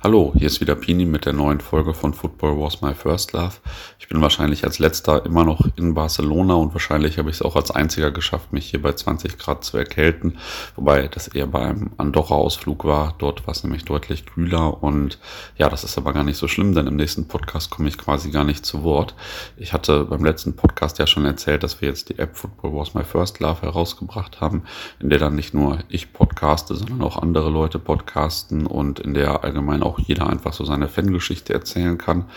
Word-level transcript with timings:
Hallo, 0.00 0.32
hier 0.36 0.46
ist 0.46 0.60
wieder 0.60 0.76
Pini 0.76 1.06
mit 1.06 1.26
der 1.26 1.32
neuen 1.32 1.58
Folge 1.58 1.92
von 1.92 2.14
Football 2.14 2.60
Was 2.60 2.82
My 2.82 2.94
First 2.94 3.32
Love. 3.32 3.54
Ich 3.98 4.06
bin 4.06 4.22
wahrscheinlich 4.22 4.62
als 4.62 4.78
letzter 4.78 5.26
immer 5.26 5.44
noch 5.44 5.66
in 5.74 5.94
Barcelona 5.94 6.54
und 6.54 6.72
wahrscheinlich 6.72 7.18
habe 7.18 7.30
ich 7.30 7.36
es 7.36 7.42
auch 7.42 7.56
als 7.56 7.72
einziger 7.72 8.12
geschafft, 8.12 8.52
mich 8.52 8.70
hier 8.70 8.80
bei 8.80 8.92
20 8.92 9.38
Grad 9.38 9.64
zu 9.64 9.76
erkälten, 9.76 10.38
wobei 10.76 11.08
das 11.08 11.26
eher 11.26 11.48
bei 11.48 11.62
einem 11.62 11.90
Andorra-Ausflug 11.96 12.84
war. 12.84 13.16
Dort 13.18 13.48
war 13.48 13.52
es 13.52 13.64
nämlich 13.64 13.86
deutlich 13.86 14.24
kühler 14.24 14.84
und 14.84 15.18
ja, 15.56 15.68
das 15.68 15.82
ist 15.82 15.98
aber 15.98 16.12
gar 16.12 16.22
nicht 16.22 16.38
so 16.38 16.46
schlimm, 16.46 16.76
denn 16.76 16.86
im 16.86 16.94
nächsten 16.94 17.26
Podcast 17.26 17.70
komme 17.70 17.88
ich 17.88 17.98
quasi 17.98 18.30
gar 18.30 18.44
nicht 18.44 18.64
zu 18.64 18.84
Wort. 18.84 19.16
Ich 19.56 19.72
hatte 19.72 20.04
beim 20.04 20.24
letzten 20.24 20.54
Podcast 20.54 21.00
ja 21.00 21.08
schon 21.08 21.24
erzählt, 21.24 21.64
dass 21.64 21.80
wir 21.80 21.88
jetzt 21.88 22.08
die 22.08 22.20
App 22.20 22.36
Football 22.36 22.72
Was 22.72 22.94
My 22.94 23.02
First 23.02 23.40
Love 23.40 23.62
herausgebracht 23.62 24.40
haben, 24.40 24.62
in 25.00 25.10
der 25.10 25.18
dann 25.18 25.34
nicht 25.34 25.54
nur 25.54 25.80
ich 25.88 26.12
podcaste, 26.12 26.76
sondern 26.76 27.02
auch 27.02 27.20
andere 27.20 27.50
Leute 27.50 27.80
podcasten 27.80 28.64
und 28.64 29.00
in 29.00 29.14
der 29.14 29.42
allgemein 29.42 29.82
auch 29.88 29.98
jeder 29.98 30.28
einfach 30.28 30.52
so 30.52 30.64
seine 30.64 30.88
Fangeschichte 30.88 31.52
erzählen 31.52 31.98
kann. 31.98 32.30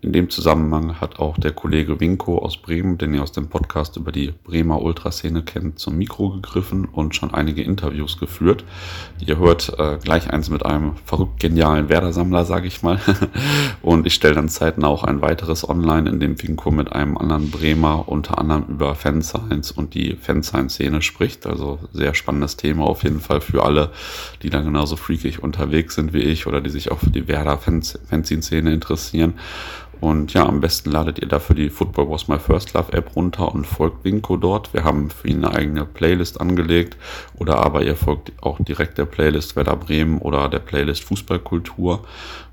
In 0.00 0.12
dem 0.12 0.30
Zusammenhang 0.30 1.00
hat 1.00 1.18
auch 1.18 1.36
der 1.38 1.50
Kollege 1.50 1.98
Winko 1.98 2.38
aus 2.38 2.56
Bremen, 2.56 2.98
den 2.98 3.14
ihr 3.14 3.22
aus 3.22 3.32
dem 3.32 3.48
Podcast 3.48 3.96
über 3.96 4.12
die 4.12 4.32
Bremer 4.44 4.80
Ultraszene 4.80 5.42
kennt, 5.42 5.80
zum 5.80 5.98
Mikro 5.98 6.30
gegriffen 6.30 6.84
und 6.84 7.16
schon 7.16 7.34
einige 7.34 7.62
Interviews 7.62 8.18
geführt. 8.18 8.64
Ihr 9.18 9.38
hört 9.38 9.76
äh, 9.78 9.98
gleich 10.02 10.30
eins 10.30 10.50
mit 10.50 10.64
einem 10.64 10.92
verrückt 11.04 11.40
genialen 11.40 11.88
Werder-Sammler, 11.88 12.44
sage 12.44 12.68
ich 12.68 12.82
mal. 12.82 13.00
und 13.82 14.06
ich 14.06 14.14
stelle 14.14 14.34
dann 14.34 14.48
zeitnah 14.48 14.86
auch 14.86 15.02
ein 15.02 15.20
weiteres 15.20 15.68
online, 15.68 16.08
in 16.08 16.20
dem 16.20 16.40
Winko 16.40 16.70
mit 16.70 16.92
einem 16.92 17.18
anderen 17.18 17.50
Bremer 17.50 18.08
unter 18.08 18.38
anderem 18.38 18.66
über 18.68 18.94
Fanscience 18.94 19.72
und 19.72 19.94
die 19.94 20.14
Fansign-Szene 20.14 21.02
spricht. 21.02 21.44
Also 21.44 21.80
sehr 21.92 22.14
spannendes 22.14 22.56
Thema 22.56 22.84
auf 22.84 23.02
jeden 23.02 23.20
Fall 23.20 23.40
für 23.40 23.64
alle, 23.64 23.90
die 24.42 24.50
dann 24.50 24.64
genauso 24.64 24.94
freakig 24.94 25.42
unterwegs 25.42 25.96
sind 25.96 26.12
wie 26.12 26.22
ich 26.22 26.46
oder 26.46 26.60
die 26.60 26.70
sich 26.70 26.92
auch 26.92 27.00
für 27.00 27.10
die 27.10 27.26
Werder-Fanzine-Szene 27.26 28.72
interessieren. 28.72 29.34
Und 30.00 30.32
ja, 30.32 30.46
am 30.46 30.60
besten 30.60 30.90
ladet 30.90 31.18
ihr 31.18 31.28
dafür 31.28 31.56
die 31.56 31.70
Football 31.70 32.10
Was 32.10 32.28
My 32.28 32.38
First 32.38 32.74
Love 32.74 32.92
App 32.92 33.16
runter 33.16 33.52
und 33.52 33.66
folgt 33.66 34.04
Winko 34.04 34.36
dort. 34.36 34.72
Wir 34.72 34.84
haben 34.84 35.10
für 35.10 35.28
ihn 35.28 35.44
eine 35.44 35.54
eigene 35.54 35.84
Playlist 35.84 36.40
angelegt. 36.40 36.96
Oder 37.36 37.58
aber 37.64 37.82
ihr 37.82 37.96
folgt 37.96 38.32
auch 38.40 38.58
direkt 38.60 38.98
der 38.98 39.06
Playlist 39.06 39.56
Werder 39.56 39.76
Bremen 39.76 40.18
oder 40.18 40.48
der 40.48 40.60
Playlist 40.60 41.04
Fußballkultur. 41.04 42.04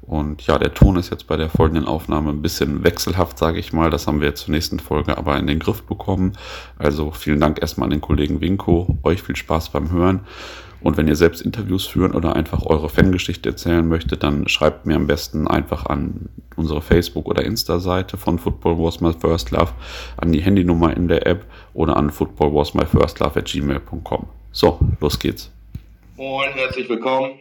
Und 0.02 0.46
ja, 0.46 0.60
der 0.60 0.74
Ton 0.74 0.98
ist 0.98 1.10
jetzt 1.10 1.28
bei 1.28 1.36
der 1.36 1.50
folgenden 1.50 1.86
Aufnahme 1.86 2.30
ein 2.30 2.42
bisschen 2.42 2.84
wechselhaft, 2.84 3.38
sage 3.38 3.60
ich 3.60 3.74
mal. 3.74 3.90
Das 3.90 4.06
haben 4.06 4.22
wir 4.22 4.28
jetzt 4.28 4.42
zur 4.42 4.52
nächsten 4.52 4.80
Folge 4.80 5.18
aber 5.18 5.38
in 5.38 5.48
den 5.48 5.60
Griff 5.60 5.84
bekommen. 5.84 6.34
Also 6.78 7.12
vielen 7.12 7.40
Dank 7.40 7.60
erstmal 7.62 7.88
an 7.88 7.92
den 7.92 8.02
Kollegen 8.02 8.42
Winko. 8.42 8.98
Euch 9.04 9.24
viel 9.24 9.36
Spaß 9.36 9.70
beim 9.70 9.92
Hören. 9.92 10.22
Und 10.82 10.98
wenn 10.98 11.08
ihr 11.08 11.16
selbst 11.16 11.42
Interviews 11.42 11.86
führen 11.88 12.14
oder 12.14 12.36
einfach 12.36 12.66
eure 12.66 12.90
Fangeschichte 12.90 13.50
erzählen 13.50 13.88
möchtet, 13.88 14.24
dann 14.24 14.48
schreibt 14.48 14.86
mir 14.86 14.96
am 14.96 15.08
besten 15.08 15.48
einfach 15.48 15.86
an 15.86 16.30
unsere 16.56 16.82
Facebook- 16.82 17.28
oder 17.28 17.44
Insta-Seite 17.44 18.18
von 18.18 18.40
Football 18.40 18.78
Was 18.80 19.02
My 19.02 19.14
First 19.14 19.52
Love, 19.52 19.72
an 20.18 20.32
die 20.32 20.42
Handynummer 20.42 20.96
in 20.96 21.08
der 21.08 21.26
App 21.26 21.46
oder 21.74 21.98
an 21.98 22.10
footballwasmyfirstlove 22.12 23.40
at 23.40 23.46
gmail.com. 23.46 24.28
So, 24.52 24.80
los 25.00 25.20
geht's. 25.20 25.52
Moin, 26.18 26.54
herzlich 26.54 26.88
willkommen. 26.88 27.40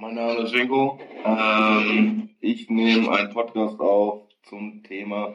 Mein 0.00 0.14
Name 0.14 0.42
ist 0.42 0.52
Winko. 0.52 1.00
Ähm, 1.24 2.30
ich 2.40 2.70
nehme 2.70 3.10
einen 3.10 3.32
Podcast 3.32 3.80
auf 3.80 4.22
zum 4.48 4.82
Thema 4.84 5.34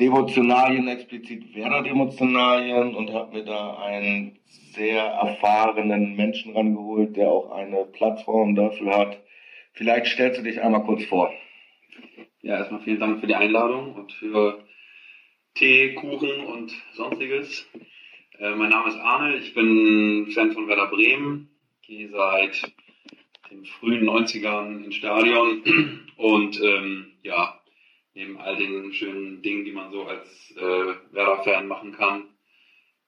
Devotionalien, 0.00 0.88
explizit 0.88 1.54
Werder-Devotionalien 1.54 2.94
und 2.94 3.12
habe 3.12 3.36
mir 3.36 3.44
da 3.44 3.78
einen 3.78 4.38
sehr 4.72 5.02
erfahrenen 5.02 6.16
Menschen 6.16 6.56
rangeholt, 6.56 7.16
der 7.16 7.28
auch 7.28 7.50
eine 7.50 7.84
Plattform 7.84 8.54
dafür 8.54 8.96
hat. 8.96 9.20
Vielleicht 9.74 10.06
stellst 10.06 10.40
du 10.40 10.42
dich 10.42 10.60
einmal 10.60 10.84
kurz 10.84 11.04
vor. 11.04 11.32
Ja, 12.42 12.56
erstmal 12.56 12.80
vielen 12.80 13.00
Dank 13.00 13.20
für 13.20 13.26
die 13.26 13.34
Einladung 13.34 13.94
und 13.94 14.12
für 14.12 14.64
Tee, 15.54 15.94
Kuchen 15.94 16.46
und 16.46 16.72
sonstiges. 16.94 17.68
Äh, 18.38 18.54
mein 18.54 18.70
Name 18.70 18.88
ist 18.88 18.96
Arne, 18.96 19.36
ich 19.36 19.52
bin 19.52 20.30
Fan 20.32 20.52
von 20.52 20.66
Werder 20.66 20.86
Bremen, 20.86 21.50
gehe 21.82 22.08
seit 22.08 22.72
den 23.50 23.66
frühen 23.66 24.08
90ern 24.08 24.84
ins 24.84 24.94
Stadion 24.94 25.62
und 26.16 26.60
ähm, 26.62 27.12
ja, 27.22 27.49
neben 28.14 28.38
all 28.38 28.56
den 28.56 28.92
schönen 28.92 29.42
Dingen, 29.42 29.64
die 29.64 29.72
man 29.72 29.92
so 29.92 30.04
als 30.04 30.54
äh, 30.56 31.14
Werder-Fan 31.14 31.68
machen 31.68 31.92
kann, 31.92 32.24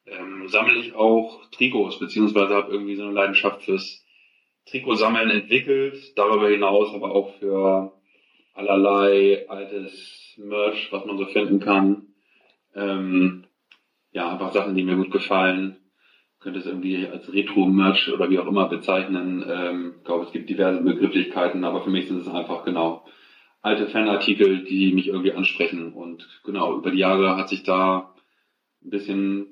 ähm, 0.07 0.49
sammle 0.49 0.79
ich 0.79 0.95
auch 0.95 1.49
Trikots, 1.51 1.99
beziehungsweise 1.99 2.55
habe 2.55 2.73
irgendwie 2.73 2.97
so 2.97 3.05
eine 3.05 3.13
Leidenschaft 3.13 3.63
fürs 3.63 4.05
Trikotsammeln 4.67 5.31
entwickelt, 5.31 5.97
darüber 6.17 6.49
hinaus 6.49 6.95
aber 6.95 7.15
auch 7.15 7.35
für 7.39 7.93
allerlei 8.55 9.49
altes 9.49 10.35
Merch, 10.39 10.89
was 10.93 11.05
man 11.05 11.19
so 11.19 11.27
finden 11.27 11.61
kann. 11.61 12.07
Ähm, 12.75 13.45
ja, 14.13 14.33
einfach 14.33 14.53
Sachen, 14.53 14.75
die 14.75 14.83
mir 14.83 14.97
gut 14.97 15.11
gefallen. 15.11 15.77
Könnte 16.41 16.59
es 16.59 16.67
irgendwie 16.67 17.07
als 17.07 17.33
Retro-Merch 17.33 18.13
oder 18.13 18.29
wie 18.29 18.39
auch 18.39 18.47
immer 18.47 18.69
bezeichnen. 18.69 19.45
Ähm, 19.49 19.95
ich 19.99 20.05
glaube, 20.05 20.25
es 20.25 20.33
gibt 20.33 20.51
diverse 20.51 20.83
Begrifflichkeiten, 20.83 21.65
aber 21.65 21.83
für 21.83 21.91
mich 21.91 22.09
sind 22.09 22.21
es 22.21 22.29
einfach 22.29 22.65
genau 22.65 23.05
alte 23.63 23.87
Fanartikel, 23.87 24.65
die 24.65 24.93
mich 24.93 25.07
irgendwie 25.07 25.33
ansprechen. 25.33 25.93
Und 25.93 26.29
genau, 26.45 26.77
über 26.77 26.91
die 26.91 26.99
Jahre 26.99 27.37
hat 27.37 27.49
sich 27.49 27.63
da 27.63 28.15
ein 28.85 28.91
bisschen 28.91 29.47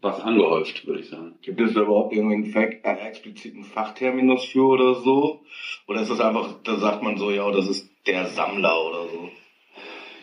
was 0.00 0.20
angehäuft, 0.20 0.86
würde 0.86 1.00
ich 1.00 1.08
sagen. 1.08 1.38
Gibt 1.42 1.60
es 1.60 1.74
da 1.74 1.82
überhaupt 1.82 2.14
irgendwie 2.14 2.54
einen, 2.54 2.84
einen 2.84 2.98
expliziten 2.98 3.64
Fachterminus 3.64 4.44
für 4.44 4.66
oder 4.66 4.94
so? 4.94 5.42
Oder 5.88 6.02
ist 6.02 6.10
das 6.10 6.20
einfach, 6.20 6.54
da 6.62 6.76
sagt 6.76 7.02
man 7.02 7.16
so, 7.16 7.30
ja, 7.30 7.50
das 7.50 7.68
ist 7.68 7.90
der 8.06 8.26
Sammler 8.26 8.86
oder 8.86 9.08
so? 9.08 9.30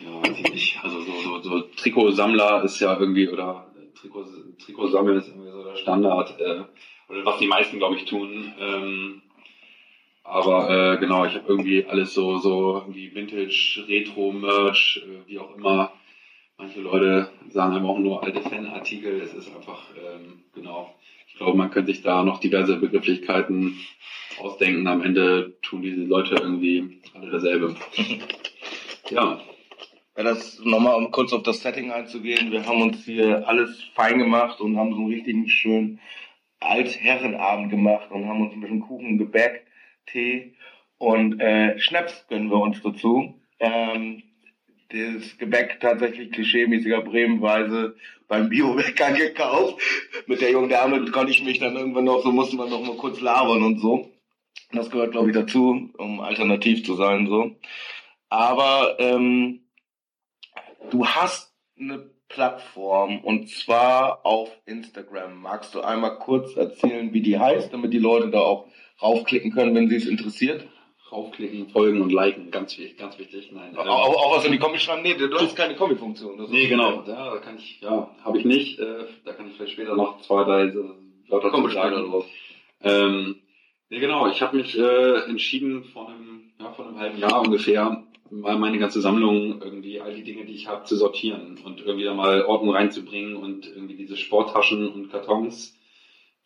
Ja, 0.04 0.22
weiß 0.22 0.38
ich 0.38 0.52
nicht. 0.52 0.78
Also 0.82 1.00
so, 1.00 1.12
so, 1.20 1.42
so 1.42 1.60
Trikotsammler 1.76 2.64
ist 2.64 2.80
ja 2.80 2.98
irgendwie, 2.98 3.28
oder 3.28 3.66
Trikot, 4.00 4.24
Trikotsammeln 4.64 5.18
ist 5.18 5.28
irgendwie 5.28 5.50
so 5.50 5.64
der 5.64 5.76
Standard, 5.76 6.40
äh, 6.40 6.64
oder 7.08 7.24
was 7.24 7.38
die 7.38 7.46
meisten, 7.46 7.78
glaube 7.78 7.96
ich, 7.96 8.04
tun. 8.04 8.52
Ähm, 8.58 9.22
aber 10.26 10.94
äh, 10.94 10.98
genau, 10.98 11.24
ich 11.24 11.34
habe 11.34 11.44
irgendwie 11.46 11.86
alles 11.86 12.12
so, 12.12 12.38
so 12.38 12.78
irgendwie 12.78 13.14
Vintage, 13.14 13.84
Retro-Merch, 13.86 15.02
äh, 15.04 15.28
wie 15.28 15.38
auch 15.38 15.54
immer. 15.56 15.92
Manche 16.58 16.80
Leute 16.80 17.30
sagen 17.50 17.74
einfach 17.74 17.90
auch 17.90 17.98
nur 17.98 18.24
alte 18.24 18.40
Fanartikel. 18.40 19.20
Es 19.20 19.34
ist 19.34 19.54
einfach, 19.54 19.90
ähm, 19.96 20.42
genau. 20.54 20.94
Ich 21.28 21.36
glaube, 21.36 21.56
man 21.56 21.70
könnte 21.70 21.92
sich 21.92 22.02
da 22.02 22.24
noch 22.24 22.40
diverse 22.40 22.76
Begrifflichkeiten 22.76 23.78
ausdenken. 24.40 24.86
Am 24.88 25.02
Ende 25.02 25.58
tun 25.62 25.82
diese 25.82 26.02
Leute 26.02 26.34
irgendwie 26.34 27.00
alle 27.14 27.30
dasselbe. 27.30 27.76
ja. 29.10 29.40
Ja, 30.16 30.22
das 30.22 30.58
nochmal, 30.64 30.96
um 30.96 31.10
kurz 31.10 31.32
auf 31.34 31.42
das 31.42 31.60
Setting 31.60 31.92
einzugehen. 31.92 32.50
Wir 32.50 32.66
haben 32.66 32.80
uns 32.80 33.04
hier 33.04 33.46
alles 33.46 33.84
fein 33.94 34.18
gemacht 34.18 34.60
und 34.60 34.76
haben 34.76 34.92
so 34.92 35.00
einen 35.00 35.12
richtigen 35.12 35.48
schönen 35.48 36.00
Altherrenabend 36.58 37.70
gemacht 37.70 38.10
und 38.10 38.26
haben 38.26 38.42
uns 38.42 38.54
ein 38.54 38.60
bisschen 38.60 38.80
Kuchen, 38.80 39.18
Gebäck 39.18 39.65
Tee 40.06 40.54
und 40.98 41.40
äh, 41.40 41.78
Schnaps 41.78 42.26
gönnen 42.28 42.50
wir 42.50 42.58
uns 42.58 42.82
dazu. 42.82 43.40
Ähm, 43.58 44.22
das 44.88 45.36
Gebäck 45.38 45.80
tatsächlich 45.80 46.30
klischeemäßiger 46.32 47.02
Bremenweise 47.02 47.96
beim 48.28 48.48
Biobäcker 48.48 49.12
gekauft. 49.16 49.80
Mit 50.26 50.40
der 50.40 50.50
jungen 50.50 50.68
Dame 50.68 51.04
konnte 51.10 51.32
ich 51.32 51.42
mich 51.42 51.58
dann 51.58 51.76
irgendwann 51.76 52.04
noch, 52.04 52.22
so 52.22 52.32
musste 52.32 52.56
man 52.56 52.70
noch 52.70 52.82
mal 52.82 52.96
kurz 52.96 53.20
labern 53.20 53.62
und 53.62 53.80
so. 53.80 54.10
Das 54.72 54.90
gehört, 54.90 55.12
glaube 55.12 55.30
ich, 55.30 55.34
dazu, 55.34 55.90
um 55.96 56.20
alternativ 56.20 56.84
zu 56.84 56.94
sein, 56.94 57.26
so. 57.26 57.56
Aber 58.28 58.96
ähm, 58.98 59.60
du 60.90 61.06
hast 61.06 61.54
eine 61.78 62.10
Plattform 62.28 63.20
und 63.20 63.48
zwar 63.48 64.26
auf 64.26 64.50
Instagram. 64.66 65.40
Magst 65.40 65.74
du 65.74 65.80
einmal 65.80 66.18
kurz 66.18 66.56
erzählen, 66.56 67.12
wie 67.12 67.20
die 67.20 67.38
heißt, 67.38 67.72
damit 67.72 67.92
die 67.92 67.98
Leute 67.98 68.30
da 68.30 68.40
auch 68.40 68.66
raufklicken 69.02 69.52
können, 69.52 69.74
wenn 69.74 69.88
sie 69.88 69.96
es 69.96 70.06
interessiert? 70.06 70.66
Raufklicken, 71.10 71.68
folgen 71.68 72.00
und 72.02 72.12
liken, 72.12 72.50
ganz 72.50 72.76
wichtig, 72.76 72.98
ganz 72.98 73.16
wichtig. 73.18 73.52
Nein, 73.52 73.76
auch, 73.76 73.86
auch, 73.86 74.16
auch 74.16 74.36
was 74.36 74.44
in 74.44 74.52
die 74.52 74.58
Comic 74.58 74.80
schreiben? 74.80 75.02
Nee, 75.02 75.14
du 75.14 75.32
hast 75.38 75.54
keine 75.54 75.76
Comic-Funktion. 75.76 76.46
Nee, 76.50 76.66
genau. 76.66 77.04
Ja, 77.06 77.30
da 77.34 77.38
kann 77.38 77.56
ich, 77.56 77.80
ja, 77.80 78.10
habe 78.24 78.38
ich 78.38 78.44
nicht. 78.44 78.80
Äh, 78.80 79.04
da 79.24 79.32
kann 79.32 79.48
ich 79.48 79.56
vielleicht 79.56 79.74
später 79.74 79.94
noch 79.94 80.20
zwei, 80.22 80.42
drei 80.42 80.74
Wörter 81.28 81.52
zu 81.52 81.68
sagen. 81.68 82.24
Ähm, 82.82 83.36
nee, 83.88 84.00
genau. 84.00 84.28
Ich 84.28 84.42
habe 84.42 84.56
mich 84.56 84.76
äh, 84.76 85.28
entschieden 85.28 85.84
vor 85.84 86.08
einem, 86.08 86.50
ja, 86.58 86.72
vor 86.72 86.88
einem 86.88 86.98
halben 86.98 87.18
Jahr 87.18 87.40
ungefähr, 87.40 88.02
mal 88.30 88.58
meine 88.58 88.78
ganze 88.78 89.00
Sammlung 89.00 89.62
irgendwie 89.62 90.00
all 90.00 90.14
die 90.14 90.24
Dinge, 90.24 90.44
die 90.44 90.54
ich 90.54 90.66
habe, 90.66 90.84
zu 90.84 90.96
sortieren 90.96 91.58
und 91.64 91.80
irgendwie 91.80 92.04
da 92.04 92.14
mal 92.14 92.44
Ordnung 92.44 92.74
reinzubringen 92.74 93.36
und 93.36 93.66
irgendwie 93.66 93.94
diese 93.94 94.16
Sporttaschen 94.16 94.88
und 94.88 95.10
Kartons, 95.10 95.75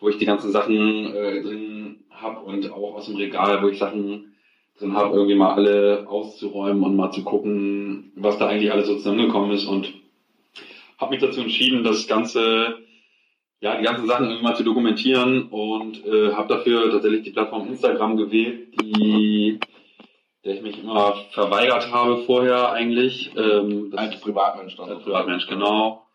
wo 0.00 0.08
ich 0.08 0.18
die 0.18 0.26
ganzen 0.26 0.50
Sachen 0.50 1.14
äh, 1.14 1.42
drin 1.42 2.04
habe 2.10 2.40
und 2.40 2.70
auch 2.72 2.94
aus 2.94 3.06
dem 3.06 3.16
Regal, 3.16 3.62
wo 3.62 3.68
ich 3.68 3.78
Sachen 3.78 4.34
drin 4.78 4.94
habe, 4.94 5.14
irgendwie 5.14 5.36
mal 5.36 5.54
alle 5.54 6.06
auszuräumen 6.08 6.82
und 6.82 6.96
mal 6.96 7.10
zu 7.10 7.22
gucken, 7.22 8.12
was 8.16 8.38
da 8.38 8.48
eigentlich 8.48 8.72
alles 8.72 8.86
so 8.86 8.96
zusammengekommen 8.96 9.52
ist 9.52 9.66
und 9.66 9.92
habe 10.98 11.12
mich 11.12 11.20
dazu 11.20 11.40
entschieden, 11.40 11.84
das 11.84 12.06
Ganze, 12.06 12.78
ja, 13.60 13.76
die 13.76 13.84
ganzen 13.84 14.06
Sachen 14.06 14.26
irgendwie 14.26 14.44
mal 14.44 14.56
zu 14.56 14.64
dokumentieren 14.64 15.48
und 15.48 16.04
äh, 16.04 16.32
habe 16.32 16.48
dafür 16.48 16.90
tatsächlich 16.90 17.22
die 17.22 17.30
Plattform 17.30 17.68
Instagram 17.68 18.16
gewählt, 18.16 18.68
die 18.80 19.58
immer 20.90 21.14
verweigert 21.30 21.90
habe 21.92 22.18
vorher 22.18 22.72
eigentlich. 22.72 23.30
Ähm, 23.36 23.92
als 23.96 24.20
Privatmensch 24.20 24.76
dann. 24.76 24.90
Als 24.90 25.02
Privatmensch, 25.02 25.46
genau. 25.46 26.06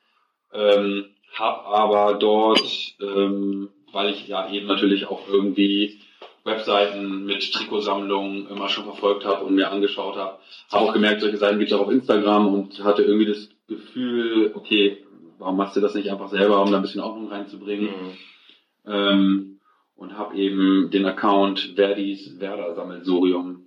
Ähm, 0.54 1.06
hab 1.40 1.66
aber 1.68 2.16
dort, 2.16 2.96
ähm, 3.02 3.70
weil 3.92 4.12
ich 4.12 4.28
ja 4.28 4.50
eben 4.52 4.68
natürlich 4.68 5.08
auch 5.08 5.28
irgendwie 5.28 6.00
Webseiten 6.44 7.26
mit 7.26 7.52
Trikotsammlungen 7.52 8.48
immer 8.50 8.70
schon 8.70 8.86
verfolgt 8.86 9.26
habe 9.26 9.46
und 9.46 9.56
mir 9.56 9.72
angeschaut 9.72 10.16
habe, 10.16 10.38
habe 10.72 10.86
auch 10.86 10.94
gemerkt, 10.94 11.22
solche 11.22 11.38
Seiten 11.38 11.60
gibt 11.60 11.72
es 11.72 11.78
auch 11.78 11.86
auf 11.86 11.92
Instagram 11.92 12.54
und 12.54 12.84
hatte 12.84 13.04
irgendwie 13.04 13.26
das 13.26 13.50
Gefühl, 13.68 14.52
okay, 14.54 15.04
warum 15.40 15.58
machst 15.58 15.76
du 15.76 15.82
das 15.82 15.96
nicht 15.96 16.12
einfach 16.12 16.30
selber, 16.30 16.62
um 16.62 16.72
da 16.72 16.78
ein 16.78 16.84
bisschen 16.84 17.02
Ordnung 17.02 17.30
reinzubringen? 17.30 17.90
Mhm. 17.90 18.92
Ähm, 18.92 19.60
und 19.96 20.18
habe 20.18 20.36
eben 20.36 20.92
den 20.92 21.06
Account 21.06 21.74
Verdis 21.76 22.40
Werder 22.40 22.76
Sammelsurium 22.76 23.64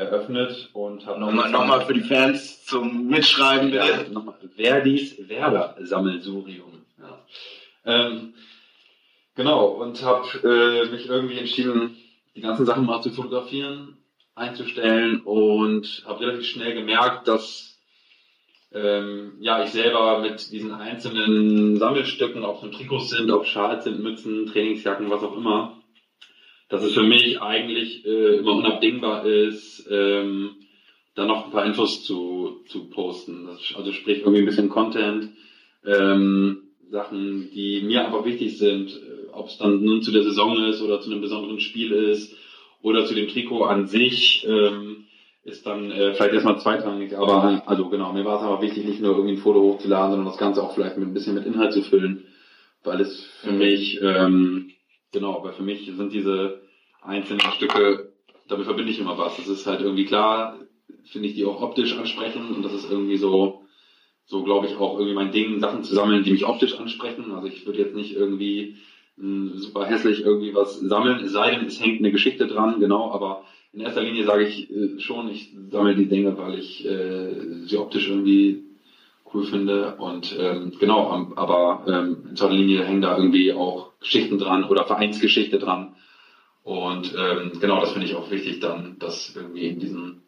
eröffnet 0.00 0.70
und 0.72 1.06
habe 1.06 1.20
nochmal 1.20 1.50
noch 1.50 1.66
mal 1.66 1.82
für 1.82 1.92
die 1.92 2.00
Fans 2.00 2.64
zum 2.64 3.06
Mitschreiben. 3.06 3.72
Ja, 3.72 3.84
nochmal 4.10 4.34
Verdis 4.56 5.16
Werder 5.28 5.76
Sammelsurium. 5.80 6.84
Ja. 6.98 7.18
Ähm, 7.84 8.34
genau 9.34 9.66
und 9.66 10.02
habe 10.02 10.26
äh, 10.42 10.90
mich 10.90 11.06
irgendwie 11.06 11.38
entschieden, 11.38 11.96
die 12.34 12.40
ganzen 12.40 12.64
Sachen 12.66 12.86
mal 12.86 13.02
zu 13.02 13.10
fotografieren, 13.10 13.98
einzustellen 14.34 15.20
und 15.20 16.02
habe 16.06 16.20
relativ 16.20 16.46
schnell 16.46 16.74
gemerkt, 16.74 17.28
dass 17.28 17.78
ähm, 18.72 19.32
ja, 19.40 19.64
ich 19.64 19.70
selber 19.70 20.20
mit 20.20 20.52
diesen 20.52 20.72
einzelnen 20.72 21.76
Sammelstücken, 21.76 22.44
ob 22.44 22.62
es 22.62 22.70
Trikots 22.70 23.10
sind, 23.10 23.30
ob 23.30 23.44
Schals 23.44 23.84
sind, 23.84 24.00
Mützen, 24.00 24.46
Trainingsjacken, 24.46 25.10
was 25.10 25.22
auch 25.22 25.36
immer, 25.36 25.79
dass 26.70 26.84
es 26.84 26.94
für 26.94 27.02
mich 27.02 27.42
eigentlich 27.42 28.06
äh, 28.06 28.36
immer 28.36 28.52
unabdingbar 28.52 29.26
ist, 29.26 29.86
ähm, 29.90 30.52
da 31.14 31.26
noch 31.26 31.46
ein 31.46 31.50
paar 31.50 31.66
Infos 31.66 32.04
zu, 32.04 32.62
zu 32.68 32.88
posten. 32.88 33.46
Das, 33.46 33.74
also 33.76 33.92
sprich 33.92 34.20
irgendwie 34.20 34.38
ein 34.38 34.46
bisschen 34.46 34.68
Content, 34.68 35.30
ähm, 35.84 36.62
Sachen, 36.88 37.50
die 37.52 37.82
mir 37.82 38.06
einfach 38.06 38.24
wichtig 38.24 38.56
sind, 38.56 38.90
äh, 38.90 39.32
ob 39.32 39.48
es 39.48 39.58
dann 39.58 39.82
nun 39.82 40.02
zu 40.02 40.12
der 40.12 40.22
Saison 40.22 40.64
ist 40.64 40.80
oder 40.80 41.00
zu 41.00 41.10
einem 41.10 41.20
besonderen 41.20 41.60
Spiel 41.60 41.92
ist 41.92 42.36
oder 42.82 43.04
zu 43.04 43.14
dem 43.14 43.28
Trikot 43.28 43.64
an 43.64 43.86
sich. 43.86 44.46
Ähm, 44.48 45.06
ist 45.42 45.66
dann 45.66 45.90
äh, 45.90 46.12
vielleicht 46.12 46.34
erstmal 46.34 46.60
zweitrangig, 46.60 47.16
aber 47.16 47.62
also 47.64 47.88
genau, 47.88 48.12
mir 48.12 48.26
war 48.26 48.36
es 48.36 48.42
aber 48.42 48.60
wichtig, 48.60 48.84
nicht 48.84 49.00
nur 49.00 49.12
irgendwie 49.16 49.36
ein 49.36 49.42
Foto 49.42 49.60
hochzuladen, 49.60 50.10
sondern 50.10 50.28
das 50.28 50.36
Ganze 50.36 50.62
auch 50.62 50.74
vielleicht 50.74 50.98
mit 50.98 51.08
ein 51.08 51.14
bisschen 51.14 51.34
mit 51.34 51.46
Inhalt 51.46 51.72
zu 51.72 51.82
füllen, 51.82 52.24
weil 52.84 53.00
es 53.00 53.24
für 53.40 53.52
mich, 53.52 54.00
ähm, 54.02 54.70
genau, 55.12 55.42
weil 55.42 55.52
für 55.52 55.62
mich 55.62 55.86
sind 55.86 56.12
diese 56.12 56.62
einzelnen 57.02 57.40
Stücke, 57.52 58.12
damit 58.48 58.66
verbinde 58.66 58.90
ich 58.92 58.98
immer 58.98 59.18
was. 59.18 59.36
Das 59.36 59.48
ist 59.48 59.66
halt 59.66 59.80
irgendwie 59.80 60.04
klar, 60.04 60.58
finde 61.04 61.28
ich 61.28 61.34
die 61.34 61.44
auch 61.44 61.62
optisch 61.62 61.96
ansprechend 61.96 62.50
und 62.50 62.62
das 62.62 62.74
ist 62.74 62.90
irgendwie 62.90 63.16
so, 63.16 63.62
so 64.26 64.42
glaube 64.42 64.66
ich 64.66 64.76
auch 64.76 64.98
irgendwie 64.98 65.14
mein 65.14 65.32
Ding, 65.32 65.60
Sachen 65.60 65.84
zu 65.84 65.94
sammeln, 65.94 66.24
die 66.24 66.32
mich 66.32 66.46
optisch 66.46 66.78
ansprechen. 66.78 67.32
Also 67.32 67.46
ich 67.46 67.66
würde 67.66 67.80
jetzt 67.80 67.94
nicht 67.94 68.14
irgendwie 68.14 68.76
mh, 69.16 69.56
super 69.56 69.86
hässlich 69.86 70.20
irgendwie 70.20 70.54
was 70.54 70.78
sammeln, 70.80 71.24
es 71.24 71.32
sei 71.32 71.54
denn, 71.54 71.66
es 71.66 71.80
hängt 71.80 72.00
eine 72.00 72.12
Geschichte 72.12 72.46
dran, 72.46 72.80
genau, 72.80 73.12
aber 73.12 73.44
in 73.72 73.80
erster 73.80 74.02
Linie 74.02 74.24
sage 74.24 74.46
ich 74.46 74.70
äh, 74.70 74.98
schon, 74.98 75.30
ich 75.30 75.54
sammle 75.70 75.94
die 75.94 76.08
Dinge, 76.08 76.36
weil 76.36 76.58
ich 76.58 76.84
äh, 76.84 77.64
sie 77.64 77.76
optisch 77.78 78.08
irgendwie 78.08 78.64
cool 79.32 79.44
finde. 79.44 79.96
Und 79.96 80.36
ähm, 80.38 80.72
genau, 80.78 81.32
aber 81.36 81.84
ähm, 81.86 82.28
in 82.30 82.36
zweiter 82.36 82.54
Linie 82.54 82.84
hängen 82.84 83.02
da 83.02 83.16
irgendwie 83.16 83.52
auch 83.52 83.92
Geschichten 84.00 84.38
dran 84.38 84.64
oder 84.64 84.84
Vereinsgeschichte 84.84 85.58
dran. 85.58 85.96
Und 86.62 87.14
ähm, 87.16 87.52
genau, 87.60 87.80
das 87.80 87.92
finde 87.92 88.06
ich 88.06 88.14
auch 88.14 88.30
wichtig, 88.30 88.60
dann 88.60 88.96
das 88.98 89.34
irgendwie 89.34 89.66
in 89.68 89.80
diesen, 89.80 90.22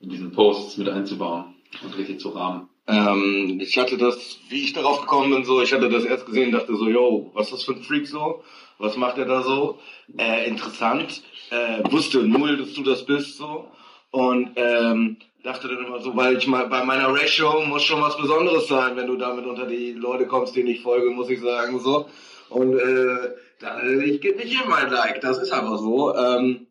in 0.00 0.10
diesen 0.10 0.32
Posts 0.32 0.78
mit 0.78 0.88
einzubauen 0.88 1.54
und 1.82 1.96
richtig 1.96 2.20
zu 2.20 2.30
rahmen. 2.30 2.68
Ähm, 2.88 3.58
ich 3.60 3.78
hatte 3.78 3.96
das, 3.96 4.38
wie 4.48 4.62
ich 4.62 4.72
darauf 4.72 5.00
gekommen 5.00 5.32
bin, 5.32 5.44
so, 5.44 5.60
ich 5.60 5.72
hatte 5.72 5.88
das 5.88 6.04
erst 6.04 6.26
gesehen, 6.26 6.52
dachte 6.52 6.76
so, 6.76 6.88
yo, 6.88 7.30
was 7.34 7.46
ist 7.46 7.52
das 7.52 7.62
für 7.64 7.72
ein 7.72 7.82
Freak 7.82 8.06
so? 8.06 8.42
Was 8.78 8.96
macht 8.96 9.18
er 9.18 9.24
da 9.24 9.42
so? 9.42 9.78
Äh, 10.18 10.48
interessant 10.48 11.22
äh, 11.50 11.82
wusste 11.90 12.22
null, 12.22 12.56
dass 12.56 12.74
du 12.74 12.82
das 12.82 13.04
bist 13.04 13.36
so 13.36 13.68
und 14.10 14.50
ähm, 14.56 15.18
dachte 15.46 15.68
dann 15.68 15.84
immer 15.86 16.00
so, 16.00 16.16
weil 16.16 16.36
ich 16.36 16.46
mal 16.46 16.68
bei 16.68 16.84
meiner 16.84 17.08
Ratio 17.08 17.62
muss 17.62 17.84
schon 17.84 18.02
was 18.02 18.16
Besonderes 18.16 18.68
sein, 18.68 18.96
wenn 18.96 19.06
du 19.06 19.16
damit 19.16 19.46
unter 19.46 19.66
die 19.66 19.92
Leute 19.92 20.26
kommst, 20.26 20.56
denen 20.56 20.68
ich 20.68 20.82
folge, 20.82 21.10
muss 21.10 21.30
ich 21.30 21.40
sagen 21.40 21.78
so. 21.80 22.08
Und 22.50 22.78
äh, 22.78 23.34
dann, 23.60 24.00
ich 24.02 24.20
gebe 24.20 24.38
nicht 24.38 24.60
immer 24.62 24.76
ein 24.76 24.90
Like, 24.90 25.20
das 25.20 25.38
ist 25.38 25.52
einfach 25.52 25.78
so. 25.78 26.14
Ähm, 26.14 26.66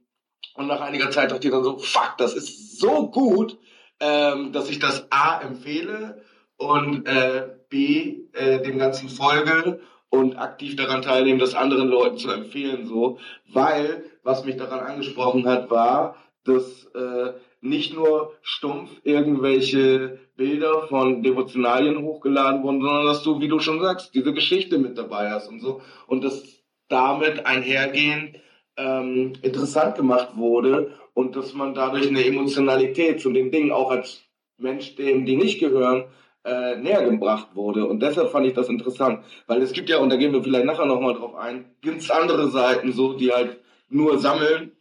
und 0.55 0.67
nach 0.67 0.81
einiger 0.81 1.09
Zeit 1.09 1.31
dachte 1.31 1.47
ich 1.47 1.53
dann 1.53 1.63
so, 1.63 1.77
fuck, 1.77 2.15
das 2.17 2.33
ist 2.33 2.79
so 2.79 3.09
gut, 3.09 3.57
ähm, 3.99 4.51
dass 4.51 4.69
ich 4.69 4.79
das 4.79 5.07
A 5.09 5.41
empfehle 5.41 6.21
und 6.57 7.07
äh, 7.07 7.47
B 7.69 8.27
äh, 8.33 8.61
dem 8.61 8.77
Ganzen 8.77 9.09
folge 9.09 9.79
und 10.09 10.37
aktiv 10.37 10.75
daran 10.75 11.01
teilnehmen, 11.01 11.39
das 11.39 11.55
anderen 11.55 11.89
Leuten 11.89 12.17
zu 12.17 12.29
empfehlen, 12.29 12.87
so, 12.87 13.19
weil 13.51 14.03
was 14.23 14.45
mich 14.45 14.57
daran 14.57 14.79
angesprochen 14.79 15.47
hat, 15.47 15.69
war, 15.69 16.15
dass 16.45 16.85
äh, 16.93 17.33
nicht 17.65 17.93
nur 17.93 18.33
stumpf 18.41 18.89
irgendwelche 19.03 20.19
Bilder 20.35 20.87
von 20.87 21.23
Devotionalien 21.23 22.01
hochgeladen 22.01 22.63
wurden, 22.63 22.81
sondern 22.81 23.05
dass 23.05 23.23
du, 23.23 23.39
wie 23.41 23.47
du 23.47 23.59
schon 23.59 23.81
sagst, 23.81 24.13
diese 24.13 24.33
Geschichte 24.33 24.77
mit 24.77 24.97
dabei 24.97 25.31
hast 25.31 25.49
und 25.49 25.59
so 25.59 25.81
und 26.07 26.23
dass 26.23 26.43
damit 26.87 27.45
einhergehend 27.45 28.37
ähm, 28.77 29.33
interessant 29.41 29.95
gemacht 29.95 30.35
wurde 30.35 30.91
und 31.13 31.35
dass 31.35 31.53
man 31.53 31.73
dadurch 31.73 32.07
eine 32.07 32.25
Emotionalität 32.25 33.21
zu 33.21 33.31
den 33.31 33.51
Dingen 33.51 33.71
auch 33.71 33.89
als 33.91 34.21
Mensch, 34.57 34.95
dem 34.95 35.25
die 35.25 35.35
nicht 35.35 35.59
gehören, 35.59 36.05
äh, 36.43 36.75
näher 36.75 37.09
gebracht 37.09 37.55
wurde. 37.55 37.85
Und 37.85 38.01
deshalb 38.01 38.29
fand 38.29 38.45
ich 38.45 38.53
das 38.53 38.69
interessant. 38.69 39.23
Weil 39.47 39.61
es 39.61 39.73
gibt 39.73 39.89
ja, 39.89 39.97
und 39.97 40.09
da 40.09 40.15
gehen 40.15 40.33
wir 40.33 40.43
vielleicht 40.43 40.65
nachher 40.65 40.85
nochmal 40.85 41.15
drauf 41.15 41.35
ein, 41.35 41.65
ganz 41.81 42.09
andere 42.11 42.49
Seiten 42.49 42.91
so, 42.91 43.13
die 43.13 43.31
halt 43.31 43.59
nur 43.89 44.19
sammeln, 44.19 44.71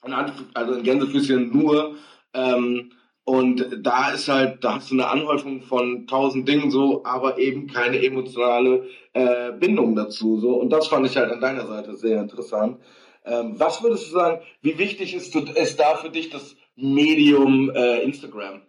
also 0.00 0.72
in 0.74 0.82
Gänsefüßchen 0.82 1.50
nur, 1.56 1.96
ähm, 2.34 2.92
und 3.28 3.84
da 3.84 4.12
ist 4.12 4.26
halt, 4.28 4.64
da 4.64 4.76
hast 4.76 4.90
du 4.90 4.94
eine 4.94 5.08
Anhäufung 5.08 5.60
von 5.60 6.06
tausend 6.06 6.48
Dingen 6.48 6.70
so, 6.70 7.04
aber 7.04 7.36
eben 7.36 7.66
keine 7.66 8.02
emotionale 8.02 8.88
äh, 9.12 9.52
Bindung 9.52 9.94
dazu. 9.94 10.40
So. 10.40 10.54
Und 10.54 10.70
das 10.70 10.86
fand 10.86 11.04
ich 11.04 11.14
halt 11.14 11.30
an 11.30 11.42
deiner 11.42 11.66
Seite 11.66 11.94
sehr 11.94 12.22
interessant. 12.22 12.80
Ähm, 13.26 13.60
was 13.60 13.82
würdest 13.82 14.06
du 14.06 14.12
sagen, 14.12 14.40
wie 14.62 14.78
wichtig 14.78 15.12
ist 15.12 15.36
es 15.36 15.76
da 15.76 15.96
für 15.96 16.08
dich 16.08 16.30
das 16.30 16.56
Medium 16.74 17.68
äh, 17.68 18.00
Instagram? 18.00 18.62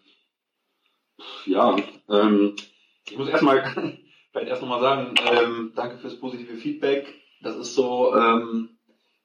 Ja, 1.46 1.78
ähm, 2.10 2.58
ich 3.10 3.18
muss 3.18 3.30
erstmal 3.30 3.64
vielleicht 4.34 4.50
erst 4.50 4.62
nochmal 4.62 4.82
sagen, 4.82 5.16
ähm, 5.26 5.72
danke 5.74 6.00
fürs 6.00 6.20
positive 6.20 6.58
Feedback. 6.58 7.08
Das 7.42 7.56
ist 7.56 7.76
so, 7.76 8.14
ähm, 8.14 8.78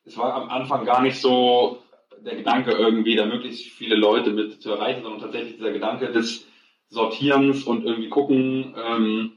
es 0.05 0.17
war 0.17 0.33
am 0.35 0.49
Anfang 0.49 0.85
gar 0.85 1.03
nicht 1.03 1.21
so 1.21 1.83
der 2.25 2.37
Gedanke 2.37 2.73
irgendwie, 2.73 3.17
da 3.17 3.27
möglichst 3.27 3.67
viele 3.67 3.95
Leute 3.95 4.31
mit 4.31 4.61
zu 4.61 4.73
erreichen, 4.73 5.03
sondern 5.03 5.21
tatsächlich 5.21 5.57
dieser 5.57 5.73
Gedanke 5.73 6.11
des 6.11 6.47
Sortierens 6.89 7.65
und 7.65 7.85
irgendwie 7.85 8.09
gucken, 8.09 8.75
ähm, 8.83 9.33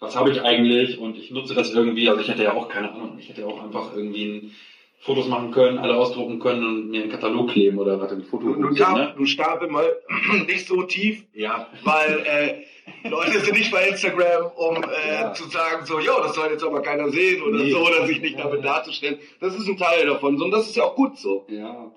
was 0.00 0.16
habe 0.16 0.30
ich 0.30 0.42
eigentlich 0.42 0.98
und 0.98 1.16
ich 1.16 1.30
nutze 1.30 1.54
das 1.54 1.72
irgendwie, 1.72 2.08
also 2.08 2.20
ich 2.20 2.28
hätte 2.28 2.44
ja 2.44 2.54
auch 2.54 2.68
keine 2.68 2.92
Ahnung, 2.92 3.16
ich 3.18 3.28
hätte 3.28 3.40
ja 3.40 3.46
auch 3.48 3.62
einfach 3.62 3.94
irgendwie 3.96 4.24
ein 4.24 4.54
Fotos 5.00 5.28
machen 5.28 5.52
können, 5.52 5.78
alle 5.78 5.96
ausdrucken 5.96 6.40
können 6.40 6.64
und 6.64 6.90
mir 6.90 7.02
einen 7.02 7.10
Katalog 7.10 7.50
kleben 7.50 7.78
oder 7.78 8.00
was 8.00 8.12
ein 8.12 8.22
Foto. 8.22 8.52
Du, 8.54 8.74
du, 8.74 8.74
ne? 8.74 9.14
du 9.16 9.26
stapel 9.26 9.68
mal 9.68 9.86
nicht 10.46 10.66
so 10.66 10.82
tief, 10.82 11.24
ja. 11.34 11.68
weil 11.84 12.24
äh, 12.26 12.64
Leute 13.08 13.40
sind 13.40 13.56
nicht 13.56 13.70
bei 13.70 13.88
Instagram, 13.88 14.50
um 14.56 14.76
äh, 14.82 15.12
ja. 15.12 15.32
zu 15.32 15.48
sagen, 15.48 15.84
so, 15.86 15.98
jo, 15.98 16.20
das 16.22 16.34
soll 16.34 16.50
jetzt 16.50 16.64
aber 16.64 16.82
keiner 16.82 17.08
sehen 17.10 17.42
oder 17.42 17.58
nee. 17.58 17.70
so, 17.70 17.80
oder 17.80 18.06
sich 18.06 18.20
nicht 18.20 18.38
damit 18.38 18.64
darzustellen. 18.64 19.18
Das 19.40 19.54
ist 19.54 19.68
ein 19.68 19.76
Teil 19.76 20.06
davon, 20.06 20.40
und 20.40 20.50
das 20.50 20.68
ist 20.68 20.76
ja 20.76 20.84
auch 20.84 20.94
gut 20.94 21.18
so. 21.18 21.46
Ja. 21.48 21.90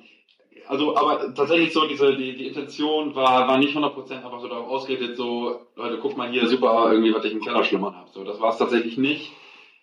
Also, 0.67 0.95
aber 0.95 1.33
tatsächlich 1.33 1.73
so, 1.73 1.87
diese, 1.87 2.15
die, 2.15 2.35
die 2.37 2.47
Intention 2.47 3.13
war, 3.15 3.47
war 3.47 3.57
nicht 3.57 3.75
100% 3.75 4.11
einfach 4.11 4.39
so 4.39 4.47
darauf 4.47 4.69
ausgerichtet, 4.69 5.17
so, 5.17 5.61
Leute, 5.75 5.99
guck 6.01 6.15
mal 6.15 6.29
hier, 6.29 6.47
super, 6.47 6.89
irgendwie, 6.91 7.13
was 7.13 7.25
ich 7.25 7.33
im 7.33 7.41
Keller 7.41 7.63
schlummern 7.63 7.95
habe. 7.95 8.09
So, 8.13 8.23
das 8.23 8.39
war 8.39 8.51
es 8.51 8.57
tatsächlich 8.57 8.97
nicht 8.97 9.31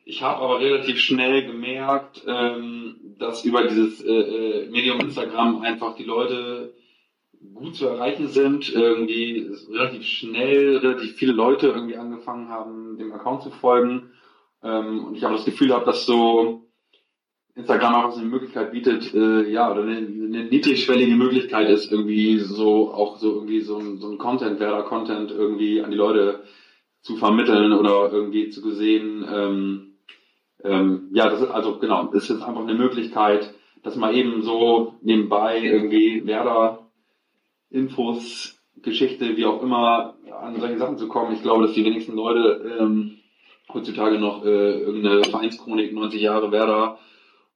ich 0.08 0.22
habe 0.22 0.42
aber 0.42 0.58
relativ 0.58 0.98
schnell 1.00 1.44
gemerkt, 1.44 2.22
ähm, 2.26 2.96
dass 3.18 3.44
über 3.44 3.64
dieses 3.64 4.02
äh, 4.02 4.10
äh, 4.10 4.70
Medium 4.70 5.00
Instagram 5.00 5.60
einfach 5.60 5.96
die 5.96 6.04
Leute 6.04 6.72
gut 7.54 7.76
zu 7.76 7.86
erreichen 7.86 8.28
sind, 8.28 8.72
irgendwie 8.72 9.50
relativ 9.70 10.04
schnell, 10.04 10.78
relativ 10.78 11.14
viele 11.16 11.32
Leute 11.32 11.68
irgendwie 11.68 11.96
angefangen 11.96 12.48
haben, 12.48 12.98
dem 12.98 13.12
Account 13.12 13.42
zu 13.42 13.50
folgen. 13.50 14.10
Ähm, 14.62 15.04
und 15.04 15.16
ich 15.16 15.24
habe 15.24 15.34
das 15.34 15.44
Gefühl 15.44 15.68
gehabt, 15.68 15.86
dass 15.86 16.06
so 16.06 16.68
Instagram 17.54 18.12
so 18.12 18.20
eine 18.20 18.28
Möglichkeit 18.28 18.70
bietet, 18.70 19.12
äh, 19.14 19.50
ja, 19.50 19.70
oder 19.70 19.82
eine, 19.82 19.96
eine 19.96 20.44
niedrigschwellige 20.44 21.16
Möglichkeit 21.16 21.68
ist, 21.68 21.90
irgendwie 21.90 22.38
so 22.38 22.92
auch 22.92 23.16
so 23.16 23.34
irgendwie 23.34 23.60
so 23.60 23.78
ein, 23.78 23.98
so 23.98 24.10
ein 24.10 24.18
Content, 24.18 24.60
Werder 24.60 24.84
Content 24.84 25.30
irgendwie 25.30 25.82
an 25.82 25.90
die 25.90 25.96
Leute 25.96 26.44
zu 27.02 27.16
vermitteln 27.16 27.72
oder 27.72 28.12
irgendwie 28.12 28.50
zu 28.50 28.70
sehen, 28.72 29.26
ähm, 29.32 29.88
ähm, 30.64 31.08
ja, 31.12 31.28
das 31.28 31.40
ist 31.40 31.50
also 31.50 31.78
genau, 31.78 32.10
das 32.12 32.30
ist 32.30 32.42
einfach 32.42 32.62
eine 32.62 32.74
Möglichkeit, 32.74 33.54
dass 33.82 33.96
man 33.96 34.14
eben 34.14 34.42
so 34.42 34.94
nebenbei 35.02 35.60
irgendwie 35.60 36.26
Werder 36.26 36.87
Infos, 37.70 38.58
Geschichte, 38.82 39.36
wie 39.36 39.44
auch 39.44 39.62
immer, 39.62 40.16
an 40.40 40.58
solche 40.58 40.78
Sachen 40.78 40.98
zu 40.98 41.08
kommen. 41.08 41.34
Ich 41.34 41.42
glaube, 41.42 41.66
dass 41.66 41.74
die 41.74 41.84
wenigsten 41.84 42.14
Leute 42.14 42.76
ähm, 42.80 43.18
heutzutage 43.72 44.18
noch 44.18 44.44
äh, 44.44 44.80
irgendeine 44.80 45.24
Vereinschronik 45.24 45.92
90 45.92 46.20
Jahre 46.20 46.52
Werder 46.52 46.98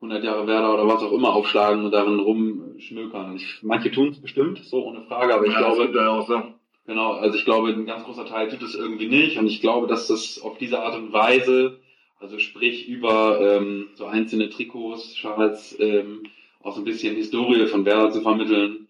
100 0.03 0.25
Jahre 0.25 0.47
Werder 0.49 0.75
oder 0.75 0.89
was 0.89 1.03
auch 1.03 1.13
immer 1.13 1.33
aufschlagen 1.33 1.85
und 1.85 1.93
darin 1.93 2.19
rumschmökern. 2.19 3.37
Ich, 3.37 3.61
manche 3.63 3.93
tun 3.93 4.09
es 4.09 4.21
bestimmt, 4.21 4.59
so 4.65 4.85
ohne 4.85 5.03
Frage, 5.03 5.33
aber 5.33 5.47
ich 5.47 5.53
ja, 5.53 5.59
glaube, 5.61 5.93
ja 5.95 6.09
auch 6.09 6.27
so. 6.27 6.43
genau, 6.87 7.13
also 7.13 7.39
ich 7.39 7.45
glaube, 7.45 7.69
ein 7.69 7.87
ganz 7.87 8.03
großer 8.03 8.27
Teil 8.27 8.49
tut 8.49 8.63
es 8.63 8.75
irgendwie 8.75 9.07
nicht 9.07 9.39
und 9.39 9.47
ich 9.47 9.61
glaube, 9.61 9.87
dass 9.87 10.09
das 10.09 10.41
auf 10.43 10.59
diese 10.59 10.83
Art 10.83 10.97
und 10.97 11.13
Weise, 11.13 11.79
also 12.19 12.41
sprich 12.41 12.89
über 12.89 13.41
ähm, 13.41 13.91
so 13.95 14.07
einzelne 14.07 14.51
Trikots, 14.51 15.17
Schals, 15.17 15.77
ähm, 15.79 16.25
auch 16.65 16.75
so 16.75 16.81
ein 16.81 16.85
bisschen 16.85 17.15
Historie 17.15 17.67
von 17.67 17.85
Werder 17.85 18.11
zu 18.11 18.23
vermitteln, 18.23 18.82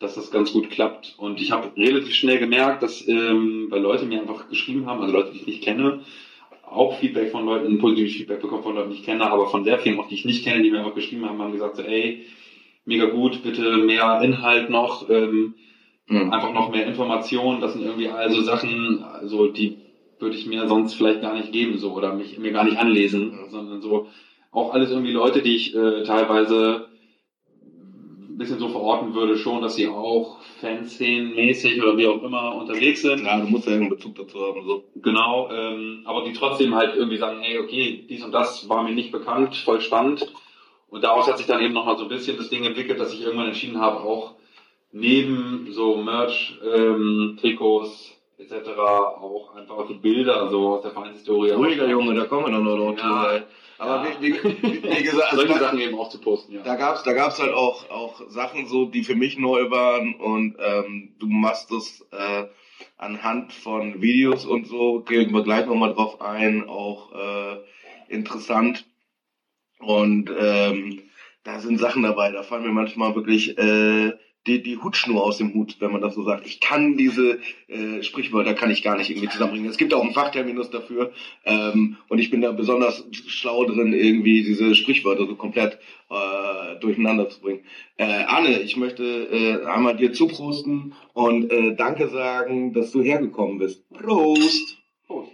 dass 0.00 0.14
das 0.14 0.30
ganz 0.30 0.52
gut 0.52 0.70
klappt. 0.70 1.14
Und 1.18 1.40
ich 1.40 1.52
habe 1.52 1.70
relativ 1.76 2.14
schnell 2.14 2.38
gemerkt, 2.38 2.82
dass 2.82 3.06
ähm, 3.06 3.66
weil 3.68 3.82
Leute 3.82 4.06
mir 4.06 4.20
einfach 4.20 4.48
geschrieben 4.48 4.86
haben, 4.86 5.02
also 5.02 5.12
Leute, 5.12 5.32
die 5.32 5.38
ich 5.38 5.46
nicht 5.46 5.62
kenne, 5.62 6.00
auch 6.66 6.98
Feedback 6.98 7.30
von 7.30 7.44
Leuten, 7.44 7.78
positives 7.78 8.14
Feedback 8.14 8.40
bekommen 8.40 8.62
von 8.62 8.74
Leuten, 8.74 8.90
die 8.90 8.96
ich 8.96 9.04
kenne, 9.04 9.30
aber 9.30 9.48
von 9.48 9.64
sehr 9.64 9.78
vielen, 9.78 10.00
auch 10.00 10.08
die 10.08 10.14
ich 10.14 10.24
nicht 10.24 10.42
kenne, 10.42 10.62
die 10.62 10.70
mir 10.70 10.84
auch 10.84 10.94
geschrieben 10.94 11.26
haben, 11.28 11.40
haben 11.40 11.52
gesagt 11.52 11.76
so, 11.76 11.82
ey, 11.82 12.24
mega 12.86 13.06
gut, 13.06 13.42
bitte 13.42 13.76
mehr 13.76 14.20
Inhalt 14.22 14.70
noch, 14.70 15.10
ähm, 15.10 15.54
mhm. 16.06 16.32
einfach 16.32 16.52
noch 16.52 16.70
mehr 16.70 16.86
Informationen, 16.86 17.60
das 17.60 17.74
sind 17.74 17.82
irgendwie 17.82 18.08
also 18.08 18.40
Sachen, 18.40 19.02
also 19.02 19.48
die 19.48 19.78
würde 20.18 20.36
ich 20.36 20.46
mir 20.46 20.66
sonst 20.68 20.94
vielleicht 20.94 21.22
gar 21.22 21.34
nicht 21.34 21.52
geben, 21.52 21.76
so, 21.78 21.92
oder 21.92 22.14
mich, 22.14 22.38
mir 22.38 22.52
gar 22.52 22.64
nicht 22.64 22.78
anlesen, 22.78 23.32
mhm. 23.32 23.50
sondern 23.50 23.82
so, 23.82 24.06
auch 24.52 24.72
alles 24.72 24.90
irgendwie 24.90 25.12
Leute, 25.12 25.42
die 25.42 25.56
ich 25.56 25.74
äh, 25.74 26.04
teilweise 26.04 26.89
bisschen 28.40 28.58
so 28.58 28.70
verorten 28.70 29.14
würde, 29.14 29.36
schon, 29.36 29.62
dass 29.62 29.76
sie 29.76 29.86
auch 29.86 30.38
Fanszenen-mäßig 30.60 31.80
oder 31.82 31.96
wie 31.96 32.06
auch 32.06 32.22
immer 32.22 32.54
unterwegs 32.56 33.02
sind. 33.02 33.24
Ja, 33.24 33.38
du 33.38 33.46
musst 33.46 33.66
ja 33.66 33.72
irgendeinen 33.72 33.96
Bezug 33.96 34.16
dazu 34.16 34.40
haben. 34.40 34.64
So. 34.64 34.84
Genau, 34.96 35.50
ähm, 35.52 36.02
aber 36.06 36.24
die 36.24 36.32
trotzdem 36.32 36.74
halt 36.74 36.96
irgendwie 36.96 37.18
sagen, 37.18 37.40
hey, 37.40 37.58
okay, 37.58 38.04
dies 38.08 38.24
und 38.24 38.32
das 38.32 38.68
war 38.68 38.82
mir 38.82 38.92
nicht 38.94 39.12
bekannt, 39.12 39.54
voll 39.56 39.80
spannend. 39.80 40.32
Und 40.88 41.04
daraus 41.04 41.28
hat 41.28 41.38
sich 41.38 41.46
dann 41.46 41.60
eben 41.62 41.74
nochmal 41.74 41.98
so 41.98 42.04
ein 42.04 42.08
bisschen 42.08 42.38
das 42.38 42.48
Ding 42.48 42.64
entwickelt, 42.64 42.98
dass 42.98 43.12
ich 43.12 43.22
irgendwann 43.22 43.48
entschieden 43.48 43.80
habe, 43.80 44.00
auch 44.00 44.34
neben 44.90 45.68
so 45.70 45.96
Merch, 45.96 46.58
ähm, 46.64 47.38
Trikots 47.40 48.16
etc. 48.38 48.70
auch 48.78 49.54
einfach 49.54 49.86
Bilder 50.00 50.48
so 50.48 50.68
aus 50.68 50.82
der 50.82 50.92
Vereinshistorie. 50.92 51.50
Ruhiger 51.50 51.88
Junge, 51.88 52.14
da 52.14 52.24
kommen 52.24 52.46
wir 52.46 52.52
dann 52.52 52.64
noch 52.64 52.96
ja. 52.96 53.42
Aber 53.80 54.06
ja. 54.06 54.20
wie, 54.20 54.34
wie, 54.34 54.82
wie, 54.82 55.02
gesagt, 55.02 55.22
also 55.32 55.46
solche 55.46 55.58
Sachen 55.58 55.80
eben 55.80 55.98
auch 55.98 56.10
zu 56.10 56.20
posten, 56.20 56.52
ja. 56.52 56.62
Da 56.62 56.76
gab's, 56.76 57.02
da 57.02 57.14
gab's 57.14 57.38
halt 57.38 57.54
auch, 57.54 57.88
auch 57.88 58.20
Sachen 58.28 58.66
so, 58.66 58.84
die 58.84 59.02
für 59.02 59.14
mich 59.14 59.38
neu 59.38 59.70
waren 59.70 60.16
und 60.16 60.56
ähm, 60.58 61.14
du 61.18 61.26
machst 61.26 61.72
es 61.72 62.06
äh, 62.12 62.44
anhand 62.98 63.54
von 63.54 64.02
Videos 64.02 64.44
und 64.44 64.66
so, 64.66 65.00
gehen 65.00 65.32
wir 65.32 65.42
gleich 65.42 65.64
nochmal 65.64 65.94
drauf 65.94 66.20
ein, 66.20 66.68
auch 66.68 67.12
äh, 67.12 67.56
interessant. 68.08 68.84
Und 69.78 70.30
ähm, 70.38 71.00
da 71.44 71.60
sind 71.60 71.78
Sachen 71.78 72.02
dabei, 72.02 72.32
da 72.32 72.42
fallen 72.42 72.64
mir 72.64 72.72
manchmal 72.72 73.14
wirklich 73.14 73.56
äh, 73.56 74.12
die, 74.46 74.62
die 74.62 74.78
Hutschnur 74.78 75.22
aus 75.22 75.36
dem 75.36 75.52
Hut, 75.54 75.76
wenn 75.80 75.92
man 75.92 76.00
das 76.00 76.14
so 76.14 76.24
sagt. 76.24 76.46
Ich 76.46 76.60
kann 76.60 76.96
diese 76.96 77.40
äh, 77.68 78.02
Sprichwörter 78.02 78.54
kann 78.54 78.70
ich 78.70 78.82
gar 78.82 78.96
nicht 78.96 79.10
irgendwie 79.10 79.28
zusammenbringen. 79.28 79.68
Es 79.68 79.76
gibt 79.76 79.92
auch 79.92 80.02
einen 80.02 80.14
Fachterminus 80.14 80.70
dafür 80.70 81.12
ähm, 81.44 81.98
und 82.08 82.18
ich 82.18 82.30
bin 82.30 82.40
da 82.40 82.52
besonders 82.52 83.04
schlau 83.12 83.64
drin, 83.64 83.92
irgendwie 83.92 84.42
diese 84.42 84.74
Sprichwörter 84.74 85.26
so 85.26 85.34
komplett 85.36 85.78
äh, 86.08 86.80
durcheinander 86.80 87.28
zu 87.28 87.40
bringen. 87.40 87.64
Äh, 87.98 88.04
Anne, 88.04 88.60
ich 88.62 88.76
möchte 88.76 89.04
äh, 89.04 89.66
einmal 89.66 89.96
dir 89.96 90.12
zuprosten 90.12 90.94
und 91.12 91.52
äh, 91.52 91.74
Danke 91.74 92.08
sagen, 92.08 92.72
dass 92.72 92.92
du 92.92 93.02
hergekommen 93.02 93.58
bist. 93.58 93.88
Prost! 93.90 94.78
Prost. 95.06 95.32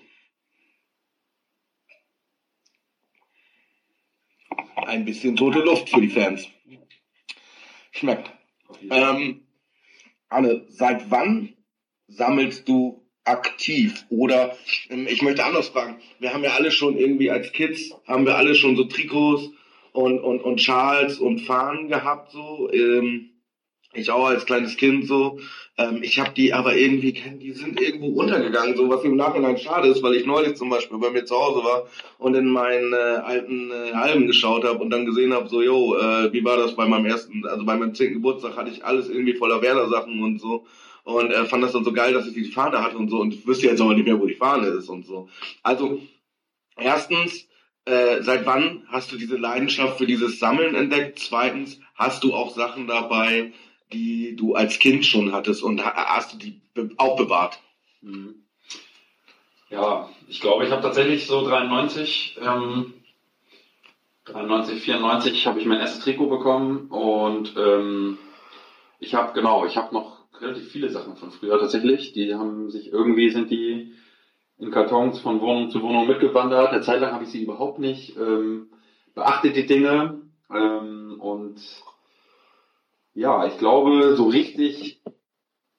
Ein 4.74 5.04
bisschen 5.04 5.36
tote 5.36 5.60
Luft 5.60 5.88
für 5.88 6.00
die 6.00 6.08
Fans. 6.08 6.48
Schmeckt. 7.92 8.35
Ähm, 8.90 9.46
Anne, 10.28 10.64
seit 10.68 11.10
wann 11.10 11.54
sammelst 12.08 12.68
du 12.68 13.06
aktiv? 13.24 14.04
Oder 14.08 14.56
ähm, 14.88 15.06
ich 15.08 15.22
möchte 15.22 15.44
anders 15.44 15.68
fragen, 15.68 16.00
wir 16.18 16.32
haben 16.32 16.44
ja 16.44 16.54
alle 16.54 16.70
schon 16.70 16.96
irgendwie 16.96 17.30
als 17.30 17.52
Kids, 17.52 17.92
haben 18.06 18.26
wir 18.26 18.36
alle 18.36 18.54
schon 18.54 18.76
so 18.76 18.84
Trikots 18.84 19.50
und, 19.92 20.20
und, 20.20 20.40
und 20.40 20.60
Schals 20.60 21.18
und 21.18 21.40
Fahnen 21.40 21.88
gehabt, 21.88 22.32
so. 22.32 22.70
Ähm, 22.72 23.35
ich 24.00 24.10
auch 24.10 24.26
als 24.26 24.46
kleines 24.46 24.76
Kind 24.76 25.06
so. 25.06 25.38
Ähm, 25.78 26.02
ich 26.02 26.18
habe 26.18 26.32
die 26.34 26.52
aber 26.52 26.76
irgendwie, 26.76 27.12
die 27.12 27.52
sind 27.52 27.80
irgendwo 27.80 28.20
untergegangen, 28.20 28.76
so 28.76 28.88
was 28.88 29.04
im 29.04 29.16
Nachhinein 29.16 29.58
schade 29.58 29.88
ist, 29.88 30.02
weil 30.02 30.14
ich 30.14 30.26
neulich 30.26 30.56
zum 30.56 30.70
Beispiel 30.70 30.98
bei 30.98 31.10
mir 31.10 31.24
zu 31.24 31.36
Hause 31.36 31.64
war 31.64 31.86
und 32.18 32.34
in 32.34 32.48
meinen 32.48 32.92
äh, 32.92 32.96
alten 32.96 33.70
äh, 33.70 33.92
Alben 33.92 34.26
geschaut 34.26 34.64
habe 34.64 34.78
und 34.78 34.90
dann 34.90 35.06
gesehen 35.06 35.32
habe, 35.32 35.48
so, 35.48 35.62
yo, 35.62 35.96
äh, 35.96 36.32
wie 36.32 36.44
war 36.44 36.56
das 36.56 36.74
bei 36.76 36.86
meinem 36.86 37.06
ersten, 37.06 37.46
also 37.46 37.64
bei 37.64 37.76
meinem 37.76 37.94
zehnten 37.94 38.14
Geburtstag 38.14 38.56
hatte 38.56 38.70
ich 38.70 38.84
alles 38.84 39.08
irgendwie 39.08 39.34
voller 39.34 39.60
Werder-Sachen 39.60 40.22
und 40.22 40.40
so 40.40 40.66
und 41.06 41.30
äh, 41.30 41.44
fand 41.44 41.62
das 41.62 41.72
dann 41.72 41.84
so 41.84 41.92
geil, 41.92 42.12
dass 42.12 42.26
ich 42.26 42.34
die 42.34 42.50
Fahne 42.50 42.82
hatte 42.82 42.98
und 42.98 43.08
so 43.08 43.20
und 43.20 43.46
wüsste 43.46 43.66
jetzt 43.66 43.80
aber 43.80 43.94
nicht 43.94 44.06
mehr, 44.06 44.20
wo 44.20 44.26
die 44.26 44.34
Fahne 44.34 44.66
ist 44.66 44.88
und 44.88 45.06
so. 45.06 45.28
Also, 45.62 46.00
erstens, 46.76 47.46
äh, 47.84 48.22
seit 48.22 48.44
wann 48.44 48.82
hast 48.88 49.12
du 49.12 49.16
diese 49.16 49.36
Leidenschaft 49.36 49.98
für 49.98 50.06
dieses 50.06 50.40
Sammeln 50.40 50.74
entdeckt? 50.74 51.20
Zweitens, 51.20 51.78
hast 51.94 52.24
du 52.24 52.34
auch 52.34 52.56
Sachen 52.56 52.88
dabei, 52.88 53.52
die 53.92 54.36
du 54.36 54.54
als 54.54 54.78
Kind 54.78 55.04
schon 55.04 55.32
hattest 55.32 55.62
und 55.62 55.84
hast 55.84 56.34
du 56.34 56.38
die 56.38 56.60
auch 56.96 57.16
bewahrt? 57.16 57.60
Mhm. 58.00 58.42
Ja, 59.68 60.08
ich 60.28 60.40
glaube, 60.40 60.64
ich 60.64 60.70
habe 60.70 60.82
tatsächlich 60.82 61.26
so 61.26 61.46
93, 61.46 62.38
ähm, 62.40 62.94
93, 64.24 64.80
94 64.80 65.46
habe 65.46 65.60
ich 65.60 65.66
mein 65.66 65.80
erstes 65.80 66.04
Trikot 66.04 66.28
bekommen 66.28 66.88
und 66.88 67.54
ähm, 67.56 68.18
ich 68.98 69.14
habe 69.14 69.32
genau, 69.32 69.66
ich 69.66 69.76
habe 69.76 69.94
noch 69.94 70.26
relativ 70.40 70.70
viele 70.70 70.90
Sachen 70.90 71.16
von 71.16 71.30
früher 71.30 71.58
tatsächlich. 71.58 72.12
Die 72.12 72.34
haben 72.34 72.70
sich 72.70 72.92
irgendwie 72.92 73.30
sind 73.30 73.50
die 73.50 73.92
in 74.58 74.70
Kartons 74.70 75.18
von 75.20 75.40
Wohnung 75.40 75.70
zu 75.70 75.82
Wohnung 75.82 76.06
mitgewandert. 76.06 76.70
Eine 76.70 76.82
Zeit 76.82 77.00
lang 77.00 77.12
habe 77.12 77.24
ich 77.24 77.30
sie 77.30 77.42
überhaupt 77.42 77.78
nicht 77.78 78.16
ähm, 78.16 78.68
beachtet 79.14 79.56
die 79.56 79.66
Dinge 79.66 80.20
ähm, 80.50 81.16
und 81.20 81.60
ja, 83.16 83.46
ich 83.46 83.56
glaube, 83.56 84.14
so 84.14 84.28
richtig, 84.28 85.00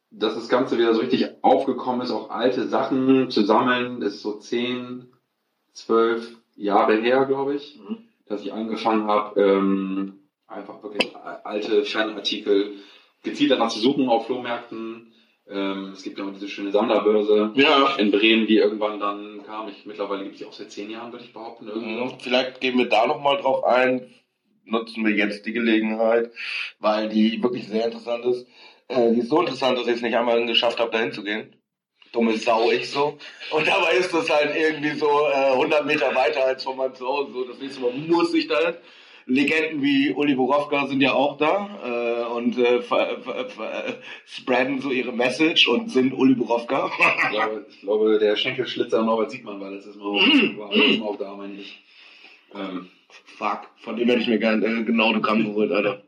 dass 0.09 0.33
das 0.33 0.49
Ganze 0.49 0.77
wieder 0.77 0.93
so 0.95 1.01
richtig 1.01 1.43
aufgekommen 1.43 2.01
ist, 2.01 2.11
auch 2.11 2.31
alte 2.31 2.67
Sachen 2.67 3.29
zu 3.29 3.43
sammeln, 3.43 4.01
ist 4.01 4.21
so 4.21 4.39
zehn, 4.39 5.13
zwölf 5.71 6.35
Jahre 6.55 6.95
her, 6.95 7.25
glaube 7.25 7.55
ich, 7.55 7.77
mhm. 7.77 7.99
dass 8.25 8.41
ich 8.41 8.51
angefangen 8.51 9.07
habe, 9.07 9.39
ähm, 9.39 10.19
einfach 10.47 10.81
wirklich 10.81 11.15
alte 11.15 11.83
Fanartikel 11.85 12.73
gezielt 13.21 13.51
danach 13.51 13.69
zu 13.69 13.79
suchen 13.79 14.09
auf 14.09 14.25
Flohmärkten. 14.25 15.13
Ähm, 15.47 15.91
es 15.93 16.01
gibt 16.01 16.17
ja 16.17 16.25
auch 16.25 16.33
diese 16.33 16.49
schöne 16.49 16.71
Sammlerbörse 16.71 17.51
ja. 17.53 17.95
in 17.97 18.09
Bremen, 18.09 18.47
die 18.47 18.57
irgendwann 18.57 18.99
dann 18.99 19.43
kam. 19.45 19.69
Ich, 19.69 19.85
mittlerweile 19.85 20.23
gibt 20.23 20.33
es 20.33 20.39
sie 20.39 20.45
auch 20.45 20.53
seit 20.53 20.71
zehn 20.71 20.89
Jahren, 20.89 21.11
würde 21.11 21.23
ich 21.23 21.33
behaupten. 21.33 21.65
Mhm. 21.65 22.13
Vielleicht 22.19 22.59
gehen 22.61 22.79
wir 22.79 22.89
da 22.89 23.05
nochmal 23.05 23.37
drauf 23.37 23.63
ein, 23.63 24.09
nutzen 24.67 25.05
wir 25.05 25.15
jetzt 25.15 25.45
die 25.45 25.53
Gelegenheit, 25.53 26.31
weil 26.79 27.09
die 27.09 27.41
wirklich 27.41 27.67
sehr 27.67 27.85
interessant 27.85 28.25
ist. 28.25 28.47
Äh, 28.87 29.13
die 29.13 29.19
ist 29.19 29.29
so 29.29 29.39
interessant, 29.39 29.77
dass 29.77 29.87
ich 29.87 29.95
es 29.95 30.01
nicht 30.01 30.15
einmal 30.15 30.45
geschafft 30.45 30.79
habe, 30.79 30.91
dahin 30.91 31.11
zu 31.11 31.23
gehen. 31.23 31.55
Dumme 32.11 32.37
Sau, 32.37 32.71
ich 32.71 32.89
so. 32.89 33.17
Und 33.51 33.67
dabei 33.67 33.93
ist 33.93 34.13
das 34.13 34.29
halt 34.29 34.55
irgendwie 34.55 34.97
so 34.97 35.07
äh, 35.27 35.53
100 35.53 35.85
Meter 35.85 36.15
weiter 36.15 36.45
als 36.45 36.63
von 36.63 36.77
meinem 36.77 36.95
Zuhause. 36.95 37.33
So, 37.33 37.43
das 37.43 37.59
nächste 37.59 37.81
Mal 37.81 37.91
muss 37.91 38.33
ich 38.33 38.47
da 38.47 38.59
hin. 38.59 38.75
Legenden 39.29 39.81
wie 39.81 40.13
Uli 40.13 40.35
Borowka 40.35 40.87
sind 40.87 41.01
ja 41.01 41.11
auch 41.11 41.37
da 41.37 41.69
äh, 41.83 42.33
und 42.33 42.57
äh, 42.57 42.81
spreaden 44.25 44.79
so 44.79 44.89
ihre 44.89 45.11
Message 45.11 45.67
und 45.67 45.91
sind 45.91 46.13
Uli 46.13 46.33
Borowka. 46.33 46.89
ich, 46.97 47.29
glaube, 47.29 47.65
ich 47.69 47.81
glaube, 47.81 48.19
der 48.19 48.37
Schenkelschlitzer 48.37 49.03
Norbert 49.03 49.31
sieht 49.31 49.43
man, 49.43 49.59
weil 49.59 49.75
das 49.75 49.85
ist 49.85 49.97
mal 49.97 50.05
war 50.05 51.09
auch 51.09 51.17
da, 51.17 51.35
meine 51.35 51.59
ich. 51.59 51.83
Ähm, 52.55 52.89
Fuck, 53.07 53.69
von 53.77 53.95
dem 53.95 54.07
hätte 54.07 54.21
ich 54.21 54.27
mir 54.27 54.39
gerne 54.39 54.65
äh, 54.65 54.83
genau 54.83 55.09
Autogramm 55.09 55.45
geholt, 55.45 55.71
Alter. 55.71 56.01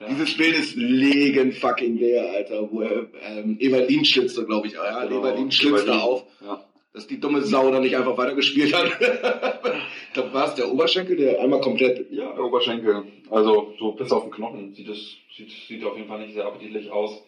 Ja. 0.00 0.08
Dieses 0.08 0.36
Bild 0.36 0.56
ist 0.56 0.74
legen 0.74 1.52
fucking 1.52 1.96
leer, 1.96 2.30
Alter, 2.32 2.70
wo 2.70 2.82
er 2.82 3.06
ähm, 3.22 3.56
Evalin 3.60 4.04
schlitzt 4.04 4.36
da, 4.36 4.42
glaube 4.42 4.66
ich. 4.66 4.74
Ja, 4.74 5.04
genau. 5.04 5.20
Evalin 5.20 5.50
schlitzt 5.50 5.86
da 5.86 6.00
auf. 6.00 6.24
Ja. 6.40 6.64
Dass 6.92 7.06
die 7.06 7.20
dumme 7.20 7.40
Sau 7.40 7.70
da 7.70 7.80
nicht 7.80 7.96
einfach 7.96 8.18
weitergespielt 8.18 8.74
hat. 8.74 8.98
glaube, 10.12 10.32
war 10.34 10.48
es 10.48 10.54
der 10.54 10.70
Oberschenkel, 10.70 11.16
der 11.16 11.40
einmal 11.40 11.60
komplett. 11.60 12.10
Ja, 12.10 12.32
der 12.32 12.44
Oberschenkel. 12.44 13.04
Also 13.30 13.74
so 13.78 13.92
bis 13.92 14.12
auf 14.12 14.24
den 14.24 14.32
Knochen 14.32 14.74
sieht 14.74 14.88
es 14.88 15.16
sieht, 15.36 15.50
sieht 15.50 15.84
auf 15.84 15.96
jeden 15.96 16.08
Fall 16.08 16.20
nicht 16.20 16.34
sehr 16.34 16.46
appetitlich 16.46 16.90
aus. 16.90 17.24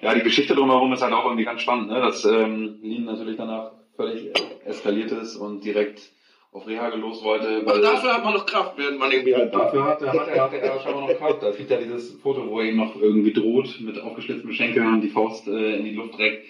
Ja, 0.00 0.14
die 0.14 0.22
Geschichte 0.22 0.54
drumherum 0.54 0.92
ist 0.92 1.02
halt 1.02 1.14
auch 1.14 1.24
irgendwie 1.24 1.44
ganz 1.44 1.62
spannend, 1.62 1.88
ne? 1.88 2.00
dass 2.00 2.24
ähm, 2.26 2.78
Lean 2.82 3.04
natürlich 3.04 3.36
danach 3.36 3.72
völlig 3.96 4.30
eskaliert 4.66 5.10
ist 5.12 5.36
und 5.36 5.64
direkt 5.64 6.12
auf 6.56 6.66
Rehagel 6.66 7.00
los 7.00 7.22
wollte. 7.22 7.62
Aber 7.66 7.80
dafür 7.80 8.14
hat 8.14 8.24
man 8.24 8.32
noch 8.32 8.46
Kraft, 8.46 8.78
während 8.78 8.98
man 8.98 9.12
irgendwie 9.12 9.34
halt. 9.34 9.54
Dafür 9.54 9.84
hatte, 9.84 10.10
hatte, 10.10 10.30
er, 10.30 10.44
hatte 10.44 10.60
er 10.60 10.80
scheinbar 10.80 11.02
noch 11.02 11.18
Kraft. 11.18 11.42
Da 11.42 11.50
gibt 11.50 11.70
ja 11.70 11.76
dieses 11.76 12.18
Foto, 12.22 12.48
wo 12.48 12.60
er 12.60 12.66
ihm 12.66 12.76
noch 12.76 12.96
irgendwie 12.96 13.32
droht, 13.32 13.78
mit 13.80 14.00
aufgeschlitzten 14.00 14.52
Schenkeln 14.52 14.86
und 14.86 15.00
die 15.02 15.10
Faust 15.10 15.46
äh, 15.48 15.76
in 15.76 15.84
die 15.84 15.94
Luft 15.94 16.18
reckt. 16.18 16.46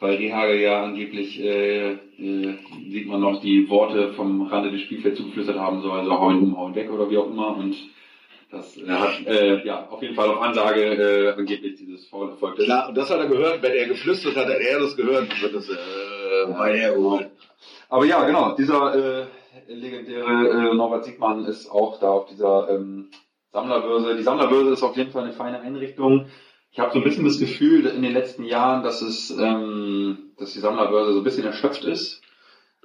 Weil 0.00 0.16
Rehagel 0.16 0.60
ja 0.60 0.84
angeblich, 0.84 1.40
äh, 1.40 1.92
äh, 1.92 2.54
sieht 2.88 3.06
man 3.06 3.20
noch, 3.20 3.40
die 3.40 3.68
Worte 3.68 4.14
vom 4.14 4.42
Rande 4.42 4.70
des 4.70 4.80
Spielfelds 4.80 5.18
zugeflüstert 5.18 5.58
haben 5.58 5.82
soll, 5.82 6.00
also 6.00 6.18
hauen 6.18 6.42
um, 6.42 6.58
hauen 6.58 6.74
weg 6.74 6.90
oder 6.90 7.10
wie 7.10 7.18
auch 7.18 7.30
immer. 7.30 7.56
Und 7.56 7.76
das 8.50 8.76
äh, 8.78 8.88
hat 8.88 9.26
äh, 9.26 9.64
ja 9.64 9.86
auf 9.90 10.02
jeden 10.02 10.14
Fall 10.14 10.30
auf 10.30 10.40
Ansage 10.40 10.82
äh, 10.82 11.38
angeblich 11.38 11.76
dieses 11.76 12.06
Foul 12.08 12.30
erfolgt. 12.30 12.58
Klar, 12.60 12.88
und 12.88 12.96
das 12.96 13.10
hat 13.10 13.20
er 13.20 13.28
gehört, 13.28 13.62
wenn 13.62 13.72
er 13.72 13.88
geflüstert 13.88 14.36
hat, 14.36 14.46
hat 14.46 14.58
er 14.58 14.80
das 14.80 14.96
gehört, 14.96 15.42
wird 15.42 15.54
das 15.54 15.68
äh, 15.68 16.52
bei 16.52 16.78
hergeholt. 16.78 17.30
Aber 17.88 18.04
ja, 18.04 18.24
genau, 18.24 18.54
dieser 18.56 19.22
äh, 19.22 19.26
legendäre 19.68 20.48
äh, 20.70 20.74
Norbert 20.74 21.04
Siegmann 21.04 21.44
ist 21.44 21.68
auch 21.70 22.00
da 22.00 22.10
auf 22.10 22.26
dieser 22.26 22.68
ähm, 22.70 23.10
Sammlerbörse. 23.52 24.16
Die 24.16 24.22
Sammlerbörse 24.22 24.70
ist 24.72 24.82
auf 24.82 24.96
jeden 24.96 25.10
Fall 25.12 25.24
eine 25.24 25.32
feine 25.32 25.60
Einrichtung. 25.60 26.26
Ich 26.72 26.80
habe 26.80 26.92
so 26.92 26.98
ein 26.98 27.04
bisschen 27.04 27.24
das 27.24 27.38
Gefühl 27.38 27.86
in 27.86 28.02
den 28.02 28.12
letzten 28.12 28.44
Jahren, 28.44 28.82
dass 28.82 29.00
es, 29.00 29.30
ähm, 29.30 30.32
dass 30.38 30.52
die 30.54 30.58
Sammlerbörse 30.58 31.12
so 31.12 31.18
ein 31.20 31.24
bisschen 31.24 31.44
erschöpft 31.46 31.84
ist. 31.84 32.20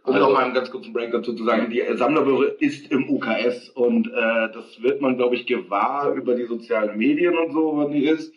Um 0.03 0.13
Also- 0.13 0.27
noch 0.27 0.33
mal 0.33 0.45
einen 0.45 0.53
ganz 0.53 0.69
kurzen 0.71 0.93
Break 0.93 1.11
dazu 1.11 1.33
zu 1.33 1.43
sagen, 1.43 1.69
die 1.71 1.83
Sammlerbörse 1.95 2.55
ist 2.59 2.91
im 2.91 3.09
UKS 3.09 3.69
und 3.69 4.07
äh, 4.07 4.51
das 4.53 4.81
wird 4.81 5.01
man, 5.01 5.17
glaube 5.17 5.35
ich, 5.35 5.45
gewahr 5.47 6.13
über 6.13 6.35
die 6.35 6.45
sozialen 6.45 6.97
Medien 6.97 7.37
und 7.37 7.51
so, 7.51 7.73
wann 7.75 7.91
die 7.91 8.05
ist. 8.05 8.31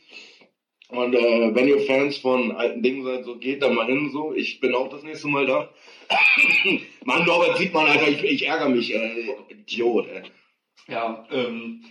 Und 0.89 1.15
äh, 1.15 1.55
wenn 1.55 1.69
ihr 1.69 1.81
Fans 1.81 2.19
von 2.19 2.53
alten 2.53 2.83
Dingen 2.83 3.05
seid, 3.05 3.25
so 3.25 3.37
geht 3.37 3.63
da 3.63 3.71
mal 3.71 3.87
hin, 3.87 4.11
so. 4.13 4.33
Ich 4.35 4.61
bin 4.61 4.75
auch 4.75 4.89
das 4.91 5.03
nächste 5.03 5.29
Mal 5.29 5.47
da. 5.47 5.71
Mann, 7.05 7.25
Norbert 7.25 7.59
sieht 7.59 7.73
man, 7.73 7.87
Alter, 7.87 8.09
ich, 8.09 8.23
ich 8.23 8.47
ärgere 8.47 8.69
mich, 8.69 8.95
äh, 8.95 9.35
Idiot, 9.49 10.07
ey. 10.09 10.23
Ja, 10.89 11.25
ähm, 11.31 11.85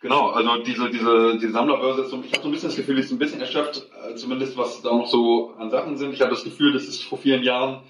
genau, 0.00 0.30
also 0.30 0.62
diese, 0.62 0.90
diese, 0.90 1.38
diese 1.38 1.52
Sammlerbörse 1.52 2.02
ist 2.02 2.10
so, 2.10 2.22
ich 2.24 2.32
habe 2.32 2.42
so 2.42 2.48
ein 2.48 2.52
bisschen 2.52 2.68
das 2.68 2.76
Gefühl, 2.76 2.96
die 2.96 3.02
ist 3.02 3.12
ein 3.12 3.18
bisschen 3.18 3.40
erschöpft, 3.40 3.86
äh, 4.08 4.14
zumindest 4.14 4.56
was 4.56 4.82
da 4.82 4.90
noch 4.90 5.06
so 5.06 5.54
an 5.58 5.70
Sachen 5.70 5.96
sind. 5.96 6.12
Ich 6.12 6.20
habe 6.20 6.30
das 6.30 6.44
Gefühl, 6.44 6.72
das 6.72 6.84
ist 6.84 7.02
vor 7.02 7.18
vielen 7.18 7.42
Jahren 7.42 7.82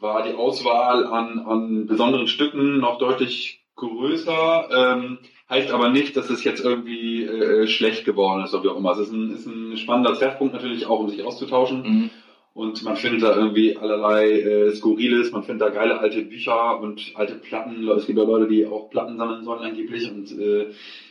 war 0.00 0.22
die 0.22 0.34
Auswahl 0.34 1.06
an, 1.06 1.40
an 1.40 1.86
besonderen 1.86 2.28
Stücken 2.28 2.78
noch 2.78 2.98
deutlich 2.98 3.64
größer, 3.76 4.68
ähm, 4.70 5.18
heißt 5.48 5.70
aber 5.70 5.88
nicht, 5.88 6.16
dass 6.16 6.30
es 6.30 6.44
jetzt 6.44 6.64
irgendwie 6.64 7.24
äh, 7.24 7.66
schlecht 7.66 8.04
geworden 8.04 8.44
ist 8.44 8.54
oder 8.54 8.64
wie 8.64 8.68
auch 8.68 8.76
immer. 8.76 8.92
Es 8.92 8.98
ist 8.98 9.12
ein, 9.12 9.30
ist 9.32 9.46
ein 9.46 9.76
spannender 9.76 10.14
Treffpunkt 10.14 10.54
natürlich 10.54 10.86
auch, 10.86 11.00
um 11.00 11.08
sich 11.08 11.22
auszutauschen. 11.22 12.10
Und 12.58 12.82
man 12.82 12.96
findet 12.96 13.22
da 13.22 13.36
irgendwie 13.36 13.76
allerlei 13.76 14.32
äh, 14.32 14.72
Skurriles, 14.72 15.30
man 15.30 15.44
findet 15.44 15.62
da 15.62 15.70
geile 15.70 16.00
alte 16.00 16.22
Bücher 16.22 16.80
und 16.80 17.12
alte 17.14 17.34
Platten. 17.34 17.88
Es 17.90 18.04
gibt 18.08 18.18
ja 18.18 18.24
Leute, 18.24 18.48
die 18.48 18.66
auch 18.66 18.90
Platten 18.90 19.16
sammeln 19.16 19.44
sollen 19.44 19.62
angeblich. 19.62 20.10
Und 20.10 20.32
äh, 20.32 20.66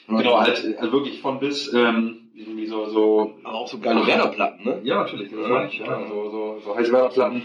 genau, 0.09 0.41
halt, 0.41 0.61
halt 0.77 0.91
wirklich 0.91 1.21
von 1.21 1.39
bis 1.39 1.73
ähm, 1.73 2.31
irgendwie 2.35 2.65
so, 2.65 2.89
so 2.89 3.35
Aber 3.45 3.59
auch 3.59 3.67
so 3.69 3.79
geile 3.79 4.05
Werderplatten, 4.05 4.65
ne? 4.65 4.81
ja, 4.83 4.95
natürlich, 4.95 5.31
das 5.31 5.47
meine 5.47 5.69
ich. 5.69 5.79
Ja. 5.79 6.05
So, 6.09 6.29
so, 6.29 6.59
so 6.65 6.75
heiße 6.75 6.91
Werderplatten. 6.91 7.43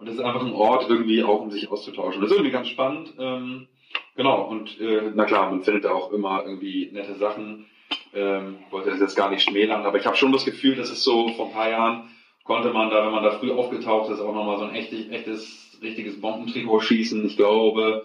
Und 0.00 0.08
das 0.08 0.16
ist 0.16 0.20
einfach 0.20 0.44
ein 0.44 0.52
Ort 0.52 0.90
irgendwie 0.90 1.22
auch, 1.22 1.40
um 1.40 1.52
sich 1.52 1.70
auszutauschen. 1.70 2.22
Das 2.22 2.32
ist 2.32 2.36
irgendwie 2.36 2.52
ganz 2.52 2.66
spannend. 2.66 3.14
Ähm, 3.20 3.68
genau, 4.16 4.48
und 4.48 4.80
äh, 4.80 5.12
na 5.14 5.26
klar, 5.26 5.48
man 5.48 5.62
findet 5.62 5.84
da 5.84 5.92
auch 5.92 6.10
immer 6.10 6.42
irgendwie 6.44 6.90
nette 6.92 7.14
Sachen. 7.14 7.66
Ähm, 8.14 8.56
wollte 8.70 8.90
das 8.90 8.98
jetzt 8.98 9.14
gar 9.14 9.30
nicht 9.30 9.48
schmälern, 9.48 9.86
aber 9.86 9.96
ich 9.96 10.06
habe 10.06 10.16
schon 10.16 10.32
das 10.32 10.44
Gefühl, 10.44 10.74
dass 10.74 10.90
es 10.90 11.04
so 11.04 11.28
vor 11.28 11.46
ein 11.46 11.52
paar 11.52 11.70
Jahren 11.70 12.10
konnte 12.44 12.72
man 12.72 12.90
da, 12.90 13.04
wenn 13.04 13.12
man 13.12 13.24
da 13.24 13.32
früh 13.32 13.50
aufgetaucht 13.50 14.10
ist, 14.10 14.20
auch 14.20 14.34
nochmal 14.34 14.58
so 14.58 14.64
ein 14.64 14.74
echtes, 14.74 15.10
echtes, 15.10 15.78
richtiges 15.82 16.20
Bombentrikot 16.20 16.80
schießen. 16.80 17.24
Ich 17.26 17.36
glaube, 17.36 18.04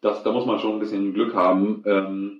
das, 0.00 0.22
da 0.22 0.32
muss 0.32 0.46
man 0.46 0.58
schon 0.58 0.72
ein 0.72 0.80
bisschen 0.80 1.14
Glück 1.14 1.34
haben. 1.34 1.82
Ähm, 1.86 2.38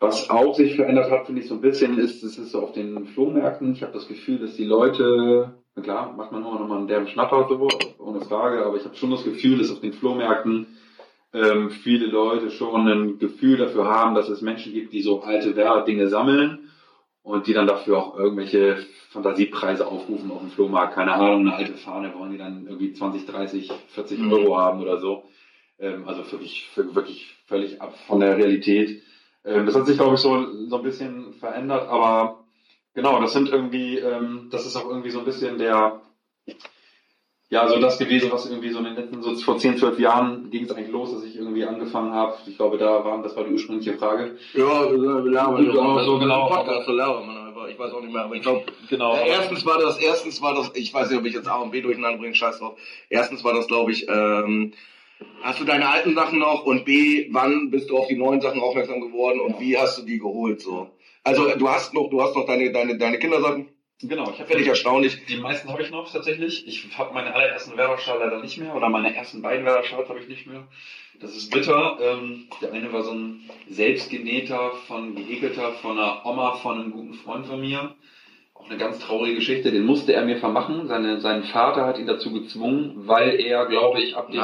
was 0.00 0.28
auch 0.28 0.54
sich 0.54 0.74
verändert 0.74 1.10
hat, 1.10 1.26
finde 1.26 1.40
ich 1.40 1.48
so 1.48 1.54
ein 1.54 1.60
bisschen, 1.60 1.98
ist, 1.98 2.22
es 2.22 2.36
ist 2.36 2.50
so 2.50 2.62
auf 2.62 2.72
den 2.72 3.06
Flohmärkten. 3.06 3.72
Ich 3.72 3.82
habe 3.82 3.92
das 3.92 4.08
Gefühl, 4.08 4.38
dass 4.38 4.56
die 4.56 4.64
Leute, 4.64 5.54
klar, 5.82 6.12
macht 6.14 6.32
man 6.32 6.42
immer 6.42 6.58
noch 6.58 6.68
mal 6.68 6.78
einen 6.78 6.88
derben 6.88 7.06
Schnapper, 7.06 7.46
so, 7.48 7.68
ohne 7.98 8.20
Frage, 8.22 8.64
aber 8.64 8.76
ich 8.76 8.84
habe 8.84 8.96
schon 8.96 9.10
das 9.10 9.24
Gefühl, 9.24 9.58
dass 9.58 9.70
auf 9.70 9.80
den 9.80 9.94
Flohmärkten 9.94 10.66
ähm, 11.32 11.70
viele 11.70 12.06
Leute 12.06 12.50
schon 12.50 12.88
ein 12.88 13.18
Gefühl 13.18 13.56
dafür 13.56 13.86
haben, 13.86 14.14
dass 14.14 14.28
es 14.28 14.42
Menschen 14.42 14.72
gibt, 14.72 14.92
die 14.92 15.02
so 15.02 15.22
alte 15.22 15.56
Werder-Dinge 15.56 16.08
sammeln 16.08 16.70
und 17.26 17.48
die 17.48 17.54
dann 17.54 17.66
dafür 17.66 17.98
auch 17.98 18.16
irgendwelche 18.16 18.86
Fantasiepreise 19.10 19.84
aufrufen 19.84 20.30
auf 20.30 20.38
dem 20.38 20.50
Flohmarkt. 20.50 20.94
Keine 20.94 21.12
Ahnung, 21.12 21.40
eine 21.40 21.56
alte 21.56 21.74
Fahne 21.74 22.14
wollen 22.14 22.30
die 22.30 22.38
dann 22.38 22.68
irgendwie 22.68 22.92
20, 22.92 23.26
30, 23.26 23.72
40 23.88 24.20
Mhm. 24.20 24.32
Euro 24.32 24.56
haben 24.56 24.80
oder 24.80 25.00
so. 25.00 25.24
Ähm, 25.80 26.06
also 26.06 26.30
wirklich, 26.30 26.68
wirklich 26.76 27.34
völlig 27.46 27.82
ab 27.82 27.98
von 28.06 28.20
der 28.20 28.36
Realität. 28.36 29.02
Ähm, 29.44 29.66
das 29.66 29.74
hat 29.74 29.86
sich, 29.86 29.96
glaube 29.96 30.14
ich, 30.14 30.20
so, 30.20 30.68
so 30.68 30.76
ein 30.76 30.84
bisschen 30.84 31.32
verändert, 31.32 31.88
aber 31.88 32.44
genau, 32.94 33.20
das 33.20 33.32
sind 33.32 33.48
irgendwie, 33.48 33.98
ähm, 33.98 34.48
das 34.52 34.64
ist 34.64 34.76
auch 34.76 34.88
irgendwie 34.88 35.10
so 35.10 35.18
ein 35.18 35.24
bisschen 35.24 35.58
der, 35.58 36.00
ja, 37.48 37.68
so 37.68 37.78
das 37.78 37.98
gewesen, 37.98 38.30
was 38.32 38.50
irgendwie 38.50 38.70
so 38.70 38.78
in 38.78 38.86
den 38.86 38.96
letzten, 38.96 39.22
so 39.22 39.34
vor 39.36 39.56
10, 39.56 39.78
12 39.78 40.00
Jahren 40.00 40.50
ging 40.50 40.64
es 40.64 40.72
eigentlich 40.72 40.90
los, 40.90 41.12
dass 41.12 41.22
ich 41.24 41.36
irgendwie 41.36 41.64
angefangen 41.64 42.12
habe. 42.12 42.34
Ich 42.46 42.56
glaube, 42.56 42.76
da 42.76 43.04
waren, 43.04 43.22
das 43.22 43.36
war 43.36 43.44
die 43.44 43.52
ursprüngliche 43.52 43.96
Frage. 43.96 44.36
Ja, 44.54 44.90
wir 44.90 44.98
labern 44.98 45.64
Genau, 45.64 45.98
so 46.00 46.18
genau. 46.18 46.48
Podcast, 46.48 46.86
so 46.86 46.92
labern 46.92 47.26
man 47.26 47.48
einfach. 47.48 47.68
Ich 47.68 47.78
weiß 47.78 47.92
auch 47.92 48.00
nicht 48.00 48.12
mehr, 48.12 48.24
aber 48.24 48.34
ich 48.34 48.42
glaube, 48.42 48.62
Genau. 48.88 49.14
Ja, 49.14 49.26
erstens 49.26 49.64
war 49.64 49.78
das, 49.78 49.98
erstens 49.98 50.42
war 50.42 50.54
das, 50.54 50.72
ich 50.74 50.92
weiß 50.92 51.10
nicht, 51.10 51.18
ob 51.20 51.26
ich 51.26 51.34
jetzt 51.34 51.48
A 51.48 51.56
und 51.56 51.70
B 51.70 51.80
durcheinander 51.80 52.18
bringe, 52.18 52.34
scheiß 52.34 52.58
drauf. 52.58 52.78
Erstens 53.10 53.44
war 53.44 53.54
das, 53.54 53.66
glaube 53.68 53.92
ich, 53.92 54.08
ähm, 54.08 54.72
hast 55.42 55.60
du 55.60 55.64
deine 55.64 55.88
alten 55.88 56.14
Sachen 56.14 56.38
noch 56.38 56.64
und 56.64 56.84
B, 56.84 57.28
wann 57.30 57.70
bist 57.70 57.90
du 57.90 57.96
auf 57.96 58.08
die 58.08 58.16
neuen 58.16 58.40
Sachen 58.40 58.60
aufmerksam 58.60 59.00
geworden 59.00 59.40
und 59.40 59.60
wie 59.60 59.78
hast 59.78 59.98
du 59.98 60.02
die 60.02 60.18
geholt 60.18 60.60
so? 60.60 60.88
Also 61.24 61.48
du 61.56 61.68
hast 61.68 61.94
noch, 61.94 62.08
du 62.10 62.20
hast 62.22 62.36
noch 62.36 62.46
deine, 62.46 62.70
deine, 62.72 62.98
deine 62.98 63.18
Kindersachen. 63.18 63.68
Genau, 64.02 64.30
ich 64.30 64.38
habe 64.38 64.60
ich 64.60 64.66
erstaunlich. 64.66 65.24
Die 65.24 65.38
meisten 65.38 65.70
habe 65.70 65.82
ich 65.82 65.90
noch 65.90 66.12
tatsächlich. 66.12 66.66
Ich 66.66 66.98
habe 66.98 67.14
meine 67.14 67.34
allerersten 67.34 67.78
Werder-Schal 67.78 68.18
leider 68.18 68.42
nicht 68.42 68.58
mehr 68.58 68.74
oder 68.74 68.90
meine 68.90 69.14
ersten 69.16 69.40
beiden 69.40 69.64
Werder-Schals 69.64 70.08
habe 70.10 70.20
ich 70.20 70.28
nicht 70.28 70.46
mehr. 70.46 70.68
Das 71.18 71.34
ist 71.34 71.50
bitter. 71.50 71.96
Ähm, 72.00 72.46
der 72.60 72.72
eine 72.72 72.92
war 72.92 73.02
so 73.02 73.12
ein 73.12 73.48
selbstgenähter, 73.68 74.72
von 74.86 75.14
gehäkelter 75.14 75.72
von 75.72 75.98
einer 75.98 76.26
Oma 76.26 76.56
von 76.56 76.78
einem 76.78 76.92
guten 76.92 77.14
Freund 77.14 77.46
von 77.46 77.58
mir. 77.58 77.94
Auch 78.52 78.68
eine 78.68 78.76
ganz 78.78 78.98
traurige 78.98 79.36
Geschichte. 79.36 79.72
Den 79.72 79.86
musste 79.86 80.12
er 80.12 80.26
mir 80.26 80.36
vermachen. 80.36 80.88
Seine, 80.88 81.22
sein 81.22 81.44
Vater 81.44 81.86
hat 81.86 81.98
ihn 81.98 82.06
dazu 82.06 82.30
gezwungen, 82.34 82.92
weil 82.96 83.40
er, 83.40 83.64
glaube 83.64 84.02
ich, 84.02 84.14
ab 84.14 84.30
dem 84.30 84.40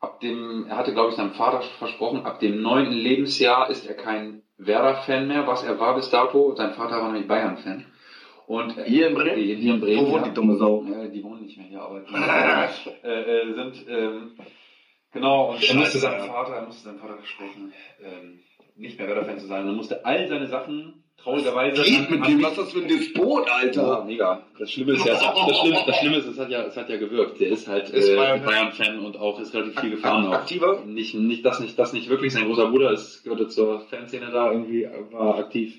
ab 0.00 0.20
dem, 0.20 0.66
er 0.68 0.76
hatte, 0.76 0.92
glaube 0.92 1.10
ich, 1.10 1.16
seinem 1.16 1.32
Vater 1.32 1.62
versprochen, 1.78 2.26
ab 2.26 2.38
dem 2.40 2.60
neunten 2.60 2.92
Lebensjahr 2.92 3.70
ist 3.70 3.86
er 3.86 3.94
kein 3.94 4.42
Werder-Fan 4.58 5.26
mehr, 5.26 5.46
was 5.46 5.64
er 5.64 5.80
war 5.80 5.94
bis 5.94 6.10
dato. 6.10 6.54
Sein 6.54 6.74
Vater 6.74 7.00
war 7.00 7.10
nämlich 7.10 7.26
Bayern-Fan. 7.26 7.86
Und 8.46 8.76
äh, 8.78 8.84
Hier 8.84 9.08
in 9.08 9.14
Bremen? 9.14 9.36
Hier, 9.42 9.74
in 9.74 9.80
Bremen. 9.80 10.06
Wo 10.06 10.10
wohnt 10.12 10.22
ja. 10.26 10.28
die 10.28 10.34
dumme 10.34 10.56
Sau? 10.56 10.84
Äh, 10.84 11.10
die 11.10 11.22
wohnen 11.24 11.42
nicht 11.42 11.56
mehr 11.56 11.66
hier, 11.66 11.80
aber 11.80 12.00
die 12.00 12.14
äh, 13.06 13.40
äh, 13.40 13.54
sind, 13.54 13.86
ähm, 13.88 14.32
genau, 15.12 15.52
und 15.52 15.68
er 15.68 15.74
musste 15.76 15.98
seinem 15.98 16.18
ja. 16.18 16.32
Vater, 16.32 16.54
er 16.54 16.66
musste 16.66 16.84
seinem 16.84 16.98
Vater 16.98 17.16
versprechen, 17.16 17.72
ähm, 18.02 18.40
nicht 18.76 18.98
mehr 18.98 19.08
Werder-Fan 19.08 19.38
zu 19.38 19.46
sein. 19.46 19.66
Er 19.66 19.72
musste 19.72 20.04
all 20.04 20.26
seine 20.28 20.46
Sachen, 20.48 21.04
traurigerweise, 21.16 21.82
Geht 21.84 22.10
mit 22.10 22.20
an- 22.22 22.28
dem, 22.28 22.38
an- 22.38 22.42
was 22.42 22.50
ist 22.52 22.58
das 22.58 22.72
für 22.72 22.80
ein 22.80 22.88
Despot, 22.88 23.46
ja, 23.46 23.54
Alter? 23.54 24.04
mega. 24.04 24.42
Das 24.58 24.70
Schlimme 24.70 24.92
ist 24.92 25.06
ja, 25.06 25.14
das 25.14 25.58
Schlimme, 25.60 25.78
das 25.86 25.96
Schlimme 25.96 26.16
ist, 26.18 26.26
es 26.26 26.38
hat 26.38 26.50
ja, 26.50 26.62
es 26.64 26.76
hat 26.76 26.88
ja 26.90 26.96
gewirkt. 26.98 27.40
Der 27.40 27.48
ist 27.48 27.66
halt 27.68 27.88
Ist 27.90 28.08
äh, 28.10 28.16
Bayern-Fan. 28.16 28.98
Und 28.98 29.16
auch 29.16 29.38
ist 29.40 29.54
relativ 29.54 29.78
viel 29.80 29.90
gefahren. 29.92 30.26
Aktiver? 30.32 30.82
Nicht, 30.84 31.14
nicht, 31.14 31.44
das 31.46 31.60
nicht, 31.60 31.78
das 31.78 31.92
nicht 31.94 32.10
wirklich. 32.10 32.32
Sein 32.32 32.44
großer 32.46 32.66
Bruder 32.68 32.90
ist, 32.92 33.22
gehörte 33.22 33.48
zur 33.48 33.80
Fanszene 33.88 34.30
da 34.32 34.50
irgendwie, 34.52 34.86
war 35.12 35.38
aktiv. 35.38 35.74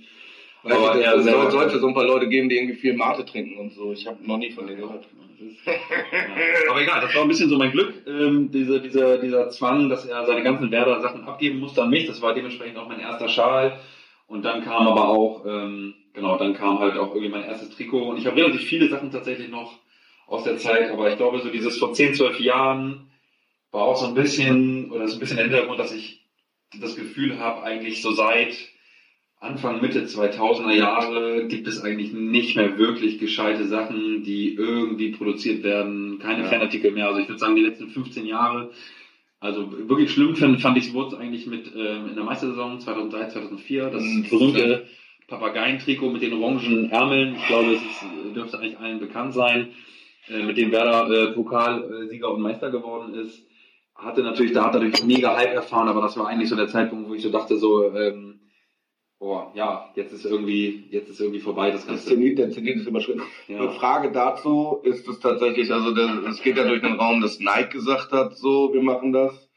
Aber 0.65 0.99
er 0.99 1.15
es 1.17 1.25
soll, 1.25 1.51
sollte 1.51 1.79
so 1.79 1.87
ein 1.87 1.93
paar 1.93 2.05
Leute 2.05 2.27
geben, 2.27 2.49
die 2.49 2.57
irgendwie 2.57 2.75
viel 2.75 2.95
Mate 2.95 3.23
trinken 3.23 3.57
und 3.59 3.73
so. 3.73 3.93
Ich 3.93 4.07
habe 4.07 4.17
noch 4.25 4.37
nie 4.37 4.51
von 4.51 4.65
denen 4.65 4.81
gehört. 4.81 5.05
Aber 6.69 6.81
egal, 6.81 7.01
das 7.01 7.13
war 7.13 7.21
ein 7.21 7.27
bisschen 7.27 7.49
so 7.49 7.57
mein 7.57 7.71
Glück, 7.71 7.93
ähm, 8.07 8.49
diese, 8.51 8.81
dieser, 8.81 9.17
dieser 9.17 9.49
Zwang, 9.49 9.89
dass 9.89 10.05
er 10.05 10.25
seine 10.25 10.43
ganzen 10.43 10.71
Werder-Sachen 10.71 11.23
abgeben 11.23 11.59
musste 11.59 11.83
an 11.83 11.89
mich. 11.89 12.07
Das 12.07 12.21
war 12.21 12.33
dementsprechend 12.33 12.77
auch 12.77 12.87
mein 12.87 12.99
erster 12.99 13.29
Schal. 13.29 13.79
Und 14.27 14.43
dann 14.43 14.63
kam 14.63 14.87
aber 14.87 15.09
auch, 15.09 15.45
ähm, 15.45 15.93
genau, 16.13 16.37
dann 16.37 16.53
kam 16.55 16.79
halt 16.79 16.97
auch 16.97 17.09
irgendwie 17.09 17.29
mein 17.29 17.43
erstes 17.43 17.69
Trikot. 17.69 18.09
Und 18.09 18.17
ich 18.17 18.25
habe 18.25 18.37
relativ 18.37 18.61
viele 18.61 18.89
Sachen 18.89 19.11
tatsächlich 19.11 19.49
noch 19.49 19.79
aus 20.27 20.43
der 20.43 20.57
Zeit, 20.57 20.89
aber 20.89 21.09
ich 21.11 21.17
glaube, 21.17 21.39
so 21.41 21.49
dieses 21.49 21.77
vor 21.77 21.93
10, 21.93 22.15
12 22.15 22.39
Jahren 22.39 23.11
war 23.71 23.83
auch 23.83 23.97
so 23.97 24.07
ein 24.07 24.15
bisschen, 24.15 24.91
oder 24.91 25.07
so 25.07 25.17
ein 25.17 25.19
bisschen 25.19 25.37
der 25.37 25.45
Hintergrund, 25.45 25.79
dass 25.79 25.93
ich 25.93 26.25
das 26.79 26.95
Gefühl 26.95 27.39
habe, 27.39 27.61
eigentlich 27.63 28.01
so 28.01 28.11
seit 28.11 28.55
Anfang, 29.39 29.81
Mitte 29.81 30.05
2000er 30.05 30.73
Jahre 30.73 31.45
gibt 31.47 31.67
es 31.67 31.81
eigentlich 31.83 32.13
nicht 32.13 32.55
mehr 32.55 32.77
wirklich 32.77 33.19
gescheite 33.19 33.65
Sachen, 33.65 34.23
die 34.23 34.55
irgendwie 34.55 35.09
produziert 35.11 35.63
werden. 35.63 36.19
Keine 36.19 36.43
Ja. 36.43 36.49
Fanartikel 36.49 36.91
mehr. 36.91 37.07
Also 37.07 37.19
ich 37.19 37.27
würde 37.27 37.39
sagen, 37.39 37.55
die 37.55 37.61
letzten 37.63 37.89
15 37.89 38.25
Jahre, 38.25 38.71
also 39.39 39.71
wirklich 39.89 40.11
schlimm 40.11 40.35
fand, 40.35 40.61
fand 40.61 40.77
ich 40.77 40.87
es 40.87 40.93
wurde 40.93 41.17
eigentlich 41.17 41.45
mit 41.47 41.71
ähm, 41.75 42.07
in 42.09 42.15
der 42.15 42.23
Meistersaison 42.23 42.79
2003, 42.79 43.27
2004, 43.29 43.89
das 43.89 44.03
Mhm. 44.03 44.25
berühmte 44.29 44.87
Papageientrikot 45.27 46.09
mit 46.11 46.21
den 46.21 46.33
orangen 46.33 46.89
Ärmeln. 46.91 47.35
Ich 47.35 47.45
glaube, 47.47 47.73
es 47.73 47.81
ist, 47.81 48.35
dürfte 48.35 48.59
eigentlich 48.59 48.79
allen 48.79 48.99
bekannt 48.99 49.33
sein, 49.33 49.67
äh, 50.29 50.43
mit 50.43 50.57
dem 50.57 50.71
Werder 50.71 51.09
äh, 51.09 51.33
Pokalsieger 51.33 52.33
und 52.33 52.41
Meister 52.41 52.71
geworden 52.71 53.13
ist. 53.15 53.43
hatte 53.95 54.23
natürlich, 54.23 54.51
da 54.53 54.65
hat 54.65 54.73
natürlich 54.73 55.03
mega 55.05 55.35
Hype 55.37 55.53
erfahren, 55.53 55.87
aber 55.87 56.01
das 56.01 56.17
war 56.17 56.27
eigentlich 56.27 56.49
so 56.49 56.55
der 56.57 56.67
Zeitpunkt, 56.67 57.07
wo 57.09 57.13
ich 57.13 57.21
so 57.21 57.29
dachte, 57.31 57.57
so, 57.57 57.93
ähm, 57.95 58.34
boah, 59.19 59.51
ja, 59.55 59.91
jetzt 59.95 60.13
ist 60.13 60.25
irgendwie, 60.25 60.87
jetzt 60.89 61.09
ist 61.09 61.19
irgendwie 61.19 61.39
vorbei 61.39 61.71
das 61.71 61.87
Ganze. 61.87 62.09
Zenit, 62.09 62.37
der 62.37 62.51
Zenit 62.51 62.77
ist 62.77 62.87
überschritten. 62.87 63.23
Ja. 63.47 63.59
Eine 63.59 63.71
Frage 63.71 64.11
dazu 64.11 64.79
ist 64.83 65.07
es 65.07 65.19
tatsächlich, 65.19 65.71
also 65.71 65.95
es 66.27 66.41
geht 66.41 66.57
ja 66.57 66.67
durch 66.67 66.81
den 66.81 66.99
Raum, 66.99 67.21
dass 67.21 67.39
Nike 67.39 67.71
gesagt 67.71 68.11
hat, 68.11 68.37
so, 68.37 68.73
wir 68.73 68.81
machen 68.81 69.13
das. 69.13 69.49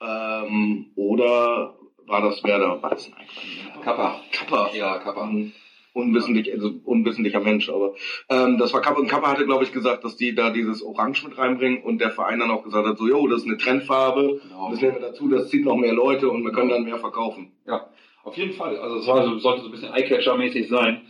Ähm, 0.00 0.92
oder 0.96 1.76
war 2.06 2.22
das 2.22 2.42
Werder? 2.42 2.82
War 2.82 2.90
das 2.90 3.08
Nike? 3.08 3.82
Kappa. 3.82 4.20
Kappa. 4.32 4.70
Ja, 4.74 4.98
Kappa. 4.98 5.26
Mhm 5.26 5.52
unwissentlich, 5.92 6.52
also 6.52 6.70
unwissentlicher 6.84 7.40
Mensch, 7.40 7.68
aber 7.68 7.94
ähm, 8.28 8.58
das 8.58 8.72
war 8.72 8.80
Kappa 8.80 9.00
und 9.00 9.08
Kappa 9.08 9.30
hatte, 9.30 9.44
glaube 9.44 9.64
ich, 9.64 9.72
gesagt, 9.72 10.04
dass 10.04 10.16
die 10.16 10.34
da 10.34 10.50
dieses 10.50 10.82
Orange 10.82 11.24
mit 11.26 11.38
reinbringen 11.38 11.82
und 11.82 12.00
der 12.00 12.10
Verein 12.10 12.38
dann 12.38 12.50
auch 12.50 12.62
gesagt 12.62 12.86
hat, 12.86 12.98
so, 12.98 13.08
jo, 13.08 13.26
das 13.26 13.42
ist 13.42 13.48
eine 13.48 13.58
Trendfarbe, 13.58 14.40
genau. 14.42 14.70
das 14.70 14.80
nehmen 14.80 14.94
wir 14.94 15.00
dazu, 15.00 15.28
das 15.28 15.48
zieht 15.48 15.64
noch 15.64 15.76
mehr 15.76 15.92
Leute 15.92 16.30
und 16.30 16.44
wir 16.44 16.52
können 16.52 16.70
dann 16.70 16.84
mehr 16.84 16.98
verkaufen. 16.98 17.52
Ja, 17.66 17.88
auf 18.30 18.36
jeden 18.36 18.52
Fall. 18.52 18.76
Also 18.78 18.98
es 18.98 19.06
war, 19.08 19.40
sollte 19.40 19.62
so 19.62 19.68
ein 19.68 19.72
bisschen 19.72 19.92
Eyecatcher-mäßig 19.92 20.68
sein. 20.68 21.02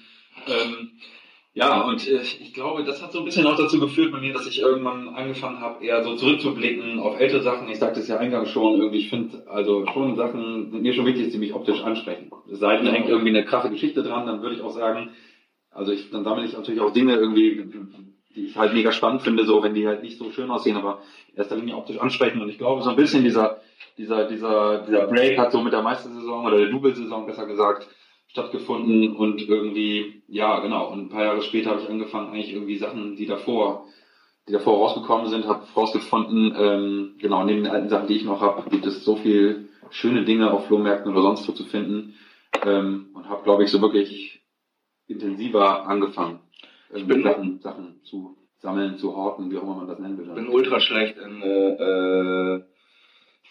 Ähm, 0.49 0.93
ja, 1.53 1.83
und 1.83 2.09
äh, 2.09 2.23
ich 2.23 2.55
glaube, 2.55 2.83
das 2.83 3.03
hat 3.03 3.13
so 3.13 3.19
ein 3.19 3.27
bisschen 3.27 3.47
auch 3.47 3.57
dazu 3.57 3.79
geführt 3.79 4.11
bei 4.13 4.21
mir, 4.21 4.33
dass 4.33 4.47
ich 4.47 4.61
irgendwann 4.61 5.09
angefangen 5.11 5.61
habe, 5.61 5.85
eher 5.85 6.03
so 6.03 6.17
zurückzublicken 6.17 6.99
auf 6.99 7.21
ältere 7.21 7.43
Sachen. 7.43 7.69
Ich 7.69 7.79
sagte 7.79 8.01
es 8.01 8.09
ja 8.09 8.17
eingangs 8.17 8.51
schon, 8.51 8.81
irgendwie, 8.81 9.01
ich 9.01 9.11
finde, 9.11 9.47
also 9.49 9.85
schon 9.93 10.17
Sachen 10.17 10.71
sind 10.71 10.83
mir 10.83 10.95
schon 10.95 11.05
wichtig, 11.05 11.31
die 11.31 11.39
mich 11.39 11.53
optisch 11.53 11.83
ansprechen. 11.83 12.31
Es 12.51 12.61
sei 12.61 12.77
denn, 12.77 12.87
da 12.87 12.93
hängt 12.93 13.09
irgendwie 13.09 13.31
eine 13.31 13.45
krasse 13.45 13.69
Geschichte 13.69 14.03
dran, 14.03 14.27
dann 14.27 14.41
würde 14.41 14.57
ich 14.57 14.63
auch 14.63 14.71
sagen, 14.71 15.11
also 15.71 15.93
ich, 15.93 16.11
dann 16.11 16.25
sammle 16.25 16.47
ich 16.47 16.55
natürlich 16.55 16.81
auch 16.81 16.93
Dinge 16.93 17.17
irgendwie, 17.17 17.63
die 18.35 18.47
ich 18.47 18.57
halt 18.57 18.73
mega 18.73 18.93
spannend 18.93 19.23
finde, 19.23 19.45
so 19.45 19.63
wenn 19.63 19.75
die 19.75 19.87
halt 19.87 20.03
nicht 20.03 20.19
so 20.19 20.31
schön 20.31 20.51
aussehen, 20.51 20.77
aber 20.77 21.03
erster 21.35 21.57
Linie 21.57 21.77
optisch 21.77 21.99
ansprechen. 21.99 22.41
Und 22.41 22.49
ich 22.49 22.59
glaube, 22.59 22.83
so 22.83 22.91
ein 22.91 22.97
bisschen 22.97 23.25
dieser, 23.25 23.61
dieser, 23.99 24.27
dieser, 24.27 24.85
dieser 24.87 25.07
Break 25.07 25.39
hat 25.39 25.53
so 25.53 25.61
mit 25.61 25.73
der 25.73 25.83
Meistersaison 25.83 26.47
oder 26.47 26.59
der 26.59 26.71
Double-Saison 26.71 27.27
besser 27.27 27.47
gesagt, 27.47 27.89
stattgefunden 28.29 29.17
und 29.17 29.41
irgendwie, 29.43 30.23
ja, 30.29 30.61
genau. 30.61 30.91
Und 30.93 31.01
ein 31.01 31.09
paar 31.09 31.25
Jahre 31.25 31.43
später 31.43 31.71
habe 31.71 31.81
ich 31.81 31.89
angefangen, 31.89 32.33
eigentlich 32.33 32.53
irgendwie 32.53 32.77
Sachen, 32.77 33.17
die 33.17 33.27
davor, 33.27 33.87
die 34.49 34.53
davor 34.53 34.79
rausgekommen 34.79 35.27
sind, 35.27 35.47
habe 35.47 35.67
rausgefunden, 35.77 36.55
ähm, 36.57 37.15
genau, 37.19 37.45
neben 37.45 37.65
den 37.65 37.73
alten 37.73 37.89
Sachen, 37.89 38.07
die 38.07 38.17
ich 38.17 38.25
noch 38.25 38.41
habe, 38.41 38.71
gibt 38.71 38.87
es 38.87 39.05
so 39.05 39.17
viel 39.17 39.69
schöne 39.91 40.25
Dinge 40.25 40.53
auf 40.53 40.67
Flohmärkten 40.67 41.11
oder 41.11 41.23
sonst 41.23 41.49
wo 41.49 41.53
zu 41.53 41.65
finden. 41.65 42.15
Ähm, 42.65 43.09
und 43.15 43.29
habe, 43.29 43.43
glaube 43.43 43.65
ich, 43.65 43.71
so 43.71 43.81
wirklich 43.81 44.43
intensiver 45.09 45.89
angefangen, 45.89 46.41
ich 46.95 47.07
bin 47.07 47.23
Sachen, 47.23 47.61
Sachen 47.61 48.01
zu 48.03 48.37
sammeln, 48.59 48.99
zu 48.99 49.17
horten, 49.17 49.51
wie 49.51 49.59
auch 49.59 49.63
immer 49.63 49.77
man 49.77 49.89
das 49.89 49.99
nennen 49.99 50.19
will. 50.19 50.29
Ich 50.29 50.35
bin 50.35 50.49
ultra 50.49 50.81
schlecht 50.81 51.17
in, 51.19 51.43
äh, 51.43 51.73
äh 51.73 52.63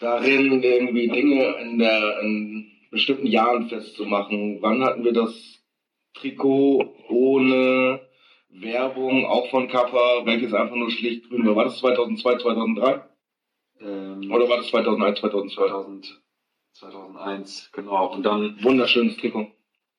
darin, 0.00 0.62
irgendwie 0.62 1.08
Dinge 1.08 1.56
in 1.60 1.78
der 1.78 2.20
in 2.20 2.70
bestimmten 2.90 3.26
Jahren 3.26 3.68
festzumachen. 3.68 4.58
Wann 4.60 4.82
hatten 4.82 5.04
wir 5.04 5.12
das 5.12 5.62
Trikot 6.14 6.94
ohne 7.08 8.00
Werbung, 8.48 9.26
auch 9.26 9.48
von 9.50 9.68
Kappa, 9.68 10.22
welches 10.24 10.52
einfach 10.54 10.74
nur 10.74 10.90
schlicht 10.90 11.28
grün 11.28 11.46
war? 11.46 11.56
War 11.56 11.64
das 11.64 11.78
2002, 11.78 12.38
2003? 12.38 13.04
Ähm, 13.80 14.30
Oder 14.32 14.48
war 14.48 14.56
das 14.56 14.68
2001, 14.68 15.20
2002? 15.20 15.66
2000, 15.68 16.22
2001, 16.72 17.70
genau. 17.72 18.12
Und 18.12 18.24
dann. 18.24 18.56
Wunderschönes 18.62 19.16
Trikot. 19.18 19.52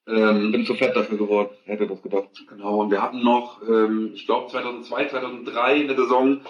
Ähm, 0.07 0.51
bin 0.51 0.65
zu 0.65 0.73
fett 0.73 0.95
dafür 0.95 1.17
geworden, 1.17 1.51
hätte 1.65 1.85
das 1.85 2.01
gedacht. 2.01 2.29
Genau, 2.49 2.81
und 2.81 2.91
wir 2.91 3.01
hatten 3.01 3.23
noch, 3.23 3.61
ähm, 3.67 4.11
ich 4.15 4.25
glaube 4.25 4.49
2002, 4.49 5.07
2003 5.07 5.77
in 5.77 5.87
der 5.87 5.95
Saison 5.95 6.41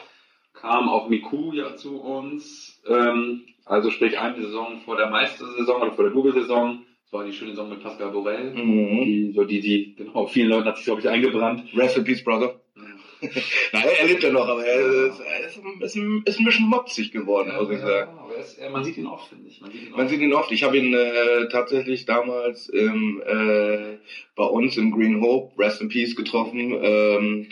kam 0.53 0.87
auch 0.87 1.09
Miku 1.09 1.51
ja 1.51 1.75
zu 1.75 2.01
uns. 2.01 2.81
Ähm, 2.87 3.43
also 3.65 3.91
sprich 3.91 4.17
eine 4.17 4.41
Saison 4.41 4.79
vor 4.85 4.95
der 4.95 5.09
Meistersaison 5.09 5.81
oder 5.81 5.91
vor 5.91 6.05
der 6.05 6.13
Double-Saison. 6.13 6.85
Das 7.03 7.13
war 7.13 7.25
die 7.25 7.33
schöne 7.33 7.51
Saison 7.51 7.69
mit 7.69 7.83
Pascal 7.83 8.11
Borel. 8.11 8.53
Mhm. 8.53 9.03
Die, 9.03 9.33
so 9.35 9.43
die, 9.43 9.59
die, 9.59 9.95
genau, 9.95 10.27
vielen 10.27 10.49
Leuten 10.49 10.67
hat 10.67 10.77
sich, 10.77 10.85
glaube 10.85 11.01
ich, 11.01 11.09
eingebrannt. 11.09 11.65
Rest 11.75 11.97
in 11.97 12.05
Peace, 12.05 12.23
Brother. 12.23 12.60
Nein, 13.71 13.87
er 13.99 14.05
lebt 14.05 14.23
ja 14.23 14.31
noch, 14.31 14.47
aber 14.47 14.65
er 14.65 14.79
ist, 14.79 15.19
er 15.19 15.39
ist, 15.45 15.57
ist, 15.81 15.95
ein, 15.95 16.23
ist 16.25 16.39
ein 16.39 16.45
bisschen 16.45 16.67
mopsig 16.67 17.11
geworden, 17.11 17.49
ja, 17.49 17.61
muss 17.61 17.71
ich 17.71 17.79
ja, 17.79 17.87
sagen. 17.87 18.17
Aber 18.17 18.35
ist, 18.35 18.59
man 18.71 18.83
sieht 18.83 18.97
ihn 18.97 19.07
oft, 19.07 19.29
finde 19.29 19.47
ich. 19.47 19.61
Man 19.61 19.71
sieht 19.71 19.81
ihn 19.83 19.93
oft. 19.93 20.09
Sieht 20.09 20.21
ihn 20.21 20.33
oft. 20.33 20.51
Ich 20.51 20.63
habe 20.63 20.77
ihn 20.77 20.93
äh, 20.93 21.47
tatsächlich 21.49 22.05
damals 22.05 22.67
im, 22.69 23.21
äh, 23.25 23.97
bei 24.35 24.45
uns 24.45 24.77
im 24.77 24.91
Green 24.91 25.21
Hope, 25.21 25.57
Rest 25.59 25.81
in 25.81 25.89
Peace, 25.89 26.15
getroffen. 26.15 26.77
Ähm, 26.81 27.47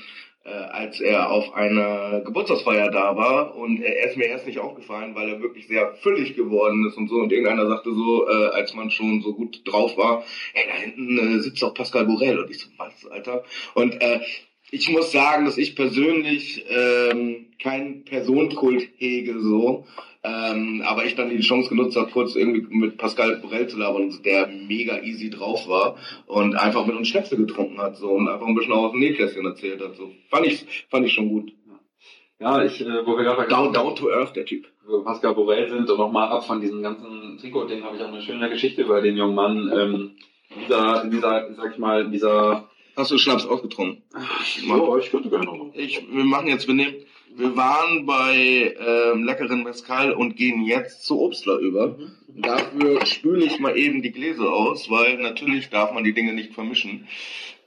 äh, 0.50 0.50
als 0.50 1.00
er 1.00 1.30
auf 1.30 1.54
einer 1.54 2.22
Geburtstagsfeier 2.22 2.90
da 2.90 3.16
war 3.16 3.56
und 3.56 3.82
er, 3.82 3.98
er 3.98 4.10
ist 4.10 4.18
mir 4.18 4.26
erst 4.26 4.48
nicht 4.48 4.60
aufgefallen, 4.60 5.14
weil 5.14 5.30
er 5.30 5.42
wirklich 5.42 5.68
sehr 5.68 5.94
füllig 5.96 6.36
geworden 6.36 6.88
ist 6.88 6.98
und 6.98 7.08
so 7.10 7.16
und 7.16 7.32
irgendeiner 7.32 7.68
sagte 7.68 7.94
so, 7.94 8.28
äh, 8.28 8.48
als 8.48 8.74
man 8.74 8.90
schon 8.90 9.22
so 9.22 9.34
gut 9.34 9.62
drauf 9.66 9.98
war, 9.98 10.24
ey, 10.54 10.64
da 10.68 10.74
hinten 10.74 11.38
äh, 11.38 11.40
sitzt 11.42 11.64
auch 11.64 11.74
Pascal 11.74 12.06
Borel 12.06 12.40
und 12.40 12.50
ich 12.50 12.60
so, 12.60 12.70
was, 12.78 13.06
Alter? 13.12 13.44
Und 13.76 14.02
äh, 14.02 14.22
ich 14.72 14.90
muss 14.90 15.12
sagen, 15.12 15.46
dass 15.46 15.58
ich 15.58 15.76
persönlich 15.76 16.66
ähm, 16.70 17.48
keinen 17.62 18.04
Personenkult 18.04 18.88
hege 18.98 19.40
so, 19.40 19.86
ähm, 20.24 20.84
aber 20.86 21.06
ich 21.06 21.16
dann 21.16 21.30
die 21.30 21.40
Chance 21.40 21.70
genutzt 21.70 21.96
habe, 21.96 22.12
kurz 22.12 22.36
irgendwie 22.36 22.66
mit 22.70 22.98
Pascal 22.98 23.38
Borel 23.38 23.68
zu 23.68 23.78
labern, 23.78 24.20
der 24.24 24.48
mega 24.48 25.02
easy 25.02 25.30
drauf 25.30 25.68
war 25.68 25.96
und 26.28 26.56
einfach 26.56 26.86
mit 26.86 26.96
uns 26.96 27.08
Schnäpse 27.08 27.38
getrunken 27.38 27.80
hat 27.80 27.98
so 27.98 28.12
und 28.12 28.28
einfach 28.28 28.46
ein 28.46 28.56
bisschen 28.56 28.74
aus 28.74 28.92
dem 28.92 29.00
Nähkästchen 29.00 29.46
erzählt 29.46 29.82
hat. 29.82 29.96
So 29.96 30.12
fand 30.30 30.46
ich, 30.46 30.66
fand 30.90 31.06
ich 31.06 31.14
schon 31.14 31.30
gut. 31.30 31.52
Ja, 32.40 32.64
ich, 32.64 32.80
äh, 32.80 33.06
wo 33.06 33.18
wir 33.18 33.24
gerade 33.24 33.50
down, 33.50 33.74
down 33.74 33.96
to 33.96 34.10
earth 34.10 34.36
der 34.36 34.46
Typ. 34.46 34.66
Wo 34.86 35.04
Pascal 35.04 35.36
Borel 35.36 35.70
sind 35.70 35.90
und 35.90 35.98
nochmal 35.98 36.30
ab 36.30 36.46
von 36.46 36.62
diesem 36.62 36.82
ganzen 36.82 37.38
Trikot-Ding 37.38 37.84
habe 37.84 37.98
ich 37.98 38.02
auch 38.02 38.08
eine 38.08 38.22
schöne 38.22 38.50
Geschichte 38.50 38.84
über 38.84 39.02
den 39.02 39.18
jungen 39.18 39.36
Mann. 39.36 39.72
Ähm, 39.76 40.12
dieser, 40.64 41.06
dieser, 41.06 41.54
sag 41.54 41.74
ich 41.74 41.78
mal, 41.78 42.10
dieser 42.10 42.69
Hast 43.00 43.12
du 43.12 43.18
Schnaps 43.18 43.46
ausgetrunken? 43.46 44.04
Ich, 44.42 44.68
ja, 44.68 44.98
ich 44.98 45.10
könnte 45.10 45.30
gerne 45.30 45.46
noch. 45.46 45.72
Ich, 45.74 46.06
wir 46.12 46.26
machen 46.26 46.48
jetzt, 46.48 46.68
wir 46.68 46.74
nehmen, 46.74 46.96
wir 47.34 47.56
waren 47.56 48.06
bei 48.06 48.76
ähm, 48.78 49.24
leckeren 49.24 49.64
Mescal 49.64 50.12
und 50.12 50.36
gehen 50.36 50.64
jetzt 50.64 51.06
zu 51.06 51.22
Obstler 51.22 51.60
über. 51.60 51.98
Mhm. 51.98 52.12
Dafür 52.28 53.06
spüle 53.06 53.46
ich 53.46 53.58
mal 53.58 53.78
eben 53.78 54.02
die 54.02 54.12
Gläser 54.12 54.52
aus, 54.52 54.90
weil 54.90 55.18
natürlich 55.18 55.70
darf 55.70 55.94
man 55.94 56.04
die 56.04 56.14
Dinge 56.14 56.34
nicht 56.34 56.54
vermischen. 56.54 57.08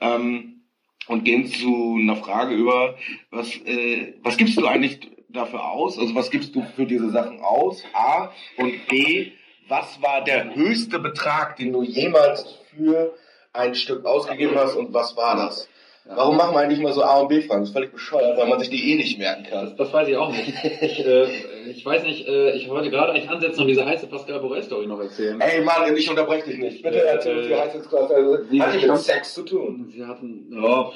Ähm, 0.03 0.61
und 1.07 1.25
gehen 1.25 1.47
zu 1.47 1.97
einer 1.99 2.17
Frage 2.17 2.55
über, 2.55 2.99
was, 3.31 3.57
äh, 3.65 4.13
was 4.23 4.37
gibst 4.37 4.59
du 4.59 4.67
eigentlich 4.67 5.01
dafür 5.31 5.65
aus? 5.65 5.99
Also 5.99 6.15
was 6.15 6.31
gibst 6.31 6.55
du 6.55 6.63
für 6.77 6.85
diese 6.85 7.09
Sachen 7.09 7.41
aus? 7.41 7.83
A 7.95 8.33
und 8.59 8.87
B, 8.87 9.33
was 9.67 10.03
war 10.03 10.23
der 10.23 10.55
höchste 10.55 10.99
Betrag, 10.99 11.57
den 11.57 11.73
du 11.73 11.83
jemals 11.83 12.59
für 12.77 13.15
ein 13.53 13.75
Stück 13.75 14.05
ausgegeben 14.05 14.57
hast 14.57 14.75
und 14.77 14.93
was 14.95 15.17
war 15.17 15.37
das? 15.37 15.69
Warum 16.05 16.37
machen 16.37 16.55
wir 16.55 16.61
eigentlich 16.61 16.81
mal 16.81 16.93
so 16.93 17.05
A 17.05 17.21
und 17.21 17.29
B-Fragen? 17.29 17.61
Das 17.61 17.69
ist 17.69 17.75
völlig 17.75 17.93
bescheuert, 17.93 18.37
weil 18.37 18.49
man 18.49 18.59
sich 18.59 18.71
die 18.71 18.91
eh 18.91 18.97
nicht 18.97 19.19
merken 19.19 19.45
kann. 19.45 19.67
Das, 19.67 19.77
das 19.77 19.93
weiß 19.93 20.09
ich 20.09 20.17
auch 20.17 20.33
nicht. 20.33 20.49
ich, 20.49 21.07
äh, 21.07 21.71
ich 21.71 21.87
weiß 21.87 22.03
nicht, 22.03 22.27
äh, 22.27 22.57
ich 22.57 22.69
wollte 22.69 22.91
gerade 22.91 23.13
eigentlich 23.13 23.31
ansetzen 23.31 23.61
und 23.61 23.69
diese 23.69 23.87
heiße 23.87 24.09
Pascal 24.09 24.41
Borel-Story 24.41 24.89
noch 24.89 24.99
erzählen. 24.99 25.41
Ey 25.41 25.63
Mann, 25.63 25.97
ich 25.97 26.11
unterbreche 26.11 26.51
dich 26.51 26.59
nicht. 26.59 26.83
Bitte 26.83 27.07
erzähl 27.07 27.39
uns, 27.39 27.49
wie 27.49 27.55
heißt 27.55 27.75
jetzt 27.77 27.89
quasi, 27.89 28.15
also, 28.15 28.45
sie 28.51 28.61
hat 28.61 28.75
nicht 28.75 28.89
mit 28.89 28.99
Sex 28.99 29.35
zu 29.35 29.43
tun. 29.45 29.93
Sie 29.95 30.05
hatten, 30.05 30.49
ja, 30.51 30.91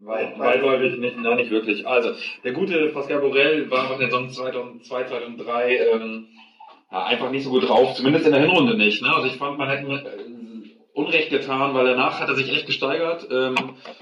weit, 0.00 0.38
weitläufig 0.38 0.98
nicht, 0.98 1.16
nein, 1.16 1.36
nicht 1.36 1.50
wirklich. 1.50 1.86
Also, 1.86 2.10
der 2.44 2.52
gute 2.52 2.90
Pascal 2.90 3.20
Borel 3.20 3.70
war 3.70 3.90
in 3.94 4.00
der 4.00 4.10
Saison 4.10 4.28
2002, 4.28 5.04
2003, 5.04 5.76
ähm, 5.94 6.26
ja, 6.92 7.04
einfach 7.04 7.30
nicht 7.30 7.44
so 7.44 7.50
gut 7.50 7.68
drauf, 7.68 7.94
zumindest 7.94 8.26
in 8.26 8.32
der 8.32 8.42
Hinrunde 8.42 8.76
nicht. 8.76 9.02
Ne? 9.02 9.12
Also 9.12 9.26
ich 9.26 9.36
fand, 9.36 9.58
man 9.58 9.68
hätte 9.68 9.86
Unrecht 11.06 11.30
getan, 11.30 11.74
weil 11.74 11.86
danach 11.86 12.20
hat 12.20 12.28
er 12.28 12.34
sich 12.34 12.50
echt 12.52 12.66
gesteigert. 12.66 13.28
Ähm, 13.30 13.54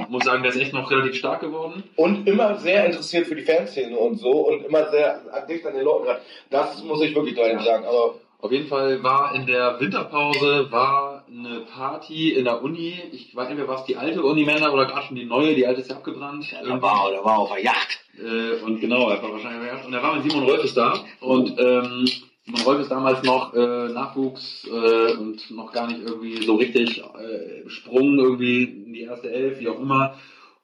muss 0.08 0.24
sagen, 0.24 0.42
der 0.42 0.52
ist 0.52 0.60
echt 0.60 0.72
noch 0.72 0.90
relativ 0.90 1.16
stark 1.16 1.40
geworden. 1.40 1.84
Und 1.96 2.26
immer 2.26 2.56
sehr 2.56 2.86
interessiert 2.86 3.26
für 3.26 3.36
die 3.36 3.42
Fanszene 3.42 3.96
und 3.96 4.16
so 4.16 4.30
und 4.48 4.64
immer 4.64 4.90
sehr 4.90 5.20
dicht 5.48 5.66
an 5.66 5.74
den 5.74 5.84
Leuten 5.84 6.06
dran. 6.06 6.16
Das 6.50 6.82
muss 6.82 7.02
ich 7.02 7.14
wirklich 7.14 7.34
deutlich 7.34 7.62
sagen. 7.62 7.84
Aber 7.84 8.14
auf 8.40 8.52
jeden 8.52 8.66
Fall 8.66 9.02
war 9.02 9.34
in 9.34 9.46
der 9.46 9.80
Winterpause 9.80 10.70
war 10.70 11.24
eine 11.28 11.60
Party 11.60 12.30
in 12.30 12.44
der 12.44 12.62
Uni. 12.62 12.94
Ich 13.12 13.34
weiß 13.34 13.48
nicht 13.48 13.58
mehr, 13.58 13.68
was 13.68 13.84
die 13.84 13.96
alte 13.96 14.22
Uni-Männer 14.22 14.72
oder 14.72 14.86
gerade 14.86 15.06
schon 15.06 15.16
die 15.16 15.24
neue. 15.24 15.54
Die 15.54 15.66
alte 15.66 15.80
ist 15.80 15.90
ja 15.90 15.96
abgebrannt. 15.96 16.52
Ja, 16.52 16.62
da 16.62 16.82
war, 16.82 17.10
da 17.10 17.24
war 17.24 17.38
auf 17.38 17.52
der 17.52 17.62
Yacht. 17.62 18.00
Äh, 18.18 18.62
und 18.62 18.80
genau, 18.80 19.10
er 19.10 19.22
war 19.22 19.32
wahrscheinlich 19.32 19.60
auf 19.60 19.64
der 19.64 19.74
Yacht. 19.74 19.86
Und 19.86 19.94
er 19.94 20.02
war 20.02 20.14
mit 20.16 20.30
Simon 20.30 20.44
Rolfes 20.44 20.74
da. 20.74 21.04
Und 21.20 21.58
ähm, 21.58 22.06
man 22.46 22.64
wollte 22.64 22.82
es 22.82 22.88
damals 22.88 23.22
noch 23.22 23.54
äh, 23.54 23.88
Nachwuchs 23.88 24.66
äh, 24.66 25.16
und 25.16 25.50
noch 25.50 25.72
gar 25.72 25.86
nicht 25.86 26.02
irgendwie 26.02 26.42
so 26.44 26.56
richtig 26.56 26.98
äh, 26.98 27.68
Sprung 27.68 28.18
irgendwie 28.18 28.64
in 28.64 28.92
die 28.92 29.02
erste 29.02 29.30
Elf, 29.32 29.60
wie 29.60 29.68
auch 29.68 29.80
immer. 29.80 30.18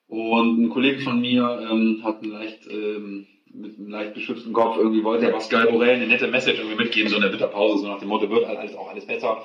Und 0.08 0.62
ein 0.62 0.70
Kollege 0.70 1.00
von 1.00 1.20
mir 1.20 1.66
ähm, 1.70 2.00
hat 2.02 2.22
einen 2.22 2.32
leicht, 2.32 2.66
ähm, 2.70 3.26
mit 3.52 3.78
einem 3.78 3.88
leicht 3.88 4.14
beschützten 4.14 4.52
Kopf 4.52 4.76
irgendwie 4.76 5.02
wollte 5.02 5.26
er 5.26 5.32
Pascal 5.32 5.68
Borel 5.68 5.90
eine 5.90 6.06
nette 6.06 6.28
Message 6.28 6.58
irgendwie 6.58 6.82
mitgeben, 6.82 7.08
so 7.08 7.16
in 7.16 7.22
der 7.22 7.32
Winterpause, 7.32 7.78
so 7.78 7.88
nach 7.88 7.98
dem 7.98 8.08
Motto, 8.08 8.28
wird 8.28 8.44
alles 8.44 8.76
auch 8.76 8.90
alles 8.90 9.06
besser. 9.06 9.42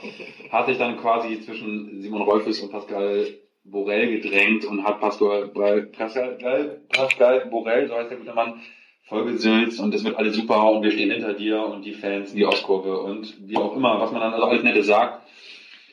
Hat 0.52 0.65
sich 0.67 0.78
dann 0.78 0.98
quasi 0.98 1.39
zwischen 1.41 2.02
Simon 2.02 2.21
Rolfes 2.21 2.60
und 2.62 2.71
Pascal 2.71 3.28
Borel 3.63 4.19
gedrängt 4.19 4.65
und 4.65 4.84
hat 4.84 5.00
Pascal, 5.00 5.48
Pascal, 5.48 6.82
Pascal 6.89 7.45
Borel, 7.50 7.88
so 7.88 7.95
heißt 7.95 8.12
der 8.12 8.17
gute 8.17 8.34
Mann, 8.34 8.62
vollgesülzt 9.05 9.79
und 9.79 9.93
es 9.93 10.03
wird 10.03 10.17
alles 10.17 10.35
super 10.35 10.71
und 10.71 10.83
wir 10.83 10.91
stehen 10.91 11.11
hinter 11.11 11.33
dir 11.33 11.63
und 11.63 11.83
die 11.85 11.93
Fans, 11.93 12.33
die 12.33 12.45
Ostkurve 12.45 12.99
und 12.99 13.35
wie 13.47 13.55
auch 13.57 13.75
immer, 13.75 13.99
was 13.99 14.11
man 14.11 14.21
dann 14.21 14.33
also 14.33 14.45
alles 14.45 14.63
Nette 14.63 14.83
sagt. 14.83 15.23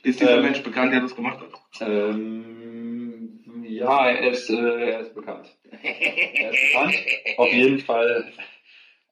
Ist 0.03 0.20
dieser 0.20 0.38
Ähm, 0.38 0.42
Mensch 0.42 0.62
bekannt, 0.62 0.92
der 0.92 1.01
das 1.01 1.14
gemacht 1.14 1.38
hat? 1.40 1.88
Ähm, 1.88 3.40
ja, 3.64 4.07
er 4.09 4.31
ist, 4.31 4.51
äh, 4.51 4.90
er 4.90 5.01
ist 5.01 5.14
bekannt. 5.14 5.46
Er 5.70 6.51
ist 6.51 6.72
bekannt. 6.72 6.94
Auf 7.37 7.53
jeden 7.53 7.79
Fall, 7.81 8.33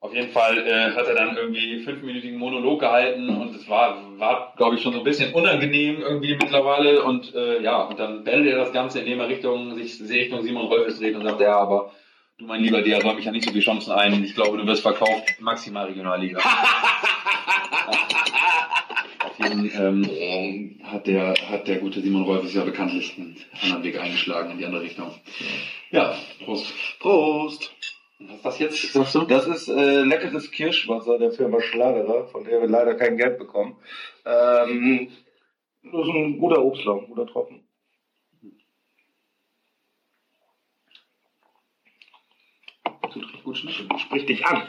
auf 0.00 0.14
jeden 0.14 0.30
Fall 0.30 0.66
äh, 0.66 0.92
hat 0.96 1.06
er 1.06 1.14
dann 1.14 1.36
irgendwie 1.36 1.80
fünfminütigen 1.80 2.38
Monolog 2.38 2.80
gehalten 2.80 3.28
und 3.28 3.54
es 3.54 3.68
war, 3.68 4.18
war 4.18 4.54
glaube 4.56 4.76
ich, 4.76 4.82
schon 4.82 4.92
so 4.94 4.98
ein 4.98 5.04
bisschen 5.04 5.34
unangenehm 5.34 6.00
irgendwie 6.00 6.36
mittlerweile 6.36 7.02
und 7.04 7.34
äh, 7.34 7.62
ja, 7.62 7.82
und 7.82 7.98
dann 7.98 8.24
beendet 8.24 8.52
er 8.52 8.58
das 8.60 8.72
Ganze, 8.72 9.00
indem 9.00 9.20
er 9.20 9.28
Richtung, 9.28 9.74
sich 9.74 10.00
Richtung 10.08 10.42
Simon 10.42 10.66
Rolfes 10.66 10.98
dreht 10.98 11.14
und 11.16 11.24
sagt, 11.24 11.40
ja, 11.40 11.56
aber 11.56 11.92
du 12.40 12.46
mein 12.46 12.62
lieber, 12.62 12.82
der 12.82 13.02
räume 13.02 13.20
ich 13.20 13.26
ja 13.26 13.32
nicht 13.32 13.44
so 13.44 13.50
viele 13.50 13.62
Chancen 13.62 13.92
ein. 13.92 14.24
Ich 14.24 14.34
glaube, 14.34 14.56
du 14.56 14.66
wirst 14.66 14.82
verkauft, 14.82 15.40
maximal 15.40 15.86
Regionalliga. 15.86 16.40
Auf 19.20 19.38
jeden 19.38 19.70
ähm, 19.74 20.80
hat 20.84 21.06
der, 21.06 21.34
hat 21.48 21.68
der 21.68 21.76
gute 21.78 22.00
Simon 22.00 22.24
Rolfes 22.24 22.54
ja 22.54 22.64
bekanntlich 22.64 23.16
einen 23.16 23.36
anderen 23.62 23.84
Weg 23.84 24.00
eingeschlagen 24.00 24.50
in 24.52 24.58
die 24.58 24.64
andere 24.64 24.82
Richtung. 24.82 25.14
Ja, 25.90 26.16
Prost. 26.44 26.72
Prost! 26.98 27.72
Was 28.18 28.36
ist 28.36 28.44
das 28.44 28.58
jetzt, 28.58 28.92
sagst 28.92 29.14
du? 29.14 29.22
Das 29.22 29.46
ist 29.46 29.68
äh, 29.68 30.02
leckeres 30.02 30.50
Kirschwasser 30.50 31.18
der 31.18 31.32
Firma 31.32 31.60
Schlagerer, 31.62 32.26
von 32.28 32.44
der 32.44 32.60
wir 32.60 32.68
leider 32.68 32.94
kein 32.94 33.16
Geld 33.16 33.38
bekommen. 33.38 33.76
Ähm, 34.26 35.08
das 35.82 36.06
ist 36.06 36.14
ein 36.14 36.38
guter 36.38 36.62
Obstlaum, 36.62 37.06
guter 37.06 37.26
Tropfen. 37.26 37.59
Tut 43.12 43.22
richtig 43.24 43.44
gut 43.44 43.56
schmecken. 43.58 43.98
Sprich 43.98 44.26
dich 44.26 44.46
an. 44.46 44.62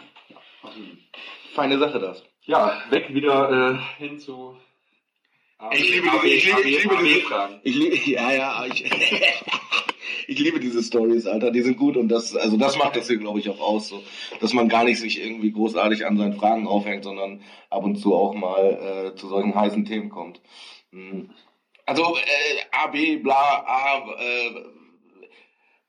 Feine 1.54 1.78
Sache 1.80 2.00
das. 2.00 2.24
Ja, 2.44 2.82
weg 2.90 3.14
wieder 3.14 3.80
äh, 4.00 4.04
hin 4.04 4.20
zu 4.20 4.58
Ich 5.74 5.92
liebe 5.94 6.08
diese- 6.24 6.28
ich 6.28 6.46
liebe- 6.46 6.62
ich 6.70 6.84
liebe 6.84 6.98
diese- 7.04 7.22
Fragen. 7.22 7.60
Ich 7.64 7.76
liebe, 7.76 7.96
ja, 8.12 8.32
ja, 8.34 8.66
ich, 8.66 8.84
ich 10.28 10.40
liebe 10.40 10.60
diese 10.60 10.82
Stories, 10.82 11.28
Alter, 11.28 11.52
die 11.52 11.62
sind 11.62 11.78
gut 11.78 11.98
und 11.98 12.08
das, 12.10 12.36
also 12.36 12.58
das 12.58 12.78
macht 12.78 12.96
das 12.96 13.08
hier, 13.08 13.18
glaube 13.18 13.40
ich, 13.40 13.50
auch 13.50 13.60
aus, 13.60 13.90
so, 13.90 14.02
dass 14.40 14.54
man 14.54 14.70
gar 14.70 14.84
nicht 14.86 15.00
sich 15.00 15.22
irgendwie 15.24 15.52
großartig 15.52 16.06
an 16.06 16.18
seinen 16.18 16.34
Fragen 16.34 16.68
aufhängt, 16.68 17.04
sondern 17.04 17.42
ab 17.70 17.84
und 17.84 17.98
zu 17.98 18.16
auch 18.16 18.34
mal 18.34 19.12
äh, 19.14 19.16
zu 19.16 19.28
solchen 19.28 19.54
heißen 19.54 19.86
Themen 19.86 20.10
kommt. 20.10 20.42
Mhm. 20.92 21.30
Also 21.86 22.16
äh, 22.18 22.62
A, 22.72 22.88
B, 22.88 23.18
bla, 23.18 23.64
A, 23.66 23.98
äh, 24.20 24.64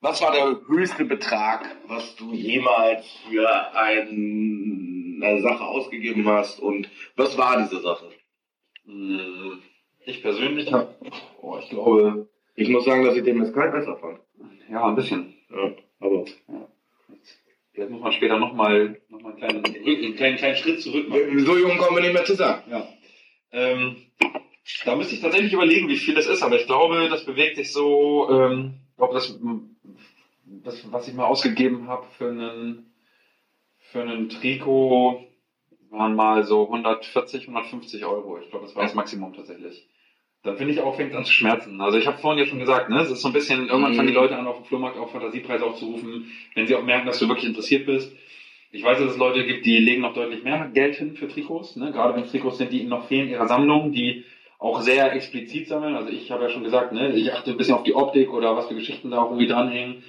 was 0.03 0.21
war 0.21 0.33
der 0.33 0.61
höchste 0.69 1.05
Betrag, 1.07 1.65
was 1.87 2.15
du 2.17 2.33
jemals 2.35 3.07
für 3.29 3.49
ein, 3.75 5.21
eine 5.23 5.41
Sache 5.41 5.65
ausgegeben 5.65 6.27
hast 6.29 6.61
und 6.61 6.91
was 7.17 7.38
war 7.38 7.62
diese 7.62 7.81
Sache? 7.81 8.11
Hm, 8.85 9.62
Ich 10.05 10.21
persönlich 10.23 10.73
habe, 10.73 10.95
oh, 11.41 11.57
ich 11.59 11.71
glaube, 11.71 12.29
Ich 12.57 12.69
muss 12.69 12.85
sagen, 12.85 13.05
dass 13.05 13.17
ich 13.17 13.23
den 13.25 13.38
Mescal 13.38 13.71
besser 13.71 13.97
fand. 13.97 14.19
ja, 14.69 14.85
ein 14.85 14.97
bisschen. 14.97 15.35
Ja, 15.51 15.73
aber. 16.01 16.25
Vielleicht 17.73 17.91
muss 17.91 18.03
man 18.03 18.12
später 18.12 18.38
nochmal 18.38 19.01
noch 19.09 19.21
mal 19.23 19.31
einen, 19.31 19.38
kleinen, 19.38 19.65
einen 19.65 20.17
kleinen, 20.17 20.37
kleinen 20.37 20.57
Schritt 20.57 20.83
zurück 20.83 21.09
machen. 21.09 21.38
So 21.47 21.57
jung 21.57 21.79
kommen 21.79 21.97
wir 21.97 22.03
nicht 22.03 22.12
mehr 22.12 22.25
zusammen. 22.25 22.62
Ja. 22.71 22.87
Ähm, 23.53 23.97
da 24.85 24.95
müsste 24.97 25.15
ich 25.15 25.21
tatsächlich 25.23 25.53
überlegen, 25.55 25.88
wie 25.88 25.97
viel 25.97 26.15
das 26.15 26.27
ist, 26.27 26.43
aber 26.43 26.57
ich 26.57 26.67
glaube, 26.67 27.09
das 27.09 27.25
bewegt 27.25 27.57
sich 27.57 27.73
so, 27.73 28.29
ähm, 28.31 28.75
glaube, 29.03 29.15
das, 29.15 29.38
das, 30.45 30.93
was 30.93 31.09
ich 31.09 31.15
mal 31.15 31.27
ausgegeben 31.27 31.88
habe 31.88 32.07
für 32.17 32.29
einen, 32.29 32.93
für 33.79 34.03
einen 34.03 34.29
Trikot, 34.29 35.27
waren 35.91 36.15
mal 36.15 36.45
so 36.45 36.65
140, 36.65 37.49
150 37.49 38.05
Euro. 38.05 38.38
Ich 38.38 38.51
glaube, 38.51 38.67
das 38.67 38.75
war 38.75 38.85
das 38.85 38.95
Maximum 38.95 39.35
tatsächlich. 39.35 39.88
Dann 40.43 40.57
finde 40.57 40.73
ich 40.73 40.81
auch, 40.81 40.97
fängt 40.97 41.11
es 41.12 41.17
an 41.17 41.25
zu 41.25 41.33
schmerzen. 41.33 41.81
Also 41.81 41.99
ich 41.99 42.07
habe 42.07 42.19
vorhin 42.19 42.43
ja 42.43 42.49
schon 42.49 42.59
gesagt, 42.59 42.88
ne, 42.88 43.01
es 43.01 43.11
ist 43.11 43.23
so 43.23 43.29
ein 43.29 43.35
bisschen, 43.35 43.69
irgendwann 43.69 43.93
Mhm. 43.93 43.97
fangen 43.97 44.09
die 44.09 44.15
Leute 44.15 44.37
an, 44.37 44.47
auf 44.47 44.57
dem 44.57 44.65
Flohmarkt 44.65 44.97
auch 44.99 45.11
Fantasiepreise 45.11 45.65
aufzurufen, 45.65 46.33
wenn 46.55 46.67
sie 46.67 46.75
auch 46.75 46.83
merken, 46.83 47.07
dass 47.07 47.19
du 47.19 47.29
wirklich 47.29 47.47
interessiert 47.47 47.87
bist. 47.87 48.12
Ich 48.73 48.83
weiß, 48.83 48.99
dass 48.99 49.12
es 49.12 49.19
Leute 49.19 49.45
gibt, 49.47 49.67
die 49.67 49.79
legen 49.79 50.03
noch 50.03 50.15
deutlich 50.15 50.45
mehr 50.45 50.69
Geld 50.73 50.97
hin 50.97 51.17
für 51.17 51.29
Trikots, 51.29 51.77
ne? 51.77 51.93
gerade 51.93 52.15
wenn 52.15 52.25
es 52.25 52.31
Trikots 52.31 52.59
sind, 52.59 52.73
die 52.73 52.81
ihnen 52.81 52.88
noch 52.88 53.07
fehlen, 53.07 53.29
ihrer 53.29 53.47
Sammlung, 53.47 53.93
die 53.93 54.25
auch 54.62 54.81
sehr 54.81 55.12
explizit 55.12 55.66
sammeln. 55.68 55.96
Also 55.96 56.11
ich 56.11 56.31
habe 56.31 56.44
ja 56.44 56.48
schon 56.51 56.62
gesagt, 56.64 56.92
ne, 56.92 57.12
ich 57.14 57.33
achte 57.33 57.51
ein 57.51 57.57
bisschen 57.57 57.75
auf 57.75 57.83
die 57.83 57.94
Optik 57.94 58.33
oder 58.33 58.57
was 58.57 58.66
für 58.68 58.75
Geschichten 58.75 59.11
da 59.11 59.22
auch 59.22 59.31
irgendwie 59.31 59.48
dranhängen. 59.48 60.05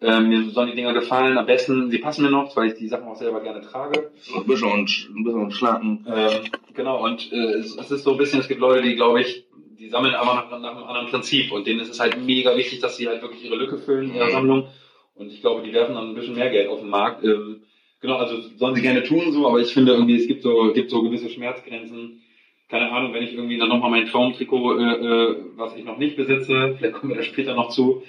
Ähm, 0.00 0.28
mir 0.28 0.44
sollen 0.50 0.70
die 0.70 0.76
Dinger 0.76 0.94
gefallen. 0.94 1.36
Am 1.38 1.46
besten, 1.46 1.90
sie 1.90 1.98
passen 1.98 2.22
mir 2.22 2.30
noch, 2.30 2.56
weil 2.56 2.68
ich 2.68 2.74
die 2.74 2.86
Sachen 2.88 3.08
auch 3.08 3.16
selber 3.16 3.40
gerne 3.40 3.60
trage. 3.60 4.10
Ein 4.34 4.44
bisschen, 4.46 4.72
und- 4.72 5.08
ein 5.14 5.24
bisschen 5.24 5.50
schlanken. 5.50 6.06
Ähm, 6.08 6.44
genau, 6.72 7.04
und 7.04 7.32
äh, 7.32 7.54
es, 7.58 7.76
es 7.76 7.90
ist 7.90 8.04
so 8.04 8.12
ein 8.12 8.16
bisschen, 8.18 8.40
es 8.40 8.48
gibt 8.48 8.60
Leute, 8.60 8.82
die, 8.82 8.94
glaube 8.94 9.20
ich, 9.20 9.44
die 9.78 9.88
sammeln 9.88 10.14
aber 10.14 10.34
nach, 10.34 10.50
nach 10.58 10.70
einem 10.76 10.84
anderen 10.84 11.08
Prinzip 11.08 11.52
und 11.52 11.66
denen 11.66 11.80
ist 11.80 11.90
es 11.90 12.00
halt 12.00 12.16
mega 12.24 12.56
wichtig, 12.56 12.80
dass 12.80 12.96
sie 12.96 13.08
halt 13.08 13.22
wirklich 13.22 13.44
ihre 13.44 13.56
Lücke 13.56 13.78
füllen 13.78 14.10
in 14.10 14.14
ihrer 14.16 14.26
Mhm. 14.26 14.32
Sammlung. 14.32 14.68
Und 15.16 15.32
ich 15.32 15.40
glaube, 15.40 15.62
die 15.62 15.72
werfen 15.72 15.96
dann 15.96 16.10
ein 16.10 16.14
bisschen 16.14 16.34
mehr 16.36 16.50
Geld 16.50 16.68
auf 16.68 16.80
den 16.80 16.88
Markt. 16.90 17.24
Ähm, 17.24 17.62
genau, 18.00 18.16
also 18.16 18.36
sollen 18.56 18.74
sie 18.76 18.82
gerne 18.82 19.02
tun 19.02 19.32
so, 19.32 19.46
aber 19.48 19.58
ich 19.58 19.72
finde 19.74 19.92
irgendwie, 19.92 20.16
es 20.16 20.28
gibt 20.28 20.42
so, 20.42 20.72
gibt 20.72 20.90
so 20.90 21.02
gewisse 21.02 21.28
Schmerzgrenzen. 21.28 22.22
Keine 22.68 22.90
Ahnung, 22.92 23.14
wenn 23.14 23.22
ich 23.22 23.32
irgendwie 23.32 23.58
dann 23.58 23.70
nochmal 23.70 23.90
mein 23.90 24.06
Traumtrikot, 24.06 24.78
äh, 24.78 24.92
äh, 24.92 25.36
was 25.56 25.74
ich 25.76 25.84
noch 25.84 25.96
nicht 25.96 26.16
besitze, 26.16 26.76
vielleicht 26.76 26.94
kommen 26.94 27.10
wir 27.10 27.16
da 27.16 27.22
später 27.22 27.54
noch 27.54 27.70
zu, 27.70 28.02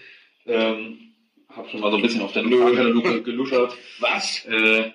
ähm, 0.46 0.98
hab 1.48 1.70
schon 1.70 1.80
mal 1.80 1.92
so 1.92 1.98
ein 1.98 2.04
bisschen 2.04 2.22
auf 2.22 2.34
der. 2.34 2.44
Katalog 2.44 3.24
geluschert. 3.24 3.78
Was? 4.00 4.46
Äh, 4.46 4.92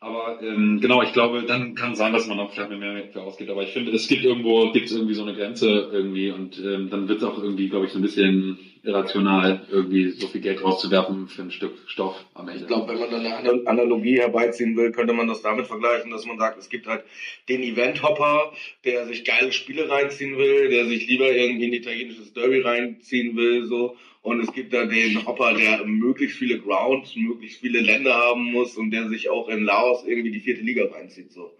aber 0.00 0.40
ähm, 0.42 0.78
genau, 0.80 1.02
ich 1.02 1.12
glaube, 1.12 1.42
dann 1.42 1.74
kann 1.74 1.92
es 1.92 1.98
sein, 1.98 2.12
dass 2.12 2.28
man 2.28 2.36
noch 2.36 2.52
vielleicht 2.52 2.70
mehr 2.70 3.08
für 3.12 3.22
ausgibt. 3.22 3.50
Aber 3.50 3.64
ich 3.64 3.70
finde, 3.70 3.90
es 3.92 4.06
gibt 4.06 4.24
irgendwo, 4.24 4.70
gibt 4.70 4.86
es 4.86 4.92
irgendwie 4.92 5.14
so 5.14 5.22
eine 5.22 5.34
Grenze 5.34 5.90
irgendwie 5.92 6.30
und 6.30 6.58
ähm, 6.58 6.88
dann 6.88 7.08
wird 7.08 7.18
es 7.18 7.24
auch 7.24 7.42
irgendwie, 7.42 7.68
glaube 7.68 7.86
ich, 7.86 7.92
so 7.92 7.98
ein 7.98 8.02
bisschen 8.02 8.58
irrational, 8.82 9.66
irgendwie 9.70 10.10
so 10.10 10.26
viel 10.28 10.40
Geld 10.40 10.62
rauszuwerfen 10.62 11.28
für 11.28 11.42
ein 11.42 11.50
Stück 11.50 11.76
Stoff 11.86 12.24
am 12.34 12.48
Ende. 12.48 12.62
Ich 12.62 12.66
glaube, 12.66 12.92
wenn 12.92 13.00
man 13.00 13.10
dann 13.10 13.26
eine 13.26 13.36
Ana- 13.36 13.70
Analogie 13.70 14.18
herbeiziehen 14.18 14.76
will, 14.76 14.92
könnte 14.92 15.12
man 15.12 15.28
das 15.28 15.42
damit 15.42 15.66
vergleichen, 15.66 16.10
dass 16.10 16.26
man 16.26 16.38
sagt, 16.38 16.58
es 16.58 16.68
gibt 16.68 16.86
halt 16.86 17.04
den 17.48 17.62
Event-Hopper, 17.62 18.52
der 18.84 19.06
sich 19.06 19.24
geile 19.24 19.52
Spiele 19.52 19.88
reinziehen 19.88 20.36
will, 20.38 20.70
der 20.70 20.86
sich 20.86 21.08
lieber 21.08 21.30
irgendwie 21.30 21.66
ein 21.66 21.72
italienisches 21.72 22.32
Derby 22.32 22.60
reinziehen 22.60 23.36
will, 23.36 23.66
so. 23.66 23.96
Und 24.22 24.40
es 24.40 24.52
gibt 24.52 24.72
da 24.74 24.84
den 24.84 25.26
Hopper, 25.26 25.54
der 25.54 25.84
möglichst 25.84 26.38
viele 26.38 26.58
Grounds, 26.58 27.14
möglichst 27.16 27.60
viele 27.60 27.80
Länder 27.80 28.14
haben 28.14 28.52
muss 28.52 28.76
und 28.76 28.90
der 28.90 29.08
sich 29.08 29.30
auch 29.30 29.48
in 29.48 29.64
Laos 29.64 30.04
irgendwie 30.06 30.32
die 30.32 30.40
vierte 30.40 30.62
Liga 30.62 30.84
reinzieht, 30.92 31.32
so. 31.32 31.56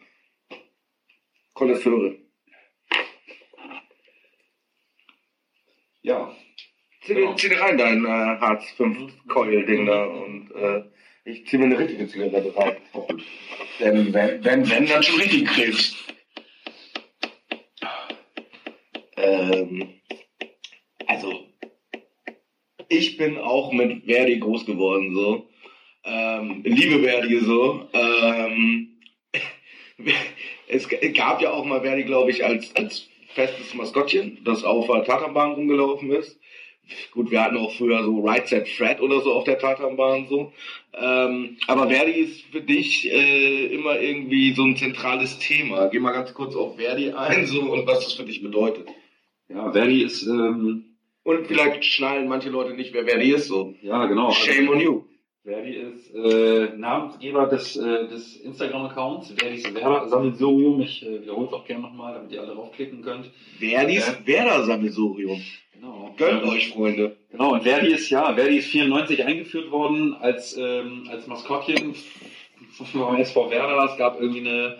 Konnoisseure. 1.54 2.16
ja, 6.02 6.35
Zieh, 7.09 7.14
Genau. 7.14 7.35
zieh 7.37 7.49
dir 7.49 7.59
rein, 7.59 7.79
dein 7.79 8.05
äh, 8.05 8.09
Hartz 8.09 8.71
5 8.73 9.27
Coil-Ding 9.29 9.87
da 9.87 10.05
und 10.05 10.51
äh, 10.55 10.83
ich 11.25 11.47
zieh 11.47 11.57
mir 11.57 11.64
eine 11.64 11.79
richtige 11.79 12.07
Zigarette 12.07 12.55
rein. 12.55 12.77
Denn 13.81 14.12
wenn, 14.12 14.44
wenn, 14.44 14.68
wenn, 14.68 14.87
dann 14.87 15.03
schon 15.03 15.18
richtig 15.18 15.47
Krebs. 15.47 15.97
Ähm, 19.16 19.88
also, 21.07 21.47
ich 22.90 23.16
bin 23.16 23.38
auch 23.38 23.73
mit 23.73 24.05
Verdi 24.05 24.38
groß 24.38 24.66
geworden, 24.66 25.14
so. 25.14 25.49
Ähm, 26.05 26.61
liebe 26.62 27.03
Verdi 27.03 27.38
so. 27.38 27.88
Ähm, 27.94 29.01
es 30.68 30.87
gab 31.14 31.40
ja 31.40 31.53
auch 31.53 31.64
mal 31.64 31.81
Verdi, 31.81 32.05
glaube 32.05 32.33
ich, 32.33 32.44
als, 32.44 32.77
als 32.77 33.09
festes 33.29 33.73
Maskottchen, 33.73 34.44
das 34.44 34.62
auf 34.62 34.88
der 34.88 35.05
Tatanbahn 35.05 35.53
rumgelaufen 35.53 36.11
ist. 36.12 36.38
Gut, 37.12 37.31
wir 37.31 37.42
hatten 37.42 37.57
auch 37.57 37.72
früher 37.72 38.03
so 38.03 38.20
Right 38.20 38.46
Set 38.48 38.68
Fred 38.68 39.01
oder 39.01 39.20
so 39.20 39.33
auf 39.33 39.44
der 39.44 39.59
Tatanbahn 39.59 40.27
so. 40.29 40.53
Ähm, 40.94 41.57
aber 41.66 41.88
Verdi 41.88 42.12
ist 42.12 42.42
für 42.51 42.61
dich 42.61 43.11
äh, 43.11 43.66
immer 43.66 44.01
irgendwie 44.01 44.53
so 44.55 44.64
ein 44.64 44.77
zentrales 44.77 45.38
Thema. 45.38 45.88
Geh 45.88 45.98
mal 45.98 46.12
ganz 46.12 46.33
kurz 46.35 46.55
auf 46.57 46.77
Verdi 46.77 47.12
ein 47.12 47.46
so 47.46 47.61
und 47.62 47.87
was 47.87 48.05
das 48.05 48.14
für 48.14 48.24
dich 48.24 48.42
bedeutet. 48.42 48.88
ja, 49.48 49.70
Verdi 49.72 50.03
ist, 50.03 50.27
ähm, 50.27 50.85
Und 51.24 51.46
vielleicht 51.46 51.85
schnallen 51.85 52.29
manche 52.29 52.51
Leute 52.51 52.74
nicht, 52.74 52.92
wer 52.94 53.05
Verdi 53.05 53.33
ist 53.33 53.48
so. 53.48 53.74
ja 53.83 54.07
genau. 54.07 54.29
Also, 54.29 54.40
Shame 54.40 54.68
on 54.70 54.81
you. 54.81 55.03
Verdi 55.44 55.77
ist 55.77 56.14
äh, 56.14 56.77
Namensgeber 56.77 57.46
des, 57.46 57.74
äh, 57.77 58.07
des 58.09 58.37
Instagram-Accounts, 58.37 59.33
Verdis 59.38 59.72
Werder-Sammelsurium. 59.74 60.81
Ich 60.83 61.03
äh, 61.07 61.22
wiederhole 61.22 61.46
es 61.46 61.53
auch 61.55 61.64
gerne 61.64 61.83
nochmal, 61.85 62.14
damit 62.14 62.33
ihr 62.33 62.42
alle 62.42 62.53
draufklicken 62.55 63.01
könnt. 63.03 63.31
Verdis 63.59 64.07
Ja. 64.07 64.27
Werder-Sammelsurium. 64.27 65.40
Genau. 65.81 66.12
Gönnt 66.17 66.43
euch, 66.43 66.71
Freunde. 66.71 67.17
Genau, 67.31 67.53
und 67.53 67.62
Verdi 67.62 67.93
ist 67.93 68.11
ja, 68.11 68.35
Verdi 68.35 68.59
ist 68.59 68.69
94 68.69 69.25
eingeführt 69.25 69.71
worden 69.71 70.14
als, 70.14 70.57
ähm, 70.57 71.09
als 71.09 71.29
Maskottchen 71.29 71.95
vom 72.93 73.17
SV 73.17 73.51
Werder. 73.51 73.85
Es 73.85 73.97
gab 73.97 74.21
irgendwie 74.21 74.41
eine, 74.41 74.79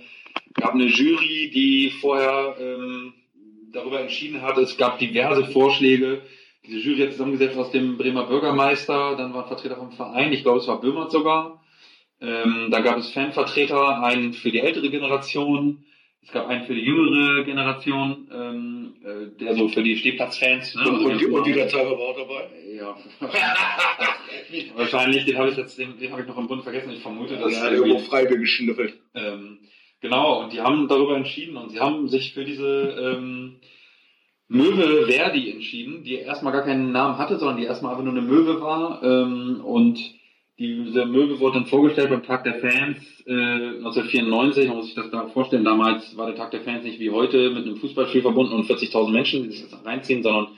gab 0.55 0.75
eine 0.75 0.87
Jury, 0.87 1.51
die 1.55 1.91
vorher 2.01 2.57
ähm, 2.59 3.15
darüber 3.73 4.01
entschieden 4.01 4.43
hat. 4.43 4.59
Es 4.59 4.77
gab 4.77 4.99
diverse 4.99 5.45
Vorschläge. 5.45 6.23
Diese 6.67 6.81
Jury 6.81 7.03
hat 7.03 7.13
zusammengesetzt 7.13 7.57
aus 7.57 7.71
dem 7.71 7.97
Bremer 7.97 8.27
Bürgermeister, 8.27 9.15
dann 9.17 9.33
war 9.33 9.45
ein 9.45 9.49
Vertreter 9.49 9.77
vom 9.77 9.93
Verein, 9.93 10.33
ich 10.33 10.43
glaube 10.43 10.59
es 10.59 10.67
war 10.67 10.81
Böhmert 10.81 11.11
sogar, 11.11 11.65
Ähm, 12.21 12.69
da 12.73 12.81
gab 12.81 12.99
es 12.99 13.13
Fanvertreter, 13.13 14.03
einen 14.03 14.33
für 14.33 14.51
die 14.51 14.59
ältere 14.59 14.91
Generation, 14.91 15.85
es 16.29 16.35
gab 16.35 16.47
einen 16.47 16.67
für 16.67 16.75
die 16.75 16.83
jüngere 16.83 17.43
Generation, 17.45 18.29
ähm, 18.31 18.97
äh, 19.03 19.41
der 19.41 19.55
so 19.55 19.67
für 19.69 19.83
die 19.83 19.97
Stehplatzfans. 19.97 20.75
Ne? 20.75 20.83
Und, 20.87 21.07
und, 21.07 21.19
die, 21.19 21.25
und 21.25 21.47
die 21.47 21.55
Datei 21.55 21.79
war 21.79 21.99
auch 21.99 22.17
dabei? 22.19 22.51
Ja. 22.77 22.95
Wahrscheinlich, 24.77 25.25
den 25.25 25.39
habe 25.39 25.49
ich 25.49 25.57
jetzt, 25.57 25.79
den, 25.79 25.99
den 25.99 26.13
habe 26.13 26.21
ich 26.21 26.29
noch 26.29 26.37
im 26.37 26.47
Bund 26.47 26.65
vergessen. 26.65 26.91
Ich 26.91 27.01
vermute, 27.01 27.39
dass 27.39 27.51
ja, 27.51 27.71
der 27.71 27.79
irgendwo 27.79 28.01
Freibier 28.01 28.37
geschnüffelt. 28.37 28.99
Ähm, 29.15 29.61
genau, 30.03 30.43
und 30.43 30.53
die 30.53 30.61
haben 30.61 30.87
darüber 30.87 31.17
entschieden 31.17 31.57
und 31.57 31.71
sie 31.71 31.81
haben 31.81 32.09
sich 32.09 32.35
für 32.35 32.45
diese 32.45 33.17
ähm, 33.17 33.57
Möwe 34.49 35.07
Verdi 35.07 35.51
entschieden, 35.51 36.05
die 36.05 36.17
erstmal 36.17 36.53
gar 36.53 36.65
keinen 36.65 36.93
Namen 36.93 37.17
hatte, 37.17 37.39
sondern 37.39 37.57
die 37.57 37.65
erstmal 37.65 37.93
einfach 37.93 38.05
nur 38.05 38.13
eine 38.13 38.21
Möwe 38.21 38.61
war. 38.61 39.03
Ähm, 39.03 39.63
und 39.65 39.99
diese 40.59 41.07
Möwe 41.07 41.39
wurde 41.39 41.59
dann 41.59 41.67
vorgestellt 41.67 42.11
beim 42.11 42.25
Tag 42.25 42.43
der 42.43 42.55
Fans 42.55 42.99
äh, 43.27 43.33
1994. 43.33 44.67
Man 44.67 44.77
muss 44.79 44.87
sich 44.87 44.95
das 44.97 45.11
da 45.11 45.29
vorstellen. 45.29 45.65
Damals 45.65 46.17
war 46.17 46.27
der 46.27 46.35
Tag 46.35 46.51
der 46.51 46.63
Fans 46.63 46.85
nicht 46.85 46.99
wie 46.99 47.11
heute 47.11 47.51
mit 47.51 47.65
einem 47.65 47.77
Fußballspiel 47.77 48.23
verbunden 48.23 48.55
und 48.55 48.67
40.000 48.67 49.11
Menschen, 49.11 49.45
die 49.45 49.57
sich 49.57 49.71
das 49.71 49.85
reinziehen, 49.85 50.23
sondern 50.23 50.49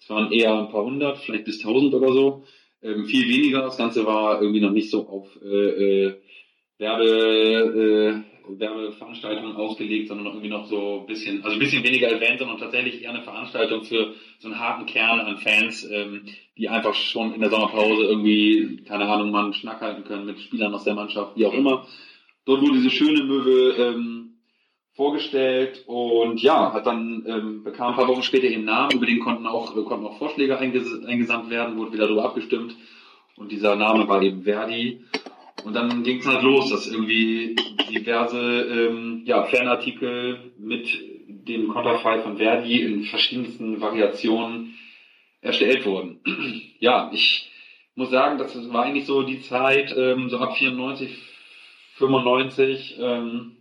es 0.00 0.08
waren 0.08 0.30
eher 0.30 0.56
ein 0.56 0.70
paar 0.70 0.84
hundert, 0.84 1.18
vielleicht 1.18 1.44
bis 1.44 1.60
tausend 1.60 1.92
oder 1.92 2.12
so. 2.12 2.44
Ähm, 2.82 3.06
viel 3.06 3.28
weniger. 3.28 3.62
Das 3.62 3.76
Ganze 3.76 4.06
war 4.06 4.40
irgendwie 4.40 4.60
noch 4.60 4.70
nicht 4.70 4.90
so 4.90 5.08
auf 5.08 5.26
äh, 5.42 6.04
äh, 6.04 6.14
Werbe, 6.78 7.04
äh, 7.04 8.37
Werbeveranstaltungen 8.48 9.56
ausgelegt, 9.56 10.08
sondern 10.08 10.26
irgendwie 10.26 10.48
noch 10.48 10.66
so 10.66 11.00
ein 11.00 11.06
bisschen, 11.06 11.42
also 11.42 11.54
ein 11.54 11.58
bisschen 11.58 11.84
weniger 11.84 12.10
Event, 12.10 12.38
sondern 12.38 12.58
tatsächlich 12.58 13.02
eher 13.02 13.10
eine 13.10 13.22
Veranstaltung 13.22 13.82
für 13.84 14.14
so 14.38 14.48
einen 14.48 14.58
harten 14.58 14.86
Kern 14.86 15.20
an 15.20 15.38
Fans, 15.38 15.88
ähm, 15.90 16.24
die 16.56 16.68
einfach 16.68 16.94
schon 16.94 17.34
in 17.34 17.40
der 17.40 17.50
Sommerpause 17.50 18.04
irgendwie, 18.04 18.82
keine 18.86 19.06
Ahnung, 19.06 19.30
mal 19.30 19.44
einen 19.44 19.54
Schnack 19.54 19.80
halten 19.80 20.04
können 20.04 20.26
mit 20.26 20.40
Spielern 20.40 20.74
aus 20.74 20.84
der 20.84 20.94
Mannschaft, 20.94 21.36
wie 21.36 21.46
auch 21.46 21.54
immer. 21.54 21.86
Dort 22.44 22.62
wurde 22.62 22.78
diese 22.78 22.90
schöne 22.90 23.24
Möwe 23.24 23.74
ähm, 23.76 24.28
vorgestellt 24.98 25.84
und 25.86 26.42
ja, 26.42 26.72
hat 26.72 26.86
dann 26.86 27.24
ähm, 27.26 27.62
bekam 27.62 27.90
ein 27.90 27.96
paar 27.96 28.08
Wochen 28.08 28.22
später 28.22 28.46
ihren 28.46 28.64
Namen, 28.64 28.96
über 28.96 29.06
den 29.06 29.20
konnten 29.20 29.46
auch, 29.46 29.72
konnten 29.84 30.06
auch 30.06 30.18
Vorschläge 30.18 30.58
einges 30.58 31.04
eingesamt 31.04 31.50
werden, 31.50 31.76
wurde 31.78 31.92
wieder 31.92 32.06
darüber 32.06 32.24
abgestimmt 32.24 32.74
und 33.36 33.52
dieser 33.52 33.76
Name 33.76 34.08
war 34.08 34.20
eben 34.22 34.42
Verdi. 34.42 35.04
Und 35.64 35.74
dann 35.74 36.02
ging 36.02 36.18
es 36.18 36.26
halt 36.26 36.42
los, 36.42 36.70
dass 36.70 36.86
irgendwie 36.86 37.56
diverse 37.90 38.38
ähm, 38.38 39.22
ja, 39.24 39.44
Fanartikel 39.44 40.52
mit 40.58 40.88
dem 41.28 41.68
Konterfei 41.68 42.20
von 42.20 42.36
Verdi 42.36 42.80
in 42.82 43.04
verschiedensten 43.04 43.80
Variationen 43.80 44.74
erstellt 45.40 45.84
wurden. 45.86 46.20
ja, 46.78 47.10
ich 47.12 47.50
muss 47.94 48.10
sagen, 48.10 48.38
das 48.38 48.54
war 48.72 48.84
eigentlich 48.84 49.06
so 49.06 49.22
die 49.22 49.40
Zeit, 49.42 49.94
ähm, 49.96 50.28
so 50.30 50.38
ab 50.38 50.56
94, 50.56 51.10
95, 51.94 52.96
ähm, 53.00 53.56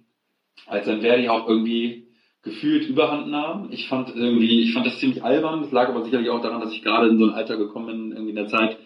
als 0.66 0.86
dann 0.86 1.02
Verdi 1.02 1.30
auch 1.30 1.48
irgendwie 1.48 2.08
gefühlt 2.44 2.88
überhand 2.88 3.28
nahm. 3.28 3.70
Ich 3.72 3.88
fand 3.88 4.16
irgendwie, 4.16 4.64
ich 4.64 4.74
fand 4.74 4.86
das 4.86 5.00
ziemlich 5.00 5.24
albern. 5.24 5.62
Das 5.62 5.72
lag 5.72 5.90
aber 5.90 6.04
sicherlich 6.04 6.30
auch 6.30 6.42
daran, 6.42 6.62
dass 6.62 6.72
ich 6.72 6.82
gerade 6.82 7.10
in 7.10 7.18
so 7.18 7.26
ein 7.26 7.34
Alter 7.34 7.58
gekommen 7.58 7.88
bin, 7.88 8.12
irgendwie 8.12 8.30
in 8.30 8.36
der 8.36 8.48
Zeit, 8.48 8.78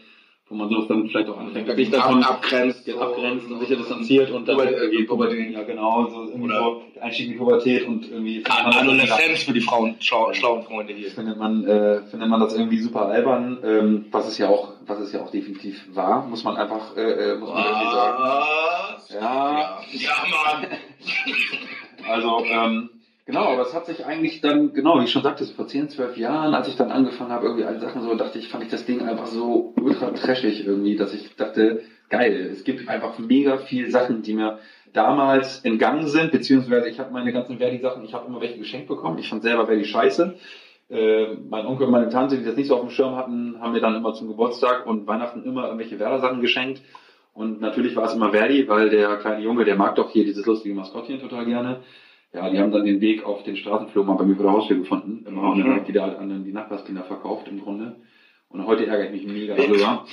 wo 0.52 0.58
man 0.58 0.70
sowas 0.70 0.88
dann 0.90 1.08
vielleicht 1.08 1.30
auch 1.30 1.38
anfängt, 1.38 1.74
sich 1.78 1.90
davon 1.90 2.22
abgrenzt, 2.24 2.86
so 2.86 3.00
abgrenzt 3.00 3.50
und 3.50 3.60
sich 3.62 3.70
distanziert 3.70 4.32
und 4.32 4.46
dann 4.48 4.60
irgendwie 4.60 5.04
Pubertät, 5.06 5.54
ja 5.54 5.64
genau, 5.64 6.08
so 6.08 6.26
irgendwie 6.26 6.54
so 6.54 6.84
Einstieg 7.00 7.28
in 7.28 7.32
die 7.32 7.38
Pubertät 7.38 7.88
und 7.88 8.12
irgendwie 8.12 8.44
Adoleszenz 8.46 9.44
für 9.44 9.54
die 9.54 9.62
Frauen, 9.62 9.96
schlau, 10.00 10.34
schlauen 10.34 10.64
Freunde 10.64 10.94
hier. 10.94 11.10
Findet 11.10 11.38
man, 11.38 11.64
äh, 11.66 12.02
findet 12.02 12.28
man 12.28 12.42
das 12.42 12.54
irgendwie 12.54 12.80
super 12.80 13.08
albern, 13.08 13.60
ähm, 13.64 14.06
was 14.12 14.28
es 14.28 14.38
ja 14.38 14.50
auch, 14.50 14.74
was 14.86 15.00
es 15.00 15.14
ja 15.14 15.22
auch 15.22 15.32
definitiv 15.32 15.88
war, 15.96 16.28
muss 16.28 16.44
man 16.44 16.58
einfach, 16.58 16.98
äh, 16.98 17.02
äh 17.02 17.38
muss 17.38 17.50
man 17.50 17.64
irgendwie 17.64 17.96
sagen. 17.96 18.24
Ja, 19.14 19.80
ja, 19.94 20.14
Mann. 20.32 20.68
also, 22.10 22.44
ähm, 22.46 22.90
Genau, 23.26 23.46
aber 23.54 23.62
es 23.62 23.74
hat 23.74 23.86
sich 23.86 24.06
eigentlich 24.06 24.42
dann, 24.42 24.74
genau, 24.74 25.00
wie 25.00 25.04
ich 25.04 25.12
schon 25.12 25.22
sagte, 25.22 25.44
so 25.44 25.54
vor 25.54 25.68
10, 25.68 25.90
12 25.90 26.18
Jahren, 26.18 26.56
als 26.56 26.68
ich 26.68 26.76
dann 26.76 26.92
angefangen 26.92 27.32
habe, 27.32 27.46
irgendwie 27.46 27.66
alle 27.66 27.80
Sachen 27.80 28.02
so, 28.02 28.16
dachte 28.16 28.40
ich, 28.40 28.48
fand 28.48 28.64
ich 28.64 28.70
das 28.72 28.86
Ding 28.86 29.02
einfach 29.02 29.28
so 29.28 29.74
ultra 29.80 30.12
trashig 30.12 30.66
irgendwie, 30.66 30.96
dass 30.96 31.14
ich 31.14 31.36
dachte, 31.36 31.84
geil, 32.10 32.50
es 32.52 32.64
gibt 32.64 32.90
einfach 32.90 33.20
mega 33.20 33.58
viel 33.58 33.92
Sachen, 33.92 34.24
die 34.24 34.34
mir 34.34 34.60
damals 34.94 35.64
entgangen 35.64 36.08
sind, 36.08 36.32
beziehungsweise 36.32 36.90
ich 36.90 37.00
habe 37.00 37.14
meine 37.14 37.32
ganzen 37.32 37.60
Verdi-Sachen, 37.60 38.04
ich 38.04 38.14
habe 38.14 38.28
immer 38.28 38.42
welche 38.42 38.58
geschenkt 38.58 38.88
bekommen, 38.88 39.20
ich 39.20 39.30
fand 39.30 39.44
selber 39.44 39.68
Verdi 39.68 39.86
scheiße. 39.86 40.36
Äh, 40.90 41.36
mein 41.50 41.66
Onkel 41.66 41.86
und 41.86 41.92
meine 41.92 42.10
Tante, 42.10 42.38
die 42.38 42.44
das 42.44 42.58
nicht 42.58 42.68
so 42.68 42.76
auf 42.76 42.82
dem 42.82 42.90
Schirm 42.90 43.16
hatten, 43.16 43.62
haben 43.62 43.72
mir 43.72 43.80
dann 43.80 43.96
immer 43.96 44.14
zum 44.14 44.28
Geburtstag 44.28 44.86
und 44.86 45.08
Weihnachten 45.08 45.44
immer 45.46 45.66
irgendwelche 45.66 46.00
Werder-Sachen 46.00 46.42
geschenkt. 46.42 46.82
Und 47.34 47.62
natürlich 47.62 47.96
war 47.96 48.06
es 48.06 48.14
immer 48.14 48.32
Verdi, 48.32 48.68
weil 48.68 48.90
der 48.90 49.16
kleine 49.18 49.42
Junge, 49.42 49.64
der 49.64 49.78
mag 49.78 49.96
doch 49.96 50.12
hier 50.12 50.26
dieses 50.26 50.46
lustige 50.46 50.76
Maskottchen 50.76 51.22
total 51.22 51.46
gerne. 51.46 51.80
Ja, 52.34 52.50
die 52.50 52.60
haben 52.60 52.72
dann 52.72 52.86
den 52.86 53.02
Weg 53.02 53.26
auf 53.26 53.44
den 53.44 53.58
Straßenflur 53.58 54.06
mal 54.06 54.15
bei 54.15 54.24
mir 54.24 54.36
vor 54.36 54.46
der 54.46 54.54
Haustür 54.54 54.78
gefunden. 54.78 55.26
Immer 55.28 55.52
und 55.52 55.60
dann 55.60 55.70
habe 55.70 55.80
ich 55.82 55.86
die 55.86 55.94
da 55.94 56.06
an 56.06 56.44
die 56.46 56.54
Nachbarskinder 56.54 57.04
verkauft 57.04 57.48
im 57.50 57.62
Grunde. 57.62 57.98
Und 58.48 58.65
heute 58.65 58.86
ärgere 58.86 59.13
ich 59.13 59.24
mich 59.24 59.34
mega 59.34 59.56
darüber. 59.56 60.06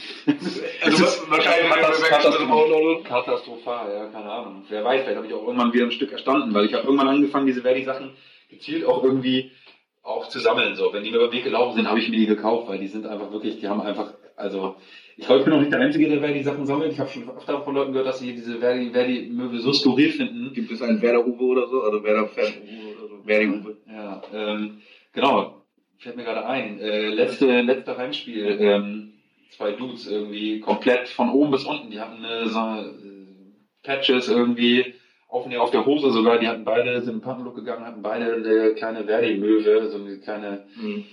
also 0.83 1.04
wahrscheinlich 1.31 1.70
katastrophal, 2.09 3.02
katastrophal, 3.02 3.92
ja, 3.92 4.07
keine 4.07 4.31
Ahnung. 4.31 4.64
Wer 4.68 4.85
weiß, 4.85 5.02
vielleicht 5.02 5.16
habe 5.16 5.26
ich 5.26 5.35
auch 5.35 5.46
irgendwann 5.46 5.72
wieder 5.72 5.87
ein 5.87 5.92
Stück 5.92 6.12
erstanden, 6.12 6.54
weil 6.54 6.66
ich 6.66 6.74
habe 6.74 6.85
irgendwann 6.85 7.09
angefangen, 7.09 7.46
diese 7.46 7.62
Verdi-Sachen 7.62 8.11
gezielt 8.48 8.85
auch 8.85 9.02
irgendwie 9.02 9.50
auch 10.02 10.28
zu 10.28 10.38
sammeln. 10.38 10.76
So, 10.76 10.92
wenn 10.92 11.02
die 11.02 11.11
mir 11.11 11.16
über 11.16 11.28
den 11.28 11.33
Weg 11.33 11.44
gelaufen 11.44 11.76
sind, 11.76 11.88
habe 11.88 11.98
ich 11.98 12.09
mir 12.09 12.16
die 12.16 12.26
gekauft, 12.26 12.68
weil 12.68 12.78
die 12.78 12.87
sind 12.87 13.07
einfach 13.07 13.33
wirklich, 13.33 13.59
die 13.59 13.68
haben 13.68 13.81
einfach, 13.81 14.14
also 14.37 14.76
ich 15.18 15.26
glaube, 15.26 15.40
ich 15.40 15.44
bin 15.46 15.54
auch 15.54 15.59
nicht 15.59 15.72
der 15.72 15.81
Einzige, 15.81 16.09
der 16.09 16.20
Verdi-Sachen 16.20 16.64
sammelt. 16.64 16.92
Ich 16.92 17.00
habe 17.00 17.11
schon 17.11 17.28
öfter 17.28 17.61
von 17.62 17.74
Leuten 17.74 17.90
gehört, 17.90 18.07
dass 18.07 18.20
sie 18.20 18.35
diese 18.35 18.61
Verdi-Möbel 18.61 19.59
so 19.59 19.72
skurril 19.72 20.12
finden. 20.12 20.52
Gibt 20.54 20.70
es 20.70 20.81
einen 20.81 21.02
Werder-Uwe 21.02 21.42
oder 21.42 21.66
so? 21.66 21.83
Also 21.83 22.04
Werder-Fan-Uwe 22.04 22.96
oder 22.96 23.09
so? 23.09 23.22
Verdi-Uwe? 23.24 23.76
Ja, 23.88 24.22
ähm, 24.33 24.78
genau. 25.12 25.64
Fällt 25.98 26.16
mir 26.16 26.22
gerade 26.22 26.46
ein. 26.46 26.78
Äh, 26.78 27.09
letzte, 27.09 27.62
letzte 27.62 27.98
Heimspiel, 27.98 28.59
ähm, 28.61 29.14
zwei 29.50 29.72
Dudes 29.72 30.07
irgendwie 30.07 30.61
komplett 30.61 31.09
von 31.09 31.31
oben 31.31 31.50
bis 31.50 31.64
unten. 31.64 31.90
Die 31.90 31.98
hatten 31.98 32.22
äh, 32.22 32.46
so 32.46 32.61
äh, 32.61 32.92
Patches 33.83 34.28
irgendwie 34.28 34.94
auf, 35.28 35.52
auf 35.52 35.70
der 35.72 35.85
Hose 35.85 36.12
sogar. 36.12 36.38
Die 36.38 36.46
hatten 36.46 36.64
beide, 36.64 37.02
sind 37.02 37.14
in 37.14 37.20
Panthenlook 37.22 37.57
gegangen, 37.57 37.85
hatten 37.85 38.02
beide 38.02 38.35
eine 38.35 38.74
kleine 38.74 39.02
Verdi-Möwe, 39.02 39.88
so 39.88 39.98
eine 39.98 40.18
kleine... 40.20 40.64
Mhm 40.76 41.07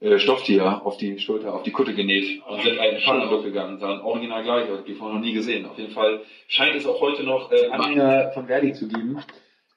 äh, 0.00 0.18
Stofftier 0.18 0.84
auf 0.84 0.96
die 0.96 1.18
Schulter, 1.18 1.54
auf 1.54 1.62
die 1.62 1.72
Kutte 1.72 1.94
genäht 1.94 2.42
und 2.46 2.62
sind 2.62 2.78
einen 2.78 3.02
Partnerlook 3.02 3.42
gegangen, 3.42 3.78
sahen 3.78 4.00
original 4.00 4.42
gleich 4.44 4.70
aus, 4.70 4.84
die 4.86 4.94
vorher 4.94 5.16
noch 5.18 5.24
nie 5.24 5.32
gesehen. 5.32 5.66
Auf 5.66 5.78
jeden 5.78 5.92
Fall 5.92 6.20
scheint 6.46 6.76
es 6.76 6.86
auch 6.86 7.00
heute 7.00 7.24
noch 7.24 7.50
äh, 7.50 7.68
Anhänger 7.68 8.30
von 8.32 8.46
Verdi 8.46 8.72
zu 8.72 8.86
geben. 8.86 9.18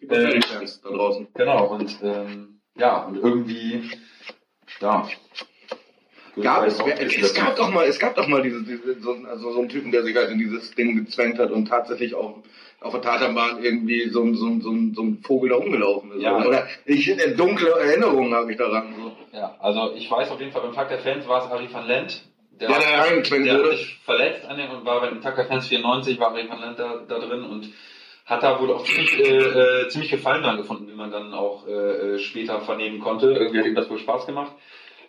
Äh, 0.02 0.40
da 0.84 0.90
draußen. 0.90 1.28
Genau, 1.34 1.68
und 1.68 1.98
ähm, 2.04 2.60
ja, 2.76 3.04
und 3.06 3.18
irgendwie, 3.18 3.84
ja. 4.80 5.08
Gab 6.42 6.66
es, 6.66 6.80
es, 6.80 7.18
es 7.18 7.34
gab 7.34 7.58
doch 7.58 7.70
mal, 7.70 7.86
es 7.86 8.00
gab 8.00 8.16
doch 8.16 8.28
mal 8.28 8.42
diese, 8.42 8.64
diese 8.64 9.02
so, 9.02 9.12
also 9.28 9.52
so 9.52 9.60
einen 9.60 9.70
Typen, 9.70 9.92
der 9.92 10.04
sich 10.04 10.16
halt 10.16 10.32
in 10.32 10.40
dieses 10.40 10.74
Ding 10.76 10.96
gezwängt 10.96 11.38
hat 11.40 11.52
und 11.52 11.68
tatsächlich 11.68 12.16
auch 12.16 12.42
auf 12.82 12.94
der 12.94 13.02
Tatanbahn 13.02 13.64
irgendwie 13.64 14.10
so, 14.10 14.34
so, 14.34 14.60
so, 14.60 14.74
so 14.94 15.02
ein 15.04 15.20
Vogel 15.24 15.52
da 15.52 15.56
rumgelaufen 15.56 16.14
ist. 16.14 16.24
Ja. 16.24 16.44
Oder 16.44 16.68
ich 16.86 17.12
eine 17.12 17.36
dunkle 17.36 17.70
Erinnerung 17.70 18.34
habe 18.34 18.52
ich 18.52 18.58
daran. 18.58 18.96
So. 18.98 19.38
Ja, 19.38 19.56
also 19.60 19.94
ich 19.96 20.10
weiß 20.10 20.32
auf 20.32 20.40
jeden 20.40 20.52
Fall, 20.52 20.64
beim 20.64 20.74
Tag 20.74 20.90
der 20.90 21.00
Fans 21.00 21.28
war 21.28 21.46
es 21.46 21.52
Ari 21.52 21.72
van 21.72 21.86
Lent. 21.86 22.24
Der, 22.60 22.70
ja, 22.70 22.80
der, 22.80 23.00
reingezwängt 23.00 23.46
der 23.46 23.60
wurde. 23.60 23.72
hat 23.72 23.78
sich 23.78 24.00
verletzt 24.04 24.46
an 24.48 24.58
dem 24.58 24.72
und 24.72 24.86
war 24.86 25.02
beim 25.02 25.22
Tag 25.22 25.36
der 25.36 25.46
Fans 25.46 25.68
94, 25.68 26.20
war 26.20 26.32
Ari 26.32 26.50
van 26.50 26.60
Lent 26.60 26.80
da, 26.80 27.02
da 27.08 27.20
drin 27.20 27.44
und 27.44 27.70
hat 28.26 28.44
da 28.44 28.60
wohl 28.60 28.72
auch 28.72 28.84
ziemlich, 28.84 29.20
äh, 29.20 29.38
äh, 29.38 29.88
ziemlich 29.90 30.10
Gefallen 30.10 30.42
dran 30.42 30.58
gefunden, 30.58 30.88
wie 30.88 30.96
man 30.96 31.12
dann 31.12 31.34
auch 31.34 31.68
äh, 31.68 31.72
äh, 32.16 32.20
später 32.20 32.62
vernehmen 32.62 33.00
konnte. 33.00 33.32
Irgendwie 33.32 33.60
hat 33.60 33.66
ihm 33.68 33.76
das 33.76 33.90
wohl 33.90 34.00
Spaß 34.00 34.26
gemacht. 34.26 34.54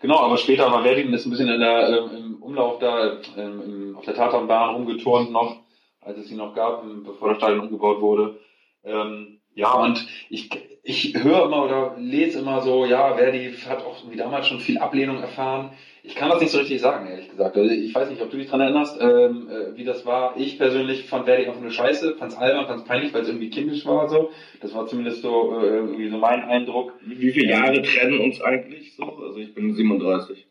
Genau, 0.00 0.18
aber 0.18 0.36
später 0.36 0.70
war 0.70 0.82
Verdin 0.82 1.12
ist 1.14 1.24
ein 1.24 1.30
bisschen 1.30 1.48
in 1.48 1.60
der, 1.60 1.88
äh, 1.88 2.16
im 2.16 2.42
Umlauf 2.42 2.80
da, 2.80 3.20
äh, 3.36 3.94
auf 3.94 4.04
der 4.04 4.14
Tatanbahn 4.14 4.74
rumgeturnt 4.74 5.30
noch 5.30 5.62
als 6.04 6.18
es 6.18 6.28
sie 6.28 6.36
noch 6.36 6.54
gab, 6.54 6.84
bevor 7.04 7.30
das 7.30 7.38
Stadion 7.38 7.60
umgebaut 7.60 8.00
wurde. 8.00 8.38
Ähm, 8.84 9.40
ja, 9.54 9.72
und 9.74 10.06
ich, 10.30 10.50
ich 10.82 11.14
höre 11.22 11.44
immer 11.44 11.64
oder 11.64 11.96
lese 11.98 12.40
immer 12.40 12.62
so, 12.62 12.86
ja, 12.86 13.14
Verdi 13.14 13.52
hat 13.68 13.84
auch 13.84 14.10
wie 14.10 14.16
damals 14.16 14.48
schon 14.48 14.60
viel 14.60 14.78
Ablehnung 14.78 15.20
erfahren. 15.20 15.72
Ich 16.02 16.16
kann 16.16 16.30
das 16.30 16.40
nicht 16.40 16.50
so 16.50 16.58
richtig 16.58 16.80
sagen, 16.80 17.06
ehrlich 17.06 17.28
gesagt. 17.28 17.56
Also 17.56 17.70
ich 17.70 17.94
weiß 17.94 18.10
nicht, 18.10 18.20
ob 18.22 18.30
du 18.30 18.36
dich 18.36 18.48
dran 18.48 18.60
erinnerst, 18.60 19.00
ähm, 19.00 19.48
äh, 19.48 19.76
wie 19.76 19.84
das 19.84 20.04
war. 20.04 20.36
Ich 20.36 20.58
persönlich 20.58 21.04
fand 21.04 21.26
Verdi 21.26 21.46
einfach 21.46 21.60
nur 21.60 21.70
scheiße, 21.70 22.16
fand's 22.16 22.36
albern, 22.36 22.66
fand's 22.66 22.84
peinlich, 22.84 23.14
weil 23.14 23.22
es 23.22 23.28
irgendwie 23.28 23.50
kindisch 23.50 23.86
war 23.86 24.08
so. 24.08 24.30
Das 24.60 24.74
war 24.74 24.86
zumindest 24.86 25.22
so 25.22 25.60
äh, 25.60 25.66
irgendwie 25.66 26.08
so 26.08 26.16
mein 26.16 26.42
Eindruck. 26.42 26.94
Wie 27.06 27.30
viele 27.30 27.50
Jahre 27.50 27.82
trennen 27.82 28.18
uns 28.20 28.40
eigentlich 28.40 28.96
so? 28.96 29.04
Also 29.04 29.38
ich 29.38 29.54
bin 29.54 29.74
37. 29.74 30.48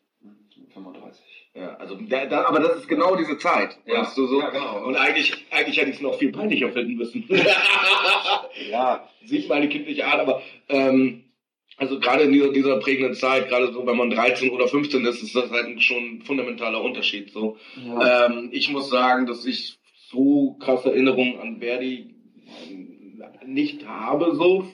35. 0.73 1.20
Ja, 1.54 1.76
also 1.76 1.95
da, 1.95 2.26
da, 2.28 2.45
aber 2.45 2.62
das 2.62 2.78
ist 2.78 2.88
genau 2.88 3.16
diese 3.18 3.38
Zeit, 3.38 3.78
ja. 3.86 4.10
du 4.16 4.26
so. 4.26 4.39
Ja, 4.39 4.49
genau. 4.52 4.86
Und 4.86 4.95
eigentlich, 4.95 5.34
eigentlich 5.52 5.78
hätte 5.78 5.89
ich 5.89 5.97
es 5.97 6.02
noch 6.02 6.18
viel 6.18 6.32
peinlicher 6.32 6.70
finden 6.70 6.95
müssen. 6.95 7.26
ja, 8.70 9.08
sieht 9.26 9.49
meine 9.49 9.68
kindliche 9.68 10.06
Art, 10.08 10.22
aber 10.22 10.41
ähm, 10.70 11.26
also 11.76 11.99
gerade 11.99 12.24
in 12.24 12.32
dieser, 12.32 12.54
dieser 12.54 12.80
prägenden 12.80 13.16
Zeit, 13.16 13.49
gerade 13.49 13.74
so, 13.74 13.86
wenn 13.86 13.97
man 13.97 14.10
13 14.10 14.49
oder 14.52 14.68
15 14.68 15.04
ist, 15.06 15.24
ist 15.24 15.36
das 15.36 15.52
halt 15.52 15.82
schon 15.82 15.97
ein 15.97 16.22
fundamentaler 16.22 16.82
Unterschied. 16.82 17.32
So, 17.32 17.58
ja. 17.76 18.28
ähm, 18.28 18.49
ich 18.54 18.70
muss 18.70 18.89
sagen, 18.89 19.26
dass 19.26 19.45
ich 19.45 19.78
so 20.10 20.58
krasse 20.60 20.91
Erinnerungen 20.91 21.39
an 21.39 21.60
Verdi 21.60 22.16
nicht 23.45 23.86
habe, 23.88 24.36
so. 24.36 24.68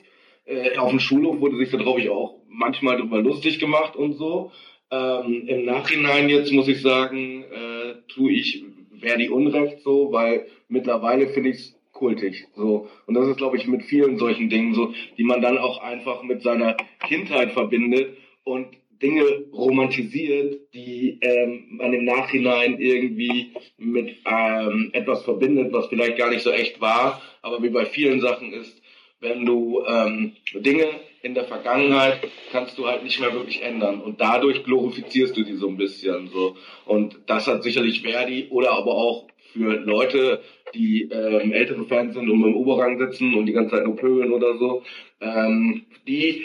Äh, 0.44 0.76
auf 0.78 0.90
dem 0.90 1.00
Schulhof 1.00 1.40
wurde 1.40 1.56
sich 1.56 1.70
da, 1.70 1.76
glaube 1.76 2.00
ich, 2.00 2.08
auch 2.08 2.40
manchmal 2.48 2.96
drüber 2.96 3.20
lustig 3.20 3.58
gemacht 3.58 3.96
und 3.96 4.14
so. 4.14 4.52
Ähm, 4.90 5.46
Im 5.46 5.64
Nachhinein 5.64 6.28
jetzt 6.28 6.52
muss 6.52 6.68
ich 6.68 6.80
sagen, 6.80 7.44
äh, 7.44 7.94
tue 8.08 8.32
ich 8.32 8.64
Verdi 9.00 9.28
Unrecht 9.28 9.82
so, 9.82 10.12
weil 10.12 10.46
mittlerweile 10.68 11.28
finde 11.28 11.50
ich 11.50 11.56
es 11.56 11.78
kultig. 11.92 12.46
So. 12.56 12.88
Und 13.06 13.14
das 13.14 13.26
ist, 13.28 13.36
glaube 13.36 13.56
ich, 13.56 13.66
mit 13.66 13.82
vielen 13.82 14.18
solchen 14.18 14.48
Dingen 14.48 14.74
so, 14.74 14.94
die 15.16 15.24
man 15.24 15.42
dann 15.42 15.58
auch 15.58 15.82
einfach 15.82 16.22
mit 16.22 16.42
seiner 16.42 16.76
Kindheit 17.06 17.52
verbindet 17.52 18.16
und 18.44 18.68
Dinge 19.02 19.44
romantisiert, 19.52 20.74
die 20.74 21.18
ähm, 21.20 21.66
man 21.70 21.92
im 21.92 22.04
Nachhinein 22.04 22.80
irgendwie 22.80 23.52
mit 23.76 24.16
ähm, 24.26 24.90
etwas 24.92 25.22
verbindet, 25.22 25.72
was 25.72 25.86
vielleicht 25.86 26.18
gar 26.18 26.30
nicht 26.30 26.42
so 26.42 26.50
echt 26.50 26.80
war, 26.80 27.22
aber 27.42 27.62
wie 27.62 27.70
bei 27.70 27.86
vielen 27.86 28.20
Sachen 28.20 28.52
ist, 28.52 28.82
wenn 29.20 29.46
du 29.46 29.84
ähm, 29.86 30.32
Dinge 30.54 30.86
in 31.22 31.34
der 31.34 31.44
Vergangenheit 31.44 32.20
kannst 32.52 32.78
du 32.78 32.86
halt 32.86 33.02
nicht 33.02 33.20
mehr 33.20 33.32
wirklich 33.32 33.62
ändern 33.62 34.00
und 34.00 34.20
dadurch 34.20 34.64
glorifizierst 34.64 35.36
du 35.36 35.42
die 35.42 35.56
so 35.56 35.68
ein 35.68 35.76
bisschen 35.76 36.28
so 36.28 36.56
und 36.86 37.18
das 37.26 37.46
hat 37.46 37.62
sicherlich 37.62 38.02
Verdi 38.02 38.48
oder 38.50 38.72
aber 38.72 38.92
auch 38.92 39.26
für 39.52 39.76
Leute, 39.80 40.42
die 40.74 41.08
ähm, 41.10 41.52
ältere 41.52 41.84
Fans 41.84 42.14
sind 42.14 42.28
und 42.28 42.42
im 42.42 42.56
Oberrang 42.56 42.98
sitzen 42.98 43.34
und 43.34 43.46
die 43.46 43.52
ganze 43.52 43.76
Zeit 43.76 43.84
nur 43.84 43.96
pöbeln 43.96 44.32
oder 44.32 44.58
so, 44.58 44.82
ähm, 45.20 45.86
die 46.06 46.44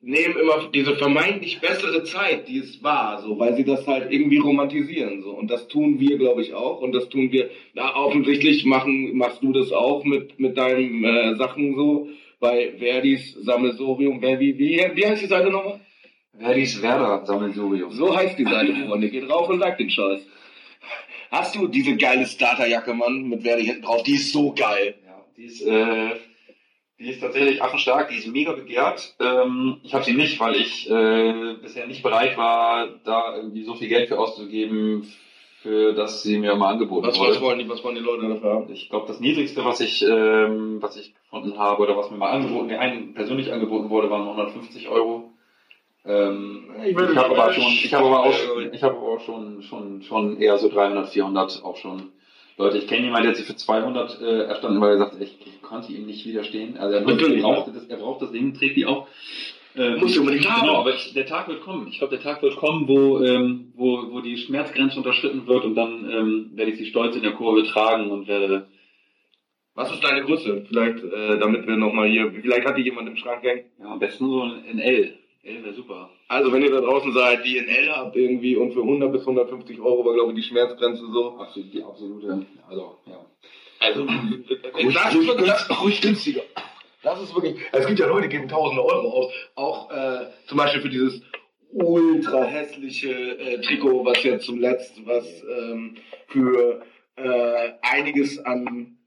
nehmen 0.00 0.36
immer 0.36 0.68
diese 0.72 0.94
vermeintlich 0.96 1.60
bessere 1.60 2.04
Zeit, 2.04 2.48
die 2.48 2.58
es 2.58 2.82
war, 2.82 3.20
so, 3.20 3.38
weil 3.38 3.56
sie 3.56 3.64
das 3.64 3.86
halt 3.86 4.12
irgendwie 4.12 4.38
romantisieren, 4.38 5.22
so. 5.22 5.30
Und 5.30 5.50
das 5.50 5.66
tun 5.68 5.98
wir, 5.98 6.16
glaube 6.18 6.42
ich, 6.42 6.54
auch. 6.54 6.80
Und 6.80 6.92
das 6.92 7.08
tun 7.08 7.32
wir, 7.32 7.50
na, 7.74 7.96
offensichtlich 7.96 8.64
machen, 8.64 9.16
machst 9.16 9.42
du 9.42 9.52
das 9.52 9.72
auch 9.72 10.04
mit, 10.04 10.38
mit 10.38 10.56
deinen 10.56 11.04
äh, 11.04 11.34
Sachen 11.36 11.74
so, 11.74 12.08
bei 12.40 12.72
Verdis 12.78 13.34
Sammelsorium. 13.34 14.20
Wer, 14.20 14.38
wie, 14.40 14.58
wie, 14.58 14.84
wie 14.94 15.06
heißt 15.06 15.22
die 15.22 15.26
Seite 15.26 15.50
nochmal? 15.50 15.80
Verdis 16.38 16.80
Werder 16.82 17.24
Sammelsurium. 17.26 17.90
So 17.92 18.16
heißt 18.16 18.38
die 18.38 18.44
Seite, 18.44 18.74
Freunde. 18.74 19.08
Geht 19.08 19.28
rauf 19.28 19.48
und 19.48 19.58
sagt 19.58 19.80
den 19.80 19.90
Scheiß. 19.90 20.20
Hast 21.30 21.54
du 21.54 21.66
diese 21.66 21.96
geile 21.96 22.26
Starterjacke, 22.26 22.94
Mann, 22.94 23.28
mit 23.28 23.42
Verdi 23.42 23.66
hinten 23.66 23.82
drauf? 23.82 24.02
Die 24.02 24.14
ist 24.14 24.32
so 24.32 24.54
geil. 24.54 24.94
Ja, 25.04 25.24
die 25.36 25.44
ist, 25.44 25.60
äh, 25.62 26.14
die 26.98 27.10
ist 27.10 27.20
tatsächlich 27.20 27.62
affenstark, 27.62 28.08
die 28.08 28.16
ist 28.16 28.28
mega 28.28 28.52
begehrt. 28.52 29.14
Ähm, 29.20 29.80
ich 29.82 29.92
habe 29.92 30.04
sie 30.04 30.14
nicht, 30.14 30.40
weil 30.40 30.56
ich 30.56 30.88
äh, 30.88 31.54
bisher 31.60 31.86
nicht 31.86 32.02
bereit 32.02 32.36
war, 32.36 32.88
da 33.04 33.36
irgendwie 33.36 33.64
so 33.64 33.74
viel 33.74 33.88
Geld 33.88 34.08
für 34.08 34.18
auszugeben, 34.18 35.12
für 35.68 35.92
das 35.92 36.22
sie 36.22 36.38
mir 36.38 36.56
mal 36.56 36.70
angeboten 36.70 37.06
was, 37.06 37.18
wurde. 37.18 37.32
Was 37.32 37.40
wollen, 37.42 37.58
die, 37.58 37.68
was 37.68 37.84
wollen 37.84 37.94
die 37.94 38.00
Leute 38.00 38.26
dafür 38.26 38.50
haben? 38.50 38.72
Ich 38.72 38.88
glaube, 38.88 39.06
das 39.06 39.20
niedrigste, 39.20 39.64
was 39.66 39.80
ich, 39.80 40.02
ähm, 40.02 40.80
was 40.80 40.96
ich 40.96 41.12
gefunden 41.14 41.58
habe 41.58 41.82
oder 41.82 41.94
was 41.94 42.10
mir 42.10 42.16
mal 42.16 42.30
angeboten, 42.30 42.68
mir 42.68 42.80
einen 42.80 43.12
persönlich 43.12 43.52
angeboten 43.52 43.90
wurde, 43.90 44.08
waren 44.08 44.22
150 44.22 44.88
Euro. 44.88 45.30
Ähm, 46.06 46.70
ich, 46.82 46.96
ich 46.96 47.16
habe 47.16 47.38
aber 47.38 47.52
schon, 47.52 47.64
ich 47.64 47.92
habe 47.92 48.06
aber 48.06 48.22
auch, 48.24 48.34
ich 48.72 48.82
habe 48.82 48.96
aber 48.96 49.08
auch 49.08 49.20
schon, 49.20 49.60
schon, 49.60 50.00
schon 50.02 50.38
eher 50.38 50.56
so 50.56 50.68
300, 50.68 51.10
400 51.10 51.62
auch 51.62 51.76
schon 51.76 52.12
Leute, 52.58 52.78
ich 52.78 52.88
kenne 52.88 53.04
jemanden, 53.04 53.24
der 53.24 53.30
hat 53.30 53.36
sich 53.36 53.46
für 53.46 53.54
200 53.54 54.20
äh, 54.20 54.42
erstanden, 54.46 54.80
weil 54.80 54.92
er 54.92 54.98
sagt, 54.98 55.20
ich, 55.20 55.36
ich 55.46 55.62
konnte 55.62 55.92
ihm 55.92 56.06
nicht 56.06 56.26
widerstehen. 56.26 56.76
Also 56.76 56.96
er, 56.96 57.02
Natürlich, 57.02 57.40
brauchte 57.40 57.70
das, 57.72 57.84
er 57.84 57.98
braucht 57.98 58.20
das 58.20 58.32
Ding, 58.32 58.52
trägt 58.52 58.76
die 58.76 58.84
auch. 58.84 59.06
Ähm, 59.78 60.00
Muss 60.00 60.18
unbedingt 60.18 60.50
haben. 60.50 60.62
Genau, 60.62 60.80
aber 60.80 60.94
ich, 60.94 61.14
der 61.14 61.26
Tag 61.26 61.46
wird 61.48 61.60
kommen. 61.60 61.86
Ich 61.88 61.98
glaube, 61.98 62.16
der 62.16 62.22
Tag 62.22 62.42
wird 62.42 62.56
kommen, 62.56 62.88
wo, 62.88 63.22
ähm, 63.22 63.72
wo, 63.76 64.10
wo 64.10 64.20
die 64.20 64.36
Schmerzgrenze 64.36 64.98
unterschritten 64.98 65.46
wird 65.46 65.64
und 65.64 65.76
dann 65.76 66.10
ähm, 66.10 66.50
werde 66.54 66.72
ich 66.72 66.78
sie 66.78 66.86
stolz 66.86 67.14
in 67.14 67.22
der 67.22 67.32
Kurve 67.32 67.64
tragen 67.64 68.10
und 68.10 68.26
werde. 68.26 68.66
Was 69.74 69.92
ist 69.92 70.02
deine 70.02 70.22
Größe? 70.22 70.64
Vielleicht, 70.66 71.04
äh, 71.04 71.38
damit 71.38 71.68
wir 71.68 71.76
nochmal 71.76 72.08
hier, 72.08 72.32
vielleicht 72.32 72.66
hat 72.66 72.76
die 72.76 72.82
jemand 72.82 73.08
im 73.08 73.16
Schrank 73.16 73.44
hängen. 73.44 73.66
Ja, 73.78 73.92
am 73.92 74.00
besten 74.00 74.28
so 74.28 74.42
ein 74.42 74.80
L. 74.80 75.14
L 75.44 75.64
wäre 75.64 75.74
super. 75.74 76.10
Also 76.26 76.52
wenn 76.52 76.62
ihr 76.62 76.72
da 76.72 76.80
draußen 76.80 77.12
seid, 77.12 77.44
die 77.44 77.58
in 77.58 77.68
L 77.68 77.88
habt 77.94 78.16
irgendwie 78.16 78.56
und 78.56 78.72
für 78.72 78.82
100 78.82 79.12
bis 79.12 79.20
150 79.20 79.78
Euro 79.78 80.04
war 80.04 80.14
glaube 80.14 80.32
ich 80.32 80.38
die 80.38 80.42
Schmerzgrenze 80.42 81.06
so. 81.12 81.38
Absolut, 81.38 81.72
die 81.72 81.82
absolute, 81.82 82.46
also 82.68 82.96
ja. 83.06 83.24
Also 83.80 84.02
ruhig, 84.02 84.94
das, 84.94 85.14
ruhig, 85.14 85.28
ist 85.28 85.46
das, 85.46 85.82
ruhig 85.82 86.00
günstiger. 86.00 86.42
Das 87.08 87.22
ist 87.22 87.34
wirklich, 87.34 87.56
es 87.72 87.86
gibt 87.86 87.98
ja 87.98 88.06
Leute, 88.06 88.28
die 88.28 88.36
geben 88.36 88.48
tausende 88.48 88.84
Euro 88.84 89.08
aus. 89.10 89.32
Auch 89.54 89.90
äh, 89.90 90.26
zum 90.46 90.58
Beispiel 90.58 90.82
für 90.82 90.90
dieses 90.90 91.22
ultra 91.72 92.44
hässliche 92.44 93.10
äh, 93.10 93.62
Trikot, 93.62 94.04
was 94.04 94.22
jetzt 94.22 94.44
zum 94.44 94.60
letzten, 94.60 95.06
was 95.06 95.24
ähm, 95.42 95.96
für 96.26 96.82
äh, 97.16 97.70
einiges 97.80 98.38
an 98.44 98.98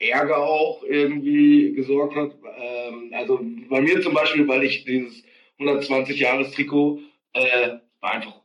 Ärger 0.00 0.38
auch 0.38 0.82
irgendwie 0.82 1.74
gesorgt 1.74 2.16
hat. 2.16 2.32
Ähm, 2.58 3.12
also 3.14 3.40
bei 3.68 3.82
mir 3.82 4.02
zum 4.02 4.14
Beispiel, 4.14 4.48
weil 4.48 4.64
ich 4.64 4.84
dieses 4.84 5.22
120 5.60 6.18
Jahres 6.18 6.50
Trikot, 6.50 6.98
äh, 7.34 7.68
war 8.00 8.12
einfach 8.14 8.37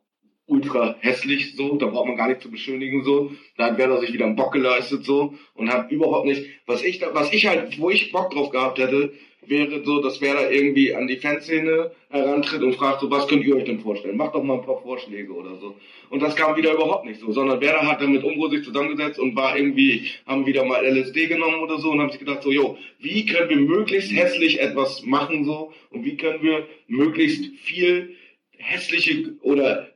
ultra 0.54 0.96
hässlich 1.00 1.56
so, 1.56 1.76
da 1.78 1.88
braucht 1.88 2.08
man 2.08 2.18
gar 2.18 2.28
nicht 2.28 2.42
zu 2.42 2.52
beschönigen 2.52 3.04
so. 3.04 3.32
Da 3.58 3.66
hat 3.66 3.78
Werder 3.78 4.00
sich 4.00 4.14
wieder 4.14 4.26
einen 4.26 4.36
Bock 4.36 4.54
geleistet 4.54 5.04
so 5.04 5.34
und 5.56 5.74
hat 5.74 5.92
überhaupt 5.92 6.28
nicht, 6.28 6.46
was 6.68 6.84
ich 6.84 7.00
da, 7.00 7.14
was 7.14 7.34
ich 7.34 7.48
halt, 7.48 7.80
wo 7.80 7.90
ich 7.90 8.12
Bock 8.12 8.32
drauf 8.32 8.52
gehabt 8.52 8.78
hätte, 8.78 9.14
wäre 9.48 9.84
so, 9.84 10.02
dass 10.02 10.22
Werder 10.22 10.52
irgendwie 10.52 10.94
an 10.96 11.08
die 11.08 11.18
Fanszene 11.18 11.92
herantritt 12.10 12.62
und 12.62 12.76
fragt 12.76 13.02
so, 13.02 13.12
was 13.12 13.28
könnt 13.28 13.44
ihr 13.44 13.56
euch 13.56 13.66
denn 13.66 13.80
vorstellen? 13.80 14.16
Macht 14.16 14.36
doch 14.36 14.44
mal 14.44 14.60
ein 14.60 14.66
paar 14.66 14.82
Vorschläge 14.82 15.34
oder 15.34 15.58
so. 15.58 15.76
Und 16.10 16.22
das 16.22 16.36
kam 16.36 16.56
wieder 16.56 16.74
überhaupt 16.74 17.06
nicht 17.06 17.20
so, 17.20 17.32
sondern 17.32 17.60
Werder 17.60 17.88
hat 17.88 18.02
dann 18.02 18.14
mit 18.14 18.24
Umbro 18.24 18.48
sich 18.50 18.64
zusammengesetzt 18.64 19.20
und 19.20 19.36
war 19.36 19.58
irgendwie, 19.58 20.06
haben 20.26 20.46
wieder 20.46 20.64
mal 20.64 20.86
LSD 20.86 21.28
genommen 21.28 21.62
oder 21.62 21.80
so 21.80 21.92
und 21.92 22.00
haben 22.00 22.12
sich 22.12 22.20
gedacht 22.20 22.44
so, 22.44 22.52
jo, 22.52 22.78
wie 23.00 23.26
können 23.26 23.50
wir 23.50 23.58
möglichst 23.58 24.12
hässlich 24.12 24.62
etwas 24.62 25.04
machen 25.04 25.44
so 25.44 25.74
und 25.90 26.06
wie 26.06 26.16
können 26.16 26.42
wir 26.42 26.68
möglichst 26.88 27.46
viel 27.58 28.16
hässliche 28.58 29.36
oder 29.42 29.93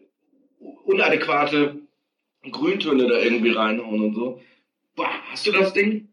unadäquate 0.59 1.81
Grüntöne 2.51 3.07
da 3.07 3.19
irgendwie 3.19 3.51
reinhauen 3.51 4.01
und 4.01 4.13
so. 4.13 4.41
Boah, 4.95 5.09
hast 5.31 5.45
du 5.45 5.51
das 5.51 5.73
Ding? 5.73 6.09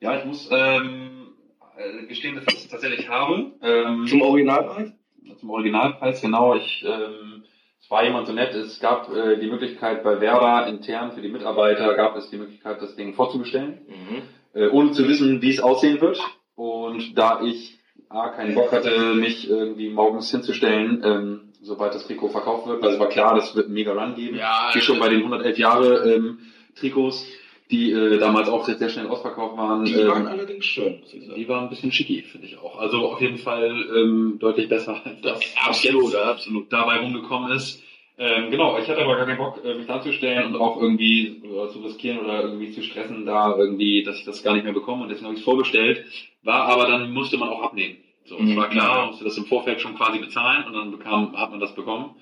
Ja, 0.00 0.18
ich 0.18 0.24
muss 0.24 0.48
ähm, 0.50 1.28
äh, 1.76 2.06
gestehen, 2.06 2.34
dass 2.34 2.44
ich 2.48 2.64
es 2.64 2.68
tatsächlich 2.68 3.08
habe. 3.08 3.52
Ähm, 3.62 4.06
zum 4.06 4.22
Originalpreis? 4.22 4.92
Zum 5.38 5.50
Originalpreis, 5.50 6.20
genau. 6.20 6.54
Ich, 6.56 6.84
ähm, 6.86 7.44
es 7.80 7.90
war 7.90 8.04
jemand 8.04 8.26
so 8.26 8.32
nett, 8.32 8.54
es 8.54 8.80
gab 8.80 9.14
äh, 9.14 9.38
die 9.38 9.48
Möglichkeit 9.48 10.02
bei 10.02 10.20
Werder 10.20 10.66
intern 10.68 11.12
für 11.12 11.20
die 11.20 11.28
Mitarbeiter, 11.28 11.94
gab 11.94 12.16
es 12.16 12.30
die 12.30 12.36
Möglichkeit, 12.36 12.80
das 12.80 12.96
Ding 12.96 13.14
vorzubestellen, 13.14 13.80
mhm. 13.88 14.22
äh, 14.60 14.68
ohne 14.68 14.92
zu 14.92 15.06
wissen, 15.08 15.42
wie 15.42 15.50
es 15.50 15.60
aussehen 15.60 16.00
wird. 16.00 16.20
Und 16.54 17.16
da 17.16 17.42
ich 17.42 17.78
A, 18.08 18.30
keinen 18.30 18.54
Bock 18.54 18.72
hatte, 18.72 19.14
mich 19.14 19.48
irgendwie 19.48 19.88
morgens 19.88 20.30
hinzustellen, 20.30 21.02
ähm, 21.04 21.49
sobald 21.62 21.94
das 21.94 22.06
Trikot 22.06 22.28
verkauft 22.28 22.66
wird, 22.66 22.82
weil 22.82 22.94
es 22.94 22.98
war 22.98 23.08
klar, 23.08 23.34
das 23.34 23.54
wird 23.54 23.66
einen 23.66 23.74
mega 23.74 23.92
Run 23.92 24.14
geben, 24.14 24.36
ja, 24.36 24.70
wie 24.72 24.80
schon 24.80 24.98
bei 24.98 25.08
den 25.08 25.18
111 25.18 25.58
Jahre 25.58 26.14
ähm, 26.14 26.38
Trikots, 26.76 27.26
die 27.70 27.92
äh, 27.92 28.18
damals 28.18 28.48
auch 28.48 28.64
sehr, 28.64 28.76
sehr 28.76 28.88
schnell 28.88 29.06
ausverkauft 29.06 29.56
waren. 29.56 29.84
Die 29.84 29.92
ähm, 29.92 30.08
waren 30.08 30.26
allerdings 30.26 30.64
schön, 30.64 31.00
muss 31.00 31.14
ich 31.14 31.24
sagen. 31.24 31.38
Die 31.38 31.48
waren 31.48 31.64
ein 31.64 31.70
bisschen 31.70 31.92
schicki, 31.92 32.22
finde 32.22 32.46
ich 32.46 32.58
auch. 32.58 32.78
Also 32.78 32.98
auf 33.10 33.20
jeden 33.20 33.38
Fall 33.38 33.70
ähm, 33.94 34.38
deutlich 34.40 34.68
besser 34.68 35.00
als 35.04 35.20
das, 35.20 35.40
absolut, 35.56 36.14
absolut. 36.14 36.72
dabei 36.72 36.98
rumgekommen 36.98 37.52
ist. 37.52 37.82
Ähm, 38.18 38.50
genau, 38.50 38.78
ich 38.78 38.86
hatte 38.86 39.00
aber 39.02 39.16
gar 39.16 39.24
keinen 39.24 39.38
Bock, 39.38 39.64
äh, 39.64 39.74
mich 39.74 39.86
darzustellen 39.86 40.46
und 40.52 40.60
auch 40.60 40.78
irgendwie 40.78 41.40
oder 41.42 41.70
zu 41.70 41.78
riskieren 41.78 42.18
oder 42.18 42.42
irgendwie 42.42 42.70
zu 42.70 42.82
stressen, 42.82 43.24
da 43.24 43.56
irgendwie, 43.56 44.02
dass 44.02 44.18
ich 44.18 44.26
das 44.26 44.42
gar 44.42 44.52
nicht 44.52 44.64
mehr 44.64 44.74
bekomme 44.74 45.04
und 45.04 45.08
deswegen 45.08 45.26
habe 45.26 45.34
ich 45.34 45.40
es 45.40 45.44
vorbestellt. 45.44 46.04
War 46.42 46.64
aber 46.64 46.86
dann 46.86 47.12
musste 47.12 47.38
man 47.38 47.48
auch 47.48 47.62
abnehmen. 47.62 47.96
So, 48.24 48.38
es 48.38 48.56
war 48.56 48.68
klar, 48.68 48.98
man 48.98 49.06
musste 49.08 49.24
das 49.24 49.36
im 49.38 49.46
Vorfeld 49.46 49.80
schon 49.80 49.96
quasi 49.96 50.18
bezahlen 50.18 50.64
und 50.64 50.74
dann 50.74 50.90
bekam, 50.90 51.36
hat 51.36 51.50
man 51.50 51.60
das 51.60 51.74
bekommen. 51.74 52.14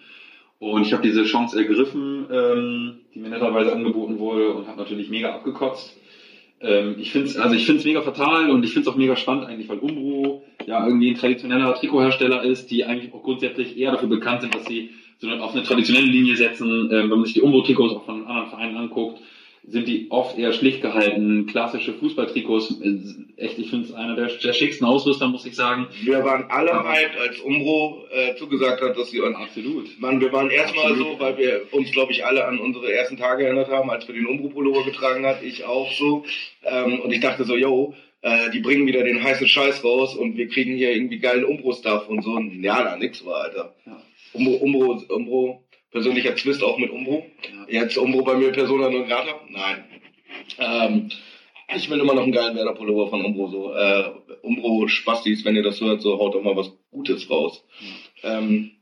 Und 0.59 0.83
ich 0.83 0.93
habe 0.93 1.03
diese 1.03 1.25
Chance 1.25 1.59
ergriffen, 1.59 2.27
ähm, 2.31 3.01
die 3.15 3.21
mir 3.21 3.29
netterweise 3.29 3.73
angeboten 3.73 4.19
wurde 4.19 4.55
und 4.55 4.67
habe 4.67 4.79
natürlich 4.79 5.09
mega 5.09 5.35
abgekotzt. 5.35 5.97
Ähm, 6.61 6.97
ich 6.99 7.13
finde 7.13 7.29
es 7.29 7.37
also 7.37 7.55
ich 7.55 7.67
find's 7.67 7.85
mega 7.85 8.03
fatal 8.03 8.51
und 8.51 8.65
ich 8.65 8.73
finde 8.73 8.89
es 8.89 8.95
auch 8.95 8.99
mega 8.99 9.15
spannend 9.15 9.47
eigentlich, 9.47 9.69
weil 9.69 9.79
Umbro 9.79 10.43
ja 10.67 10.85
irgendwie 10.85 11.11
ein 11.11 11.17
traditioneller 11.17 11.75
Trikothersteller 11.75 12.43
ist, 12.43 12.71
die 12.71 12.85
eigentlich 12.85 13.13
auch 13.15 13.23
grundsätzlich 13.23 13.79
eher 13.79 13.93
dafür 13.93 14.09
bekannt 14.09 14.41
sind, 14.41 14.55
dass 14.55 14.65
sie 14.65 14.91
so 15.19 15.31
auf 15.31 15.53
eine 15.53 15.63
traditionelle 15.63 16.07
Linie 16.07 16.37
setzen. 16.37 16.91
Ähm, 16.91 16.91
wenn 16.91 17.09
man 17.11 17.25
sich 17.25 17.35
die 17.35 17.43
Umbro-Trikots 17.43 17.95
auch 17.95 18.05
von 18.05 18.27
anderen 18.27 18.49
Vereinen 18.49 18.77
anguckt, 18.77 19.21
sind 19.71 19.87
die 19.87 20.07
oft 20.11 20.39
eher 20.39 20.53
schlicht 20.53 20.81
gehalten, 20.81 21.47
klassische 21.47 21.93
Fußballtrikots. 21.95 22.81
Äh, 22.81 22.99
echt, 23.37 23.59
ich 23.59 23.71
finde 23.71 23.87
es 23.87 23.93
einer 23.93 24.17
der, 24.17 24.27
der 24.29 24.53
schicksten 24.53 24.87
Ausrüster, 24.87 25.29
muss 25.29 25.45
ich 25.45 25.55
sagen. 25.55 25.89
Wir 26.03 26.25
waren 26.25 26.47
alle 26.49 26.73
hyped, 26.73 27.19
als 27.19 27.39
Umbro 27.41 28.05
äh, 28.11 28.35
zugesagt 28.37 28.81
hat, 28.81 28.97
dass 28.97 29.11
sie 29.11 29.21
uns. 29.21 29.37
Absolut. 29.37 29.89
Man, 30.01 30.21
wir 30.21 30.33
waren 30.33 30.51
erstmal 30.51 30.95
so, 30.97 31.17
weil 31.19 31.37
wir 31.37 31.63
uns, 31.73 31.93
glaube 31.93 32.13
ich, 32.13 32.25
alle 32.25 32.47
an 32.47 32.59
unsere 32.59 32.91
ersten 32.93 33.17
Tage 33.17 33.45
erinnert 33.45 33.69
haben, 33.69 33.91
als 33.91 34.07
wir 34.09 34.15
den 34.15 34.27
Umbro-Pullover 34.27 34.85
getragen 34.85 35.27
hat. 35.27 35.43
Ich 35.43 35.65
auch 35.65 35.93
so. 35.93 36.25
Ähm, 36.65 37.01
und 37.01 37.13
ich 37.13 37.21
dachte 37.21 37.45
so, 37.45 37.57
yo, 37.57 37.95
äh, 38.23 38.51
die 38.51 38.61
bringen 38.61 38.87
wieder 38.87 39.05
den 39.05 39.23
heißen 39.23 39.47
Scheiß 39.47 39.85
raus 39.85 40.17
und 40.17 40.37
wir 40.37 40.49
kriegen 40.49 40.77
hier 40.77 40.93
irgendwie 40.93 41.19
geilen 41.19 41.45
Umbro-Stuff 41.45 42.09
und 42.09 42.23
so. 42.23 42.39
Ja, 42.61 42.83
da 42.83 42.97
nix 42.97 43.25
war, 43.25 43.45
Alter. 43.45 43.75
Ja. 43.87 44.03
Umbro, 44.33 44.55
Umbro, 44.55 45.03
Umbro 45.09 45.65
persönlicher 45.91 46.35
Twist 46.35 46.63
auch 46.63 46.79
mit 46.79 46.91
Umbro. 46.91 47.27
Ja. 47.43 47.58
Jetzt 47.69 47.99
Umbro 47.99 48.23
bei 48.23 48.35
mir 48.35 48.53
Persona 48.53 48.89
non 48.91 49.07
grata? 49.07 49.41
Nein. 49.49 49.85
Ähm, 50.59 51.11
ich 51.77 51.91
will 51.91 52.01
immer 52.01 52.15
noch 52.15 52.23
einen 52.23 52.33
geilen 52.33 52.57
Werder-Pullover 52.57 53.09
von 53.09 53.25
Umbro. 53.25 53.49
So, 53.49 53.75
äh, 53.75 54.11
Umbro 54.43 54.89
Spastis, 54.89 55.45
wenn 55.45 55.57
ihr 55.57 55.63
das 55.63 55.81
hört, 55.81 56.01
so 56.01 56.19
haut 56.19 56.35
doch 56.35 56.43
mal 56.43 56.57
was 56.57 56.73
Gutes 56.91 57.29
raus. 57.29 57.65
Ähm, 58.23 58.73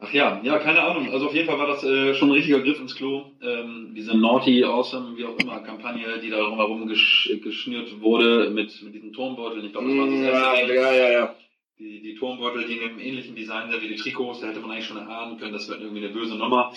Ach 0.00 0.12
ja, 0.12 0.40
ja, 0.42 0.58
keine 0.58 0.82
Ahnung. 0.82 1.10
Also 1.12 1.26
auf 1.26 1.34
jeden 1.34 1.46
Fall 1.46 1.58
war 1.58 1.68
das 1.68 1.82
äh, 1.82 2.14
schon 2.14 2.28
ein 2.28 2.34
richtiger 2.34 2.60
Griff 2.60 2.78
ins 2.78 2.94
Klo. 2.94 3.24
Ähm, 3.40 3.94
diese 3.96 4.14
Naughty, 4.14 4.62
Awesome, 4.64 5.16
wie 5.16 5.24
auch 5.24 5.38
immer, 5.38 5.60
Kampagne, 5.60 6.18
die 6.22 6.28
da 6.28 6.40
drumherum 6.40 6.86
gesch 6.88 7.30
geschnürt 7.42 8.00
wurde 8.02 8.50
mit, 8.50 8.82
mit 8.82 8.94
diesen 8.94 9.12
Turmbeuteln. 9.12 9.64
Ich 9.64 9.72
glaube, 9.72 9.88
das 9.88 9.96
war 9.96 10.06
das 10.06 10.14
erste. 10.20 10.74
ja, 10.74 10.92
ja, 10.92 11.10
ja. 11.10 11.34
Die, 11.78 12.02
die 12.02 12.14
Turmbeutel, 12.16 12.66
die 12.66 12.74
in 12.74 12.82
einem 12.82 13.00
ähnlichen 13.00 13.34
Design 13.34 13.70
sind 13.70 13.82
wie 13.82 13.88
die 13.88 13.96
Trikots, 13.96 14.40
da 14.40 14.48
hätte 14.48 14.60
man 14.60 14.72
eigentlich 14.72 14.86
schon 14.86 14.96
erahnen 14.96 15.38
können, 15.38 15.52
das 15.52 15.68
wird 15.68 15.80
irgendwie 15.80 16.04
eine 16.04 16.12
böse 16.12 16.36
Nummer. 16.36 16.72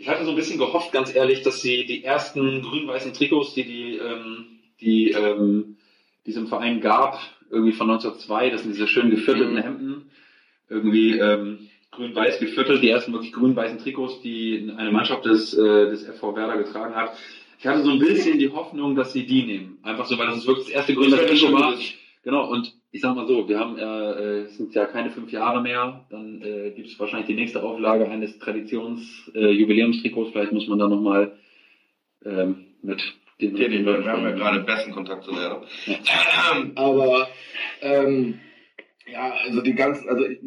Ich 0.00 0.08
hatte 0.08 0.24
so 0.24 0.30
ein 0.30 0.36
bisschen 0.36 0.58
gehofft, 0.58 0.92
ganz 0.92 1.14
ehrlich, 1.14 1.42
dass 1.42 1.60
sie 1.60 1.84
die 1.84 2.02
ersten 2.02 2.62
grün-weißen 2.62 3.12
Trikots, 3.12 3.52
die 3.52 3.64
die, 3.64 3.96
ähm, 3.96 4.46
die 4.80 5.10
ähm, 5.10 5.76
die 6.24 6.30
es 6.30 6.38
im 6.38 6.46
Verein 6.46 6.80
gab, 6.80 7.18
irgendwie 7.50 7.72
von 7.72 7.90
1902, 7.90 8.48
das 8.48 8.62
sind 8.62 8.72
diese 8.72 8.88
schön 8.88 9.10
geviertelten 9.10 9.56
Mhm. 9.56 9.62
Hemden, 9.62 10.10
irgendwie 10.70 11.18
ähm, 11.18 11.68
grün-weiß 11.90 12.38
geviertelt, 12.38 12.82
die 12.82 12.88
ersten 12.88 13.12
wirklich 13.12 13.34
grün-weißen 13.34 13.78
Trikots, 13.78 14.22
die 14.22 14.72
eine 14.74 14.90
Mannschaft 14.90 15.26
des, 15.26 15.52
äh, 15.52 15.90
des 15.90 16.06
FV 16.06 16.34
Werder 16.34 16.56
getragen 16.56 16.94
hat. 16.94 17.14
Ich 17.58 17.66
hatte 17.66 17.82
so 17.82 17.90
ein 17.90 17.98
bisschen 17.98 18.38
die 18.38 18.48
Hoffnung, 18.48 18.96
dass 18.96 19.12
sie 19.12 19.26
die 19.26 19.42
nehmen. 19.42 19.80
Einfach 19.82 20.06
so, 20.06 20.16
weil 20.16 20.28
das 20.28 20.38
ist 20.38 20.46
wirklich 20.46 20.68
das 20.68 20.74
erste 20.76 20.96
wäre 20.96 21.26
Trikot 21.26 21.52
war. 21.52 21.74
Genau, 22.22 22.50
und 22.50 22.72
ich 22.92 23.00
sag 23.00 23.14
mal 23.14 23.26
so, 23.26 23.48
wir 23.48 23.58
haben 23.58 23.78
ja, 23.78 24.12
äh, 24.12 24.40
es 24.42 24.56
sind 24.56 24.74
ja 24.74 24.86
keine 24.86 25.10
fünf 25.10 25.30
Jahre 25.30 25.62
mehr, 25.62 26.04
dann 26.10 26.42
äh, 26.42 26.70
gibt 26.70 26.88
es 26.88 26.98
wahrscheinlich 26.98 27.28
die 27.28 27.34
nächste 27.34 27.62
Auflage 27.62 28.08
eines 28.08 28.38
Traditions-Jubiläumstrikots, 28.38 30.30
äh, 30.30 30.32
vielleicht 30.32 30.52
muss 30.52 30.66
man 30.66 30.78
da 30.78 30.88
nochmal 30.88 31.38
ähm, 32.24 32.66
mit 32.82 33.00
den 33.40 33.54
Tätig, 33.54 33.86
wir 33.86 34.04
haben 34.04 34.24
ja 34.24 34.32
gerade 34.32 34.60
besten 34.60 34.92
Kontakt 34.92 35.24
zu 35.24 35.34
Werder. 35.34 35.62
Ja. 35.86 35.96
Aber 36.74 37.28
ähm, 37.80 38.40
ja, 39.10 39.34
also 39.44 39.62
die 39.62 39.74
ganzen, 39.74 40.08
also 40.08 40.26
ich, 40.26 40.40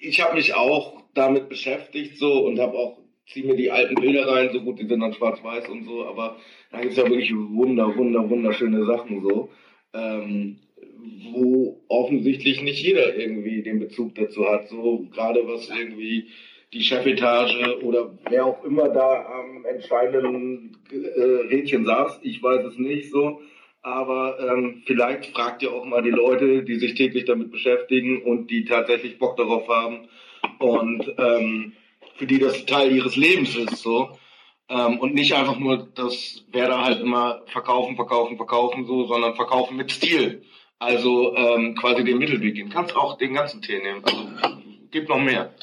ich 0.00 0.20
habe 0.22 0.34
mich 0.34 0.54
auch 0.54 1.02
damit 1.14 1.48
beschäftigt 1.48 2.18
so 2.18 2.44
und 2.44 2.58
habe 2.58 2.76
auch 2.76 2.98
ziehe 3.26 3.46
mir 3.46 3.56
die 3.56 3.70
alten 3.70 3.94
Bilder 3.94 4.26
rein, 4.26 4.50
so 4.52 4.60
gut, 4.60 4.80
die 4.80 4.86
sind 4.86 5.00
dann 5.00 5.12
schwarz-weiß 5.12 5.68
und 5.68 5.84
so, 5.84 6.04
aber 6.04 6.36
da 6.72 6.80
gibt 6.80 6.92
es 6.92 6.98
ja 6.98 7.04
wirklich 7.04 7.32
wunder, 7.32 7.96
wunder, 7.96 8.28
wunderschöne 8.28 8.84
Sachen 8.84 9.22
so, 9.22 9.50
ähm, 9.94 10.58
wo 11.32 11.82
offensichtlich 11.88 12.62
nicht 12.62 12.82
jeder 12.82 13.16
irgendwie 13.16 13.62
den 13.62 13.78
Bezug 13.78 14.14
dazu 14.14 14.46
hat, 14.46 14.68
so 14.68 15.06
gerade 15.12 15.46
was 15.46 15.68
irgendwie 15.68 16.28
die 16.72 16.82
Chefetage 16.82 17.82
oder 17.82 18.16
wer 18.28 18.46
auch 18.46 18.64
immer 18.64 18.88
da 18.88 19.26
am 19.26 19.64
entscheidenden 19.64 20.76
äh, 20.90 21.20
Rädchen 21.54 21.84
saß, 21.84 22.20
ich 22.22 22.42
weiß 22.42 22.64
es 22.66 22.78
nicht 22.78 23.10
so, 23.10 23.40
aber 23.82 24.38
ähm, 24.40 24.82
vielleicht 24.86 25.26
fragt 25.26 25.62
ihr 25.62 25.72
auch 25.72 25.84
mal 25.84 26.02
die 26.02 26.10
Leute, 26.10 26.62
die 26.62 26.78
sich 26.78 26.94
täglich 26.94 27.24
damit 27.24 27.50
beschäftigen 27.50 28.22
und 28.22 28.50
die 28.50 28.64
tatsächlich 28.64 29.18
Bock 29.18 29.36
darauf 29.36 29.66
haben 29.68 30.08
und 30.58 31.12
ähm, 31.18 31.72
für 32.16 32.26
die 32.26 32.38
das 32.38 32.66
Teil 32.66 32.92
ihres 32.92 33.16
Lebens 33.16 33.56
ist 33.56 33.78
so. 33.78 34.10
Ähm, 34.68 35.00
und 35.00 35.14
nicht 35.14 35.34
einfach 35.34 35.58
nur 35.58 35.88
das 35.94 36.44
Werder 36.52 36.84
halt 36.84 37.00
immer 37.00 37.42
verkaufen, 37.46 37.96
verkaufen, 37.96 38.36
verkaufen 38.36 38.84
so, 38.84 39.06
sondern 39.06 39.34
verkaufen 39.34 39.76
mit 39.76 39.90
Stil. 39.90 40.42
Also 40.80 41.36
ähm, 41.36 41.76
quasi 41.76 42.02
den 42.02 42.16
Mittelweg 42.16 42.54
gehen. 42.54 42.70
Kannst 42.70 42.96
auch 42.96 43.18
den 43.18 43.34
ganzen 43.34 43.60
Tee 43.60 43.78
nehmen. 43.78 44.02
Also 44.02 44.26
gibt 44.90 45.10
noch 45.10 45.18
mehr. 45.18 45.54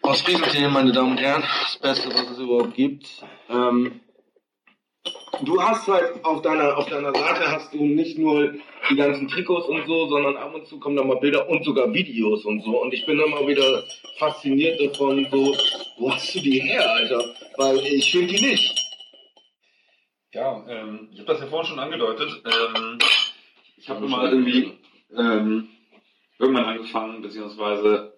Aus 0.00 0.26
Rieseltee, 0.26 0.66
meine 0.68 0.92
Damen 0.92 1.12
und 1.12 1.20
Herren, 1.20 1.42
das 1.42 1.76
Beste, 1.78 2.08
was 2.08 2.30
es 2.30 2.38
überhaupt 2.38 2.74
gibt. 2.74 3.06
Ähm, 3.50 4.00
du 5.42 5.62
hast 5.62 5.86
halt 5.88 6.24
auf 6.24 6.40
deiner, 6.40 6.78
auf 6.78 6.88
deiner 6.88 7.12
Seite 7.12 7.52
hast 7.52 7.74
du 7.74 7.84
nicht 7.84 8.16
nur 8.16 8.54
die 8.88 8.96
ganzen 8.96 9.28
Trikots 9.28 9.68
und 9.68 9.86
so, 9.86 10.08
sondern 10.08 10.38
ab 10.38 10.54
und 10.54 10.66
zu 10.66 10.78
kommen 10.78 10.96
da 10.96 11.04
mal 11.04 11.18
Bilder 11.18 11.46
und 11.48 11.62
sogar 11.62 11.92
Videos 11.92 12.46
und 12.46 12.62
so. 12.62 12.80
Und 12.80 12.94
ich 12.94 13.04
bin 13.04 13.20
immer 13.20 13.46
wieder 13.46 13.84
fasziniert 14.18 14.80
davon, 14.80 15.26
so, 15.30 15.54
wo 15.98 16.12
hast 16.12 16.34
du 16.34 16.40
die 16.40 16.60
her, 16.60 16.88
Alter? 16.88 17.24
Weil 17.58 17.78
ich 17.80 18.10
finde 18.10 18.32
die 18.32 18.40
nicht. 18.40 18.74
Ja, 20.32 20.64
ähm, 20.66 21.10
ich 21.12 21.18
habe 21.18 21.32
das 21.32 21.40
ja 21.40 21.46
vorhin 21.46 21.68
schon 21.68 21.78
angedeutet. 21.78 22.42
Ähm, 22.46 22.98
ich 23.86 23.90
habe 23.90 24.08
mal 24.08 24.32
irgendwie 24.32 24.72
ähm, 25.16 25.68
irgendwann 26.40 26.64
angefangen, 26.64 27.22
beziehungsweise 27.22 28.12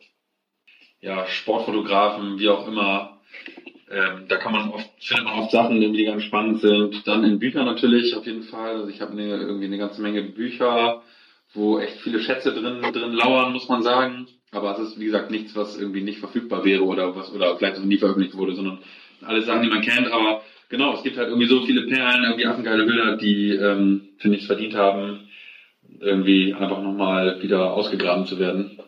ja, 1.02 1.26
Sportfotografen, 1.26 2.38
wie 2.38 2.48
auch 2.48 2.66
immer. 2.66 3.20
Ähm, 3.90 4.24
da 4.28 4.36
kann 4.38 4.52
man 4.52 4.70
oft, 4.70 4.88
findet 4.98 5.26
man 5.26 5.40
oft 5.40 5.50
Sachen, 5.50 5.78
die 5.78 6.04
ganz 6.06 6.22
spannend 6.22 6.60
sind. 6.60 7.06
Dann 7.06 7.22
in 7.22 7.38
Büchern 7.38 7.66
natürlich 7.66 8.16
auf 8.16 8.24
jeden 8.24 8.44
Fall. 8.44 8.76
Also 8.76 8.88
ich 8.88 9.02
habe 9.02 9.12
eine, 9.12 9.26
irgendwie 9.28 9.66
eine 9.66 9.76
ganze 9.76 10.00
Menge 10.00 10.22
Bücher, 10.22 11.02
wo 11.52 11.78
echt 11.78 12.00
viele 12.00 12.20
Schätze 12.20 12.54
drin, 12.54 12.80
drin 12.80 13.12
lauern, 13.12 13.52
muss 13.52 13.68
man 13.68 13.82
sagen. 13.82 14.26
Aber 14.52 14.72
es 14.72 14.78
ist, 14.78 14.98
wie 14.98 15.04
gesagt, 15.04 15.30
nichts, 15.30 15.54
was 15.54 15.78
irgendwie 15.78 16.00
nicht 16.00 16.20
verfügbar 16.20 16.64
wäre 16.64 16.84
oder 16.84 17.14
was, 17.14 17.30
oder 17.30 17.58
vielleicht 17.58 17.78
auch 17.78 17.84
nie 17.84 17.98
veröffentlicht 17.98 18.38
wurde, 18.38 18.54
sondern 18.54 18.78
alles 19.20 19.44
Sachen, 19.44 19.64
die 19.64 19.68
man 19.68 19.82
kennt. 19.82 20.10
Aber 20.10 20.42
genau, 20.70 20.94
es 20.94 21.02
gibt 21.02 21.18
halt 21.18 21.28
irgendwie 21.28 21.48
so 21.48 21.60
viele 21.66 21.86
Perlen, 21.88 22.24
irgendwie 22.24 22.46
affengeile 22.46 22.86
Bilder, 22.86 23.18
die, 23.18 23.50
ähm, 23.50 24.08
finde 24.16 24.38
ich, 24.38 24.46
verdient 24.46 24.74
haben, 24.74 25.28
irgendwie 26.00 26.54
einfach 26.54 26.82
nochmal 26.82 27.42
wieder 27.42 27.72
ausgegraben 27.72 28.26
zu 28.26 28.38
werden. 28.38 28.78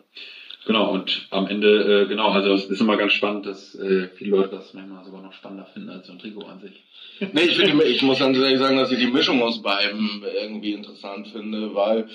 Genau, 0.65 0.91
und 0.91 1.27
am 1.31 1.47
Ende, 1.47 2.03
äh, 2.03 2.07
genau, 2.07 2.29
also 2.29 2.53
es 2.53 2.65
ist 2.65 2.81
immer 2.81 2.95
ganz 2.95 3.13
spannend, 3.13 3.47
dass 3.47 3.73
äh, 3.75 4.09
viele 4.15 4.31
Leute 4.31 4.55
das 4.55 4.73
manchmal 4.73 5.03
sogar 5.03 5.21
noch 5.21 5.33
spannender 5.33 5.65
finden 5.65 5.89
als 5.89 6.05
so 6.05 6.13
ein 6.13 6.19
Trikot 6.19 6.45
an 6.45 6.59
sich. 6.59 6.83
Nee, 7.33 7.41
ich, 7.41 7.55
finde, 7.55 7.83
ich 7.83 8.01
muss 8.01 8.19
ehrlich 8.19 8.57
sagen, 8.57 8.77
dass 8.77 8.91
ich 8.91 8.97
die 8.97 9.11
Mischung 9.11 9.43
aus 9.43 9.61
beiden 9.61 10.23
irgendwie 10.41 10.73
interessant 10.73 11.27
finde, 11.27 11.75
weil 11.75 12.07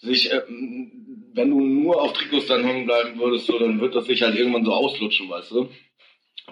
sich, 0.00 0.32
ähm, 0.32 0.90
wenn 1.34 1.50
du 1.50 1.60
nur 1.60 2.00
auf 2.00 2.14
Trikots 2.14 2.46
dann 2.46 2.64
hängen 2.64 2.86
bleiben 2.86 3.18
würdest, 3.18 3.46
so, 3.46 3.58
dann 3.58 3.80
wird 3.80 3.94
das 3.94 4.06
sich 4.06 4.22
halt 4.22 4.34
irgendwann 4.34 4.64
so 4.64 4.72
auslutschen, 4.72 5.28
weißt 5.28 5.50
du? 5.50 5.68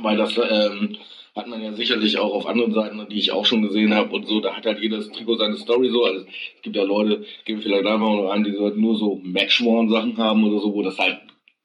Weil 0.01 0.19
das 0.19 0.37
ähm, 0.37 0.97
hat 1.35 1.49
man 1.49 1.63
ja 1.63 1.73
sicherlich 1.73 2.19
auch 2.19 2.33
auf 2.33 2.47
anderen 2.47 2.73
Seiten, 2.73 3.05
die 3.09 3.19
ich 3.19 3.33
auch 3.33 3.45
schon 3.45 3.63
gesehen 3.63 3.93
habe 3.93 4.15
und 4.15 4.27
so, 4.27 4.41
da 4.41 4.55
hat 4.55 4.67
halt 4.67 4.81
jedes 4.81 5.11
Trikot 5.11 5.37
seine 5.37 5.57
Story 5.57 5.91
so. 5.91 6.05
Also 6.05 6.27
es 6.57 6.63
gibt 6.63 6.77
ja 6.77 6.85
Leute, 6.85 7.25
geben 7.45 7.61
vielleicht 7.61 7.87
einfach 7.87 8.09
nur 8.09 8.33
an, 8.33 8.45
die 8.45 8.53
so 8.53 8.65
halt 8.65 8.77
nur 8.77 8.97
so 8.97 9.21
Matchworn-Sachen 9.23 10.17
haben 10.17 10.45
oder 10.45 10.61
so, 10.61 10.73
wo 10.73 10.83
das 10.83 10.99
halt 10.99 11.21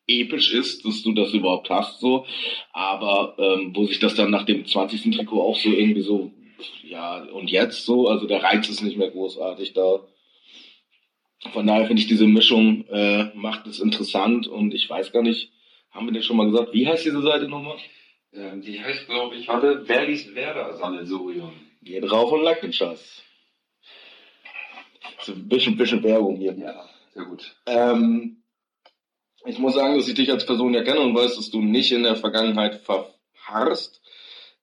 episch 0.07 0.53
ist, 0.53 0.85
dass 0.85 1.03
du 1.03 1.13
das 1.13 1.33
überhaupt 1.33 1.69
hast, 1.69 1.99
so. 1.99 2.25
Aber 2.73 3.35
ähm, 3.37 3.75
wo 3.75 3.85
sich 3.85 3.99
das 3.99 4.15
dann 4.15 4.31
nach 4.31 4.43
dem 4.43 4.65
20. 4.65 5.15
Trikot 5.15 5.41
auch 5.41 5.57
so 5.57 5.69
irgendwie 5.69 6.01
so, 6.01 6.31
ja, 6.83 7.23
und 7.25 7.51
jetzt 7.51 7.85
so, 7.85 8.07
also 8.07 8.25
der 8.25 8.41
Reiz 8.41 8.67
ist 8.69 8.81
nicht 8.81 8.97
mehr 8.97 9.11
großartig 9.11 9.73
da. 9.73 9.99
Von 11.53 11.67
daher 11.67 11.85
finde 11.85 12.01
ich 12.01 12.07
diese 12.07 12.27
Mischung 12.27 12.85
äh, 12.87 13.25
macht 13.35 13.67
es 13.67 13.79
interessant 13.79 14.47
und 14.47 14.73
ich 14.73 14.89
weiß 14.89 15.11
gar 15.11 15.21
nicht, 15.21 15.51
haben 15.91 16.07
wir 16.07 16.13
dir 16.13 16.23
schon 16.23 16.37
mal 16.37 16.49
gesagt, 16.49 16.73
wie 16.73 16.87
heißt 16.87 17.05
diese 17.05 17.21
Seite 17.21 17.47
nochmal? 17.47 17.77
Ähm, 18.33 18.61
die 18.61 18.83
heißt, 18.83 19.07
glaube 19.07 19.35
ich, 19.35 19.47
warte, 19.47 19.85
Verdis 19.85 20.33
Werder 20.35 20.77
Sammelsurium. 20.77 21.53
Geh 21.81 21.99
drauf 21.99 22.31
und 22.31 22.75
Scheiß. 22.75 23.23
So 25.21 25.33
ein 25.33 25.47
bisschen, 25.47 25.77
bisschen 25.77 26.03
Werbung 26.03 26.37
hier. 26.37 26.53
Ja, 26.53 26.87
sehr 27.13 27.25
gut. 27.25 27.55
Ähm, 27.65 28.43
ich 29.45 29.57
muss 29.57 29.73
sagen, 29.73 29.97
dass 29.97 30.07
ich 30.07 30.13
dich 30.13 30.31
als 30.31 30.45
Person 30.45 30.73
ja 30.73 30.83
kenne 30.83 30.99
und 30.99 31.15
weiß, 31.15 31.35
dass 31.35 31.49
du 31.49 31.61
nicht 31.61 31.91
in 31.91 32.03
der 32.03 32.15
Vergangenheit 32.15 32.81
verharrst. 32.81 34.01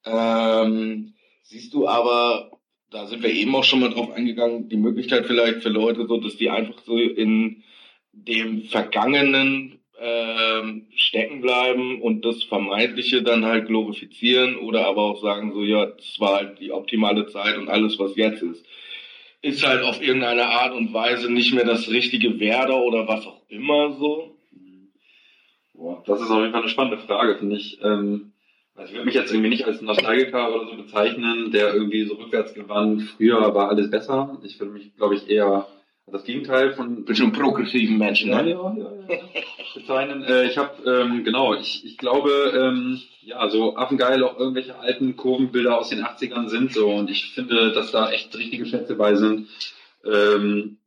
Ähm, 0.05 1.15
siehst 1.43 1.75
du 1.75 1.89
aber, 1.89 2.61
da 2.91 3.07
sind 3.07 3.23
wir 3.23 3.31
eben 3.31 3.55
auch 3.57 3.65
schon 3.65 3.81
mal 3.81 3.91
drauf 3.91 4.11
eingegangen, 4.11 4.69
die 4.69 4.77
Möglichkeit 4.77 5.27
vielleicht 5.27 5.63
für 5.63 5.71
Leute, 5.71 6.07
so 6.07 6.19
dass 6.19 6.37
die 6.37 6.51
einfach 6.51 6.79
so 6.85 6.97
in 6.97 7.65
dem 8.13 8.63
Vergangenen 8.65 9.76
ähm, 10.01 10.87
stecken 10.95 11.41
bleiben 11.41 12.01
und 12.03 12.25
das 12.25 12.43
Vermeintliche 12.45 13.23
dann 13.23 13.45
halt 13.45 13.67
glorifizieren 13.67 14.57
oder 14.57 14.87
aber 14.87 15.03
auch 15.03 15.23
sagen 15.23 15.53
so, 15.53 15.63
ja, 15.63 15.87
das 15.87 16.19
war 16.19 16.37
halt 16.37 16.61
die 16.61 16.73
optimale 16.73 17.27
Zeit 17.27 17.57
und 17.57 17.69
alles, 17.69 17.99
was 17.99 18.17
jetzt 18.17 18.43
ist 18.43 18.65
ist 19.47 19.67
halt 19.67 19.83
auf 19.83 20.03
irgendeine 20.03 20.47
Art 20.47 20.75
und 20.75 20.93
Weise 20.93 21.31
nicht 21.31 21.55
mehr 21.55 21.65
das 21.65 21.89
richtige 21.89 22.41
Werder 22.41 22.83
oder 22.83 23.07
was 23.07 23.27
auch 23.27 23.43
immer 23.49 23.93
so. 23.93 24.37
Boah, 25.75 26.03
das 26.07 26.21
ist 26.21 26.31
auf 26.31 26.41
jeden 26.41 26.53
Fall 26.53 26.63
eine 26.63 26.71
spannende 26.71 26.99
Frage, 26.99 27.37
finde 27.37 27.57
ich. 27.57 27.79
Ähm, 27.83 28.33
also 28.75 28.89
ich 28.89 28.95
würde 28.95 29.07
mich 29.07 29.15
jetzt 29.15 29.31
irgendwie 29.31 29.51
nicht 29.51 29.67
als 29.67 29.81
Nostalgiker 29.81 30.55
oder 30.55 30.67
so 30.67 30.77
bezeichnen, 30.77 31.51
der 31.51 31.75
irgendwie 31.75 32.05
so 32.05 32.15
rückwärts 32.15 32.55
gewandt, 32.55 33.03
früher 33.17 33.55
war 33.55 33.69
alles 33.69 33.91
besser. 33.91 34.39
Ich 34.43 34.59
würde 34.59 34.73
mich, 34.73 34.95
glaube 34.97 35.15
ich, 35.15 35.29
eher 35.29 35.67
das 36.13 36.25
Gegenteil 36.25 36.73
von 36.75 37.05
Bisschen 37.05 37.33
progressiven 37.33 37.99
Menschen, 37.99 38.31
ne? 38.31 38.51
ja, 38.51 38.75
ja, 38.77 38.93
ja. 39.09 39.19
bezeichnen. 39.75 40.23
Äh, 40.23 40.47
ich 40.47 40.57
habe, 40.57 40.89
ähm, 40.89 41.25
genau, 41.25 41.55
ich, 41.55 41.85
ich 41.85 41.99
glaube, 41.99 42.31
ähm, 42.57 43.01
ja, 43.23 43.49
so 43.49 43.77
affengeil 43.77 44.23
auch 44.23 44.39
irgendwelche 44.39 44.79
alten 44.79 45.17
Kurvenbilder 45.17 45.79
aus 45.79 45.89
den 45.89 46.05
80ern 46.05 46.49
sind 46.49 46.73
so 46.73 46.89
und 46.89 47.11
ich 47.11 47.33
finde, 47.33 47.73
dass 47.73 47.91
da 47.91 48.11
echt 48.11 48.37
richtige 48.37 48.67
Schätze 48.67 48.95
bei 48.95 49.17
sind. 49.17 49.49
Ähm, 50.05 50.79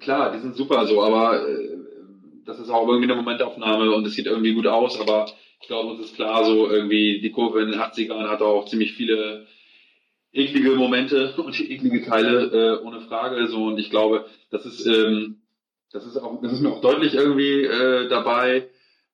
klar, 0.00 0.32
die 0.32 0.40
sind 0.40 0.56
super 0.56 0.86
so, 0.86 1.02
aber 1.02 1.48
äh, 1.48 1.78
das 2.44 2.58
ist 2.58 2.70
auch 2.70 2.88
irgendwie 2.88 3.10
eine 3.10 3.20
Momentaufnahme 3.20 3.92
und 3.92 4.04
es 4.04 4.14
sieht 4.14 4.26
irgendwie 4.26 4.54
gut 4.54 4.66
aus, 4.66 5.00
aber 5.00 5.26
ich 5.60 5.68
glaube, 5.68 5.90
uns 5.90 6.00
ist 6.00 6.16
klar, 6.16 6.44
so 6.44 6.68
irgendwie 6.68 7.20
die 7.20 7.30
Kurve 7.30 7.60
in 7.60 7.70
den 7.70 7.80
80ern 7.80 8.28
hat 8.28 8.42
auch 8.42 8.66
ziemlich 8.66 8.94
viele 8.94 9.46
eklige 10.38 10.70
Momente 10.70 11.34
und 11.36 11.58
eklige 11.60 12.04
Teile, 12.04 12.78
äh, 12.80 12.84
ohne 12.84 13.00
Frage. 13.00 13.46
So, 13.48 13.66
und 13.66 13.78
ich 13.78 13.90
glaube, 13.90 14.26
das 14.50 14.64
ist, 14.64 14.86
ähm, 14.86 15.42
das 15.92 16.06
ist 16.06 16.16
auch, 16.16 16.40
das 16.42 16.52
ist 16.52 16.60
mir 16.60 16.70
auch 16.70 16.80
deutlich 16.80 17.14
irgendwie 17.14 17.64
äh, 17.64 18.08
dabei. 18.08 18.68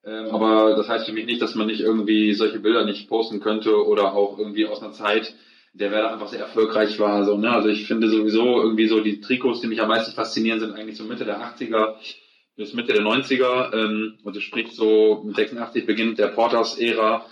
Ähm, 0.04 0.26
aber 0.26 0.76
das 0.76 0.88
heißt 0.88 1.06
für 1.06 1.12
mich 1.12 1.26
nicht, 1.26 1.40
dass 1.40 1.54
man 1.54 1.66
nicht 1.66 1.80
irgendwie 1.80 2.34
solche 2.34 2.60
Bilder 2.60 2.84
nicht 2.84 3.08
posten 3.08 3.40
könnte 3.40 3.84
oder 3.86 4.14
auch 4.14 4.38
irgendwie 4.38 4.66
aus 4.66 4.82
einer 4.82 4.92
Zeit, 4.92 5.34
der 5.72 5.90
Werder 5.90 6.12
einfach 6.12 6.28
sehr 6.28 6.40
erfolgreich 6.40 7.00
war. 7.00 7.24
So, 7.24 7.36
ne? 7.36 7.50
Also 7.50 7.68
ich 7.68 7.86
finde 7.86 8.08
sowieso 8.08 8.62
irgendwie 8.62 8.86
so 8.86 9.00
die 9.00 9.20
Trikots, 9.20 9.60
die 9.60 9.66
mich 9.66 9.80
am 9.80 9.88
meisten 9.88 10.14
faszinieren, 10.14 10.60
sind 10.60 10.72
eigentlich 10.72 10.96
so 10.96 11.04
Mitte 11.04 11.24
der 11.24 11.40
80er 11.40 11.94
bis 12.56 12.74
Mitte 12.74 12.92
der 12.92 13.02
90er. 13.02 13.74
Ähm, 13.74 14.18
also 14.24 14.40
sprich 14.40 14.72
so 14.72 15.22
mit 15.24 15.36
86 15.36 15.86
beginnt 15.86 16.18
der 16.18 16.28
Porters-Ära 16.28 17.26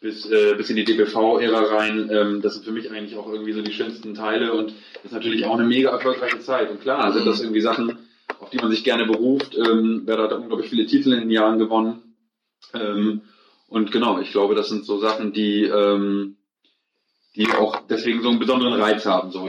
bis, 0.00 0.30
äh, 0.30 0.54
bis 0.56 0.70
in 0.70 0.76
die 0.76 0.84
DBV-Ära 0.84 1.76
rein. 1.76 2.10
Ähm, 2.12 2.42
das 2.42 2.54
sind 2.54 2.64
für 2.64 2.72
mich 2.72 2.90
eigentlich 2.90 3.16
auch 3.16 3.30
irgendwie 3.30 3.52
so 3.52 3.62
die 3.62 3.72
schönsten 3.72 4.14
Teile 4.14 4.52
und 4.52 4.74
ist 5.04 5.12
natürlich 5.12 5.44
auch 5.46 5.54
eine 5.54 5.66
mega 5.66 5.90
erfolgreiche 5.90 6.40
Zeit. 6.40 6.70
Und 6.70 6.80
klar 6.80 7.12
sind 7.12 7.26
das 7.26 7.40
irgendwie 7.40 7.60
Sachen, 7.60 7.98
auf 8.40 8.50
die 8.50 8.58
man 8.58 8.70
sich 8.70 8.84
gerne 8.84 9.06
beruft. 9.06 9.56
Ähm, 9.56 10.06
Werder 10.06 10.24
hat 10.24 10.32
unglaublich 10.32 10.70
viele 10.70 10.86
Titel 10.86 11.12
in 11.12 11.20
den 11.20 11.30
Jahren 11.30 11.58
gewonnen. 11.58 12.14
Ähm, 12.74 13.22
und 13.68 13.90
genau, 13.90 14.20
ich 14.20 14.30
glaube, 14.30 14.54
das 14.54 14.68
sind 14.68 14.84
so 14.84 14.98
Sachen, 14.98 15.32
die, 15.32 15.64
ähm, 15.64 16.36
die 17.34 17.48
auch 17.48 17.80
deswegen 17.88 18.22
so 18.22 18.28
einen 18.28 18.38
besonderen 18.38 18.80
Reiz 18.80 19.06
haben. 19.06 19.30
So. 19.30 19.48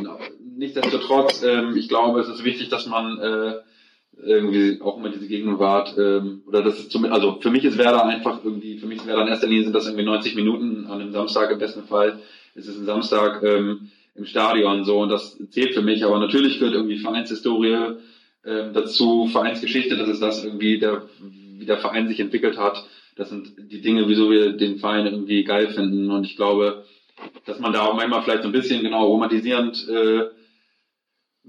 Nichtsdestotrotz, 0.58 1.44
ähm, 1.44 1.76
ich 1.76 1.88
glaube, 1.88 2.22
es 2.22 2.30
ist 2.30 2.44
wichtig, 2.44 2.70
dass 2.70 2.88
man 2.88 3.20
äh, 3.20 3.56
irgendwie 4.24 4.82
auch 4.82 4.98
immer 4.98 5.10
diese 5.10 5.28
Gegenwart 5.28 5.96
ähm, 5.98 6.42
oder 6.48 6.64
das 6.64 6.80
ist 6.80 6.92
zum 6.92 7.06
also 7.06 7.38
für 7.40 7.52
mich 7.52 7.64
ist 7.64 7.78
Werder 7.78 8.06
einfach 8.06 8.44
irgendwie 8.44 8.78
für 8.78 8.88
mich 8.88 8.98
ist 8.98 9.08
Werder 9.08 9.22
in 9.24 9.28
erster 9.28 9.48
Linie 9.48 9.66
sind 9.66 9.74
das 9.74 9.86
irgendwie 9.86 10.06
90 10.06 10.36
Minuten 10.36 10.88
an 10.88 11.02
einem 11.02 11.12
Samstag 11.12 11.52
im 11.52 11.60
besten 11.60 11.84
Fall. 11.84 12.20
Es 12.56 12.68
ist 12.68 12.80
ein 12.80 12.86
Samstag 12.86 13.44
ähm, 13.44 13.90
im 14.16 14.26
Stadion 14.26 14.86
so 14.86 15.00
und 15.00 15.10
das 15.10 15.38
zählt 15.52 15.76
für 15.76 15.84
mich 15.84 16.04
aber 16.04 16.20
natürlich 16.20 16.58
gehört 16.58 16.74
irgendwie 16.74 16.98
Vereinshistorie 16.98 17.98
ähm, 18.46 18.74
dazu 18.74 19.28
Vereinsgeschichte 19.28 19.98
das 19.98 20.10
ist 20.10 20.22
das 20.22 20.44
irgendwie 20.44 20.80
der 20.80 21.04
wie 21.20 21.66
der 21.66 21.78
Verein 21.78 22.08
sich 22.08 22.20
entwickelt 22.20 22.58
hat. 22.58 22.86
Das 23.16 23.30
sind 23.30 23.54
die 23.58 23.82
Dinge 23.82 24.08
wieso 24.08 24.32
wir 24.32 24.54
den 24.54 24.78
Verein 24.78 25.06
irgendwie 25.06 25.44
geil 25.44 25.70
finden 25.70 26.10
und 26.10 26.24
ich 26.24 26.36
glaube 26.36 26.86
dass 27.46 27.60
man 27.60 27.74
da 27.74 27.84
auch 27.84 27.96
manchmal 27.96 28.24
vielleicht 28.24 28.44
so 28.44 28.50
ein 28.50 28.54
bisschen 28.54 28.82
genau 28.82 29.06
romantisierend 29.06 29.88
äh, 29.90 30.26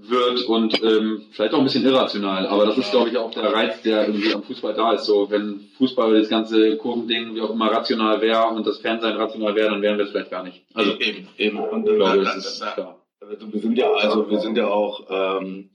wird 0.01 0.43
und 0.43 0.83
ähm, 0.83 1.23
vielleicht 1.33 1.55
auch 1.55 1.59
ein 1.59 1.65
bisschen 1.65 1.85
irrational. 1.85 2.47
Aber 2.47 2.67
das 2.67 2.79
ist, 2.79 2.91
glaube 2.91 3.11
ich, 3.11 3.17
auch 3.17 3.31
der 3.33 3.53
Reiz, 3.53 3.83
der 3.83 4.07
irgendwie 4.07 4.33
am 4.33 4.43
Fußball 4.43 4.75
da 4.75 4.93
ist. 4.93 5.05
So, 5.05 5.31
wenn 5.31 5.69
Fußball 5.77 6.19
das 6.19 6.29
ganze 6.29 6.77
Kurvending 6.77 7.35
wie 7.35 7.41
auch 7.41 7.51
immer 7.51 7.71
rational 7.71 8.21
wäre 8.21 8.47
und 8.47 8.67
das 8.67 8.79
Fernsehen 8.79 9.17
rational 9.17 9.55
wäre, 9.55 9.71
dann 9.71 9.83
wären 9.83 9.99
wir 9.99 10.05
es 10.05 10.13
vielleicht 10.13 10.31
gar 10.31 10.45
nicht. 10.45 10.63
Also 10.75 10.93
eben, 10.99 11.29
eben. 11.37 11.59
Und 11.59 11.89
ich 11.89 11.97
glaube, 11.97 12.23
das 12.23 12.37
ist 12.37 12.61
klar. 12.75 12.97
Also 13.21 13.53
wir 13.53 13.61
sind 13.61 13.77
ja, 13.77 13.91
also 13.93 14.31
wir 14.31 14.39
sind 14.39 14.57
ja 14.57 14.69
auch 14.69 15.05
ähm, 15.11 15.71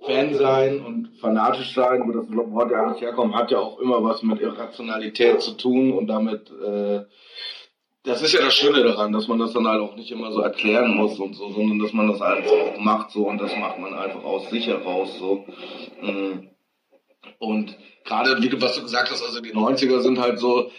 Fan 0.00 0.34
sein 0.34 0.80
und 0.80 1.10
fanatisch 1.20 1.74
sein, 1.74 2.02
wo 2.06 2.12
das 2.12 2.26
Wort 2.30 2.70
ja 2.70 2.84
eigentlich 2.84 3.02
herkommt, 3.02 3.34
hat 3.34 3.50
ja 3.50 3.58
auch 3.58 3.78
immer 3.80 4.02
was 4.02 4.22
mit 4.22 4.40
Irrationalität 4.40 5.42
zu 5.42 5.52
tun 5.52 5.92
und 5.92 6.06
damit 6.06 6.50
äh, 6.50 7.02
das 8.04 8.22
ist 8.22 8.32
ja 8.32 8.40
das 8.40 8.54
Schöne 8.54 8.82
daran, 8.82 9.12
dass 9.12 9.28
man 9.28 9.38
das 9.38 9.52
dann 9.52 9.66
halt 9.66 9.80
auch 9.80 9.96
nicht 9.96 10.10
immer 10.10 10.32
so 10.32 10.40
erklären 10.40 10.96
muss 10.96 11.18
und 11.18 11.34
so, 11.34 11.50
sondern 11.52 11.78
dass 11.78 11.92
man 11.92 12.08
das 12.08 12.20
einfach 12.20 12.52
auch 12.52 12.78
macht 12.78 13.10
so 13.10 13.26
und 13.28 13.38
das 13.40 13.54
macht 13.56 13.78
man 13.78 13.94
einfach 13.94 14.24
aus 14.24 14.48
sich 14.50 14.66
heraus 14.66 15.18
so. 15.18 15.44
Mm. 16.00 16.48
Und 17.38 17.76
gerade, 18.04 18.40
wie 18.42 18.48
du, 18.48 18.60
was 18.60 18.76
du 18.76 18.82
gesagt 18.82 19.10
hast, 19.10 19.22
also 19.22 19.40
die 19.40 19.52
90er 19.52 20.00
sind 20.00 20.18
halt 20.18 20.38
so 20.38 20.70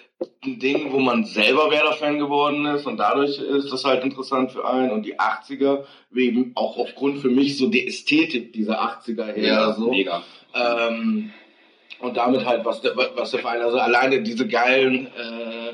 ein 0.43 0.59
Ding, 0.59 0.91
wo 0.91 0.99
man 0.99 1.23
selber 1.23 1.71
Werder-Fan 1.71 2.19
geworden 2.19 2.65
ist 2.65 2.85
und 2.85 2.97
dadurch 2.97 3.37
ist 3.39 3.71
das 3.71 3.85
halt 3.85 4.03
interessant 4.03 4.51
für 4.51 4.67
einen 4.67 4.91
und 4.91 5.05
die 5.05 5.19
80er, 5.19 5.83
wegen 6.09 6.51
auch 6.55 6.77
aufgrund 6.77 7.19
für 7.19 7.29
mich 7.29 7.57
so 7.57 7.67
die 7.67 7.87
Ästhetik 7.87 8.53
dieser 8.53 8.81
80er 8.81 9.25
her, 9.33 9.53
ja, 9.53 9.73
so. 9.73 9.89
Mega. 9.89 10.23
Ähm, 10.53 11.31
und 11.99 12.17
damit 12.17 12.45
halt, 12.45 12.65
was 12.65 12.81
der, 12.81 12.95
was 12.95 13.31
der 13.31 13.41
Verein, 13.41 13.61
also 13.61 13.77
alleine 13.77 14.21
diese 14.21 14.47
geilen, 14.47 15.07
äh, 15.07 15.73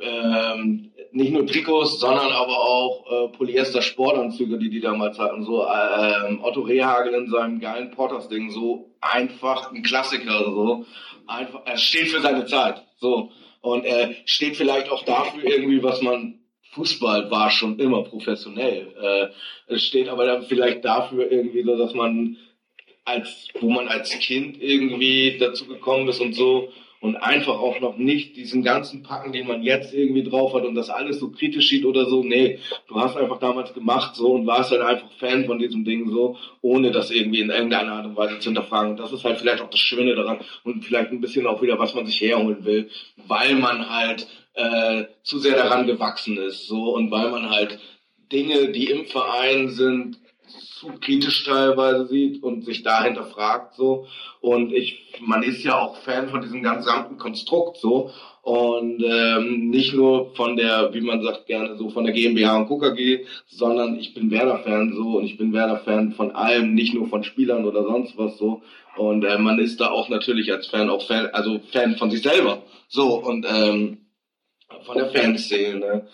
ähm, 0.00 0.90
nicht 1.12 1.32
nur 1.32 1.46
Trikots, 1.46 1.98
sondern 2.00 2.30
aber 2.30 2.58
auch 2.58 3.06
äh, 3.10 3.36
Polyester-Sportanzüge, 3.36 4.58
die 4.58 4.70
die 4.70 4.80
damals 4.80 5.18
hatten. 5.18 5.44
So 5.44 5.66
ähm, 5.66 6.40
Otto 6.42 6.60
Rehagel 6.60 7.14
in 7.14 7.30
seinem 7.30 7.60
geilen 7.60 7.90
Porters-Ding, 7.90 8.50
so 8.50 8.90
einfach 9.00 9.72
ein 9.72 9.82
Klassiker. 9.82 10.44
So 10.44 10.84
einfach, 11.26 11.62
er 11.64 11.78
steht 11.78 12.08
für 12.08 12.20
seine 12.20 12.46
Zeit. 12.46 12.84
So 12.98 13.30
und 13.60 13.84
er 13.84 14.14
steht 14.24 14.56
vielleicht 14.56 14.90
auch 14.90 15.04
dafür 15.04 15.44
irgendwie, 15.44 15.82
was 15.82 16.02
man 16.02 16.38
Fußball 16.72 17.30
war 17.30 17.50
schon 17.50 17.78
immer 17.78 18.02
professionell. 18.04 18.94
Äh, 19.00 19.74
es 19.74 19.84
steht 19.84 20.08
aber 20.08 20.26
dann 20.26 20.42
vielleicht 20.44 20.84
dafür 20.84 21.30
irgendwie 21.30 21.62
so, 21.62 21.76
dass 21.76 21.94
man 21.94 22.36
als, 23.04 23.48
wo 23.58 23.70
man 23.70 23.88
als 23.88 24.10
Kind 24.18 24.60
irgendwie 24.62 25.38
dazu 25.38 25.66
gekommen 25.66 26.08
ist 26.08 26.20
und 26.20 26.34
so 26.34 26.68
und 27.00 27.16
einfach 27.16 27.58
auch 27.58 27.80
noch 27.80 27.96
nicht 27.96 28.36
diesen 28.36 28.62
ganzen 28.62 29.02
Packen, 29.02 29.32
den 29.32 29.46
man 29.46 29.62
jetzt 29.62 29.94
irgendwie 29.94 30.24
drauf 30.24 30.54
hat 30.54 30.64
und 30.64 30.74
das 30.74 30.90
alles 30.90 31.20
so 31.20 31.30
kritisch 31.30 31.68
sieht 31.68 31.84
oder 31.84 32.06
so. 32.06 32.24
Nee, 32.24 32.58
du 32.88 33.00
hast 33.00 33.16
einfach 33.16 33.38
damals 33.38 33.72
gemacht 33.72 34.16
so 34.16 34.32
und 34.32 34.46
warst 34.46 34.72
halt 34.72 34.82
einfach 34.82 35.10
Fan 35.18 35.44
von 35.44 35.58
diesem 35.58 35.84
Ding 35.84 36.10
so, 36.10 36.36
ohne 36.60 36.90
das 36.90 37.10
irgendwie 37.10 37.40
in 37.40 37.50
irgendeiner 37.50 37.92
Art 37.92 38.06
und 38.06 38.16
Weise 38.16 38.38
zu 38.40 38.46
hinterfragen. 38.46 38.92
Und 38.92 39.00
das 39.00 39.12
ist 39.12 39.24
halt 39.24 39.38
vielleicht 39.38 39.62
auch 39.62 39.70
das 39.70 39.80
Schöne 39.80 40.16
daran 40.16 40.40
und 40.64 40.84
vielleicht 40.84 41.10
ein 41.10 41.20
bisschen 41.20 41.46
auch 41.46 41.62
wieder, 41.62 41.78
was 41.78 41.94
man 41.94 42.06
sich 42.06 42.20
herholen 42.20 42.64
will, 42.64 42.90
weil 43.28 43.54
man 43.54 43.88
halt 43.88 44.26
äh, 44.54 45.04
zu 45.22 45.38
sehr 45.38 45.56
daran 45.56 45.86
gewachsen 45.86 46.36
ist 46.36 46.66
so 46.66 46.94
und 46.94 47.10
weil 47.12 47.30
man 47.30 47.48
halt 47.48 47.78
Dinge, 48.32 48.72
die 48.72 48.90
im 48.90 49.06
Verein 49.06 49.68
sind, 49.68 50.18
zu 50.48 50.88
kritisch 51.00 51.44
teilweise 51.44 52.06
sieht 52.06 52.42
und 52.42 52.64
sich 52.64 52.82
dahinter 52.82 53.24
fragt 53.24 53.74
so. 53.74 54.06
Und 54.40 54.72
ich, 54.72 55.18
man 55.20 55.42
ist 55.42 55.64
ja 55.64 55.78
auch 55.78 55.96
Fan 55.98 56.28
von 56.28 56.40
diesem 56.40 56.62
gesamten 56.62 57.18
Konstrukt 57.18 57.78
so 57.78 58.10
und 58.42 59.02
ähm, 59.04 59.68
nicht 59.70 59.94
nur 59.94 60.34
von 60.34 60.56
der, 60.56 60.94
wie 60.94 61.00
man 61.00 61.22
sagt 61.22 61.46
gerne 61.46 61.76
so 61.76 61.90
von 61.90 62.04
der 62.04 62.14
GmbH 62.14 62.56
und 62.56 62.68
KKG, 62.68 63.26
sondern 63.46 63.98
ich 63.98 64.14
bin 64.14 64.30
Werder-Fan 64.30 64.94
so 64.94 65.18
und 65.18 65.24
ich 65.24 65.36
bin 65.36 65.52
Werder-Fan 65.52 66.12
von 66.12 66.30
allem, 66.32 66.74
nicht 66.74 66.94
nur 66.94 67.08
von 67.08 67.24
Spielern 67.24 67.64
oder 67.64 67.82
sonst 67.82 68.16
was 68.16 68.38
so. 68.38 68.62
Und 68.96 69.24
äh, 69.24 69.38
man 69.38 69.58
ist 69.58 69.80
da 69.80 69.90
auch 69.90 70.08
natürlich 70.08 70.50
als 70.52 70.66
Fan 70.68 70.88
auch 70.90 71.06
Fan, 71.06 71.26
also 71.32 71.60
Fan 71.72 71.96
von 71.96 72.10
sich 72.10 72.22
selber. 72.22 72.62
So 72.88 73.22
und 73.22 73.46
ähm, 73.48 73.98
von 74.84 74.96
der 74.96 75.10
Fanszene. 75.10 76.06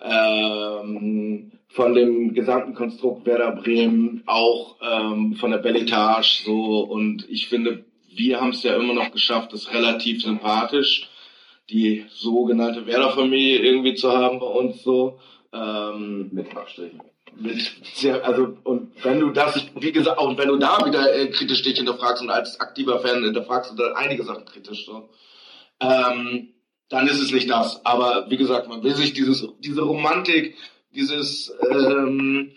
Ähm, 0.00 1.57
von 1.68 1.94
dem 1.94 2.34
gesamten 2.34 2.74
Konstrukt 2.74 3.26
Werder 3.26 3.52
Bremen, 3.52 4.22
auch 4.26 4.76
ähm, 4.80 5.34
von 5.34 5.50
der 5.50 5.58
Belletage 5.58 6.42
so 6.44 6.80
und 6.80 7.28
ich 7.28 7.48
finde, 7.48 7.84
wir 8.08 8.40
haben 8.40 8.50
es 8.50 8.62
ja 8.62 8.74
immer 8.74 8.94
noch 8.94 9.12
geschafft, 9.12 9.52
das 9.52 9.72
relativ 9.72 10.22
sympathisch, 10.22 11.08
die 11.70 12.06
sogenannte 12.08 12.86
Werder-Familie 12.86 13.58
irgendwie 13.58 13.94
zu 13.94 14.10
haben 14.10 14.40
bei 14.40 14.46
uns 14.46 14.82
so. 14.82 15.18
Ähm, 15.52 16.28
mit 16.32 16.54
Abstrichen. 16.54 17.00
Mit 17.36 17.70
sehr, 17.94 18.24
also, 18.24 18.56
und 18.64 18.92
wenn 19.04 19.20
du 19.20 19.30
das, 19.30 19.66
wie 19.78 19.92
gesagt, 19.92 20.18
auch 20.18 20.36
wenn 20.36 20.48
du 20.48 20.56
da 20.56 20.84
wieder 20.84 21.14
äh, 21.14 21.28
kritisch 21.28 21.62
dich 21.62 21.76
hinterfragst 21.76 22.22
und 22.22 22.30
als 22.30 22.58
aktiver 22.60 23.00
Fan 23.00 23.22
hinterfragst 23.22 23.72
du 23.72 23.76
da 23.76 23.92
einige 23.92 24.24
Sachen 24.24 24.44
kritisch 24.44 24.86
so, 24.86 25.08
ähm, 25.80 26.48
dann 26.88 27.06
ist 27.06 27.20
es 27.20 27.32
nicht 27.32 27.48
das. 27.50 27.84
Aber 27.84 28.26
wie 28.28 28.36
gesagt, 28.36 28.68
man 28.68 28.82
will 28.82 28.94
sich 28.94 29.12
dieses, 29.12 29.46
diese 29.60 29.82
Romantik, 29.82 30.56
dieses 30.94 31.52
ähm, 31.70 32.52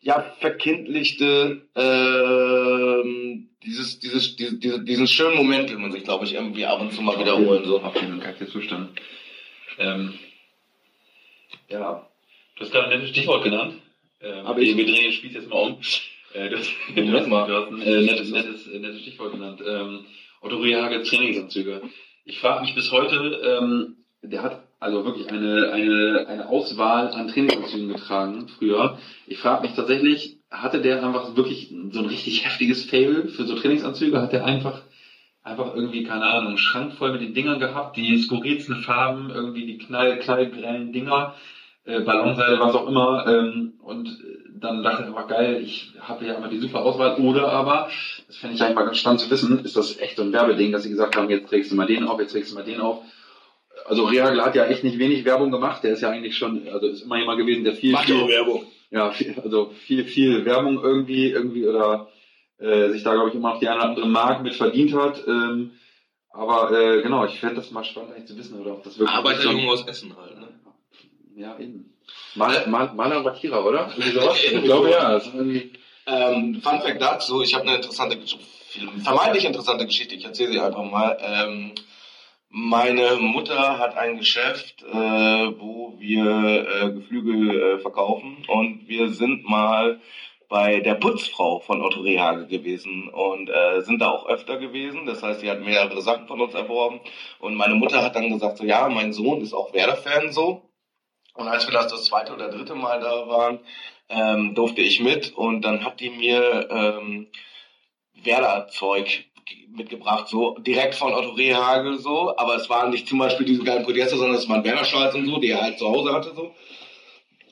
ja 0.00 0.34
verkindlichte 0.40 1.62
ähm, 1.74 3.48
dieses 3.64 3.98
dieses 4.00 4.36
diese, 4.36 4.84
diesen 4.84 5.06
schönen 5.06 5.36
Moment 5.36 5.70
will 5.70 5.78
man 5.78 5.92
sich 5.92 6.04
glaube 6.04 6.24
ich 6.24 6.34
irgendwie 6.34 6.66
ab 6.66 6.80
und 6.80 6.92
zu 6.92 7.02
mal 7.02 7.18
wiederholen 7.18 7.64
so. 7.64 7.80
Absolut 7.80 8.20
kein 8.20 8.48
Zustand 8.48 8.90
ähm, 9.78 10.14
ja. 11.68 12.06
Du 12.56 12.64
hast 12.64 12.72
gerade 12.72 12.84
ein 12.84 12.98
nettes 12.98 13.10
Stichwort 13.10 13.44
genannt. 13.44 13.74
Ähm, 14.20 14.46
Aber 14.46 14.60
wir, 14.60 14.76
wir 14.76 14.86
drehen 14.86 15.06
das 15.06 15.14
Spiel 15.14 15.32
jetzt 15.32 15.48
mal 15.48 15.56
um. 15.56 15.78
Äh, 16.32 16.50
du, 16.50 16.58
hast, 16.58 16.70
du, 16.94 17.12
hast, 17.12 17.26
du 17.26 17.36
hast 17.36 17.68
ein 17.70 17.82
äh, 17.82 18.02
nettes, 18.02 18.30
nettes, 18.30 18.66
nettes 18.66 19.00
Stichwort 19.00 19.32
genannt. 19.32 19.62
Ähm, 19.66 20.06
Otto 20.40 20.58
Rehage 20.58 21.02
Trainingsanzüge. 21.02 21.82
Ich 22.24 22.38
frage 22.38 22.62
mich 22.62 22.74
bis 22.74 22.90
heute 22.92 23.40
ähm, 23.44 23.96
der 24.22 24.42
hat 24.42 24.62
also 24.84 25.02
wirklich 25.06 25.30
eine, 25.30 25.70
eine, 25.72 26.26
eine 26.28 26.48
Auswahl 26.48 27.10
an 27.12 27.28
Trainingsanzügen 27.28 27.88
getragen 27.88 28.48
früher. 28.48 28.98
Ich 29.26 29.38
frage 29.38 29.62
mich 29.62 29.74
tatsächlich, 29.74 30.40
hatte 30.50 30.82
der 30.82 31.02
einfach 31.02 31.34
wirklich 31.36 31.74
so 31.90 32.00
ein 32.00 32.06
richtig 32.06 32.44
heftiges 32.44 32.84
Fable 32.84 33.28
für 33.28 33.44
so 33.44 33.56
Trainingsanzüge? 33.56 34.20
Hat 34.20 34.34
der 34.34 34.44
einfach, 34.44 34.82
einfach 35.42 35.74
irgendwie, 35.74 36.04
keine 36.04 36.24
Ahnung, 36.24 36.48
einen 36.48 36.58
Schrank 36.58 36.92
voll 36.92 37.12
mit 37.12 37.22
den 37.22 37.32
Dingern 37.32 37.58
gehabt, 37.60 37.96
die 37.96 38.18
skurrilsten 38.18 38.82
Farben, 38.82 39.30
irgendwie 39.30 39.64
die 39.64 39.78
knall, 39.78 40.18
knallgrellen 40.18 40.92
Dinger, 40.92 41.34
äh, 41.86 42.00
Ballonseile, 42.00 42.60
was 42.60 42.74
auch 42.74 42.86
immer, 42.86 43.26
ähm, 43.26 43.74
und 43.82 44.18
dann 44.60 44.82
dachte 44.82 45.02
er 45.02 45.08
einfach 45.08 45.28
geil, 45.28 45.62
ich 45.62 45.92
habe 45.98 46.26
ja 46.26 46.34
immer 46.34 46.48
die 46.48 46.58
super 46.58 46.82
Auswahl. 46.82 47.16
Oder 47.16 47.50
aber, 47.50 47.88
das 48.26 48.36
fände 48.36 48.56
ich 48.56 48.62
eigentlich 48.62 48.76
mal 48.76 48.84
ganz 48.84 48.98
spannend 48.98 49.20
zu 49.20 49.30
wissen, 49.30 49.64
ist 49.64 49.76
das 49.76 49.98
echt 49.98 50.16
so 50.16 50.22
ein 50.22 50.32
Werbeding, 50.32 50.72
dass 50.72 50.82
sie 50.82 50.90
gesagt 50.90 51.16
haben, 51.16 51.30
jetzt 51.30 51.48
trägst 51.48 51.72
du 51.72 51.74
mal 51.74 51.86
den 51.86 52.04
auf, 52.04 52.20
jetzt 52.20 52.32
trägst 52.32 52.52
du 52.52 52.56
mal 52.56 52.64
den 52.64 52.80
auf 52.80 53.02
also 53.84 54.04
Reagel 54.04 54.42
hat 54.42 54.54
ja 54.54 54.66
echt 54.66 54.84
nicht 54.84 54.98
wenig 54.98 55.24
Werbung 55.24 55.50
gemacht. 55.50 55.84
Der 55.84 55.92
ist 55.92 56.00
ja 56.00 56.10
eigentlich 56.10 56.36
schon, 56.36 56.66
also 56.68 56.86
ist 56.86 57.02
immer 57.02 57.18
jemand 57.18 57.38
gewesen, 57.38 57.64
der 57.64 57.74
viel, 57.74 57.96
viel 57.98 58.28
Werbung. 58.28 58.66
ja, 58.90 59.10
viel, 59.10 59.34
also 59.42 59.70
viel, 59.70 60.04
viel 60.04 60.44
Werbung 60.44 60.82
irgendwie, 60.82 61.30
irgendwie 61.30 61.66
oder 61.66 62.08
äh, 62.58 62.90
sich 62.90 63.02
da, 63.02 63.14
glaube 63.14 63.30
ich, 63.30 63.34
immer 63.34 63.54
noch 63.54 63.60
die 63.60 63.68
eine 63.68 63.78
oder 63.78 63.88
andere 63.88 64.08
Mark 64.08 64.42
mit 64.42 64.54
verdient 64.54 64.94
hat. 64.94 65.22
Ähm, 65.26 65.72
aber 66.30 66.72
äh, 66.72 67.02
genau, 67.02 67.24
ich 67.26 67.38
fände 67.38 67.56
das 67.56 67.70
mal 67.70 67.84
spannend 67.84 68.12
eigentlich 68.12 68.26
zu 68.26 68.36
wissen, 68.36 68.60
oder 68.60 68.72
ob 68.72 68.84
das 68.84 68.98
wirklich. 68.98 69.16
Arbeiterjunge 69.16 69.70
aus 69.70 69.86
Essen 69.86 70.16
halt, 70.16 70.38
ne? 70.40 70.48
Ja, 71.36 71.58
eben. 71.58 71.92
Mal, 72.34 72.66
mal, 72.66 72.92
Maler 72.94 73.18
und 73.18 73.24
Lackierer, 73.24 73.64
oder? 73.64 73.92
ich 73.96 74.62
glaube 74.64 74.90
ja. 74.90 75.20
Ähm, 76.06 76.60
Fun 76.60 76.80
Fact 76.80 77.00
dazu, 77.00 77.42
ich 77.42 77.54
habe 77.54 77.66
eine 77.66 77.76
interessante, 77.76 78.18
vermeintlich 79.02 79.44
interessante 79.44 79.86
Geschichte, 79.86 80.14
ich 80.16 80.24
erzähle 80.24 80.52
sie 80.52 80.60
einfach 80.60 80.84
mal. 80.84 81.16
Ähm, 81.20 81.72
meine 82.56 83.16
Mutter 83.16 83.78
hat 83.78 83.96
ein 83.96 84.16
Geschäft, 84.16 84.84
äh, 84.84 84.94
wo 84.94 85.96
wir 85.98 86.68
äh, 86.68 86.92
Geflügel 86.92 87.50
äh, 87.50 87.78
verkaufen 87.80 88.44
und 88.46 88.86
wir 88.86 89.10
sind 89.10 89.42
mal 89.44 90.00
bei 90.48 90.78
der 90.78 90.94
Putzfrau 90.94 91.58
von 91.58 91.82
Otto 91.82 92.02
Rehage 92.02 92.46
gewesen 92.46 93.08
und 93.08 93.50
äh, 93.50 93.80
sind 93.80 94.00
da 94.00 94.10
auch 94.12 94.26
öfter 94.26 94.58
gewesen. 94.58 95.04
Das 95.04 95.20
heißt, 95.20 95.40
sie 95.40 95.50
hat 95.50 95.62
mehrere 95.62 96.00
Sachen 96.00 96.28
von 96.28 96.40
uns 96.40 96.54
erworben 96.54 97.00
und 97.40 97.56
meine 97.56 97.74
Mutter 97.74 98.04
hat 98.04 98.14
dann 98.14 98.30
gesagt, 98.30 98.58
so 98.58 98.64
ja, 98.64 98.88
mein 98.88 99.12
Sohn 99.12 99.40
ist 99.40 99.52
auch 99.52 99.74
Werder-Fan 99.74 100.30
so. 100.30 100.62
Und 101.34 101.48
als 101.48 101.66
wir 101.66 101.72
das 101.72 101.88
das 101.88 102.04
zweite 102.04 102.34
oder 102.34 102.50
dritte 102.50 102.76
Mal 102.76 103.00
da 103.00 103.26
waren, 103.26 103.58
ähm, 104.08 104.54
durfte 104.54 104.80
ich 104.80 105.00
mit 105.00 105.32
und 105.34 105.62
dann 105.62 105.84
hat 105.84 105.98
die 105.98 106.10
mir 106.10 106.68
ähm, 106.70 107.26
Werder-Zeug 108.22 109.24
mitgebracht, 109.74 110.28
so 110.28 110.56
direkt 110.58 110.94
von 110.94 111.12
Otto 111.12 111.30
Rehagel 111.30 111.98
so, 111.98 112.36
aber 112.36 112.56
es 112.56 112.68
waren 112.70 112.90
nicht 112.90 113.08
zum 113.08 113.18
Beispiel 113.18 113.46
diese 113.46 113.64
geilen 113.64 113.84
Podester, 113.84 114.16
sondern 114.16 114.36
es 114.36 114.48
waren 114.48 114.64
Werder-Schals 114.64 115.14
und 115.14 115.26
so, 115.26 115.38
die 115.38 115.50
er 115.50 115.62
halt 115.62 115.78
zu 115.78 115.88
Hause 115.88 116.12
hatte 116.12 116.32
so. 116.34 116.54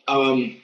Aber 0.07 0.33
ähm, 0.33 0.57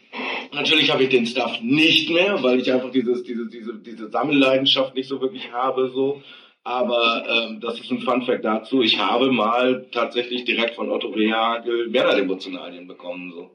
natürlich 0.52 0.90
habe 0.90 1.04
ich 1.04 1.10
den 1.10 1.26
Stuff 1.26 1.60
nicht 1.60 2.10
mehr, 2.10 2.42
weil 2.42 2.60
ich 2.60 2.72
einfach 2.72 2.90
dieses, 2.90 3.22
diese, 3.22 3.48
diese, 3.48 3.74
diese 3.74 4.08
Sammelleidenschaft 4.10 4.94
nicht 4.94 5.08
so 5.08 5.20
wirklich 5.20 5.52
habe 5.52 5.90
so. 5.94 6.22
Aber 6.64 7.24
ähm, 7.28 7.60
das 7.60 7.80
ist 7.80 7.90
ein 7.90 8.00
Fun 8.00 8.22
Fact 8.22 8.44
dazu. 8.44 8.82
Ich 8.82 8.98
habe 8.98 9.30
mal 9.30 9.86
tatsächlich 9.90 10.44
direkt 10.44 10.74
von 10.74 10.90
Otto 10.90 11.08
Rehagel 11.08 11.92
Werder-Devotionalien 11.92 12.86
bekommen 12.86 13.32
so. 13.32 13.50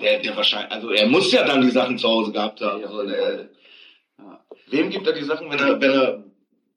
Der, 0.00 0.18
der 0.20 0.36
wahrscheinlich, 0.36 0.72
also 0.72 0.90
er 0.90 1.06
muss 1.06 1.30
ja 1.32 1.44
dann 1.44 1.62
die 1.62 1.70
Sachen 1.70 1.98
zu 1.98 2.08
Hause 2.08 2.32
gehabt 2.32 2.60
haben. 2.60 2.82
Also, 2.84 3.06
der, 3.06 3.48
ja. 4.18 4.44
Wem 4.68 4.90
gibt 4.90 5.06
er 5.06 5.12
die 5.12 5.24
Sachen, 5.24 5.50
wenn 5.50 5.58
er, 5.58 5.80
wenn 5.80 5.90
er, 5.90 6.24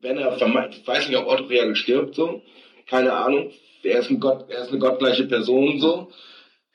wenn 0.04 0.18
er 0.18 0.38
vermeint, 0.38 0.76
ich 0.78 0.88
weiß 0.88 1.08
nicht, 1.08 1.18
ob 1.18 1.28
Otto 1.28 1.46
Reagel 1.46 1.76
stirbt, 1.76 2.16
so, 2.16 2.42
keine 2.88 3.14
Ahnung. 3.14 3.52
Er 3.84 4.00
ist 4.00 4.10
ein 4.10 4.20
Gott, 4.20 4.50
er 4.50 4.64
ist 4.64 4.70
eine 4.70 4.80
gottgleiche 4.80 5.26
Person, 5.26 5.80
so. 5.80 6.12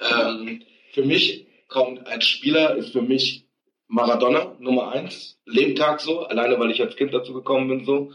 Ähm, 0.00 0.62
für 0.92 1.04
mich 1.04 1.46
kommt 1.68 2.06
als 2.06 2.26
Spieler 2.26 2.76
ist 2.76 2.92
für 2.92 3.02
mich 3.02 3.46
Maradona 3.86 4.56
Nummer 4.58 4.92
eins, 4.92 5.38
Lebtag 5.46 6.00
so, 6.00 6.20
alleine 6.26 6.58
weil 6.58 6.70
ich 6.70 6.80
als 6.80 6.96
Kind 6.96 7.14
dazu 7.14 7.32
gekommen 7.32 7.68
bin, 7.68 7.84
so. 7.84 8.12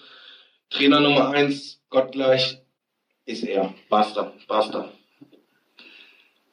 Trainer 0.70 1.00
Nummer 1.00 1.30
eins, 1.30 1.82
gottgleich, 1.90 2.60
ist 3.26 3.44
er. 3.44 3.74
Basta, 3.90 4.34
basta. 4.48 4.92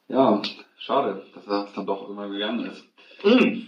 Ja, 0.07 0.41
Schade, 0.81 1.23
dass 1.35 1.45
er 1.45 1.67
dann 1.75 1.85
doch 1.85 2.09
immer 2.09 2.27
gegangen 2.27 2.71
ist. 2.71 2.83
Mm. 3.23 3.67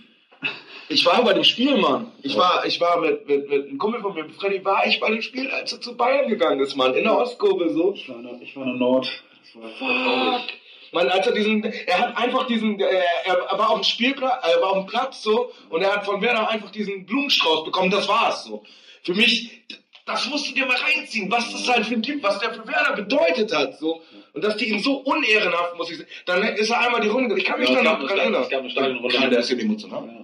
Ich 0.90 1.06
war 1.06 1.24
bei 1.24 1.34
dem 1.34 1.44
Spiel, 1.44 1.78
Mann. 1.78 2.12
Ich 2.22 2.36
war, 2.38 2.66
ich 2.66 2.80
war 2.80 3.00
mit, 3.00 3.28
mit, 3.28 3.50
mit 3.50 3.68
einem 3.68 3.78
Kumpel 3.78 4.02
von 4.02 4.14
mir, 4.14 4.30
Freddy, 4.30 4.64
war 4.64 4.86
ich 4.86 5.00
bei 5.00 5.10
dem 5.10 5.22
Spiel, 5.22 5.50
als 5.50 5.74
er 5.74 5.82
zu 5.82 5.96
Bayern 5.96 6.28
gegangen 6.28 6.60
ist, 6.60 6.76
Mann. 6.76 6.94
In 6.94 7.04
der 7.04 7.18
Ostkurve 7.18 7.70
so. 7.74 7.94
Ich 7.94 8.08
war 8.10 8.18
in 8.18 8.24
der, 8.24 8.42
ich 8.42 8.56
war 8.56 8.64
in 8.64 8.70
der 8.70 8.80
Nord. 8.80 9.08
Das 9.54 9.64
war 9.64 9.70
Fuck. 9.70 10.50
Mann, 10.94 11.10
als 11.10 11.26
er 11.26 11.34
diesen, 11.34 11.64
er 11.64 11.98
hat 11.98 12.18
einfach 12.18 12.46
diesen, 12.46 12.80
er, 12.80 13.04
er 13.26 13.58
war 13.58 13.72
auf 13.72 13.80
dem 13.80 13.84
Spielplatz, 13.84 14.44
er 14.44 14.62
war 14.62 14.72
auf 14.72 14.86
dem 14.86 14.88
Platz 14.88 15.24
so 15.24 15.52
und 15.70 15.82
er 15.82 15.92
hat 15.92 16.06
von 16.06 16.22
Werder 16.22 16.48
einfach 16.48 16.70
diesen 16.70 17.06
Blumenstrauß 17.06 17.66
bekommen, 17.66 17.90
das 17.90 18.08
war's 18.08 18.44
so. 18.44 18.64
Für 19.02 19.16
mich, 19.16 19.64
das 20.06 20.30
musst 20.30 20.50
du 20.50 20.54
dir 20.54 20.68
mal 20.68 20.78
reinziehen, 20.78 21.32
was 21.32 21.52
das 21.52 21.68
halt 21.68 21.88
für 21.88 21.96
ein 21.96 22.04
Typ, 22.04 22.22
was 22.22 22.38
der 22.40 22.54
für 22.54 22.68
Werder 22.68 22.96
bedeutet 22.96 23.52
hat, 23.56 23.80
so. 23.80 24.02
Und 24.34 24.44
dass 24.44 24.56
die 24.58 24.70
ihn 24.70 24.80
so 24.80 24.98
unehrenhaft, 24.98 25.78
muss 25.78 25.90
ich 25.90 25.98
sagen. 25.98 26.10
Dann 26.26 26.44
ist 26.44 26.70
er 26.70 26.82
einmal 26.82 27.02
die 27.02 27.08
Runde, 27.08 27.38
ich 27.38 27.46
kann 27.46 27.60
mich 27.60 27.70
ja, 27.70 27.82
da 27.82 27.98
noch 27.98 28.08
dran 28.08 28.20
erinnern. 28.20 28.44
Es 28.44 28.50
gab 28.50 28.60
eine 28.60 28.70
Stadionrunde. 28.70 29.16
Ja, 29.16 29.28
der 29.28 29.40
ist 29.40 29.52
emotional. 29.52 30.06
Ja, 30.06 30.23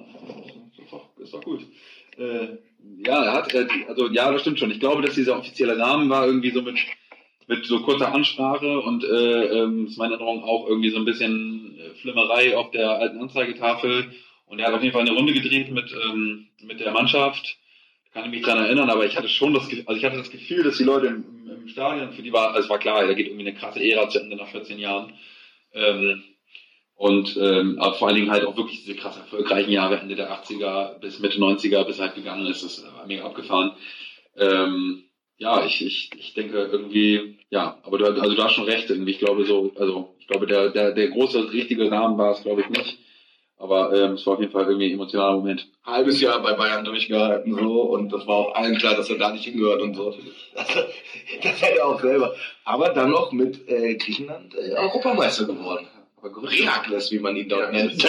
ist 1.20 1.34
doch, 1.34 1.44
gut. 1.44 1.62
Äh, 2.18 2.58
ja, 3.06 3.24
er 3.24 3.34
hat, 3.34 3.54
äh, 3.54 3.68
also, 3.88 4.10
ja, 4.10 4.32
das 4.32 4.42
stimmt 4.42 4.60
schon. 4.60 4.72
Ich 4.72 4.80
glaube, 4.80 5.02
dass 5.02 5.16
dieser 5.16 5.38
offizielle 5.38 5.78
Rahmen 5.78 6.10
war 6.10 6.26
irgendwie 6.26 6.52
so 6.52 6.62
mit, 6.62 6.78
mit 7.48 7.66
so 7.66 7.82
kurzer 7.82 8.14
Ansprache 8.14 8.80
und, 8.80 9.04
äh, 9.04 9.46
ähm, 9.64 9.88
ist 9.88 9.98
meine 9.98 10.14
Erinnerung 10.14 10.44
auch 10.44 10.68
irgendwie 10.68 10.90
so 10.90 10.98
ein 10.98 11.06
bisschen 11.06 11.78
äh, 11.78 11.96
Flimmerei 12.02 12.58
auf 12.58 12.72
der 12.72 12.92
alten 12.92 13.20
Anzeigetafel. 13.20 14.12
Und 14.46 14.60
er 14.60 14.68
hat 14.68 14.74
auf 14.74 14.82
jeden 14.82 14.94
Fall 14.94 15.02
eine 15.02 15.16
Runde 15.16 15.34
gedreht 15.34 15.72
mit, 15.72 15.94
ähm, 15.94 16.48
mit 16.62 16.80
der 16.80 16.92
Mannschaft 16.92 17.60
kann 18.14 18.26
ich 18.26 18.32
mich 18.32 18.42
daran 18.42 18.66
erinnern, 18.66 18.90
aber 18.90 19.06
ich 19.06 19.16
hatte 19.16 19.30
schon 19.30 19.54
das, 19.54 19.64
also 19.86 19.98
ich 19.98 20.04
hatte 20.04 20.18
das 20.18 20.32
Gefühl, 20.32 20.64
dass 20.64 20.78
die 20.78 20.84
Leute 20.84 21.08
im, 21.08 21.48
im 21.48 21.68
Stadion, 21.68 22.12
für 22.14 22.24
die 22.24 22.34
war, 22.34 22.50
also 22.50 22.62
es 22.62 22.70
war 22.70 22.80
klar, 22.80 23.06
da 23.06 23.14
geht 23.14 23.28
irgendwie 23.28 23.48
eine 23.48 23.58
krasse 23.58 23.84
Ära 23.84 24.10
zu 24.10 24.20
Ende 24.20 24.36
nach 24.36 24.48
14 24.48 24.80
Jahren. 24.80 25.14
Ähm, 25.74 26.24
und 27.00 27.38
ähm, 27.38 27.80
aber 27.80 27.94
vor 27.94 28.10
allen 28.10 28.18
Dingen 28.18 28.30
halt 28.30 28.46
auch 28.46 28.58
wirklich 28.58 28.84
diese 28.84 28.94
krass 28.94 29.16
erfolgreichen 29.16 29.72
Jahre 29.72 30.02
Ende 30.02 30.18
der 30.18 30.34
80er 30.34 31.00
bis 31.00 31.20
Mitte 31.20 31.40
90er 31.40 31.86
bis 31.86 31.98
halt 31.98 32.14
gegangen 32.14 32.46
ist, 32.46 32.62
das 32.62 32.84
war 32.94 33.08
mega 33.08 33.24
abgefahren. 33.24 33.72
Ähm, 34.36 35.06
ja, 35.38 35.64
ich, 35.64 35.82
ich, 35.82 36.10
ich 36.18 36.34
denke 36.34 36.58
irgendwie, 36.70 37.38
ja, 37.50 37.78
aber 37.84 38.00
du, 38.00 38.06
also 38.06 38.36
du 38.36 38.44
hast 38.44 38.52
schon 38.52 38.66
recht, 38.66 38.90
irgendwie, 38.90 39.12
ich 39.12 39.20
glaube 39.20 39.46
so, 39.46 39.72
also 39.78 40.14
ich 40.20 40.28
glaube, 40.28 40.46
der, 40.46 40.72
der, 40.72 40.92
der 40.92 41.08
große, 41.08 41.54
richtige 41.54 41.90
Rahmen 41.90 42.18
war 42.18 42.34
es, 42.34 42.44
glaube 42.44 42.62
ich, 42.62 42.70
nicht. 42.70 43.00
Aber 43.56 43.94
ähm, 43.94 44.16
es 44.16 44.26
war 44.26 44.34
auf 44.34 44.42
jeden 44.42 44.52
Fall 44.52 44.66
irgendwie 44.66 44.88
ein 44.88 44.96
emotionaler 44.96 45.38
Moment. 45.38 45.70
Halbes 45.86 46.20
Jahr 46.20 46.42
bei 46.42 46.52
Bayern 46.52 46.84
durchgehalten 46.84 47.56
so 47.56 47.82
und 47.84 48.12
das 48.12 48.28
war 48.28 48.36
auch 48.36 48.56
allen 48.56 48.78
klar, 48.78 48.96
dass 48.96 49.10
er 49.10 49.18
da 49.18 49.32
nicht 49.32 49.46
hingehört 49.46 49.82
und 49.82 49.96
so. 49.96 50.14
Das, 50.54 50.68
das 51.44 51.62
hat 51.62 51.78
er 51.78 51.88
auch 51.88 52.02
selber. 52.02 52.36
Aber 52.66 52.90
dann 52.90 53.12
noch 53.12 53.32
mit 53.32 53.70
äh, 53.70 53.96
Griechenland 53.96 54.54
äh, 54.56 54.74
Europameister 54.74 55.46
geworden. 55.46 55.88
Reakles, 56.24 57.12
wie 57.12 57.20
man 57.20 57.36
ihn 57.36 57.50
dort 57.50 57.62
ja, 57.62 57.72
nennt. 57.72 58.04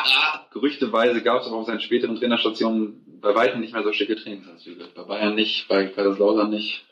Gerüchteweise 0.52 1.22
gab 1.22 1.40
es 1.40 1.46
aber 1.46 1.56
auf 1.56 1.66
seinen 1.66 1.80
späteren 1.80 2.16
Trainerstationen 2.16 3.20
bei 3.20 3.34
weitem 3.34 3.60
nicht 3.60 3.72
mehr 3.72 3.82
so 3.82 3.92
schicke 3.92 4.16
Trainingsanzüge. 4.16 4.86
Bei 4.94 5.02
Bayern 5.02 5.34
nicht, 5.34 5.68
bei 5.68 5.86
Kaiserslautern 5.86 6.50
nicht. 6.50 6.84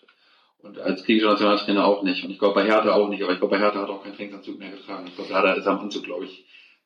Und 0.63 0.79
als 0.79 1.05
griechischer 1.05 1.31
Nationaltrainer 1.31 1.85
auch 1.85 2.03
nicht. 2.03 2.25
Und 2.25 2.31
ich 2.31 2.39
glaube 2.39 2.55
bei 2.55 2.65
Hertha 2.65 2.93
auch 2.93 3.09
nicht, 3.09 3.23
aber 3.23 3.33
ich 3.33 3.39
glaube 3.39 3.57
bei 3.57 3.63
Hertha 3.63 3.81
hat 3.81 3.91
auch 3.91 4.03
keinen 4.03 4.17
Trainingsanzug 4.17 4.59
mehr 4.59 4.71
getragen. 4.71 5.07
Ich 5.07 5.15
glaube, 5.15 5.33
Hertha 5.33 5.53
ist 5.53 5.67
am 5.67 5.81
Anzug, 5.81 6.05
glaube 6.05 6.25
ich, 6.25 6.45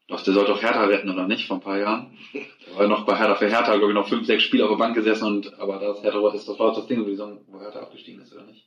doch, 0.09 0.23
der 0.23 0.33
sollte 0.33 0.53
doch 0.53 0.63
Hertha 0.63 0.85
retten, 0.85 1.11
oder 1.11 1.27
nicht, 1.27 1.47
vor 1.47 1.59
ein 1.59 1.63
paar 1.63 1.79
Jahren. 1.79 2.19
Der 2.33 2.77
war 2.77 2.89
noch 2.89 3.05
bei 3.05 3.15
Hertha 3.15 3.35
für 3.35 3.49
Hertha, 3.49 3.77
glaube 3.77 3.93
ich, 3.93 3.95
noch 3.95 4.09
fünf, 4.09 4.27
sechs 4.27 4.43
Spiele 4.43 4.65
auf 4.65 4.71
der 4.71 4.77
Bank 4.77 4.95
gesessen 4.95 5.27
und, 5.27 5.61
aber 5.61 5.79
das 5.79 6.03
Hertha 6.03 6.35
ist, 6.35 6.49
das 6.49 6.59
war 6.59 6.75
das 6.75 6.87
Ding, 6.87 7.07
wo 7.07 7.61
Hertha 7.61 7.81
abgestiegen 7.81 8.23
ist, 8.23 8.33
oder 8.33 8.45
nicht? 8.45 8.67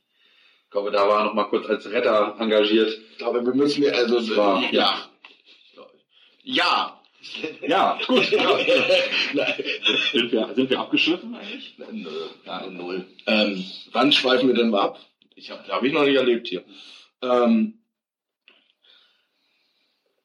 Ich 0.64 0.70
glaube, 0.70 0.92
da 0.92 1.06
war 1.06 1.18
er 1.18 1.24
noch 1.24 1.34
mal 1.34 1.44
kurz 1.44 1.68
als 1.68 1.90
Retter 1.90 2.36
engagiert. 2.38 2.96
Ich 3.10 3.18
glaube, 3.18 3.44
wir 3.44 3.54
müssen, 3.54 3.84
also, 3.92 4.36
war, 4.36 4.62
ja. 4.70 5.08
Ja. 6.42 7.00
Ja, 7.66 7.98
gut. 8.06 8.30
Ja. 8.32 8.58
sind, 10.12 10.32
wir, 10.32 10.54
sind 10.54 10.70
wir 10.70 10.80
abgeschliffen 10.80 11.34
eigentlich? 11.34 11.74
Nö, 11.78 12.10
ja, 12.44 12.66
null. 12.68 13.06
Ähm, 13.26 13.64
wann 13.92 14.10
schweifen 14.10 14.48
wir 14.48 14.54
denn 14.56 14.70
mal 14.70 14.82
ab? 14.82 14.98
Ich 15.36 15.50
habe 15.50 15.62
hab 15.68 15.82
ich 15.84 15.92
noch 15.92 16.04
nicht 16.04 16.16
erlebt 16.16 16.48
hier. 16.48 16.64
Ähm, 17.22 17.78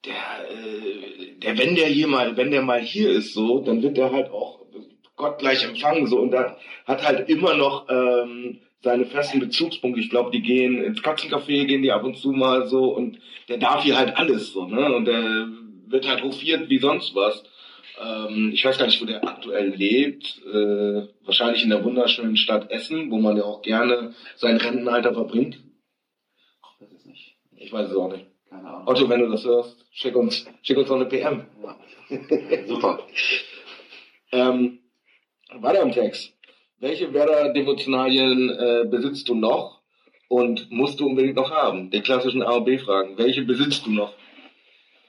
der, 0.06 0.16
äh, 0.50 1.36
der, 1.38 1.58
wenn 1.58 1.76
der 1.76 1.88
hier 1.88 2.08
mal, 2.08 2.36
wenn 2.36 2.52
der 2.52 2.64
mal 2.64 2.82
hier 2.82 3.12
ist, 3.12 3.34
so, 3.34 3.60
dann 3.60 3.84
wird 3.84 3.98
der 3.98 4.12
halt 4.12 4.32
auch 4.32 4.62
Gott 5.16 5.40
gleich 5.40 5.64
empfangen, 5.64 6.08
so, 6.08 6.20
und 6.20 6.32
da 6.32 6.58
hat 6.86 7.04
halt 7.04 7.30
immer 7.30 7.56
noch 7.56 7.88
ähm, 7.90 8.60
seine 8.82 9.06
festen 9.06 9.40
Bezugspunkte. 9.40 10.00
Ich 10.00 10.12
glaube, 10.12 10.32
die 10.32 10.42
gehen 10.42 10.84
ins 10.84 11.02
Katzencafé, 11.02 11.66
gehen 11.66 11.82
die 11.82 11.92
ab 11.92 12.04
und 12.04 12.18
zu 12.18 12.32
mal 12.32 12.68
so, 12.68 12.96
und 12.96 13.20
der 13.50 13.58
darf 13.58 13.84
hier 13.84 13.98
halt 13.98 14.16
alles, 14.16 14.54
so, 14.54 14.66
ne, 14.66 14.94
und 14.96 15.06
der 15.06 15.48
wird 15.90 16.08
halt 16.08 16.24
hofiert 16.24 16.70
wie 16.70 16.80
sonst 16.80 17.16
was. 17.16 17.44
Ähm, 18.00 18.52
ich 18.54 18.64
weiß 18.64 18.78
gar 18.78 18.86
nicht, 18.86 19.02
wo 19.02 19.06
der 19.06 19.28
aktuell 19.28 19.70
lebt. 19.70 20.42
Äh, 20.46 21.08
wahrscheinlich 21.26 21.64
in 21.64 21.70
der 21.70 21.84
wunderschönen 21.84 22.38
Stadt 22.38 22.70
Essen, 22.72 23.10
wo 23.12 23.18
man 23.18 23.38
ja 23.38 23.44
auch 23.44 23.62
gerne 23.62 24.14
sein 24.36 24.58
Rentenalter 24.58 25.14
verbringt. 25.14 25.60
Ach, 26.62 26.76
das 26.80 26.92
ist 26.92 27.06
nicht. 27.08 27.38
Ich 27.56 27.72
weiß 27.72 27.90
es 27.90 27.96
auch 27.96 28.12
nicht. 28.12 28.26
Keine 28.50 28.68
Ahnung. 28.68 28.88
Otto, 28.88 29.10
wenn 29.10 29.20
du 29.20 29.30
das 29.30 29.44
hörst, 29.44 29.86
schick 29.92 30.16
uns, 30.16 30.46
schick 30.62 30.78
uns 30.78 30.90
noch 30.90 30.98
eine 30.98 31.06
PM. 31.06 31.48
Super. 32.68 33.00
ähm, 34.32 34.80
weiter 35.54 35.82
im 35.82 35.92
Text. 35.92 36.34
Welche 36.80 37.12
Werder-Devotionalien 37.14 38.50
äh, 38.52 38.86
besitzt 38.88 39.28
du 39.28 39.36
noch 39.36 39.82
und 40.28 40.72
musst 40.72 41.00
du 41.00 41.08
unbedingt 41.08 41.36
noch 41.36 41.50
haben? 41.50 41.90
Die 41.90 42.02
klassischen 42.02 42.44
A 42.44 42.52
und 42.52 42.66
B-Fragen. 42.66 43.18
Welche 43.18 43.42
besitzt 43.42 43.86
du 43.88 43.92
noch? 43.92 44.14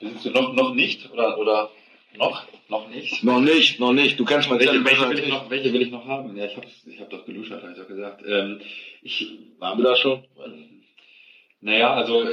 Besitzt 0.01 0.25
du 0.25 0.31
noch, 0.31 0.55
noch 0.55 0.75
nicht 0.75 1.11
oder, 1.13 1.39
oder 1.39 1.71
noch? 2.17 2.45
Noch 2.69 2.89
nicht? 2.89 3.25
Noch 3.25 3.41
nicht, 3.41 3.81
noch 3.81 3.93
nicht. 3.93 4.21
Du 4.21 4.25
kannst 4.25 4.51
mal 4.51 4.59
welche, 4.59 4.85
welche, 4.85 5.09
will 5.09 5.19
ich 5.19 5.29
noch, 5.29 5.51
welche 5.51 5.73
will 5.73 5.83
ich 5.83 5.91
noch 5.91 6.07
haben? 6.07 6.37
Ja, 6.37 6.45
ich 6.45 6.57
habe 6.57 6.67
ich 6.67 7.01
hab 7.01 7.11
doch 7.11 7.25
geluschert, 7.25 7.63
habe 7.63 7.73
ich 7.73 7.79
doch 7.79 7.89
gesagt. 7.89 8.23
Ähm, 8.27 8.61
ich, 9.03 9.27
Waren 9.59 9.79
wir 9.79 9.85
da 9.85 9.97
schon? 9.97 10.25
Naja, 11.61 11.95
also 11.95 12.25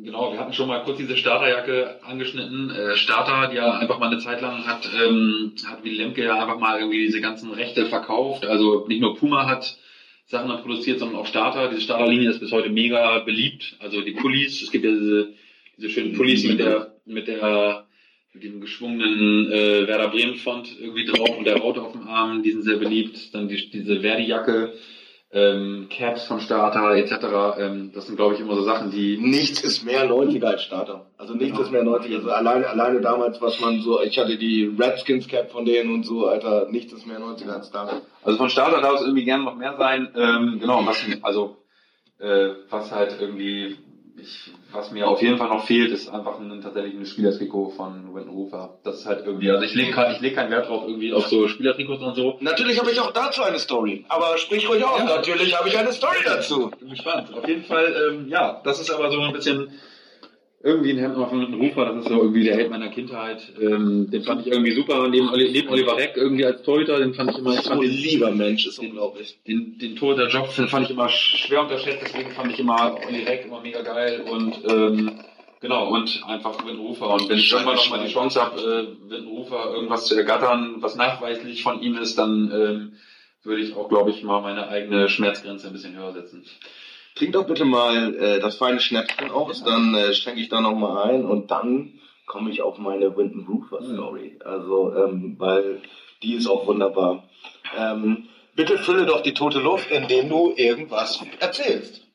Genau, 0.00 0.32
wir 0.32 0.38
hatten 0.38 0.52
schon 0.52 0.68
mal 0.68 0.84
kurz 0.84 0.98
diese 0.98 1.16
Starterjacke 1.16 1.98
angeschnitten. 2.04 2.70
Äh, 2.70 2.96
Starter, 2.96 3.50
die 3.50 3.56
ja 3.56 3.78
einfach 3.78 3.98
mal 3.98 4.12
eine 4.12 4.20
Zeit 4.20 4.40
lang 4.40 4.64
hat, 4.64 4.88
ähm, 4.96 5.54
hat 5.66 5.82
wie 5.82 5.90
Lemke 5.90 6.22
ja 6.22 6.40
einfach 6.40 6.58
mal 6.58 6.78
irgendwie 6.78 7.04
diese 7.06 7.20
ganzen 7.20 7.50
Rechte 7.50 7.86
verkauft. 7.86 8.46
Also 8.46 8.86
nicht 8.86 9.00
nur 9.00 9.16
Puma 9.16 9.46
hat 9.46 9.76
Sachen 10.26 10.48
dann 10.48 10.62
produziert, 10.62 11.00
sondern 11.00 11.18
auch 11.18 11.26
Starter. 11.26 11.68
Diese 11.68 11.80
Starterlinie 11.80 12.30
ist 12.30 12.38
bis 12.38 12.52
heute 12.52 12.70
mega 12.70 13.18
beliebt. 13.20 13.74
Also 13.80 14.00
die 14.02 14.12
Pullis, 14.12 14.62
es 14.62 14.70
gibt 14.70 14.84
ja 14.84 14.92
diese, 14.92 15.34
diese 15.78 15.90
schönen 15.90 16.14
Pullis 16.14 16.44
mit 16.44 16.58
der, 16.58 16.94
mit 17.06 17.28
der, 17.28 17.86
mit 18.34 18.42
dem 18.44 18.60
geschwungenen 18.60 19.50
äh, 19.50 19.86
Werder 19.86 20.08
Bremen 20.08 20.36
Font 20.36 20.68
irgendwie 20.78 21.06
drauf 21.06 21.38
und 21.38 21.44
der 21.46 21.56
Raute 21.56 21.80
auf 21.82 21.92
dem 21.92 22.06
Arm, 22.08 22.42
die 22.42 22.50
sind 22.52 22.62
sehr 22.62 22.76
beliebt. 22.76 23.34
Dann 23.34 23.48
die, 23.48 23.70
diese 23.70 24.00
Verdi-Jacke 24.00 24.74
ähm, 25.30 25.88
Caps 25.90 26.26
von 26.26 26.40
Starter 26.40 26.96
etc. 26.96 27.58
Ähm, 27.60 27.92
das 27.94 28.06
sind, 28.06 28.16
glaube 28.16 28.34
ich, 28.34 28.40
immer 28.40 28.54
so 28.54 28.62
Sachen, 28.62 28.90
die... 28.90 29.18
Nichts 29.18 29.60
ist 29.62 29.84
mehr 29.84 30.08
90er 30.10 30.44
als 30.46 30.62
Starter. 30.62 31.10
Also 31.18 31.34
nichts 31.34 31.58
Ja. 31.58 31.64
ist 31.64 31.70
mehr 31.70 31.84
90er. 31.84 32.16
Also 32.16 32.30
alleine, 32.30 32.66
alleine 32.66 33.00
damals, 33.02 33.40
was 33.42 33.60
man 33.60 33.80
so, 33.82 34.00
ich 34.02 34.18
hatte 34.18 34.38
die 34.38 34.72
Redskins 34.78 35.28
Cap 35.28 35.50
von 35.50 35.66
denen 35.66 35.92
und 35.92 36.04
so, 36.04 36.26
Alter, 36.26 36.68
nichts 36.70 36.94
ist 36.94 37.06
mehr 37.06 37.20
90er 37.20 37.50
als 37.50 37.68
Starter. 37.68 38.02
Also 38.22 38.38
von 38.38 38.48
Starter 38.48 38.80
darf 38.80 38.94
es 38.94 39.02
irgendwie 39.02 39.24
gerne 39.24 39.44
noch 39.44 39.56
mehr 39.56 39.76
sein. 39.78 40.08
Ähm, 40.16 40.58
genau, 40.60 40.86
was, 40.86 41.04
also 41.22 41.58
äh, 42.18 42.48
was 42.70 42.90
halt 42.90 43.16
irgendwie, 43.20 43.76
ich, 44.20 44.50
was 44.72 44.90
mir 44.90 45.08
auf 45.08 45.22
jeden 45.22 45.38
Fall 45.38 45.48
noch 45.48 45.64
fehlt, 45.64 45.90
ist 45.90 46.08
einfach 46.08 46.38
ein, 46.40 46.60
tatsächlich 46.62 46.94
ein 46.94 47.06
Spielertrikot 47.06 47.70
von 47.70 48.14
Winton 48.14 48.30
Rufer. 48.30 48.78
Das 48.84 49.00
ist 49.00 49.06
halt 49.06 49.24
irgendwie, 49.24 49.50
also 49.50 49.64
ich 49.64 49.74
lege 49.74 49.92
kein, 49.92 50.12
ich 50.12 50.20
leg 50.20 50.34
keinen 50.34 50.50
Wert 50.50 50.68
drauf 50.68 50.84
irgendwie 50.86 51.12
auf 51.12 51.26
so 51.28 51.48
Spielertrikots 51.48 52.02
und 52.02 52.14
so. 52.14 52.38
Natürlich 52.40 52.78
habe 52.78 52.90
ich 52.90 53.00
auch 53.00 53.12
dazu 53.12 53.42
eine 53.42 53.58
Story. 53.58 54.04
Aber 54.08 54.36
sprich 54.38 54.68
ruhig 54.68 54.84
aus. 54.84 54.98
Ja. 54.98 55.04
Natürlich 55.04 55.58
habe 55.58 55.68
ich 55.68 55.78
eine 55.78 55.92
Story 55.92 56.18
dazu. 56.24 56.70
Bin 56.78 56.90
gespannt. 56.90 57.32
Auf 57.34 57.46
jeden 57.46 57.64
Fall, 57.64 57.94
ähm, 58.10 58.28
ja, 58.28 58.60
das 58.64 58.80
ist 58.80 58.90
aber 58.90 59.10
so 59.10 59.20
ein 59.20 59.32
bisschen 59.32 59.70
irgendwie 60.60 60.90
ein 60.90 60.98
Hemd 60.98 61.16
noch 61.16 61.30
von 61.30 61.54
Rufer. 61.54 61.84
Das 61.86 61.98
ist 61.98 62.08
so 62.08 62.20
irgendwie 62.20 62.44
der 62.44 62.56
Held 62.56 62.70
meiner 62.70 62.88
Kindheit. 62.88 63.40
Ähm, 63.60 64.10
den 64.10 64.22
fand 64.22 64.44
ich 64.44 64.52
irgendwie 64.52 64.72
super. 64.72 65.08
Neben, 65.08 65.30
neben 65.32 65.68
Oliver 65.68 65.96
Reck 65.96 66.16
irgendwie 66.16 66.44
als 66.44 66.62
Torhüter, 66.62 66.98
den 66.98 67.14
fand 67.14 67.30
ich 67.30 67.38
immer, 67.38 67.54
ich 67.54 67.60
fand 67.60 67.80
ein 67.80 67.88
den, 67.88 67.90
lieber 67.90 68.30
Mensch, 68.32 68.66
ist 68.66 68.78
unglaublich. 68.78 69.38
den, 69.46 69.78
den 69.78 69.94
Tor 69.96 70.16
der 70.16 70.28
Job 70.28 70.54
den 70.56 70.68
fand 70.68 70.86
ich 70.86 70.90
immer 70.90 71.08
schwer 71.08 71.62
unterschätzt, 71.62 72.02
deswegen 72.02 72.30
fand 72.32 72.52
ich 72.52 72.58
immer 72.58 72.96
Olli 73.06 73.22
Reck 73.22 73.44
immer 73.44 73.60
mega 73.60 73.82
geil 73.82 74.24
und 74.28 74.56
ähm, 74.68 75.20
genau 75.60 75.94
und 75.94 76.22
einfach 76.26 76.66
Windrufer 76.66 77.10
und 77.10 77.28
wenn 77.28 77.38
ich 77.38 77.52
irgendwann 77.52 77.76
noch 77.76 77.90
mal 77.90 78.04
die 78.04 78.12
Chance 78.12 78.42
habe, 78.42 78.60
äh, 78.60 79.10
Windrufer 79.10 79.72
irgendwas 79.72 80.06
zu 80.06 80.16
ergattern, 80.16 80.76
was 80.80 80.96
nachweislich 80.96 81.62
von 81.62 81.80
ihm 81.82 81.96
ist, 81.98 82.18
dann 82.18 82.50
ähm, 82.52 82.92
würde 83.44 83.62
ich 83.62 83.76
auch, 83.76 83.88
glaube 83.88 84.10
ich, 84.10 84.24
mal 84.24 84.42
meine 84.42 84.68
eigene 84.68 85.08
Schmerzgrenze 85.08 85.68
ein 85.68 85.72
bisschen 85.72 85.96
höher 85.96 86.12
setzen. 86.12 86.44
Trink 87.18 87.32
doch 87.32 87.46
bitte 87.46 87.64
mal 87.64 88.14
äh, 88.14 88.38
das 88.38 88.56
feine 88.56 88.78
Schnäpschen 88.78 89.30
aus, 89.30 89.64
dann 89.64 89.92
äh, 89.94 90.14
schenke 90.14 90.40
ich 90.40 90.48
da 90.48 90.60
nochmal 90.60 91.10
ein 91.10 91.24
und 91.24 91.50
dann 91.50 91.98
komme 92.26 92.50
ich 92.50 92.62
auf 92.62 92.78
meine 92.78 93.16
Winton 93.16 93.44
Roofer 93.48 93.82
Story. 93.82 94.38
Also, 94.44 94.94
ähm, 94.94 95.34
weil 95.36 95.82
die 96.22 96.34
ist 96.34 96.46
auch 96.46 96.66
wunderbar. 96.66 97.24
Ähm, 97.76 98.28
bitte 98.54 98.78
fülle 98.78 99.04
doch 99.04 99.22
die 99.22 99.34
tote 99.34 99.58
Luft, 99.58 99.90
indem 99.90 100.28
du 100.28 100.52
irgendwas 100.54 101.20
erzählst. 101.40 102.06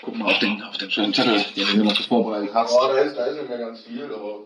Guck 0.00 0.16
mal 0.16 0.32
auf 0.32 0.38
den, 0.38 0.62
auf 0.62 0.78
den 0.78 0.90
schönen 0.90 1.12
Zettel, 1.12 1.44
den 1.54 1.66
du 1.66 1.76
mir 1.76 1.84
noch 1.84 2.00
vorbereitet 2.00 2.54
hast. 2.54 2.72
Oh, 2.72 2.86
da 2.86 2.98
ist, 2.98 3.16
da 3.16 3.26
ist 3.26 3.36
nicht 3.36 3.48
mehr 3.48 3.58
ganz 3.58 3.82
viel, 3.82 4.04
aber 4.04 4.44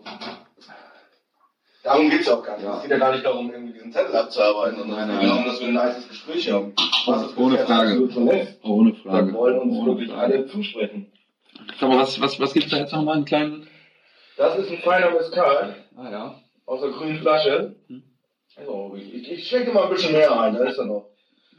darum 1.83 2.09
geht's 2.09 2.29
auch 2.29 2.43
gar 2.43 2.57
nicht. 2.57 2.65
Ja. 2.65 2.75
Es 2.77 2.81
geht 2.83 2.91
ja 2.91 2.97
gar 2.97 3.11
nicht 3.11 3.25
darum, 3.25 3.51
irgendwie 3.51 3.73
diesen 3.73 3.91
Zettel 3.91 4.15
abzuarbeiten, 4.15 4.77
sondern 4.79 5.07
Nein, 5.07 5.09
es 5.09 5.19
geht 5.19 5.27
nein. 5.29 5.37
darum, 5.37 5.45
dass 5.45 5.59
wir 5.61 5.67
ein 5.67 5.73
nices 5.73 6.09
Gespräch 6.09 6.51
haben. 6.51 6.73
Was 7.05 7.37
Ohne 7.37 7.57
Frage. 7.59 8.01
Ohne 8.63 8.93
Wir 9.03 9.33
wollen 9.33 9.59
uns 9.59 9.75
Ohne 9.77 9.87
wirklich 9.87 10.09
Frage. 10.09 10.33
alle 10.33 10.47
zusprechen. 10.47 11.11
Sag 11.79 11.89
mal, 11.89 11.99
was, 11.99 12.19
was, 12.21 12.39
was 12.39 12.53
gibt's 12.53 12.69
da 12.69 12.77
jetzt 12.77 12.93
nochmal 12.93 13.15
einen 13.17 13.25
kleinen? 13.25 13.67
Das 14.37 14.57
ist 14.57 14.71
ein 14.71 14.77
feiner 14.79 15.11
Mezcal 15.11 15.75
Ah 15.95 16.09
ja. 16.11 16.35
aus 16.65 16.81
der 16.81 16.89
grünen 16.91 17.19
Flasche. 17.19 17.75
Hm. 17.87 18.03
Also, 18.55 18.93
ich, 18.97 19.13
ich, 19.13 19.31
ich 19.31 19.47
schenke 19.47 19.71
mal 19.71 19.83
ein 19.85 19.89
bisschen 19.91 20.13
mehr 20.13 20.39
ein, 20.39 20.53
da 20.55 20.63
ist 20.65 20.77
er 20.77 20.85
noch. 20.85 21.05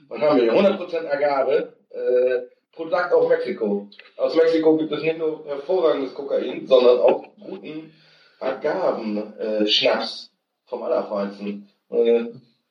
Was 0.08 0.20
haben 0.20 0.36
wir 0.40 0.52
hier? 0.52 0.52
100% 0.52 1.10
Agave, 1.10 1.72
äh, 1.90 2.40
Produkt 2.74 3.12
aus 3.12 3.28
Mexiko. 3.28 3.88
Aus 4.16 4.34
Mexiko 4.34 4.76
gibt 4.76 4.92
es 4.92 5.02
nicht 5.02 5.18
nur 5.18 5.44
hervorragendes 5.46 6.14
Kokain, 6.14 6.66
sondern 6.66 6.98
auch 7.00 7.24
guten 7.40 7.92
Agaven-Schnaps 8.43 10.30
vom 10.66 10.82
Allerfeinsten. 10.82 11.68
Äh, 11.90 12.24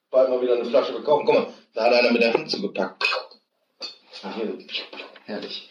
bald 0.09 0.30
mal 0.30 0.41
wieder 0.41 0.55
eine 0.55 0.65
Flasche 0.65 0.93
bekommen. 0.93 1.26
Guck 1.26 1.36
mal, 1.36 1.47
da 1.74 1.86
hat 1.86 1.93
einer 1.93 2.11
mit 2.11 2.22
der 2.22 2.34
Hand 2.34 2.49
zugepackt. 2.49 3.03
Herrlich. 5.26 5.69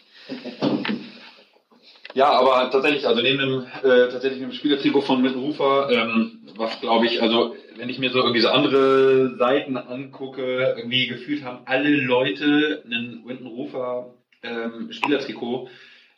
Ja, 2.13 2.31
aber 2.31 2.69
tatsächlich, 2.71 3.07
also 3.07 3.21
neben 3.21 3.37
dem, 3.37 3.67
äh, 3.83 4.09
tatsächlich 4.09 4.41
dem 4.41 4.51
Spielertrikot 4.51 5.01
von 5.01 5.21
Mittenrufer, 5.21 5.89
ähm, 5.89 6.41
was 6.57 6.81
glaube 6.81 7.05
ich, 7.05 7.21
also 7.21 7.55
wenn 7.77 7.89
ich 7.89 7.99
mir 7.99 8.11
so 8.11 8.19
irgendwie 8.19 8.41
so 8.41 8.49
andere 8.49 9.37
Seiten 9.37 9.77
angucke, 9.77 10.75
irgendwie 10.77 11.07
gefühlt 11.07 11.43
haben 11.45 11.59
alle 11.65 11.89
Leute 11.89 12.83
einen 12.85 13.23
Winton-Rufer 13.25 14.13
ähm, 14.43 14.91
Spielertrikot. 14.91 15.69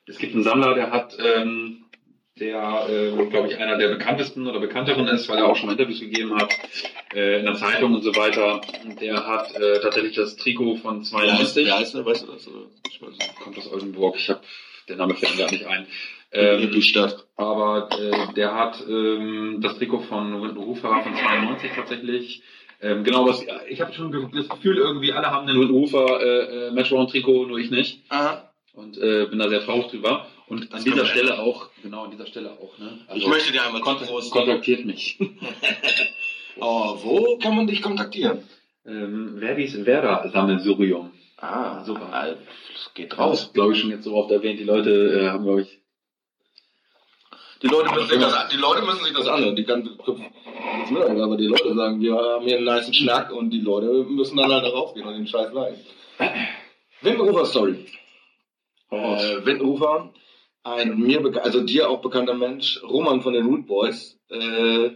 Es 0.07 0.17
gibt 0.17 0.33
einen 0.33 0.43
Sammler, 0.43 0.73
der 0.73 0.91
hat, 0.91 1.15
ähm, 1.23 1.82
der, 2.39 2.87
äh, 2.89 3.25
glaube 3.27 3.47
ich, 3.47 3.57
einer 3.57 3.77
der 3.77 3.89
bekanntesten 3.89 4.47
oder 4.47 4.59
bekannteren 4.59 5.07
ist, 5.07 5.29
weil 5.29 5.37
er 5.37 5.45
auch 5.45 5.55
schon 5.55 5.67
mal 5.67 5.73
Interviews 5.73 5.99
gegeben 5.99 6.35
hat 6.35 6.51
äh, 7.13 7.39
in 7.39 7.45
der 7.45 7.55
Zeitung 7.55 7.93
und 7.93 8.01
so 8.01 8.15
weiter. 8.15 8.61
Der 8.99 9.27
hat 9.27 9.55
äh, 9.55 9.79
tatsächlich 9.81 10.15
das 10.15 10.35
Trikot 10.35 10.77
von 10.77 11.03
92 11.03 11.71
heißt 11.71 11.93
der? 11.93 12.05
Weißt 12.05 12.23
du 12.23 12.31
das? 12.31 12.49
Ich 12.91 13.01
weiß 13.01 13.11
nicht. 13.11 13.35
kommt 13.39 13.57
aus 13.57 13.71
Oldenburg. 13.71 14.15
Ich 14.17 14.29
habe 14.29 14.41
der 14.89 14.97
Name 14.97 15.15
fällt 15.15 15.33
mir 15.33 15.43
gerade 15.43 15.53
nicht 15.53 15.67
ein. 15.67 15.87
Ähm, 16.35 16.71
die 16.71 16.81
Stadt. 16.81 17.27
aber 17.37 17.89
äh, 17.91 18.33
der 18.33 18.55
hat 18.55 18.83
ähm, 18.89 19.59
das 19.61 19.77
Trikot 19.77 19.99
von 19.99 20.41
Winton 20.41 20.75
von 20.75 21.15
92 21.15 21.71
tatsächlich. 21.75 22.41
Ähm, 22.81 23.03
genau, 23.03 23.27
was 23.27 23.45
ich 23.69 23.79
habe 23.79 23.93
schon 23.93 24.11
das 24.33 24.49
Gefühl, 24.49 24.77
irgendwie 24.77 25.13
alle 25.13 25.29
haben 25.29 25.47
einen 25.47 25.59
Winton 25.59 25.75
Rufer 25.75 26.21
äh, 26.21 26.67
äh, 26.67 26.71
Matchround 26.71 27.11
Trikot, 27.11 27.45
nur 27.45 27.59
ich 27.59 27.69
nicht. 27.69 28.01
Aha. 28.09 28.51
Und 28.73 28.97
äh, 28.97 29.27
bin 29.27 29.37
da 29.37 29.47
sehr 29.47 29.61
traurig 29.61 29.87
drüber. 29.91 30.25
Und 30.47 30.63
an 30.63 30.69
Das 30.71 30.83
dieser 30.83 30.95
können 30.97 31.05
wir 31.07 31.11
Stelle 31.11 31.39
auch, 31.39 31.69
genau 31.81 32.03
an 32.03 32.11
dieser 32.11 32.27
Stelle 32.27 32.51
auch, 32.51 32.77
ne? 32.77 32.99
Ich 33.15 33.25
möchte 33.27 33.51
dir 33.51 33.63
einmal 33.63 33.81
kont 33.81 33.99
zuprosten. 33.99 34.31
kontaktiert 34.31 34.85
mich. 34.85 35.17
Oh, 36.59 36.95
wo 37.01 37.37
kann 37.39 37.55
man 37.55 37.65
dich 37.65 37.81
kontaktieren? 37.81 38.47
ähm, 38.85 39.37
Verdis 39.39 39.85
Werder 39.87 40.29
Sammelsurium. 40.31 41.11
Ah, 41.37 41.83
Super. 41.83 42.09
Das 42.11 42.93
geht 42.93 43.17
Raus, 43.17 43.51
glaube 43.53 43.73
ich, 43.73 43.79
schon 43.79 43.89
jetzt 43.89 44.03
so 44.03 44.13
oft 44.13 44.29
erwähnt. 44.29 44.59
Die 44.59 44.63
Leute 44.63 44.91
äh, 45.19 45.29
haben, 45.29 45.43
glaube 45.45 45.61
ich, 45.63 45.79
Die 47.63 47.67
Leute 47.67 47.91
müssen 47.95 48.07
sich 48.07 48.19
das, 48.19 48.49
die 48.49 48.57
Leute 48.57 48.83
müssen 48.85 49.03
sich 49.03 49.13
das 49.15 49.27
anhören. 49.27 49.55
Die 49.55 49.63
kann, 49.63 49.83
das 49.83 51.19
aber 51.21 51.37
die 51.37 51.47
Leute 51.47 51.73
sagen, 51.73 51.99
wir 52.01 52.13
haben 52.15 52.45
hier 52.45 52.57
einen 52.57 52.65
nice 52.65 52.95
Schnack 52.95 53.31
und 53.31 53.49
die 53.49 53.61
Leute 53.61 53.87
müssen 54.07 54.37
dann 54.37 54.51
halt 54.51 54.63
darauf 54.63 54.93
gehen 54.93 55.05
und 55.07 55.13
den 55.15 55.25
Scheiß 55.27 55.51
leiden. 55.53 55.79
Windenrufer 57.01 57.45
Story. 57.47 57.85
Äh, 58.91 59.43
Windenrufer, 59.45 60.13
ein 60.63 60.97
mir 60.97 61.21
also 61.43 61.61
dir 61.61 61.89
auch 61.89 62.01
bekannter 62.01 62.33
Mensch, 62.33 62.81
Roman 62.83 63.21
von 63.21 63.33
den 63.33 63.45
Root 63.45 63.67
Boys, 63.67 64.19
äh, 64.29 64.91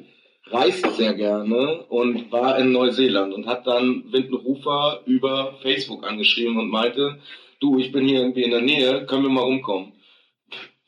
reist 0.49 0.95
sehr 0.95 1.13
gerne 1.13 1.83
und 1.89 2.31
war 2.31 2.57
in 2.57 2.71
Neuseeland 2.71 3.33
und 3.33 3.47
hat 3.47 3.67
dann 3.67 4.05
Windenrufer 4.11 5.01
über 5.05 5.55
Facebook 5.61 6.07
angeschrieben 6.07 6.57
und 6.57 6.69
meinte, 6.69 7.19
du, 7.59 7.77
ich 7.79 7.91
bin 7.91 8.07
hier 8.07 8.19
irgendwie 8.19 8.43
in 8.43 8.51
der 8.51 8.61
Nähe, 8.61 9.05
können 9.05 9.23
wir 9.23 9.29
mal 9.29 9.41
rumkommen. 9.41 9.91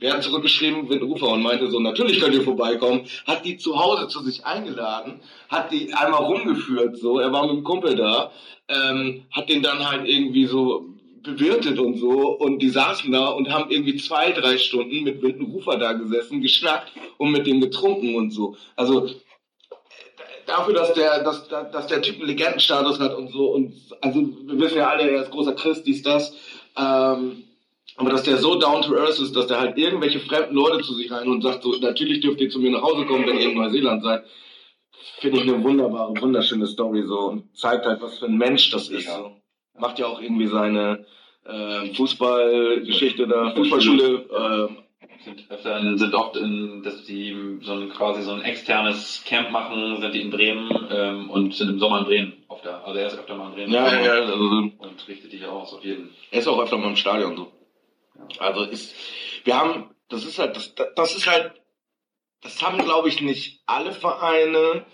Wer 0.02 0.14
hat 0.14 0.24
zurückgeschrieben, 0.24 0.90
Windenrufer 0.90 1.28
und 1.28 1.44
meinte 1.44 1.70
so, 1.70 1.82
natürlich 1.82 2.22
könnt 2.22 2.34
ihr 2.34 2.44
vorbeikommen, 2.44 3.02
hat 3.28 3.44
die 3.44 3.58
zu 3.58 3.78
Hause 3.78 4.08
zu 4.08 4.22
sich 4.22 4.46
eingeladen, 4.46 5.20
hat 5.50 5.74
die 5.74 5.94
einmal 5.94 6.24
rumgeführt, 6.24 6.96
so, 6.96 7.20
er 7.20 7.34
war 7.34 7.48
mit 7.48 7.58
dem 7.58 7.64
Kumpel 7.66 7.98
da, 7.98 8.32
ähm, 8.70 9.26
hat 9.32 9.50
den 9.50 9.62
dann 9.62 9.86
halt 9.86 10.08
irgendwie 10.08 10.46
so 10.46 10.86
bewirtet 11.24 11.80
und 11.80 11.98
so 11.98 12.38
und 12.38 12.60
die 12.60 12.70
saßen 12.70 13.12
da 13.12 13.30
und 13.30 13.50
haben 13.50 13.70
irgendwie 13.70 13.98
zwei, 13.98 14.32
drei 14.32 14.58
Stunden 14.58 15.04
mit 15.04 15.22
Windenrufer 15.22 15.78
da 15.78 15.94
gesessen, 15.94 16.42
geschnackt 16.42 16.92
und 17.18 17.32
mit 17.32 17.48
dem 17.48 17.62
getrunken 17.62 18.16
und 18.16 18.32
so. 18.32 18.56
Also 18.76 19.06
äh, 19.06 19.12
dafür, 20.46 20.74
dass 20.74 20.94
der, 20.94 21.24
dass, 21.24 21.48
dass 21.48 21.88
der 21.88 22.02
Typ 22.02 22.18
einen 22.18 22.28
Legendenstatus 22.28 23.00
hat 23.00 23.16
und 23.16 23.32
so 23.32 23.52
und 23.52 23.74
also 24.02 24.20
wir 24.20 24.60
wissen 24.60 24.78
ja 24.78 24.90
alle, 24.90 25.10
er 25.10 25.22
ist 25.22 25.32
großer 25.32 25.54
Christ, 25.54 25.86
dies, 25.86 26.02
das, 26.02 26.36
ähm, 26.78 27.44
aber 27.98 28.12
dass 28.12 28.24
der 28.24 28.38
so 28.38 28.56
down 28.56 28.82
to 28.82 28.96
earth 28.96 29.20
ist, 29.20 29.36
dass 29.36 29.48
der 29.48 29.60
halt 29.60 29.78
irgendwelche 29.78 30.22
fremden 30.22 30.56
Leute 30.56 30.82
zu 30.84 30.94
sich 30.94 31.12
rein 31.12 31.28
und 31.28 31.42
sagt 31.42 31.64
so, 31.64 31.76
natürlich 31.80 32.22
dürft 32.22 32.40
ihr 32.40 32.50
zu 32.50 32.60
mir 32.60 32.72
nach 32.72 32.82
Hause 32.82 33.06
kommen, 33.06 33.28
wenn 33.28 33.38
ihr 33.38 33.50
in 33.50 33.58
Neuseeland 33.58 34.04
seid, 34.04 34.24
finde 35.20 35.40
ich 35.40 35.44
eine 35.44 35.62
wunderbare, 35.62 36.14
wunderschöne 36.22 36.66
Story 36.66 37.04
so 37.06 37.20
und 37.30 37.58
zeigt 37.58 37.86
halt, 37.86 38.02
was 38.02 38.20
für 38.20 38.28
ein 38.28 38.38
Mensch 38.38 38.72
das 38.72 38.88
ist. 38.88 39.08
So. 39.08 39.39
Macht 39.80 40.00
ja 40.00 40.08
auch 40.08 40.22
irgendwie 40.22 40.48
seine 40.48 41.06
äh, 41.46 41.94
Fußballgeschichte 41.94 43.28
da, 43.28 43.52
Fußballschule, 43.56 44.70
äh, 44.70 45.24
sind 45.24 45.50
öfter 45.50 45.80
in, 45.80 45.98
sind 45.98 46.14
oft 46.14 46.36
in, 46.38 46.82
dass 46.84 47.04
die 47.06 47.60
so 47.62 47.74
ein 47.74 47.90
quasi 47.90 48.22
so 48.22 48.32
ein 48.32 48.42
externes 48.42 49.24
Camp 49.26 49.52
machen, 49.52 50.00
sind 50.02 50.14
die 50.14 50.22
in 50.22 50.30
Bremen 50.30 50.88
ähm, 50.92 51.30
und 51.30 51.54
sind 51.54 51.70
im 51.70 51.80
Sommer 51.80 52.00
in 52.00 52.06
Bremen 52.06 52.34
auf 52.48 52.62
der, 52.62 52.86
also 52.86 53.00
er 53.00 53.08
ist 53.08 53.18
öfter 53.18 53.36
mal 53.36 53.50
in 53.50 53.56
Bremen. 53.56 53.74
Ja, 53.74 53.92
ja, 53.92 54.02
ja, 54.02 54.12
also, 54.12 54.34
und 54.34 55.08
richtet 55.08 55.34
dich 55.34 55.46
aus 55.46 55.74
auf 55.74 55.84
jeden. 55.84 56.10
er 56.32 56.40
ist 56.40 56.48
auch 56.48 56.60
öfter 56.60 56.78
mal 56.78 56.90
im 56.90 56.96
Stadion 56.96 57.36
so. 57.36 57.52
Also 58.38 58.64
ist, 58.64 58.96
wir 59.44 59.58
haben, 59.58 59.96
das 60.10 60.26
ist 60.26 60.40
halt, 60.40 60.56
das, 60.56 60.74
das 60.96 61.16
ist 61.16 61.28
halt, 61.28 61.54
das 62.42 62.62
haben 62.62 62.78
glaube 62.80 63.10
ich 63.10 63.22
nicht 63.22 63.62
alle 63.66 63.92
Vereine, 63.92 64.86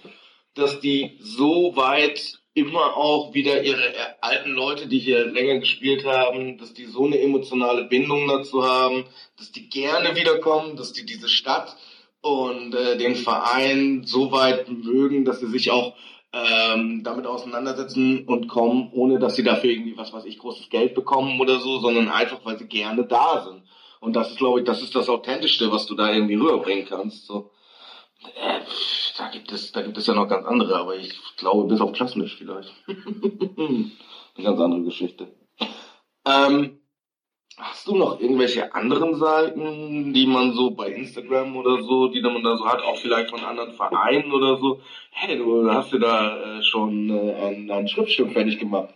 dass 0.55 0.79
die 0.79 1.17
so 1.19 1.75
weit 1.75 2.39
immer 2.55 2.95
auch 2.95 3.33
wieder 3.33 3.63
ihre 3.63 3.93
alten 4.21 4.51
Leute, 4.51 4.87
die 4.87 4.99
hier 4.99 5.25
länger 5.25 5.59
gespielt 5.59 6.05
haben, 6.05 6.57
dass 6.57 6.73
die 6.73 6.85
so 6.85 7.05
eine 7.05 7.19
emotionale 7.19 7.83
Bindung 7.83 8.27
dazu 8.27 8.65
haben, 8.65 9.05
dass 9.37 9.51
die 9.51 9.69
gerne 9.69 10.15
wiederkommen, 10.15 10.77
dass 10.77 10.93
die 10.93 11.05
diese 11.05 11.27
Stadt 11.27 11.75
und 12.21 12.73
äh, 12.73 12.97
den 12.97 13.15
Verein 13.15 14.03
so 14.05 14.31
weit 14.31 14.69
mögen, 14.69 15.25
dass 15.25 15.41
sie 15.41 15.47
sich 15.47 15.69
auch 15.69 15.95
ähm, 16.31 17.03
damit 17.03 17.27
auseinandersetzen 17.27 18.25
und 18.25 18.47
kommen, 18.47 18.89
ohne 18.93 19.19
dass 19.19 19.35
sie 19.35 19.43
dafür 19.43 19.71
irgendwie 19.71 19.97
was 19.97 20.13
weiß 20.13 20.23
ich 20.25 20.39
großes 20.39 20.69
Geld 20.69 20.95
bekommen 20.95 21.39
oder 21.41 21.59
so, 21.59 21.79
sondern 21.79 22.07
einfach 22.07 22.39
weil 22.45 22.57
sie 22.57 22.67
gerne 22.67 23.05
da 23.05 23.43
sind. 23.45 23.63
Und 23.99 24.15
das 24.15 24.31
ist, 24.31 24.37
glaube 24.37 24.59
ich, 24.59 24.65
das 24.65 24.81
ist 24.81 24.95
das 24.95 25.09
Authentischste, 25.09 25.71
was 25.71 25.87
du 25.87 25.95
da 25.95 26.13
irgendwie 26.13 26.35
rüberbringen 26.35 26.85
kannst. 26.87 27.25
So. 27.25 27.51
Äh, 28.35 28.61
da 29.17 29.29
gibt 29.29 29.51
es, 29.51 29.71
da 29.71 29.81
gibt 29.81 29.97
es 29.97 30.07
ja 30.07 30.13
noch 30.13 30.27
ganz 30.27 30.45
andere, 30.45 30.75
aber 30.75 30.95
ich 30.95 31.13
glaube 31.37 31.67
bis 31.67 31.81
auf 31.81 31.93
Klassenmisch 31.93 32.35
vielleicht. 32.37 32.73
Eine 32.87 33.91
ganz 34.43 34.59
andere 34.59 34.83
Geschichte. 34.83 35.27
Ähm, 36.25 36.79
hast 37.57 37.87
du 37.87 37.95
noch 37.95 38.19
irgendwelche 38.19 38.73
anderen 38.73 39.15
Seiten, 39.15 40.13
die 40.13 40.25
man 40.25 40.53
so 40.53 40.71
bei 40.71 40.89
Instagram 40.89 41.55
oder 41.55 41.81
so, 41.83 42.07
die 42.07 42.21
man 42.21 42.43
da 42.43 42.57
so 42.57 42.65
hat, 42.65 42.81
auch 42.81 42.97
vielleicht 42.97 43.29
von 43.29 43.41
anderen 43.41 43.73
Vereinen 43.73 44.31
oder 44.31 44.57
so? 44.57 44.81
Hey, 45.11 45.37
du 45.37 45.71
hast 45.71 45.93
dir 45.93 45.99
da 45.99 46.57
äh, 46.57 46.63
schon 46.63 47.09
äh, 47.09 47.33
ein, 47.35 47.71
ein 47.71 47.87
Schriftstück 47.87 48.33
fertig 48.33 48.59
gemacht. 48.59 48.93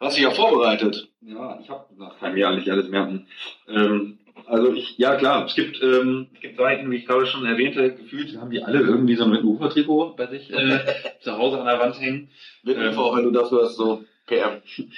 Hast 0.00 0.16
dich 0.16 0.24
ja 0.24 0.30
vorbereitet. 0.30 1.10
Ja, 1.20 1.58
ich 1.60 1.68
habe 1.68 1.84
nach 1.98 2.18
keinem 2.18 2.38
Jahr 2.38 2.54
nicht 2.54 2.70
alles 2.70 2.88
merken. 2.88 3.26
Ähm, 3.68 4.18
also 4.50 4.72
ich, 4.72 4.98
ja 4.98 5.14
klar, 5.14 5.46
es 5.46 5.54
gibt, 5.54 5.80
ähm, 5.82 6.26
es 6.34 6.40
gibt 6.40 6.56
Seiten, 6.56 6.90
wie 6.90 6.96
ich 6.96 7.06
gerade 7.06 7.26
schon 7.26 7.46
erwähnte, 7.46 7.94
gefühlt 7.94 8.36
haben 8.36 8.50
die 8.50 8.62
alle 8.62 8.80
irgendwie 8.80 9.14
so 9.14 9.24
ein 9.24 9.44
Ufer-Trikot 9.44 10.16
bei 10.16 10.26
sich 10.26 10.50
äh, 10.50 10.80
zu 11.20 11.38
Hause 11.38 11.60
an 11.60 11.66
der 11.66 11.78
Wand 11.78 12.00
hängen. 12.00 12.30
Wird 12.64 12.78
ähm, 12.78 12.98
auch, 12.98 13.16
wenn 13.16 13.24
du 13.24 13.30
das 13.30 13.50
hörst, 13.50 13.76
so 13.76 14.04
PM. 14.26 14.62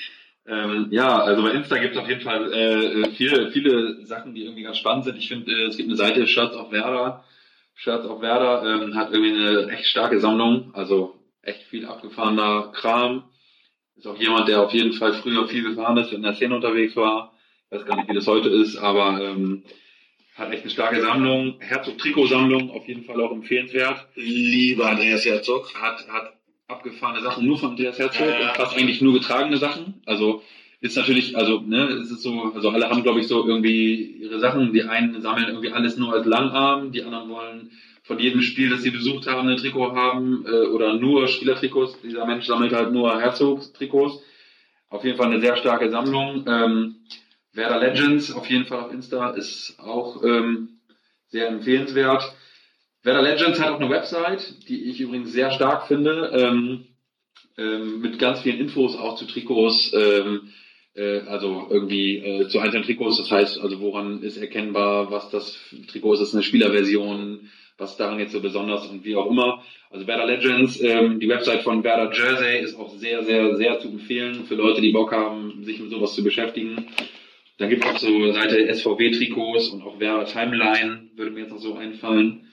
Ähm, 0.45 0.89
ja, 0.91 1.21
also 1.21 1.41
bei 1.45 1.53
Insta 1.53 1.79
gibt 1.79 1.95
es 1.95 2.01
auf 2.01 2.09
jeden 2.09 2.23
Fall 2.23 2.53
äh, 2.53 3.11
viele, 3.11 3.53
viele 3.53 4.05
Sachen, 4.05 4.35
die 4.35 4.43
irgendwie 4.43 4.65
ganz 4.65 4.77
spannend 4.77 5.05
sind. 5.05 5.17
Ich 5.17 5.29
finde, 5.29 5.53
äh, 5.53 5.67
es 5.67 5.77
gibt 5.77 5.89
eine 5.89 5.97
Seite 5.97 6.27
Shirts 6.27 6.57
auf 6.57 6.73
Werder. 6.73 7.23
Shirts 7.77 8.05
auf 8.07 8.21
Werder 8.21 8.65
ähm, 8.65 8.97
hat 8.97 9.13
irgendwie 9.13 9.35
eine 9.35 9.71
echt 9.71 9.87
starke 9.87 10.19
Sammlung, 10.19 10.75
also 10.75 11.15
echt 11.43 11.63
viel 11.69 11.87
abgefahrener 11.87 12.73
Kram. 12.75 13.23
Ist 13.95 14.09
auch 14.09 14.19
jemand, 14.19 14.49
der 14.49 14.63
auf 14.63 14.73
jeden 14.73 14.95
Fall 14.95 15.13
früher 15.15 15.47
viel 15.47 15.63
gefahren 15.63 15.99
ist, 15.99 16.13
in 16.13 16.25
der 16.25 16.35
Szene 16.35 16.57
unterwegs 16.57 16.97
war 16.97 17.32
weiß 17.73 17.87
gar 17.87 17.97
nicht, 17.97 18.09
wie 18.09 18.15
das 18.15 18.27
heute 18.27 18.51
ist, 18.51 18.77
aber 18.77 19.21
ähm, 19.23 19.63
hat 20.35 20.53
echt 20.53 20.63
eine 20.63 20.71
starke 20.71 21.01
Sammlung. 21.01 21.57
Herzog-Trikotsammlung, 21.61 22.71
auf 22.71 22.87
jeden 22.87 23.05
Fall 23.05 23.21
auch 23.21 23.33
empfehlenswert. 23.33 24.07
Lieber 24.15 24.91
Andreas 24.91 25.25
Herzog. 25.25 25.75
Hat, 25.75 26.07
hat 26.09 26.35
abgefahrene 26.69 27.23
Sachen 27.23 27.47
nur 27.47 27.59
von 27.59 27.71
Andreas 27.71 27.99
Herzog 27.99 28.27
ja, 28.27 28.51
und 28.51 28.57
fast 28.57 28.77
eigentlich 28.77 29.01
nur 29.01 29.15
getragene 29.15 29.57
Sachen. 29.57 30.03
Also 30.07 30.43
ist 30.81 30.97
natürlich, 30.97 31.37
also 31.37 31.61
ne, 31.61 31.85
es 32.03 32.11
ist 32.11 32.23
so, 32.23 32.53
also 32.55 32.71
alle 32.71 32.89
haben 32.89 33.03
glaube 33.03 33.21
ich 33.21 33.29
so 33.29 33.47
irgendwie 33.47 33.95
ihre 33.95 34.41
Sachen. 34.41 34.73
Die 34.73 34.83
einen 34.83 35.21
sammeln 35.21 35.49
irgendwie 35.49 35.71
alles 35.71 35.97
nur 35.97 36.13
als 36.13 36.27
Langarm, 36.27 36.93
die 36.93 37.03
anderen 37.03 37.29
wollen 37.29 37.71
von 38.05 38.19
jedem 38.19 38.43
Spiel, 38.43 38.69
das 38.69 38.83
sie 38.83 38.91
besucht 38.91 39.29
haben, 39.29 39.49
ein 39.49 39.57
Trikot 39.57 39.95
haben 39.95 40.45
äh, 40.47 40.67
oder 40.67 40.95
nur 40.95 41.29
Spielertrikots. 41.29 42.01
Dieser 42.03 42.27
Mensch 42.27 42.47
sammelt 42.47 42.73
halt 42.73 42.93
nur 42.93 43.21
Herzog-Trikots. 43.21 44.21
Auf 44.89 45.05
jeden 45.05 45.17
Fall 45.17 45.29
eine 45.29 45.41
sehr 45.41 45.57
starke 45.57 45.89
Sammlung. 45.89 46.45
Ähm, 46.49 46.97
Werder 47.55 47.81
Legends 47.81 48.33
auf 48.33 48.49
jeden 48.49 48.65
Fall 48.65 48.81
auf 48.81 48.93
Insta 48.93 49.31
ist 49.31 49.79
auch 49.79 50.23
ähm, 50.25 50.81
sehr 51.29 51.49
empfehlenswert. 51.49 52.23
Werder 53.03 53.23
Legends 53.23 53.61
hat 53.61 53.71
auch 53.71 53.81
eine 53.81 53.91
Website, 53.91 54.69
die 54.69 54.85
ich 54.85 55.01
übrigens 55.01 55.33
sehr 55.33 55.51
stark 55.51 55.89
finde, 55.89 56.31
ähm, 56.35 56.87
ähm, 57.59 58.01
mit 58.01 58.19
ganz 58.19 58.41
vielen 58.41 58.59
Infos 58.59 58.97
auch 58.97 59.17
zu 59.17 59.27
Trikots, 59.27 59.93
ähm, 59.93 60.53
äh, 60.95 61.21
also 61.21 61.67
irgendwie 61.69 62.19
äh, 62.19 62.49
zu 62.49 62.61
einzelnen 62.61 62.85
Trikots. 62.85 63.19
Das 63.19 63.31
heißt, 63.31 63.61
also 63.61 63.81
woran 63.81 64.23
ist 64.23 64.39
erkennbar, 64.39 65.11
was 65.11 65.31
das 65.31 65.59
Trikot 65.89 66.15
ist, 66.15 66.21
ist 66.21 66.35
eine 66.35 66.43
Spielerversion, 66.43 67.51
was 67.77 67.97
daran 67.97 68.19
jetzt 68.19 68.33
so 68.33 68.41
besonders 68.41 68.87
und 68.87 69.05
wie 69.05 69.17
auch 69.17 69.31
immer. 69.31 69.63
Also 69.91 70.07
Werder 70.07 70.27
Legends, 70.27 70.81
ähm, 70.81 71.21
die 71.21 71.29
Website 71.29 71.63
von 71.63 71.85
Werder 71.85 72.15
Jersey 72.15 72.61
ist 72.61 72.79
auch 72.79 72.95
sehr, 72.97 73.25
sehr, 73.25 73.57
sehr 73.57 73.79
zu 73.81 73.89
empfehlen 73.89 74.45
für 74.45 74.55
Leute, 74.55 74.81
die 74.81 74.93
Bock 74.93 75.13
haben, 75.13 75.65
sich 75.65 75.81
mit 75.81 75.91
sowas 75.91 76.15
zu 76.15 76.23
beschäftigen. 76.23 76.87
Dann 77.63 77.71
gibt 77.71 77.85
es 77.85 77.91
auch 77.93 77.99
so 77.99 78.33
Seite 78.33 78.75
SVW-Trikots 78.75 79.69
und 79.69 79.83
auch 79.83 80.01
Werder 80.01 80.27
Timeline, 80.27 81.11
würde 81.15 81.31
mir 81.31 81.43
jetzt 81.43 81.53
noch 81.53 81.61
so 81.61 81.75
einfallen. 81.77 82.49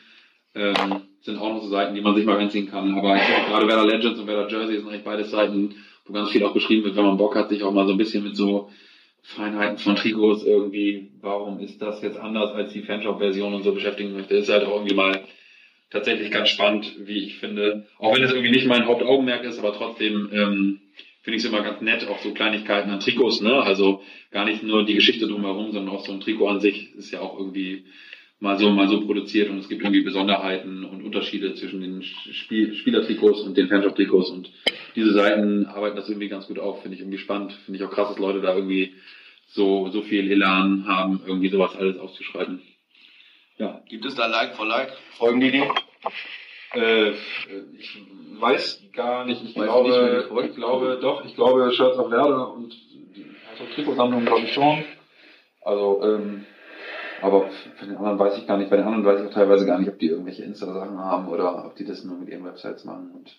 Ähm, 0.53 1.01
sind 1.21 1.39
auch 1.39 1.51
noch 1.51 1.63
so 1.63 1.69
Seiten, 1.69 1.95
die 1.95 2.01
man 2.01 2.15
sich 2.15 2.25
mal 2.25 2.35
reinziehen 2.35 2.69
kann. 2.69 2.93
Aber 2.95 3.15
ich 3.15 3.25
glaube, 3.25 3.47
gerade 3.49 3.67
Werder 3.67 3.87
Legends 3.87 4.19
und 4.19 4.27
Werder 4.27 4.47
Jersey 4.47 4.77
sind 4.77 4.87
eigentlich 4.87 5.03
beide 5.03 5.23
Seiten, 5.23 5.73
wo 6.05 6.13
ganz 6.13 6.29
viel 6.29 6.43
auch 6.43 6.53
beschrieben 6.53 6.83
wird, 6.83 6.95
wenn 6.95 7.05
man 7.05 7.17
Bock 7.17 7.35
hat, 7.35 7.49
sich 7.49 7.63
auch 7.63 7.73
mal 7.73 7.87
so 7.87 7.93
ein 7.93 7.97
bisschen 7.97 8.23
mit 8.23 8.35
so 8.35 8.69
Feinheiten 9.23 9.79
von 9.79 9.95
Trikots 9.95 10.43
irgendwie, 10.43 11.09
warum 11.21 11.59
ist 11.59 11.81
das 11.81 12.03
jetzt 12.03 12.19
anders 12.19 12.51
als 12.51 12.71
die 12.73 12.83
Fanshop-Version 12.83 13.55
und 13.55 13.63
so 13.63 13.73
beschäftigen 13.73 14.13
möchte, 14.13 14.35
ist 14.35 14.49
halt 14.49 14.63
auch 14.65 14.75
irgendwie 14.75 14.95
mal 14.95 15.23
tatsächlich 15.89 16.29
ganz 16.29 16.49
spannend, 16.49 16.93
wie 16.99 17.25
ich 17.25 17.39
finde. 17.39 17.87
Auch 17.97 18.15
wenn 18.15 18.21
es 18.21 18.31
irgendwie 18.31 18.51
nicht 18.51 18.67
mein 18.67 18.85
Hauptaugenmerk 18.85 19.43
ist, 19.43 19.57
aber 19.57 19.73
trotzdem 19.73 20.29
ähm, 20.31 20.81
finde 21.21 21.37
ich 21.37 21.43
es 21.43 21.49
immer 21.49 21.63
ganz 21.63 21.81
nett, 21.81 22.07
auch 22.07 22.19
so 22.19 22.33
Kleinigkeiten 22.33 22.89
an 22.89 22.99
Trikots, 22.99 23.41
ne? 23.41 23.61
Also 23.61 24.01
gar 24.31 24.45
nicht 24.45 24.63
nur 24.63 24.85
die 24.85 24.95
Geschichte 24.95 25.27
drumherum, 25.27 25.71
sondern 25.71 25.93
auch 25.93 26.05
so 26.05 26.11
ein 26.11 26.21
Trikot 26.21 26.47
an 26.47 26.59
sich 26.59 26.93
ist 26.95 27.11
ja 27.11 27.19
auch 27.21 27.37
irgendwie 27.37 27.85
mal 28.39 28.57
so, 28.57 28.69
mal 28.69 28.87
so 28.87 29.01
produziert 29.05 29.49
und 29.49 29.59
es 29.59 29.67
gibt 29.67 29.81
irgendwie 29.81 30.01
Besonderheiten 30.01 30.85
und 30.85 31.03
Unterschiede 31.03 31.55
zwischen 31.55 31.81
den 31.81 32.03
Spiel 32.03 32.73
Spielertrikots 32.73 33.41
und 33.41 33.57
den 33.57 33.67
Fanshop-Trikots 33.67 34.29
und 34.29 34.49
diese 34.95 35.11
Seiten 35.11 35.65
arbeiten 35.65 35.97
das 35.97 36.07
irgendwie 36.07 36.29
ganz 36.29 36.47
gut 36.47 36.57
auf, 36.57 36.81
finde 36.81 36.95
ich 36.95 37.01
irgendwie 37.01 37.17
spannend, 37.17 37.51
finde 37.65 37.79
ich 37.79 37.85
auch 37.85 37.91
krass, 37.91 38.09
dass 38.09 38.19
Leute 38.19 38.41
da 38.41 38.55
irgendwie 38.55 38.93
so, 39.47 39.89
so 39.89 40.01
viel 40.03 40.31
Elan 40.31 40.85
haben, 40.87 41.21
irgendwie 41.25 41.49
sowas 41.49 41.75
alles 41.75 41.97
auszuschreiben. 41.97 42.61
Ja. 43.57 43.81
Gibt 43.89 44.05
es 44.05 44.15
da 44.15 44.27
Like 44.27 44.55
for 44.55 44.65
Like? 44.65 44.93
Folgen 45.17 45.41
die 45.41 45.51
dir? 45.51 45.73
Äh, 46.73 47.11
ich 47.77 48.05
weiß 48.39 48.83
gar 48.93 49.25
nicht. 49.25 49.43
Ich, 49.43 49.53
glaube, 49.53 50.29
nicht 50.31 50.49
ich 50.49 50.55
glaube, 50.55 50.99
doch, 51.01 51.25
ich 51.25 51.35
glaube 51.35 51.71
Shirts 51.71 51.97
of 51.97 52.11
Werder 52.11 52.53
und 52.53 52.73
die 52.89 53.25
also 53.51 53.73
Trikotsammlung 53.73 54.25
glaube 54.25 54.43
ich 54.43 54.53
schon. 54.53 54.83
Also, 55.61 56.01
ähm, 56.03 56.45
aber 57.21 57.49
für 57.75 57.85
den 57.85 57.97
anderen 57.97 58.19
weiß 58.19 58.37
ich 58.37 58.47
gar 58.47 58.57
nicht. 58.57 58.69
Bei 58.69 58.77
den 58.77 58.85
anderen 58.85 59.05
weiß 59.05 59.21
ich 59.21 59.27
auch 59.27 59.33
teilweise 59.33 59.65
gar 59.65 59.79
nicht, 59.79 59.89
ob 59.89 59.99
die 59.99 60.07
irgendwelche 60.07 60.43
Insta-Sachen 60.43 60.97
haben 60.97 61.27
oder 61.27 61.65
ob 61.65 61.75
die 61.75 61.85
das 61.85 62.03
nur 62.03 62.17
mit 62.17 62.29
ihren 62.29 62.45
Websites 62.45 62.85
machen. 62.85 63.11
Und 63.11 63.35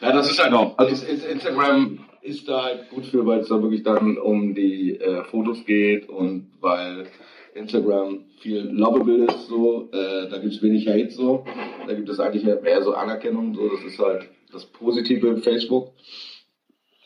ja, 0.00 0.12
das 0.12 0.30
ist 0.30 0.42
halt 0.42 0.54
auch. 0.54 0.78
Also 0.78 1.04
Instagram 1.04 2.06
ist 2.22 2.48
da 2.48 2.64
halt 2.64 2.88
gut 2.90 3.06
für, 3.06 3.26
weil 3.26 3.40
es 3.40 3.48
da 3.48 3.60
wirklich 3.60 3.82
dann 3.82 4.16
um 4.18 4.54
die 4.54 4.98
äh, 4.98 5.24
Fotos 5.24 5.64
geht 5.64 6.08
und 6.08 6.52
weil 6.60 7.06
Instagram 7.54 8.24
viel 8.40 8.68
Lovable 8.70 9.24
ist, 9.26 9.48
so, 9.48 9.88
äh, 9.92 10.28
da 10.28 10.38
gibt 10.38 10.54
es 10.54 10.62
wenig 10.62 10.86
Hate 10.88 11.10
so, 11.10 11.44
da 11.86 11.94
gibt 11.94 12.08
es 12.08 12.20
eigentlich 12.20 12.44
mehr 12.44 12.82
so 12.82 12.94
Anerkennung, 12.94 13.54
so, 13.54 13.68
das 13.68 13.82
ist 13.82 13.98
halt 13.98 14.28
das 14.52 14.66
Positive 14.66 15.26
in 15.28 15.42
Facebook. 15.42 15.92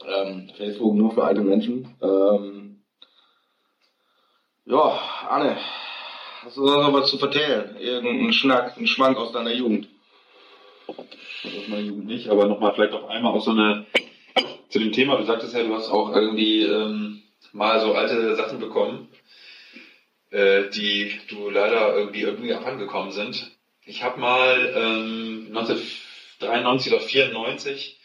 Ähm, 0.06 0.50
Facebook 0.56 0.94
nur 0.94 1.12
für 1.12 1.24
alte 1.24 1.42
Menschen. 1.42 1.96
Ähm, 2.02 2.82
ja, 4.64 5.00
Anne, 5.28 5.56
hast 6.44 6.56
du 6.56 6.62
noch 6.62 6.92
was 6.92 7.10
zu 7.10 7.18
vertellen? 7.18 7.76
Irgendeinen 7.78 8.32
Schnack, 8.32 8.76
einen 8.76 8.86
Schwank 8.86 9.16
aus 9.16 9.32
deiner 9.32 9.52
Jugend? 9.52 9.88
Aus 10.86 11.68
meiner 11.68 11.82
Jugend 11.82 12.06
nicht, 12.06 12.28
aber 12.28 12.46
nochmal 12.46 12.74
vielleicht 12.74 12.94
auch 12.94 13.08
einmal 13.08 13.32
auch 13.32 13.44
so 13.44 13.52
eine, 13.52 13.86
zu 14.68 14.78
dem 14.78 14.92
Thema, 14.92 15.16
du 15.16 15.24
sagtest 15.24 15.54
ja, 15.54 15.62
du 15.62 15.74
hast 15.74 15.90
auch 15.90 16.14
irgendwie 16.14 16.62
ähm, 16.62 17.22
mal 17.52 17.80
so 17.80 17.92
alte 17.92 18.34
Sachen 18.36 18.58
bekommen 18.58 19.08
äh, 20.32 20.68
die 20.70 21.12
du 21.28 21.50
leider 21.50 21.96
irgendwie 21.96 22.22
irgendwie 22.22 22.54
abhandengekommen 22.54 23.12
sind. 23.12 23.52
Ich 23.84 24.02
habe 24.02 24.20
mal 24.20 24.72
ähm, 24.74 25.46
1993 25.50 26.92
oder 26.92 27.02
94 27.02 28.00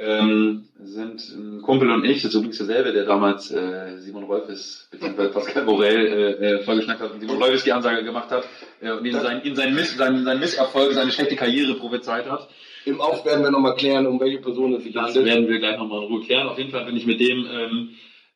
ähm, 0.00 0.68
sind 0.78 1.20
ein 1.28 1.60
Kumpel 1.60 1.90
und 1.90 2.04
ich, 2.04 2.22
das 2.22 2.30
ist 2.30 2.34
übrigens 2.34 2.56
derselbe, 2.56 2.92
der 2.92 3.04
damals 3.04 3.50
äh, 3.50 3.98
Simon 3.98 4.24
Rolfes 4.24 4.88
bzw. 4.90 5.28
Pascal 5.28 5.64
Borel 5.64 6.06
äh, 6.06 6.30
äh, 6.32 6.62
vorgeschnackt 6.62 7.00
hat 7.00 7.12
und 7.12 7.20
Simon 7.20 7.36
Rolfes 7.36 7.64
die 7.64 7.72
Ansage 7.72 8.02
gemacht 8.02 8.30
hat 8.30 8.48
äh, 8.80 8.92
und 8.92 9.04
ihn 9.04 9.12
sein, 9.12 9.42
ihn 9.44 9.54
sein, 9.54 9.74
Miss, 9.74 9.94
sein, 9.94 10.24
sein 10.24 10.40
Misserfolg, 10.40 10.94
seine 10.94 11.12
schlechte 11.12 11.36
Karriere 11.36 11.74
prophezeit 11.74 12.30
hat. 12.30 12.48
Im 12.86 13.02
Auf 13.02 13.26
werden 13.26 13.44
wir 13.44 13.50
nochmal 13.50 13.76
klären, 13.76 14.06
um 14.06 14.18
welche 14.18 14.38
Person 14.38 14.72
es 14.72 14.84
sich 14.84 14.96
handelt. 14.96 15.16
Das 15.16 15.24
werden 15.24 15.48
wir 15.48 15.58
gleich 15.58 15.76
nochmal 15.76 16.02
in 16.02 16.08
Ruhe 16.08 16.24
klären. 16.24 16.48
Auf 16.48 16.56
jeden 16.56 16.70
Fall 16.70 16.86
bin 16.86 16.96
ich 16.96 17.04
mit 17.04 17.20
dem 17.20 17.46
ähm, 17.46 17.90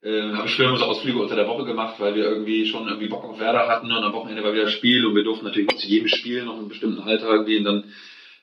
äh, 0.04 0.32
habe 0.32 0.46
ich 0.46 0.54
früher 0.54 0.76
so 0.76 0.84
Ausflüge 0.84 1.18
unter 1.18 1.34
der 1.34 1.48
Woche 1.48 1.64
gemacht, 1.64 1.94
weil 1.98 2.14
wir 2.14 2.24
irgendwie 2.24 2.66
schon 2.66 2.86
irgendwie 2.86 3.08
Bock 3.08 3.24
auf 3.24 3.40
Werder 3.40 3.66
hatten 3.68 3.90
und 3.90 4.04
am 4.04 4.12
Wochenende 4.12 4.44
war 4.44 4.52
wieder 4.52 4.68
Spiel 4.68 5.06
und 5.06 5.16
wir 5.16 5.24
durften 5.24 5.46
natürlich 5.46 5.74
zu 5.76 5.88
jedem 5.88 6.08
Spiel 6.08 6.44
noch 6.44 6.58
einen 6.58 6.68
bestimmten 6.68 7.00
Alter 7.00 7.30
irgendwie 7.30 7.58
und 7.58 7.64
dann 7.64 7.84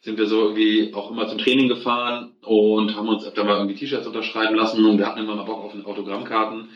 sind 0.01 0.18
wir 0.18 0.26
so 0.26 0.41
irgendwie 0.41 0.91
auch 0.95 1.12
immer 1.12 1.28
zum 1.28 1.38
Training 1.38 1.68
gefahren 1.68 2.32
und 2.41 2.95
haben 2.95 3.07
uns 3.07 3.26
öfter 3.26 3.43
mal 3.43 3.57
irgendwie 3.57 3.76
T-Shirts 3.76 4.07
unterschreiben 4.07 4.55
lassen 4.55 4.84
und 4.84 4.97
wir 4.97 5.05
hatten 5.05 5.20
immer 5.20 5.36
mal 5.36 5.43
Bock 5.43 5.64
auf 5.64 5.86
Autogrammkarten. 5.86 6.70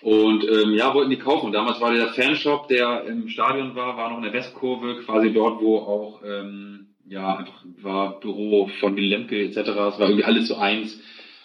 Und 0.00 0.42
ähm, 0.48 0.72
ja, 0.74 0.94
wollten 0.94 1.10
die 1.10 1.18
kaufen. 1.18 1.52
Damals 1.52 1.80
war 1.80 1.92
der 1.92 2.08
Fanshop, 2.08 2.66
der 2.66 3.04
im 3.04 3.28
Stadion 3.28 3.76
war, 3.76 3.96
war 3.96 4.10
noch 4.10 4.16
in 4.16 4.24
der 4.24 4.32
Westkurve, 4.32 5.02
quasi 5.04 5.32
dort, 5.32 5.60
wo 5.60 5.76
auch 5.76 6.22
ähm, 6.24 6.88
ja 7.06 7.36
einfach 7.36 7.64
war 7.82 8.18
Büro 8.18 8.68
von 8.80 8.96
Willy 8.96 9.08
Lemke 9.08 9.44
etc. 9.44 9.58
Es 9.58 9.76
war 9.76 10.00
irgendwie 10.00 10.24
alles 10.24 10.48
so 10.48 10.56
eins, 10.56 10.98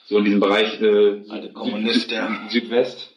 so 0.07 0.17
in 0.17 0.25
diesem 0.25 0.39
Bereich 0.39 0.81
äh, 0.81 1.21
Süd, 1.23 2.15
Südwest. 2.49 3.13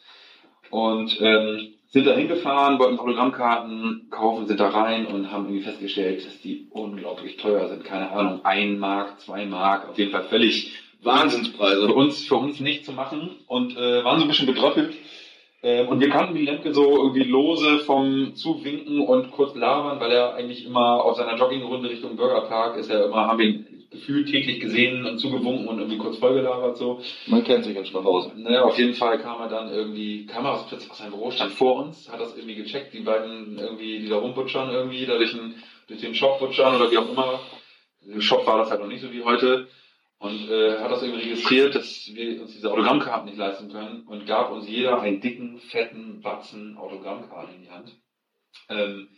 Und 0.69 1.17
ähm, 1.21 1.73
sind 1.89 2.07
da 2.07 2.15
hingefahren, 2.15 2.79
wollten 2.79 2.99
Autogrammkarten 2.99 4.07
kaufen, 4.09 4.47
sind 4.47 4.59
da 4.59 4.69
rein 4.69 5.05
und 5.07 5.29
haben 5.29 5.45
irgendwie 5.45 5.63
festgestellt, 5.63 6.25
dass 6.25 6.39
die 6.41 6.67
unglaublich 6.69 7.35
teuer 7.35 7.67
sind. 7.67 7.83
Keine 7.83 8.11
Ahnung, 8.11 8.41
ein 8.43 8.79
Mark, 8.79 9.19
zwei 9.19 9.45
Mark, 9.45 9.89
auf 9.89 9.97
jeden 9.97 10.11
Fall 10.11 10.23
völlig 10.23 10.71
Wahnsinnspreise. 11.03 11.87
Für 11.87 11.93
uns, 11.93 12.25
für 12.25 12.35
uns 12.35 12.59
nicht 12.61 12.85
zu 12.85 12.93
machen 12.93 13.31
und 13.47 13.75
äh, 13.75 14.03
waren 14.05 14.19
so 14.19 14.25
ein 14.25 14.29
bisschen 14.29 14.47
betröppelt. 14.47 14.95
Ähm, 15.63 15.89
und 15.89 15.99
wir 15.99 16.09
kannten 16.09 16.35
die 16.35 16.45
Lemke 16.45 16.73
so 16.73 16.97
irgendwie 16.97 17.23
lose 17.23 17.79
vom 17.79 18.35
Zuwinken 18.35 19.01
und 19.01 19.31
kurz 19.31 19.55
labern, 19.55 19.99
weil 19.99 20.11
er 20.11 20.35
eigentlich 20.35 20.65
immer 20.65 21.03
auf 21.03 21.17
seiner 21.17 21.37
Joggingrunde 21.37 21.89
Richtung 21.89 22.15
Bürgerpark 22.15 22.77
ist 22.77 22.89
er 22.89 23.05
immer, 23.05 23.27
haben 23.27 23.39
wir 23.39 23.45
ihn 23.47 23.80
gefühlt 23.91 24.29
täglich 24.29 24.61
gesehen 24.61 25.05
und 25.05 25.19
zugewunken 25.19 25.67
und 25.67 25.77
irgendwie 25.77 25.97
kurz 25.97 26.17
vollgelabert 26.17 26.77
so. 26.77 27.01
Man 27.27 27.43
kennt 27.43 27.65
sich 27.65 27.75
in 27.75 27.85
Schwachhausen. 27.85 28.41
Naja, 28.41 28.63
auf 28.63 28.77
jeden 28.77 28.95
Fall 28.95 29.19
kam 29.19 29.41
er 29.41 29.49
dann 29.49 29.69
irgendwie, 29.69 30.25
kam 30.25 30.45
er 30.45 30.53
aus, 30.53 30.67
plötzlich 30.67 30.89
aus 30.89 30.97
seinem 30.97 31.11
Büro, 31.11 31.29
stand 31.29 31.51
vor 31.51 31.85
uns, 31.85 32.09
hat 32.09 32.19
das 32.19 32.35
irgendwie 32.35 32.55
gecheckt, 32.55 32.93
die 32.93 33.01
beiden 33.01 33.59
irgendwie, 33.59 33.99
die 33.99 34.07
da 34.07 34.15
rumbutschern 34.15 34.71
irgendwie, 34.71 35.05
da 35.05 35.17
durch 35.17 35.31
den, 35.31 35.55
durch 35.87 35.99
den 35.99 36.15
Shop 36.15 36.39
butschern 36.39 36.75
oder 36.75 36.89
wie 36.89 36.97
auch 36.97 37.09
immer. 37.09 37.41
Im 38.07 38.21
Shop 38.21 38.47
war 38.47 38.57
das 38.57 38.71
halt 38.71 38.81
noch 38.81 38.87
nicht 38.87 39.01
so 39.01 39.11
wie 39.11 39.23
heute 39.23 39.67
und 40.19 40.49
äh, 40.49 40.79
hat 40.79 40.91
das 40.91 41.03
irgendwie 41.03 41.23
registriert, 41.23 41.75
dass 41.75 42.09
wir 42.13 42.41
uns 42.41 42.53
diese 42.53 42.71
Autogrammkarten 42.71 43.25
nicht 43.25 43.37
leisten 43.37 43.71
können 43.71 44.03
und 44.07 44.25
gab 44.25 44.51
uns 44.51 44.69
jeder 44.69 45.01
einen 45.01 45.19
dicken, 45.19 45.59
fetten 45.59 46.21
Batzen 46.21 46.77
Autogrammkarten 46.77 47.55
in 47.55 47.61
die 47.63 47.71
Hand. 47.71 47.95
Ähm, 48.69 49.09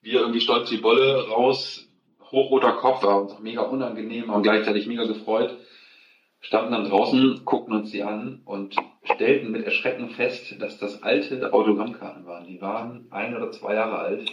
wir 0.00 0.20
irgendwie 0.20 0.40
stolz 0.40 0.70
die 0.70 0.78
Bolle 0.78 1.28
raus, 1.28 1.88
hochroter 2.32 2.72
Kopf, 2.72 3.02
war 3.02 3.22
uns 3.22 3.32
auch 3.32 3.40
mega 3.40 3.62
unangenehm, 3.62 4.30
haben 4.30 4.42
gleichzeitig 4.42 4.86
mega 4.86 5.04
gefreut, 5.04 5.56
standen 6.40 6.72
dann 6.72 6.88
draußen, 6.88 7.42
guckten 7.44 7.74
uns 7.74 7.90
die 7.90 8.02
an 8.02 8.40
und 8.44 8.74
stellten 9.04 9.52
mit 9.52 9.64
Erschrecken 9.64 10.10
fest, 10.10 10.56
dass 10.60 10.78
das 10.78 11.02
alte 11.02 11.52
Autogrammkarten 11.52 12.26
waren. 12.26 12.46
Die 12.46 12.60
waren 12.60 13.06
ein 13.10 13.36
oder 13.36 13.50
zwei 13.50 13.74
Jahre 13.74 13.98
alt 13.98 14.32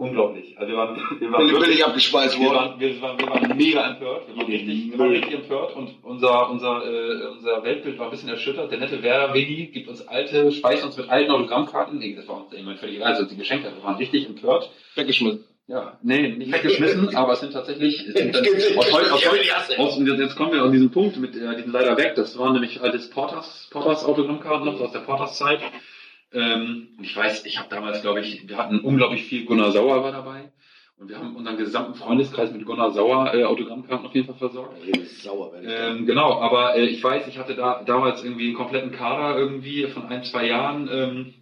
unglaublich. 0.00 0.58
Also 0.58 0.72
wir 0.72 0.78
waren, 0.78 0.96
wir 1.20 1.30
waren 1.30 1.70
ich 1.70 1.84
abgespeist 1.84 2.40
wir 2.40 2.46
worden. 2.46 2.56
waren, 2.56 2.80
wir, 2.80 3.02
waren, 3.02 3.18
wir 3.18 3.28
waren 3.28 3.56
mega 3.56 3.90
empört. 3.90 4.28
Wir 4.28 4.36
waren 4.36 4.46
richtig, 4.46 4.90
wir 4.90 4.98
waren 4.98 5.10
richtig 5.10 5.34
empört 5.34 5.76
und 5.76 5.90
unser, 6.02 6.50
unser, 6.50 6.82
äh, 6.86 7.26
unser 7.28 7.62
Weltbild 7.62 7.98
war 7.98 8.06
ein 8.06 8.10
bisschen 8.10 8.30
erschüttert. 8.30 8.70
Der 8.70 8.78
nette 8.78 9.02
Werder 9.02 9.34
Willi 9.34 9.66
gibt 9.66 9.88
uns 9.88 10.06
alte, 10.08 10.50
speist 10.52 10.84
uns 10.84 10.96
mit 10.96 11.10
alten 11.10 11.30
Autogrammkarten. 11.30 11.98
Nee, 11.98 12.14
das 12.16 12.26
war 12.26 12.38
uns 12.38 12.52
irgendwann 12.52 12.78
völlig 12.78 12.96
egal. 12.96 13.12
Also 13.12 13.26
die 13.26 13.36
Geschenke, 13.36 13.70
wir 13.74 13.84
waren 13.84 13.96
richtig 13.96 14.26
empört. 14.26 14.70
Weggeschmissen. 14.94 15.44
Ja, 15.70 15.98
nee, 16.02 16.34
nicht 16.34 16.52
weggeschmissen, 16.52 17.14
aber 17.14 17.34
es 17.34 17.40
sind 17.40 17.52
tatsächlich, 17.52 18.04
es 18.08 18.14
sind 18.14 18.34
dann, 18.34 18.44
aus, 18.44 18.92
aus, 18.92 19.26
aus, 19.78 19.98
jetzt 19.98 20.34
kommen 20.34 20.52
wir 20.52 20.62
an 20.62 20.72
diesen 20.72 20.90
Punkt 20.90 21.16
mit, 21.18 21.36
äh, 21.36 21.56
die 21.56 21.62
sind 21.62 21.72
leider 21.72 21.96
weg. 21.96 22.14
Das 22.16 22.36
waren 22.36 22.54
nämlich 22.54 22.80
altes 22.80 23.08
Porters, 23.08 23.68
Porters 23.70 24.04
Autogrammkarten 24.04 24.66
noch 24.66 24.80
aus 24.80 24.90
der 24.90 24.98
Porters 25.00 25.38
Zeit. 25.38 25.60
Ähm, 26.32 26.88
und 26.98 27.04
ich 27.04 27.16
weiß, 27.16 27.46
ich 27.46 27.58
habe 27.60 27.68
damals, 27.68 28.02
glaube 28.02 28.18
ich, 28.20 28.48
wir 28.48 28.56
hatten 28.56 28.80
unglaublich 28.80 29.22
viel, 29.26 29.44
Gunnar 29.44 29.70
Sauer 29.70 30.02
war 30.02 30.10
dabei. 30.10 30.50
Und 30.98 31.08
wir 31.08 31.18
haben 31.18 31.36
unseren 31.36 31.56
gesamten 31.56 31.94
Freundeskreis 31.94 32.52
mit 32.52 32.66
Gunnar 32.66 32.90
Sauer 32.90 33.32
äh, 33.32 33.44
Autogrammkarten 33.44 34.06
auf 34.06 34.14
jeden 34.14 34.26
Fall 34.26 34.36
versorgt. 34.38 34.76
Sauer. 35.22 35.52
Ähm, 35.62 36.04
genau, 36.04 36.40
aber 36.40 36.74
äh, 36.74 36.86
ich 36.86 37.02
weiß, 37.02 37.28
ich 37.28 37.38
hatte 37.38 37.54
da 37.54 37.84
damals 37.84 38.24
irgendwie 38.24 38.48
einen 38.48 38.56
kompletten 38.56 38.90
Kader 38.90 39.38
irgendwie 39.38 39.86
von 39.86 40.06
ein, 40.06 40.24
zwei 40.24 40.48
Jahren, 40.48 40.88
ähm, 40.92 41.34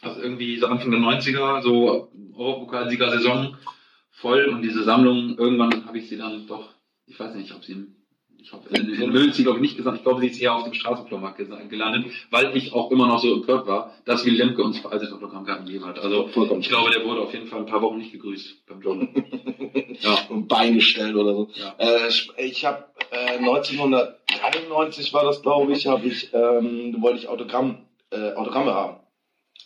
also 0.00 0.20
irgendwie 0.20 0.56
so 0.56 0.66
Anfang 0.66 0.90
der 0.90 1.00
90er, 1.00 1.62
so 1.62 2.10
Europapokalsieger-Saison 2.34 3.56
voll 4.10 4.46
und 4.46 4.62
diese 4.62 4.84
Sammlung, 4.84 5.36
irgendwann 5.36 5.86
habe 5.86 5.98
ich 5.98 6.08
sie 6.08 6.16
dann 6.16 6.46
doch, 6.46 6.70
ich 7.06 7.18
weiß 7.18 7.34
nicht, 7.34 7.54
ob 7.54 7.64
sie 7.64 7.86
ich 8.42 8.52
hoffe, 8.52 8.68
in, 8.70 8.92
in 8.92 9.10
Müll 9.10 9.32
sie 9.32 9.44
glaube 9.44 9.58
ich 9.58 9.62
nicht 9.62 9.76
gesagt, 9.76 9.98
ich 9.98 10.02
glaube, 10.02 10.20
sie 10.20 10.26
ist 10.26 10.40
eher 10.40 10.54
auf 10.54 10.64
dem 10.64 10.74
Straßenflohmarkt 10.74 11.38
gelandet, 11.68 12.06
weil 12.30 12.56
ich 12.56 12.72
auch 12.72 12.90
immer 12.90 13.06
noch 13.06 13.20
so 13.20 13.32
empört 13.32 13.68
war, 13.68 13.94
dass 14.04 14.26
Willy 14.26 14.36
Lemke 14.36 14.64
uns 14.64 14.80
veraltete 14.80 15.14
Autogrammkarten 15.14 15.66
gegeben 15.66 15.86
hat. 15.86 16.00
Also 16.00 16.26
Vollkommen. 16.28 16.60
ich 16.60 16.68
glaube, 16.68 16.90
der 16.90 17.04
wurde 17.04 17.20
auf 17.20 17.32
jeden 17.32 17.46
Fall 17.46 17.60
ein 17.60 17.66
paar 17.66 17.82
Wochen 17.82 17.98
nicht 17.98 18.10
gegrüßt 18.10 18.66
beim 18.66 18.82
Joggen. 18.82 19.14
ja. 20.00 20.18
ein 20.28 20.48
Bein 20.48 20.74
gestellt 20.74 21.14
oder 21.14 21.34
so. 21.34 21.48
Ja. 21.54 21.74
Äh, 21.78 22.08
ich 22.08 22.32
ich 22.36 22.64
habe 22.64 22.84
äh, 23.12 23.38
1993 23.38 25.14
war 25.14 25.24
das, 25.24 25.40
glaube 25.42 25.72
ich, 25.72 25.86
habe 25.86 26.06
ich 26.08 26.34
ähm, 26.34 26.96
wollte 27.00 27.20
ich 27.20 27.28
Autogramm 27.28 27.86
äh, 28.10 28.32
Autogramme 28.32 28.74
haben 28.74 29.01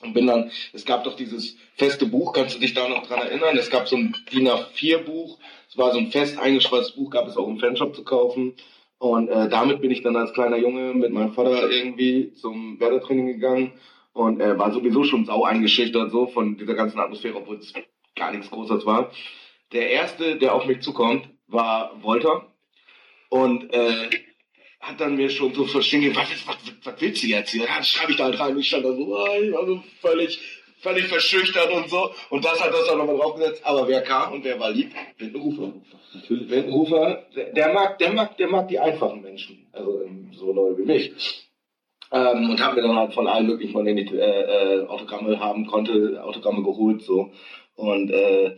und 0.02 0.12
bin 0.12 0.26
dann. 0.26 0.50
Es 0.72 0.84
gab 0.84 1.04
doch 1.04 1.16
dieses 1.16 1.56
feste 1.76 2.06
Buch, 2.06 2.32
kannst 2.32 2.56
du 2.56 2.60
dich 2.60 2.74
da 2.74 2.88
noch 2.88 3.06
dran 3.06 3.20
erinnern? 3.20 3.56
Es 3.56 3.70
gab 3.70 3.88
so 3.88 3.96
ein 3.96 4.14
DIN 4.32 4.48
A4 4.48 4.98
Buch. 4.98 5.38
Es 5.68 5.76
war 5.76 5.92
so 5.92 5.98
ein 5.98 6.10
fest 6.10 6.38
eingeschweißtes 6.38 6.96
Buch, 6.96 7.10
gab 7.10 7.26
es 7.26 7.36
auch 7.36 7.48
im 7.48 7.58
Fanshop 7.58 7.94
zu 7.94 8.04
kaufen. 8.04 8.54
Und 8.98 9.28
äh, 9.28 9.48
damit 9.48 9.80
bin 9.80 9.90
ich 9.90 10.02
dann 10.02 10.16
als 10.16 10.32
kleiner 10.32 10.56
Junge 10.56 10.94
mit 10.94 11.12
meinem 11.12 11.32
Vater 11.32 11.70
irgendwie 11.70 12.32
zum 12.34 12.80
Werder-Training 12.80 13.26
gegangen 13.26 13.72
und 14.14 14.40
äh, 14.40 14.58
war 14.58 14.72
sowieso 14.72 15.04
schon 15.04 15.26
sau 15.26 15.44
eingeschüchtert 15.44 16.10
so 16.10 16.26
von 16.26 16.56
dieser 16.56 16.74
ganzen 16.74 16.98
Atmosphäre, 16.98 17.36
obwohl 17.36 17.56
es 17.56 17.74
gar 18.14 18.32
nichts 18.32 18.50
Großes 18.50 18.86
war. 18.86 19.10
Der 19.72 19.90
erste, 19.90 20.36
der 20.36 20.54
auf 20.54 20.64
mich 20.64 20.80
zukommt, 20.80 21.28
war 21.46 22.02
Wolter 22.02 22.46
und 23.28 23.72
äh, 23.74 24.08
hat 24.86 25.00
dann 25.00 25.16
mir 25.16 25.28
schon 25.28 25.52
so 25.52 25.64
verstehen, 25.64 26.14
was, 26.14 26.28
was, 26.46 26.56
was, 26.84 27.00
willst 27.00 27.22
du 27.22 27.26
jetzt 27.26 27.50
hier? 27.50 27.66
Dann 27.66 27.82
schreibe 27.82 28.12
ich 28.12 28.18
da 28.18 28.24
halt 28.24 28.38
rein. 28.38 28.58
Ich 28.58 28.68
stand 28.68 28.84
da 28.84 28.92
so, 28.92 29.16
ah, 29.16 29.36
ich 29.36 29.52
war 29.52 29.66
so 29.66 29.82
völlig, 30.00 30.38
völlig 30.78 31.06
verschüchtert 31.06 31.70
und 31.72 31.90
so. 31.90 32.10
Und 32.30 32.44
das 32.44 32.62
hat 32.62 32.72
das 32.72 32.88
auch 32.88 32.96
nochmal 32.96 33.16
draufgesetzt. 33.16 33.62
Aber 33.64 33.88
wer 33.88 34.02
kam 34.02 34.34
und 34.34 34.44
wer 34.44 34.60
war 34.60 34.70
lieb? 34.70 34.92
Windenrufer. 35.18 35.72
Natürlich. 36.14 36.48
Windenrufer, 36.48 37.26
der, 37.34 37.52
der 37.52 37.72
mag, 37.72 37.98
der 37.98 38.12
mag, 38.12 38.36
der 38.36 38.48
mag 38.48 38.68
die 38.68 38.78
einfachen 38.78 39.22
Menschen. 39.22 39.66
Also 39.72 40.02
ähm, 40.02 40.30
so 40.32 40.52
Leute 40.52 40.78
wie 40.78 40.84
mich. 40.84 41.12
Ähm, 42.12 42.50
und 42.50 42.64
habe 42.64 42.76
mir 42.76 42.82
dann 42.82 42.96
halt 42.96 43.14
von 43.14 43.26
allen 43.26 43.46
möglichen, 43.46 43.72
von 43.72 43.84
denen 43.84 43.98
ich 43.98 44.12
äh, 44.12 44.16
äh, 44.16 44.86
Autogramme 44.86 45.40
haben 45.40 45.66
konnte, 45.66 46.22
Autogramme 46.22 46.62
geholt 46.62 47.02
so. 47.02 47.32
Und 47.74 48.10
äh, 48.10 48.56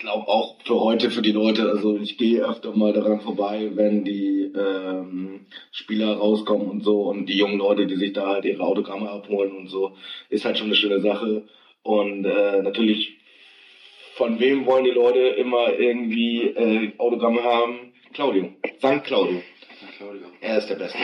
glaube 0.00 0.28
auch 0.28 0.56
für 0.64 0.80
heute, 0.80 1.10
für 1.10 1.22
die 1.22 1.32
Leute, 1.32 1.68
also 1.70 1.96
ich 1.98 2.18
gehe 2.18 2.44
öfter 2.44 2.74
mal 2.74 2.92
daran 2.92 3.20
vorbei, 3.20 3.70
wenn 3.74 4.02
die 4.02 4.50
ähm, 4.56 5.46
Spieler 5.70 6.16
rauskommen 6.16 6.68
und 6.68 6.82
so 6.82 7.02
und 7.02 7.26
die 7.26 7.36
jungen 7.36 7.58
Leute, 7.58 7.86
die 7.86 7.96
sich 7.96 8.12
da 8.12 8.26
halt 8.26 8.44
ihre 8.44 8.64
Autogramme 8.64 9.08
abholen 9.10 9.52
und 9.52 9.68
so, 9.68 9.96
ist 10.30 10.44
halt 10.44 10.58
schon 10.58 10.68
eine 10.68 10.76
schöne 10.76 11.00
Sache. 11.00 11.44
Und 11.82 12.24
äh, 12.24 12.62
natürlich, 12.62 13.18
von 14.14 14.40
wem 14.40 14.66
wollen 14.66 14.84
die 14.84 14.90
Leute 14.90 15.20
immer 15.20 15.72
irgendwie 15.78 16.48
äh, 16.48 16.92
Autogramme 16.98 17.42
haben? 17.42 17.92
Claudio, 18.12 18.52
St. 18.78 19.04
Claudio. 19.04 19.36
Ja, 19.36 19.88
Claudia. 19.96 20.26
Er 20.40 20.58
ist 20.58 20.68
der 20.68 20.76
Beste. 20.76 20.98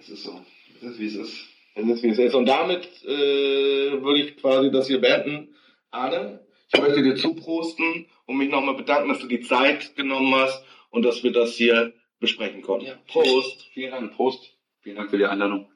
Es 0.00 0.08
ist 0.08 0.24
so. 0.24 0.40
Es 0.76 0.82
ist, 0.82 0.98
wie 0.98 1.06
es 1.06 1.14
ist. 1.14 1.48
Es 1.74 1.86
ist, 1.86 2.02
wie 2.02 2.08
es 2.08 2.18
ist. 2.18 2.34
Und 2.34 2.46
damit 2.46 2.88
äh, 3.04 4.02
würde 4.02 4.20
ich 4.20 4.36
quasi 4.36 4.70
das 4.70 4.86
hier 4.86 5.00
beenden. 5.00 5.54
Arne, 5.90 6.40
ich 6.72 6.80
möchte 6.80 7.02
dir 7.02 7.14
zuprosten 7.14 8.06
und 8.26 8.36
mich 8.36 8.50
nochmal 8.50 8.74
bedanken, 8.74 9.08
dass 9.08 9.20
du 9.20 9.26
die 9.26 9.40
Zeit 9.40 9.96
genommen 9.96 10.34
hast 10.34 10.64
und 10.90 11.04
dass 11.04 11.22
wir 11.22 11.32
das 11.32 11.54
hier 11.54 11.92
besprechen 12.20 12.62
konnten. 12.62 12.86
Ja. 12.86 12.98
Prost. 13.06 13.68
Vielen 13.72 13.90
Dank. 13.90 14.12
Prost. 14.14 14.56
Vielen 14.80 14.96
Dank 14.96 15.10
für 15.10 15.18
die 15.18 15.26
Einladung. 15.26 15.70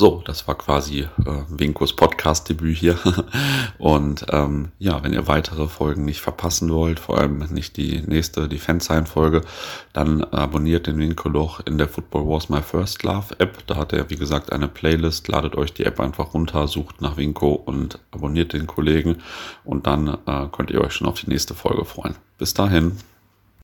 So, 0.00 0.22
das 0.24 0.46
war 0.46 0.54
quasi 0.54 1.00
äh, 1.00 1.08
Winkos 1.48 1.96
Podcast-Debüt 1.96 2.76
hier. 2.76 2.96
Und 3.78 4.26
ähm, 4.30 4.70
ja, 4.78 5.02
wenn 5.02 5.12
ihr 5.12 5.26
weitere 5.26 5.66
Folgen 5.66 6.04
nicht 6.04 6.20
verpassen 6.20 6.72
wollt, 6.72 7.00
vor 7.00 7.18
allem 7.18 7.38
nicht 7.50 7.76
die 7.76 8.02
nächste, 8.06 8.48
die 8.48 8.58
Fansign-Folge, 8.58 9.40
dann 9.92 10.22
abonniert 10.22 10.86
den 10.86 10.98
Winko 10.98 11.30
doch 11.30 11.66
in 11.66 11.78
der 11.78 11.88
Football 11.88 12.28
Wars 12.28 12.48
My 12.48 12.62
First 12.62 13.02
Love 13.02 13.40
App. 13.40 13.66
Da 13.66 13.74
hat 13.74 13.92
er, 13.92 14.08
wie 14.08 14.14
gesagt, 14.14 14.52
eine 14.52 14.68
Playlist. 14.68 15.26
Ladet 15.26 15.56
euch 15.56 15.72
die 15.72 15.84
App 15.84 15.98
einfach 15.98 16.32
runter, 16.32 16.68
sucht 16.68 17.02
nach 17.02 17.16
Winko 17.16 17.54
und 17.54 17.98
abonniert 18.12 18.52
den 18.52 18.68
Kollegen. 18.68 19.16
Und 19.64 19.88
dann 19.88 20.16
äh, 20.26 20.46
könnt 20.52 20.70
ihr 20.70 20.80
euch 20.80 20.92
schon 20.92 21.08
auf 21.08 21.20
die 21.20 21.28
nächste 21.28 21.54
Folge 21.54 21.84
freuen. 21.84 22.14
Bis 22.38 22.54
dahin. 22.54 22.98